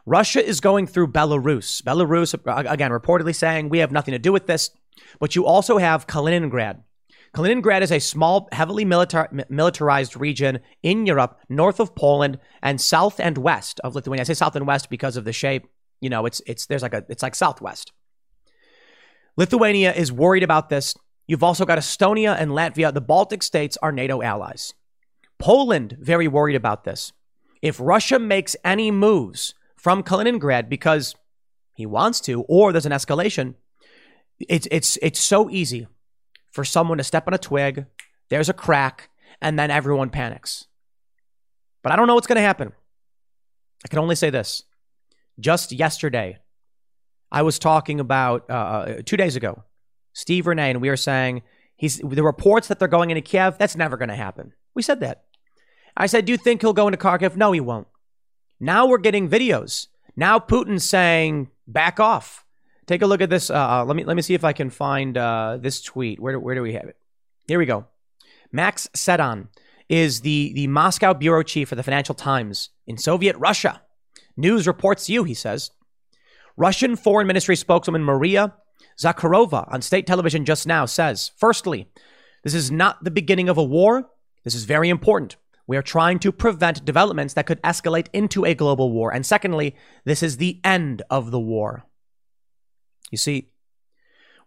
Russia 0.07 0.43
is 0.43 0.59
going 0.59 0.87
through 0.87 1.11
Belarus. 1.11 1.83
Belarus, 1.83 2.33
again, 2.67 2.89
reportedly 2.89 3.35
saying 3.35 3.69
we 3.69 3.77
have 3.77 3.91
nothing 3.91 4.13
to 4.13 4.17
do 4.17 4.33
with 4.33 4.47
this, 4.47 4.71
but 5.19 5.35
you 5.35 5.45
also 5.45 5.77
have 5.77 6.07
Kaliningrad. 6.07 6.81
Kaliningrad 7.35 7.81
is 7.81 7.91
a 7.91 7.99
small, 7.99 8.47
heavily 8.53 8.85
militar- 8.85 9.27
militarized 9.49 10.15
region 10.15 10.61
in 10.81 11.05
Europe, 11.05 11.37
north 11.49 11.81
of 11.81 11.93
Poland 11.93 12.39
and 12.63 12.79
south 12.79 13.19
and 13.19 13.37
west 13.37 13.81
of 13.83 13.93
Lithuania. 13.93 14.21
I 14.21 14.23
say 14.23 14.33
south 14.33 14.55
and 14.55 14.65
west 14.65 14.89
because 14.89 15.17
of 15.17 15.25
the 15.25 15.33
shape. 15.33 15.67
You 15.99 16.09
know, 16.09 16.25
it's 16.25 16.41
it's 16.47 16.65
there's 16.67 16.81
like 16.81 16.93
a 16.93 17.03
it's 17.09 17.21
like 17.21 17.35
southwest. 17.35 17.91
Lithuania 19.35 19.93
is 19.93 20.13
worried 20.13 20.43
about 20.43 20.69
this. 20.69 20.95
You've 21.27 21.43
also 21.43 21.65
got 21.65 21.77
Estonia 21.77 22.37
and 22.39 22.51
Latvia. 22.51 22.93
The 22.93 23.01
Baltic 23.01 23.43
states 23.43 23.77
are 23.81 23.91
NATO 23.91 24.21
allies. 24.21 24.73
Poland 25.37 25.97
very 25.99 26.29
worried 26.29 26.55
about 26.55 26.85
this. 26.85 27.11
If 27.61 27.81
Russia 27.81 28.17
makes 28.17 28.55
any 28.63 28.91
moves 28.91 29.53
from 29.75 30.03
Kaliningrad 30.03 30.69
because 30.69 31.15
he 31.73 31.85
wants 31.85 32.21
to, 32.21 32.43
or 32.43 32.71
there's 32.71 32.85
an 32.85 32.93
escalation, 32.93 33.55
it's 34.39 34.69
it's 34.71 34.97
it's 35.01 35.19
so 35.19 35.49
easy 35.49 35.87
for 36.55 36.63
someone 36.63 36.97
to 36.97 37.03
step 37.03 37.27
on 37.27 37.33
a 37.33 37.37
twig, 37.37 37.85
there's 38.29 38.47
a 38.47 38.53
crack, 38.53 39.09
and 39.41 39.59
then 39.59 39.69
everyone 39.69 40.09
panics. 40.09 40.67
But 41.83 41.91
I 41.91 41.97
don't 41.97 42.07
know 42.07 42.15
what's 42.15 42.27
going 42.27 42.37
to 42.37 42.41
happen. 42.41 42.71
I 43.83 43.89
can 43.89 43.99
only 43.99 44.15
say 44.15 44.29
this. 44.29 44.63
Just 45.37 45.73
yesterday, 45.73 46.37
I 47.29 47.41
was 47.41 47.59
talking 47.59 47.99
about 47.99 48.49
uh, 48.49 48.53
uh, 48.53 49.01
two 49.05 49.17
days 49.17 49.35
ago, 49.35 49.65
Steve 50.13 50.47
Renee, 50.47 50.71
and 50.71 50.81
we 50.81 50.87
were 50.87 50.95
saying 50.95 51.43
he's 51.75 51.97
the 51.97 52.23
reports 52.23 52.69
that 52.69 52.79
they're 52.79 52.87
going 52.87 53.09
into 53.11 53.21
Kiev. 53.21 53.57
That's 53.57 53.75
never 53.75 53.97
going 53.97 54.07
to 54.07 54.15
happen. 54.15 54.53
We 54.73 54.81
said 54.81 55.01
that. 55.01 55.25
I 55.97 56.05
said, 56.07 56.23
"Do 56.23 56.31
you 56.31 56.37
think 56.37 56.61
he'll 56.61 56.71
go 56.71 56.87
into 56.87 56.97
Kharkiv?" 56.97 57.35
No, 57.35 57.51
he 57.51 57.59
won't. 57.59 57.87
Now 58.61 58.87
we're 58.87 58.97
getting 58.97 59.29
videos. 59.29 59.87
Now 60.15 60.39
Putin's 60.39 60.89
saying, 60.89 61.49
"Back 61.67 61.99
off." 61.99 62.44
Take 62.87 63.01
a 63.01 63.07
look 63.07 63.21
at 63.21 63.29
this. 63.29 63.49
Uh, 63.49 63.83
let 63.85 63.95
me 63.95 64.03
let 64.03 64.15
me 64.15 64.21
see 64.21 64.33
if 64.33 64.43
I 64.43 64.53
can 64.53 64.69
find 64.69 65.17
uh, 65.17 65.57
this 65.59 65.81
tweet. 65.81 66.19
Where 66.19 66.39
where 66.39 66.55
do 66.55 66.61
we 66.61 66.73
have 66.73 66.85
it? 66.85 66.97
Here 67.47 67.59
we 67.59 67.65
go. 67.65 67.85
Max 68.51 68.87
Seddon 68.93 69.49
is 69.89 70.21
the 70.21 70.53
the 70.53 70.67
Moscow 70.67 71.13
bureau 71.13 71.43
chief 71.43 71.69
for 71.69 71.75
the 71.75 71.83
Financial 71.83 72.15
Times 72.15 72.69
in 72.85 72.97
Soviet 72.97 73.35
Russia. 73.37 73.81
News 74.37 74.67
reports 74.67 75.09
you, 75.09 75.23
he 75.23 75.33
says. 75.33 75.71
Russian 76.57 76.95
Foreign 76.95 77.27
Ministry 77.27 77.55
spokeswoman 77.55 78.03
Maria 78.03 78.53
Zakharova 78.97 79.71
on 79.73 79.81
state 79.81 80.07
television 80.07 80.45
just 80.45 80.65
now 80.65 80.85
says, 80.85 81.31
firstly, 81.37 81.89
this 82.43 82.53
is 82.53 82.71
not 82.71 83.03
the 83.03 83.11
beginning 83.11 83.49
of 83.49 83.57
a 83.57 83.63
war. 83.63 84.09
This 84.43 84.55
is 84.55 84.65
very 84.65 84.89
important. 84.89 85.35
We 85.67 85.77
are 85.77 85.81
trying 85.81 86.19
to 86.19 86.31
prevent 86.31 86.85
developments 86.85 87.33
that 87.33 87.47
could 87.47 87.61
escalate 87.63 88.07
into 88.13 88.45
a 88.45 88.53
global 88.53 88.91
war. 88.91 89.11
And 89.13 89.25
secondly, 89.25 89.75
this 90.05 90.21
is 90.21 90.37
the 90.37 90.61
end 90.63 91.01
of 91.09 91.31
the 91.31 91.39
war. 91.39 91.85
You 93.11 93.17
see, 93.17 93.51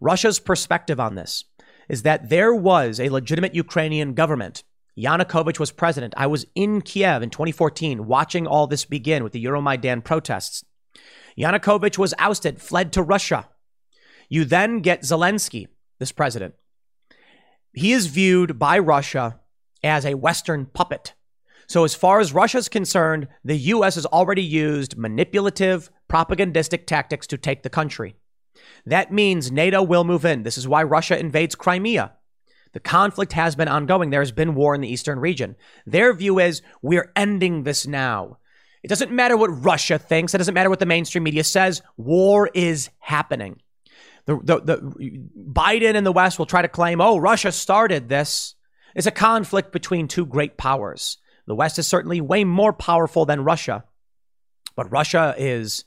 Russia's 0.00 0.38
perspective 0.38 1.00
on 1.00 1.14
this 1.14 1.44
is 1.88 2.02
that 2.02 2.28
there 2.28 2.54
was 2.54 3.00
a 3.00 3.08
legitimate 3.08 3.54
Ukrainian 3.54 4.14
government. 4.14 4.62
Yanukovych 4.96 5.58
was 5.58 5.70
president. 5.70 6.14
I 6.16 6.26
was 6.26 6.44
in 6.54 6.82
Kiev 6.82 7.22
in 7.22 7.30
2014 7.30 8.06
watching 8.06 8.46
all 8.46 8.66
this 8.66 8.84
begin 8.84 9.22
with 9.22 9.32
the 9.32 9.44
Euromaidan 9.44 10.04
protests. 10.04 10.64
Yanukovych 11.38 11.98
was 11.98 12.14
ousted, 12.18 12.60
fled 12.60 12.92
to 12.92 13.02
Russia. 13.02 13.48
You 14.28 14.44
then 14.44 14.80
get 14.80 15.02
Zelensky, 15.02 15.68
this 15.98 16.12
president. 16.12 16.54
He 17.72 17.92
is 17.92 18.06
viewed 18.06 18.58
by 18.58 18.78
Russia 18.78 19.38
as 19.82 20.04
a 20.04 20.14
Western 20.14 20.66
puppet. 20.66 21.14
So, 21.68 21.84
as 21.84 21.94
far 21.94 22.18
as 22.18 22.32
Russia 22.32 22.58
is 22.58 22.68
concerned, 22.68 23.28
the 23.44 23.56
U.S. 23.56 23.94
has 23.94 24.06
already 24.06 24.42
used 24.42 24.96
manipulative, 24.96 25.90
propagandistic 26.08 26.86
tactics 26.86 27.26
to 27.28 27.36
take 27.36 27.62
the 27.62 27.70
country. 27.70 28.16
That 28.86 29.12
means 29.12 29.52
NATO 29.52 29.82
will 29.82 30.04
move 30.04 30.24
in. 30.24 30.42
This 30.42 30.58
is 30.58 30.68
why 30.68 30.82
Russia 30.82 31.18
invades 31.18 31.54
Crimea. 31.54 32.12
The 32.72 32.80
conflict 32.80 33.32
has 33.32 33.56
been 33.56 33.68
ongoing. 33.68 34.10
There 34.10 34.20
has 34.20 34.32
been 34.32 34.54
war 34.54 34.74
in 34.74 34.80
the 34.80 34.92
eastern 34.92 35.18
region. 35.18 35.56
Their 35.86 36.12
view 36.12 36.38
is 36.38 36.62
we're 36.82 37.12
ending 37.16 37.62
this 37.62 37.86
now. 37.86 38.38
It 38.82 38.88
doesn't 38.88 39.10
matter 39.10 39.36
what 39.36 39.64
Russia 39.64 39.98
thinks. 39.98 40.34
It 40.34 40.38
doesn't 40.38 40.54
matter 40.54 40.70
what 40.70 40.78
the 40.78 40.86
mainstream 40.86 41.24
media 41.24 41.44
says. 41.44 41.82
War 41.96 42.50
is 42.54 42.90
happening. 42.98 43.60
The, 44.26 44.38
the, 44.42 44.60
the, 44.60 45.28
Biden 45.50 45.94
and 45.94 46.06
the 46.06 46.12
West 46.12 46.38
will 46.38 46.46
try 46.46 46.62
to 46.62 46.68
claim, 46.68 47.00
oh, 47.00 47.16
Russia 47.18 47.50
started 47.50 48.08
this. 48.08 48.54
It's 48.94 49.06
a 49.06 49.10
conflict 49.10 49.72
between 49.72 50.06
two 50.06 50.26
great 50.26 50.56
powers. 50.56 51.18
The 51.46 51.54
West 51.54 51.78
is 51.78 51.86
certainly 51.86 52.20
way 52.20 52.44
more 52.44 52.72
powerful 52.72 53.24
than 53.24 53.42
Russia. 53.42 53.84
But 54.76 54.92
Russia 54.92 55.34
is, 55.38 55.84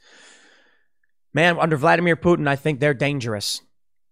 man, 1.34 1.58
under 1.60 1.78
Vladimir 1.78 2.16
Putin, 2.16 2.48
I 2.48 2.56
think 2.56 2.80
they're 2.80 2.94
dangerous. 2.94 3.62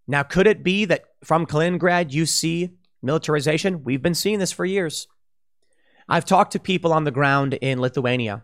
Now, 0.08 0.24
could 0.24 0.48
it 0.48 0.64
be 0.64 0.86
that 0.86 1.04
from 1.24 1.46
Kaliningrad 1.46 2.12
you 2.12 2.26
see 2.26 2.72
militarization? 3.02 3.84
We've 3.84 4.02
been 4.02 4.16
seeing 4.16 4.40
this 4.40 4.52
for 4.52 4.66
years. 4.66 5.08
I've 6.08 6.26
talked 6.26 6.54
to 6.54 6.60
people 6.60 6.92
on 6.92 7.04
the 7.04 7.12
ground 7.12 7.54
in 7.54 7.80
Lithuania 7.80 8.44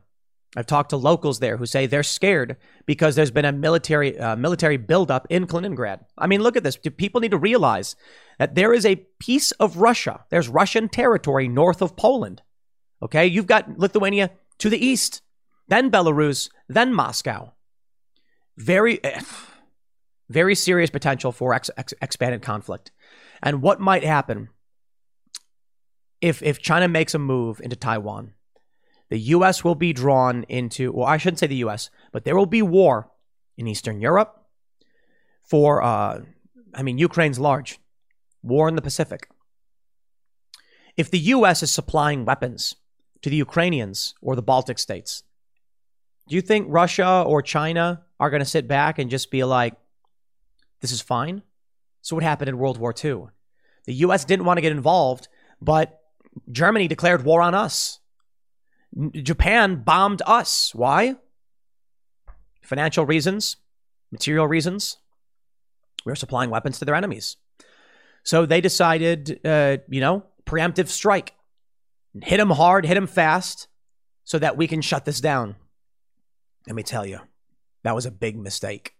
I've 0.55 0.65
talked 0.65 0.91
to 0.91 0.97
locals 0.97 1.39
there 1.39 1.57
who 1.57 1.65
say 1.65 1.85
they're 1.85 2.03
scared 2.03 2.55
because 2.85 3.15
there's 3.15 3.31
been 3.31 3.45
a 3.45 3.51
military 3.51 4.17
uh, 4.17 4.35
military 4.35 4.77
buildup 4.77 5.27
in 5.29 5.47
Kaliningrad. 5.47 6.05
I 6.17 6.27
mean, 6.27 6.41
look 6.41 6.55
at 6.55 6.63
this. 6.63 6.77
Do 6.77 6.89
People 6.89 7.21
need 7.21 7.31
to 7.31 7.37
realize 7.37 7.95
that 8.39 8.55
there 8.55 8.73
is 8.73 8.85
a 8.85 8.95
piece 9.19 9.51
of 9.53 9.77
Russia. 9.77 10.23
There's 10.29 10.47
Russian 10.47 10.87
territory 10.87 11.47
north 11.47 11.81
of 11.81 11.97
Poland. 11.97 12.41
Okay, 13.01 13.25
you've 13.25 13.47
got 13.47 13.77
Lithuania 13.77 14.31
to 14.59 14.69
the 14.69 14.83
east, 14.83 15.21
then 15.67 15.91
Belarus, 15.91 16.49
then 16.69 16.93
Moscow. 16.93 17.51
Very, 18.57 19.03
eh, 19.03 19.21
very 20.29 20.55
serious 20.55 20.89
potential 20.89 21.31
for 21.31 21.53
ex- 21.53 21.69
ex- 21.77 21.93
expanded 22.01 22.41
conflict. 22.41 22.91
And 23.41 23.61
what 23.61 23.79
might 23.79 24.03
happen 24.03 24.49
if 26.21 26.41
if 26.41 26.59
China 26.59 26.87
makes 26.87 27.13
a 27.13 27.19
move 27.19 27.59
into 27.61 27.75
Taiwan? 27.75 28.33
the 29.09 29.19
U.S. 29.19 29.63
will 29.63 29.75
be 29.75 29.93
drawn 29.93 30.43
into, 30.43 30.91
well, 30.91 31.07
I 31.07 31.17
shouldn't 31.17 31.39
say 31.39 31.47
the 31.47 31.55
U.S., 31.57 31.89
but 32.11 32.25
there 32.25 32.35
will 32.35 32.45
be 32.45 32.61
war 32.61 33.11
in 33.57 33.67
Eastern 33.67 34.01
Europe 34.01 34.43
for, 35.43 35.83
uh, 35.83 36.21
I 36.73 36.83
mean, 36.83 36.97
Ukraine's 36.97 37.39
large, 37.39 37.79
war 38.41 38.67
in 38.67 38.75
the 38.75 38.81
Pacific. 38.81 39.29
If 40.97 41.11
the 41.11 41.19
U.S. 41.19 41.61
is 41.61 41.71
supplying 41.71 42.25
weapons 42.25 42.75
to 43.21 43.29
the 43.29 43.35
Ukrainians 43.35 44.15
or 44.21 44.35
the 44.35 44.41
Baltic 44.41 44.79
states, 44.79 45.23
do 46.27 46.35
you 46.35 46.41
think 46.41 46.67
Russia 46.69 47.23
or 47.25 47.41
China 47.41 48.04
are 48.19 48.29
going 48.29 48.41
to 48.41 48.45
sit 48.45 48.67
back 48.67 48.99
and 48.99 49.09
just 49.09 49.31
be 49.31 49.43
like, 49.43 49.75
this 50.81 50.91
is 50.91 51.01
fine? 51.01 51.41
So, 52.01 52.15
what 52.15 52.23
happened 52.23 52.49
in 52.49 52.57
World 52.57 52.77
War 52.77 52.93
II? 53.03 53.27
The 53.85 53.93
U.S. 53.93 54.25
didn't 54.25 54.45
want 54.45 54.57
to 54.57 54.61
get 54.61 54.71
involved, 54.71 55.27
but 55.61 56.01
Germany 56.51 56.87
declared 56.87 57.23
war 57.23 57.41
on 57.41 57.55
us. 57.55 57.99
Japan 59.11 59.83
bombed 59.83 60.21
us. 60.25 60.73
Why? 60.73 61.15
Financial 62.61 63.05
reasons, 63.05 63.57
material 64.11 64.47
reasons. 64.47 64.97
We 66.05 66.11
are 66.11 66.15
supplying 66.15 66.49
weapons 66.49 66.79
to 66.79 66.85
their 66.85 66.95
enemies. 66.95 67.37
So 68.23 68.45
they 68.45 68.61
decided, 68.61 69.39
uh, 69.45 69.77
you 69.89 70.01
know, 70.01 70.23
preemptive 70.45 70.87
strike. 70.87 71.33
Hit 72.21 72.37
them 72.37 72.49
hard, 72.51 72.85
hit 72.85 72.95
them 72.95 73.07
fast, 73.07 73.67
so 74.23 74.39
that 74.39 74.57
we 74.57 74.67
can 74.67 74.81
shut 74.81 75.05
this 75.05 75.19
down. 75.19 75.55
Let 76.65 76.75
me 76.75 76.83
tell 76.83 77.05
you, 77.05 77.19
that 77.85 77.95
was 77.95 78.05
a 78.05 78.11
big 78.11 78.37
mistake. 78.37 78.93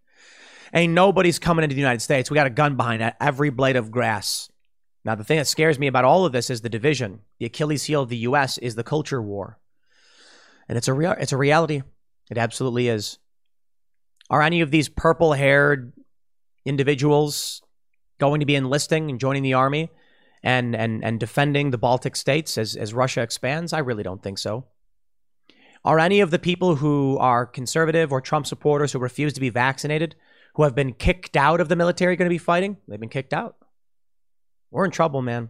Ain't 0.74 0.94
nobody's 0.94 1.40
coming 1.40 1.64
into 1.64 1.76
the 1.76 1.82
United 1.82 2.02
States. 2.02 2.32
We 2.32 2.36
got 2.36 2.48
a 2.48 2.52
gun 2.52 2.76
behind 2.78 3.14
every 3.22 3.50
blade 3.50 3.76
of 3.76 3.92
grass. 3.92 4.50
Now, 5.04 5.14
the 5.14 5.24
thing 5.24 5.38
that 5.38 5.46
scares 5.46 5.78
me 5.78 5.88
about 5.88 6.06
all 6.06 6.26
of 6.26 6.32
this 6.32 6.50
is 6.50 6.62
the 6.62 6.70
division. 6.70 7.20
The 7.40 7.46
Achilles 7.46 7.84
heel 7.84 8.02
of 8.02 8.10
the 8.10 8.18
U.S. 8.18 8.58
is 8.58 8.74
the 8.74 8.84
culture 8.84 9.22
war 9.22 9.60
and 10.68 10.78
it's 10.78 10.88
a 10.88 10.94
real 10.94 11.12
it's 11.12 11.32
a 11.32 11.38
reality. 11.38 11.82
It 12.30 12.38
absolutely 12.38 12.88
is. 12.88 13.20
Are 14.30 14.42
any 14.42 14.62
of 14.62 14.72
these 14.72 14.90
purple-haired 14.90 15.94
individuals 16.66 17.62
going 18.18 18.40
to 18.40 18.46
be 18.46 18.56
enlisting 18.56 19.12
and 19.12 19.20
joining 19.20 19.44
the 19.44 19.54
army 19.54 19.92
and 20.44 20.76
and 20.76 21.04
and 21.04 21.20
defending 21.20 21.72
the 21.72 21.78
Baltic 21.78 22.16
states 22.16 22.58
as 22.58 22.76
as 22.76 22.94
Russia 22.94 23.22
expands? 23.22 23.74
I 23.74 23.80
really 23.80 24.04
don't 24.04 24.24
think 24.24 24.38
so. 24.38 24.66
Are 25.86 26.00
any 26.00 26.20
of 26.20 26.32
the 26.32 26.40
people 26.40 26.78
who 26.78 27.16
are 27.20 27.46
conservative 27.46 28.12
or 28.12 28.20
Trump 28.20 28.48
supporters 28.48 28.92
who 28.92 28.98
refuse 28.98 29.34
to 29.34 29.40
be 29.40 29.52
vaccinated, 29.52 30.16
who 30.56 30.64
have 30.64 30.74
been 30.74 30.94
kicked 30.94 31.38
out 31.38 31.62
of 31.62 31.70
the 31.70 31.76
military, 31.76 32.16
going 32.16 32.28
to 32.28 32.34
be 32.34 32.40
fighting? 32.40 32.78
They've 32.88 33.00
been 33.00 33.08
kicked 33.08 33.34
out. 33.34 33.56
We're 34.72 34.86
in 34.86 34.92
trouble, 34.92 35.22
man. 35.22 35.50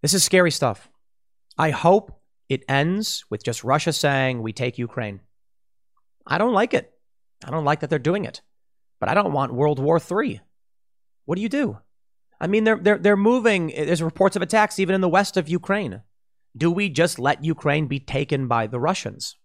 This 0.00 0.14
is 0.14 0.24
scary 0.24 0.50
stuff. 0.50 0.88
I 1.58 1.68
hope 1.68 2.18
it 2.48 2.64
ends 2.66 3.26
with 3.28 3.44
just 3.44 3.62
Russia 3.62 3.92
saying, 3.92 4.40
we 4.40 4.54
take 4.54 4.78
Ukraine. 4.78 5.20
I 6.26 6.38
don't 6.38 6.54
like 6.54 6.72
it. 6.72 6.94
I 7.44 7.50
don't 7.50 7.66
like 7.66 7.80
that 7.80 7.90
they're 7.90 7.98
doing 7.98 8.24
it. 8.24 8.40
But 8.98 9.10
I 9.10 9.14
don't 9.14 9.34
want 9.34 9.52
World 9.52 9.80
War 9.80 10.00
III. 10.00 10.40
What 11.26 11.36
do 11.36 11.42
you 11.42 11.50
do? 11.50 11.78
I 12.40 12.46
mean, 12.46 12.64
they're, 12.64 12.78
they're, 12.78 12.98
they're 12.98 13.16
moving. 13.16 13.66
There's 13.66 14.02
reports 14.02 14.34
of 14.34 14.40
attacks 14.40 14.78
even 14.78 14.94
in 14.94 15.02
the 15.02 15.08
west 15.10 15.36
of 15.36 15.46
Ukraine. 15.46 16.00
Do 16.56 16.70
we 16.70 16.88
just 16.88 17.18
let 17.18 17.44
Ukraine 17.44 17.86
be 17.86 18.00
taken 18.00 18.48
by 18.48 18.66
the 18.66 18.80
Russians? 18.80 19.36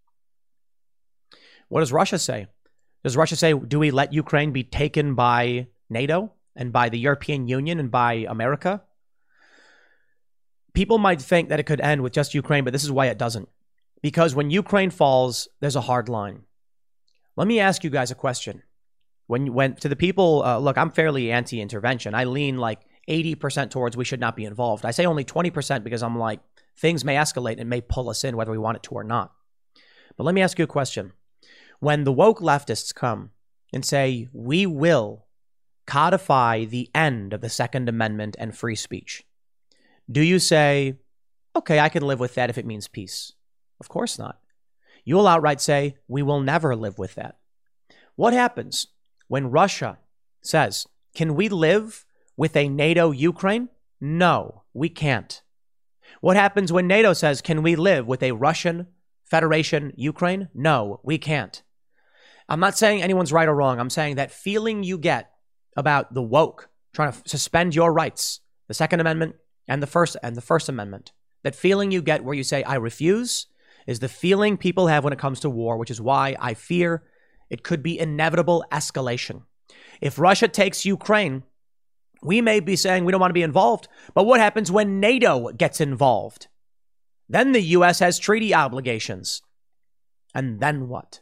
What 1.70 1.82
does 1.82 1.92
Russia 1.92 2.20
say? 2.20 2.48
Does 3.04 3.18
Russia 3.18 3.36
say, 3.36 3.54
do 3.54 3.80
we 3.80 3.92
let 3.92 4.14
Ukraine 4.14 4.52
be 4.52 4.64
taken 4.64 5.16
by 5.16 5.68
NATO 5.90 6.34
and 6.56 6.74
by 6.74 6.90
the 6.90 7.00
European 7.00 7.48
Union 7.48 7.80
and 7.80 7.92
by 7.92 8.26
America? 8.28 8.82
people 10.78 11.00
might 11.00 11.20
think 11.20 11.50
that 11.50 11.60
it 11.60 11.66
could 11.66 11.82
end 11.82 12.04
with 12.04 12.14
just 12.14 12.36
Ukraine, 12.36 12.64
but 12.64 12.72
this 12.72 12.84
is 12.84 12.92
why 12.92 13.08
it 13.08 13.18
doesn't. 13.18 13.50
Because 14.04 14.36
when 14.36 14.52
Ukraine 14.52 14.92
falls, 14.92 15.48
there's 15.60 15.76
a 15.76 15.88
hard 15.90 16.08
line. 16.08 16.44
Let 17.36 17.48
me 17.48 17.60
ask 17.60 17.84
you 17.84 17.90
guys 17.90 18.12
a 18.12 18.22
question. 18.26 18.62
When 19.26 19.56
went 19.56 19.82
to 19.82 19.90
the 19.90 19.96
people, 19.96 20.44
uh, 20.44 20.60
look, 20.60 20.78
I'm 20.78 20.92
fairly 20.92 21.32
anti 21.32 21.62
intervention. 21.62 22.14
I 22.14 22.26
lean 22.26 22.58
like 22.58 22.82
80% 23.10 23.72
towards 23.72 23.98
we 23.98 24.06
should 24.06 24.20
not 24.20 24.36
be 24.36 24.46
involved. 24.46 24.86
I 24.86 24.92
say 24.92 25.08
only 25.08 25.26
20% 25.26 25.84
because 25.84 26.04
I'm 26.04 26.20
like, 26.20 26.42
things 26.78 27.04
may 27.04 27.16
escalate 27.16 27.60
and 27.60 27.70
may 27.70 27.82
pull 27.82 28.10
us 28.10 28.24
in 28.24 28.38
whether 28.38 28.52
we 28.52 28.58
want 28.58 28.78
it 28.78 28.84
to 28.84 28.92
or 28.92 29.04
not. 29.04 29.34
But 30.16 30.24
let 30.24 30.36
me 30.36 30.42
ask 30.42 30.58
you 30.58 30.64
a 30.64 30.68
question. 30.68 31.14
When 31.80 32.04
the 32.04 32.12
woke 32.12 32.40
leftists 32.40 32.94
come 32.94 33.32
and 33.74 33.86
say, 33.86 34.28
we 34.32 34.66
will 34.66 35.26
codify 35.86 36.66
the 36.66 36.90
end 36.94 37.34
of 37.34 37.42
the 37.42 37.50
Second 37.50 37.88
Amendment 37.88 38.36
and 38.40 38.56
free 38.56 38.76
speech, 38.76 39.24
do 40.10 40.22
you 40.22 40.40
say, 40.40 40.96
okay, 41.56 41.80
I 41.80 41.90
can 41.90 42.04
live 42.04 42.20
with 42.20 42.36
that 42.36 42.50
if 42.50 42.58
it 42.58 42.66
means 42.66 42.88
peace? 42.88 43.34
Of 43.80 43.90
course 43.90 44.18
not. 44.18 44.40
You 45.04 45.16
will 45.16 45.28
outright 45.28 45.62
say, 45.62 45.98
we 46.08 46.24
will 46.24 46.42
never 46.42 46.76
live 46.76 46.98
with 46.98 47.16
that. 47.16 47.38
What 48.16 48.34
happens 48.34 48.88
when 49.28 49.52
Russia 49.52 50.00
says, 50.42 50.88
can 51.14 51.36
we 51.36 51.50
live 51.50 52.06
with 52.36 52.56
a 52.56 52.70
NATO 52.70 53.12
Ukraine? 53.12 53.70
No, 54.02 54.64
we 54.74 54.90
can't. 54.90 55.42
What 56.22 56.36
happens 56.36 56.72
when 56.72 56.88
NATO 56.88 57.14
says, 57.14 57.42
can 57.42 57.64
we 57.64 57.76
live 57.76 58.08
with 58.08 58.24
a 58.24 58.32
Russian 58.32 58.88
Federation 59.26 59.94
Ukraine? 59.96 60.50
No, 60.54 61.00
we 61.04 61.18
can't. 61.18 61.62
I'm 62.50 62.60
not 62.60 62.78
saying 62.78 63.02
anyone's 63.02 63.34
right 63.34 63.48
or 63.48 63.56
wrong. 63.56 63.80
I'm 63.80 63.90
saying 63.90 64.16
that 64.16 64.32
feeling 64.32 64.84
you 64.84 64.98
get 64.98 65.32
about 65.76 66.14
the 66.14 66.24
woke 66.24 66.70
trying 66.94 67.12
to 67.12 67.30
suspend 67.30 67.76
your 67.76 67.94
rights, 67.94 68.40
the 68.68 68.74
Second 68.74 69.00
Amendment, 69.00 69.36
and 69.68 69.84
the 69.84 69.88
first 69.88 70.16
and 70.24 70.36
the 70.36 70.42
first 70.42 70.70
amendment 70.70 71.12
that 71.44 71.56
feeling 71.56 71.92
you 71.92 72.02
get 72.02 72.24
where 72.24 72.34
you 72.34 72.44
say 72.44 72.64
i 72.64 72.76
refuse 72.76 73.48
is 73.86 74.00
the 74.00 74.08
feeling 74.08 74.56
people 74.56 74.88
have 74.88 75.04
when 75.04 75.12
it 75.12 75.20
comes 75.20 75.42
to 75.42 75.50
war 75.50 75.78
which 75.78 75.92
is 75.92 76.00
why 76.00 76.38
i 76.40 76.54
fear 76.54 77.04
it 77.50 77.64
could 77.64 77.82
be 77.82 78.00
inevitable 78.00 78.66
escalation. 78.72 79.44
If 80.02 80.20
Russia 80.20 80.48
takes 80.48 80.86
Ukraine, 80.86 81.44
we 82.22 82.42
may 82.42 82.60
be 82.60 82.76
saying 82.76 83.06
we 83.06 83.12
don't 83.12 83.22
want 83.22 83.30
to 83.30 83.36
be 83.36 83.44
involved, 83.44 83.88
but 84.14 84.26
what 84.26 84.40
happens 84.40 84.72
when 84.72 85.00
NATO 85.00 85.52
gets 85.52 85.82
involved? 85.82 86.48
Then 87.30 87.52
the 87.52 87.62
US 87.62 88.00
has 88.00 88.20
treaty 88.20 88.54
obligations. 88.54 89.42
And 90.34 90.60
then 90.60 90.88
what? 90.88 91.22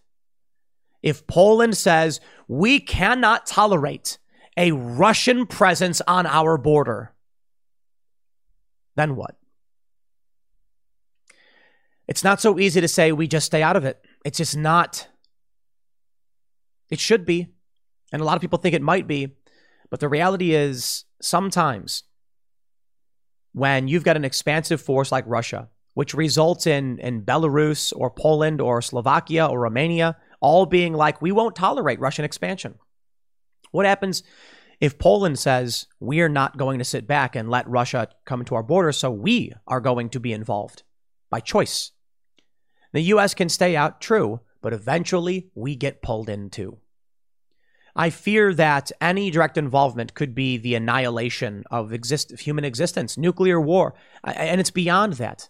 If 1.01 1.27
Poland 1.27 1.77
says 1.77 2.19
we 2.47 2.79
cannot 2.79 3.45
tolerate 3.45 4.17
a 4.57 4.71
Russian 4.71 5.45
presence 5.45 6.01
on 6.07 6.25
our 6.25 6.57
border, 6.57 7.13
then 8.95 9.15
what? 9.15 9.35
It's 12.07 12.23
not 12.23 12.39
so 12.39 12.59
easy 12.59 12.81
to 12.81 12.87
say 12.87 13.11
we 13.11 13.27
just 13.27 13.47
stay 13.47 13.63
out 13.63 13.75
of 13.75 13.85
it. 13.85 13.99
It's 14.23 14.37
just 14.37 14.55
not. 14.55 15.07
It 16.89 16.99
should 16.99 17.25
be. 17.25 17.47
And 18.11 18.21
a 18.21 18.25
lot 18.25 18.35
of 18.35 18.41
people 18.41 18.59
think 18.59 18.75
it 18.75 18.81
might 18.81 19.07
be. 19.07 19.35
But 19.95 20.01
the 20.01 20.09
reality 20.09 20.53
is 20.53 21.05
sometimes 21.21 22.03
when 23.53 23.87
you've 23.87 24.03
got 24.03 24.17
an 24.17 24.25
expansive 24.25 24.81
force 24.81 25.09
like 25.09 25.23
Russia, 25.25 25.69
which 25.93 26.13
results 26.13 26.67
in, 26.67 26.99
in 26.99 27.21
Belarus 27.21 27.93
or 27.95 28.11
Poland 28.11 28.59
or 28.59 28.81
Slovakia 28.81 29.47
or 29.47 29.57
Romania 29.57 30.17
all 30.41 30.65
being 30.65 30.91
like, 30.91 31.21
we 31.21 31.31
won't 31.31 31.55
tolerate 31.55 32.01
Russian 32.01 32.25
expansion. 32.25 32.75
What 33.71 33.85
happens 33.85 34.21
if 34.81 34.99
Poland 34.99 35.39
says, 35.39 35.87
we're 36.01 36.27
not 36.27 36.57
going 36.57 36.79
to 36.79 36.83
sit 36.83 37.07
back 37.07 37.37
and 37.37 37.49
let 37.49 37.65
Russia 37.65 38.09
come 38.25 38.43
to 38.43 38.55
our 38.55 38.63
border, 38.63 38.91
so 38.91 39.09
we 39.09 39.53
are 39.65 39.79
going 39.79 40.09
to 40.09 40.19
be 40.19 40.33
involved 40.33 40.83
by 41.29 41.39
choice? 41.39 41.93
The 42.91 43.03
US 43.13 43.33
can 43.33 43.47
stay 43.47 43.77
out, 43.77 44.01
true, 44.01 44.41
but 44.61 44.73
eventually 44.73 45.51
we 45.55 45.77
get 45.77 46.01
pulled 46.01 46.27
in 46.27 46.49
too. 46.49 46.79
I 47.95 48.09
fear 48.09 48.53
that 48.53 48.91
any 48.99 49.31
direct 49.31 49.57
involvement 49.57 50.13
could 50.13 50.35
be 50.35 50.57
the 50.57 50.75
annihilation 50.75 51.63
of, 51.71 51.93
exist- 51.93 52.39
human 52.39 52.65
existence, 52.65 53.17
nuclear 53.17 53.59
war, 53.59 53.93
and 54.23 54.59
it's 54.59 54.71
beyond 54.71 55.13
that. 55.13 55.49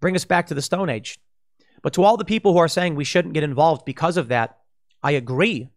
Bring 0.00 0.16
us 0.16 0.24
back 0.24 0.46
to 0.46 0.54
the 0.54 0.62
Stone 0.62 0.88
Age. 0.88 1.18
But 1.82 1.92
to 1.94 2.04
all 2.04 2.16
the 2.16 2.24
people 2.24 2.52
who 2.52 2.58
are 2.58 2.68
saying 2.68 2.94
we 2.94 3.04
shouldn't 3.04 3.34
get 3.34 3.42
involved 3.42 3.84
because 3.84 4.16
of 4.16 4.28
that, 4.28 4.58
I 5.02 5.10
agree. 5.10 5.68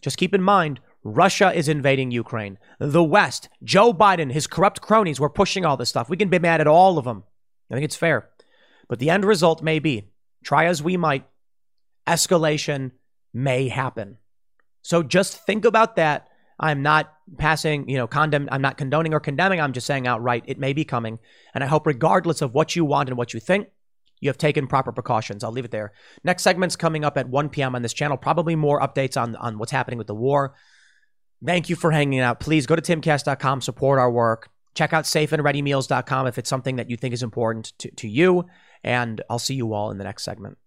Just 0.00 0.18
keep 0.18 0.34
in 0.34 0.42
mind, 0.42 0.80
Russia 1.02 1.52
is 1.52 1.68
invading 1.68 2.10
Ukraine. 2.10 2.58
The 2.78 3.02
West, 3.02 3.48
Joe 3.64 3.92
Biden, 3.92 4.32
his 4.32 4.46
corrupt 4.46 4.80
cronies 4.80 5.18
were 5.18 5.30
pushing 5.30 5.64
all 5.64 5.76
this 5.76 5.88
stuff. 5.88 6.08
We 6.08 6.16
can 6.16 6.28
be 6.28 6.38
mad 6.38 6.60
at 6.60 6.66
all 6.66 6.98
of 6.98 7.04
them. 7.04 7.24
I 7.70 7.74
think 7.74 7.84
it's 7.84 7.96
fair. 7.96 8.28
But 8.88 8.98
the 8.98 9.10
end 9.10 9.24
result 9.24 9.62
may 9.62 9.78
be 9.78 10.10
try 10.44 10.66
as 10.66 10.82
we 10.82 10.96
might, 10.96 11.26
escalation 12.06 12.92
may 13.32 13.68
happen. 13.68 14.18
So 14.86 15.02
just 15.02 15.44
think 15.44 15.64
about 15.64 15.96
that. 15.96 16.28
I'm 16.60 16.80
not 16.80 17.12
passing, 17.38 17.88
you 17.88 17.96
know, 17.96 18.06
condemn. 18.06 18.48
I'm 18.52 18.62
not 18.62 18.78
condoning 18.78 19.14
or 19.14 19.18
condemning. 19.18 19.60
I'm 19.60 19.72
just 19.72 19.84
saying 19.84 20.06
outright 20.06 20.44
it 20.46 20.60
may 20.60 20.74
be 20.74 20.84
coming. 20.84 21.18
And 21.52 21.64
I 21.64 21.66
hope, 21.66 21.88
regardless 21.88 22.40
of 22.40 22.54
what 22.54 22.76
you 22.76 22.84
want 22.84 23.08
and 23.08 23.18
what 23.18 23.34
you 23.34 23.40
think, 23.40 23.66
you 24.20 24.28
have 24.28 24.38
taken 24.38 24.68
proper 24.68 24.92
precautions. 24.92 25.42
I'll 25.42 25.50
leave 25.50 25.64
it 25.64 25.72
there. 25.72 25.92
Next 26.22 26.44
segment's 26.44 26.76
coming 26.76 27.04
up 27.04 27.18
at 27.18 27.28
1 27.28 27.48
p.m. 27.48 27.74
on 27.74 27.82
this 27.82 27.92
channel. 27.92 28.16
Probably 28.16 28.54
more 28.54 28.80
updates 28.80 29.20
on, 29.20 29.34
on 29.34 29.58
what's 29.58 29.72
happening 29.72 29.98
with 29.98 30.06
the 30.06 30.14
war. 30.14 30.54
Thank 31.44 31.68
you 31.68 31.74
for 31.74 31.90
hanging 31.90 32.20
out. 32.20 32.38
Please 32.38 32.64
go 32.64 32.76
to 32.76 32.80
timcast.com, 32.80 33.62
support 33.62 33.98
our 33.98 34.10
work. 34.10 34.50
Check 34.74 34.92
out 34.92 35.02
safeandreadymeals.com 35.02 36.28
if 36.28 36.38
it's 36.38 36.48
something 36.48 36.76
that 36.76 36.90
you 36.90 36.96
think 36.96 37.12
is 37.12 37.24
important 37.24 37.72
to, 37.78 37.90
to 37.90 38.08
you. 38.08 38.46
And 38.84 39.20
I'll 39.28 39.40
see 39.40 39.56
you 39.56 39.72
all 39.72 39.90
in 39.90 39.98
the 39.98 40.04
next 40.04 40.22
segment. 40.22 40.58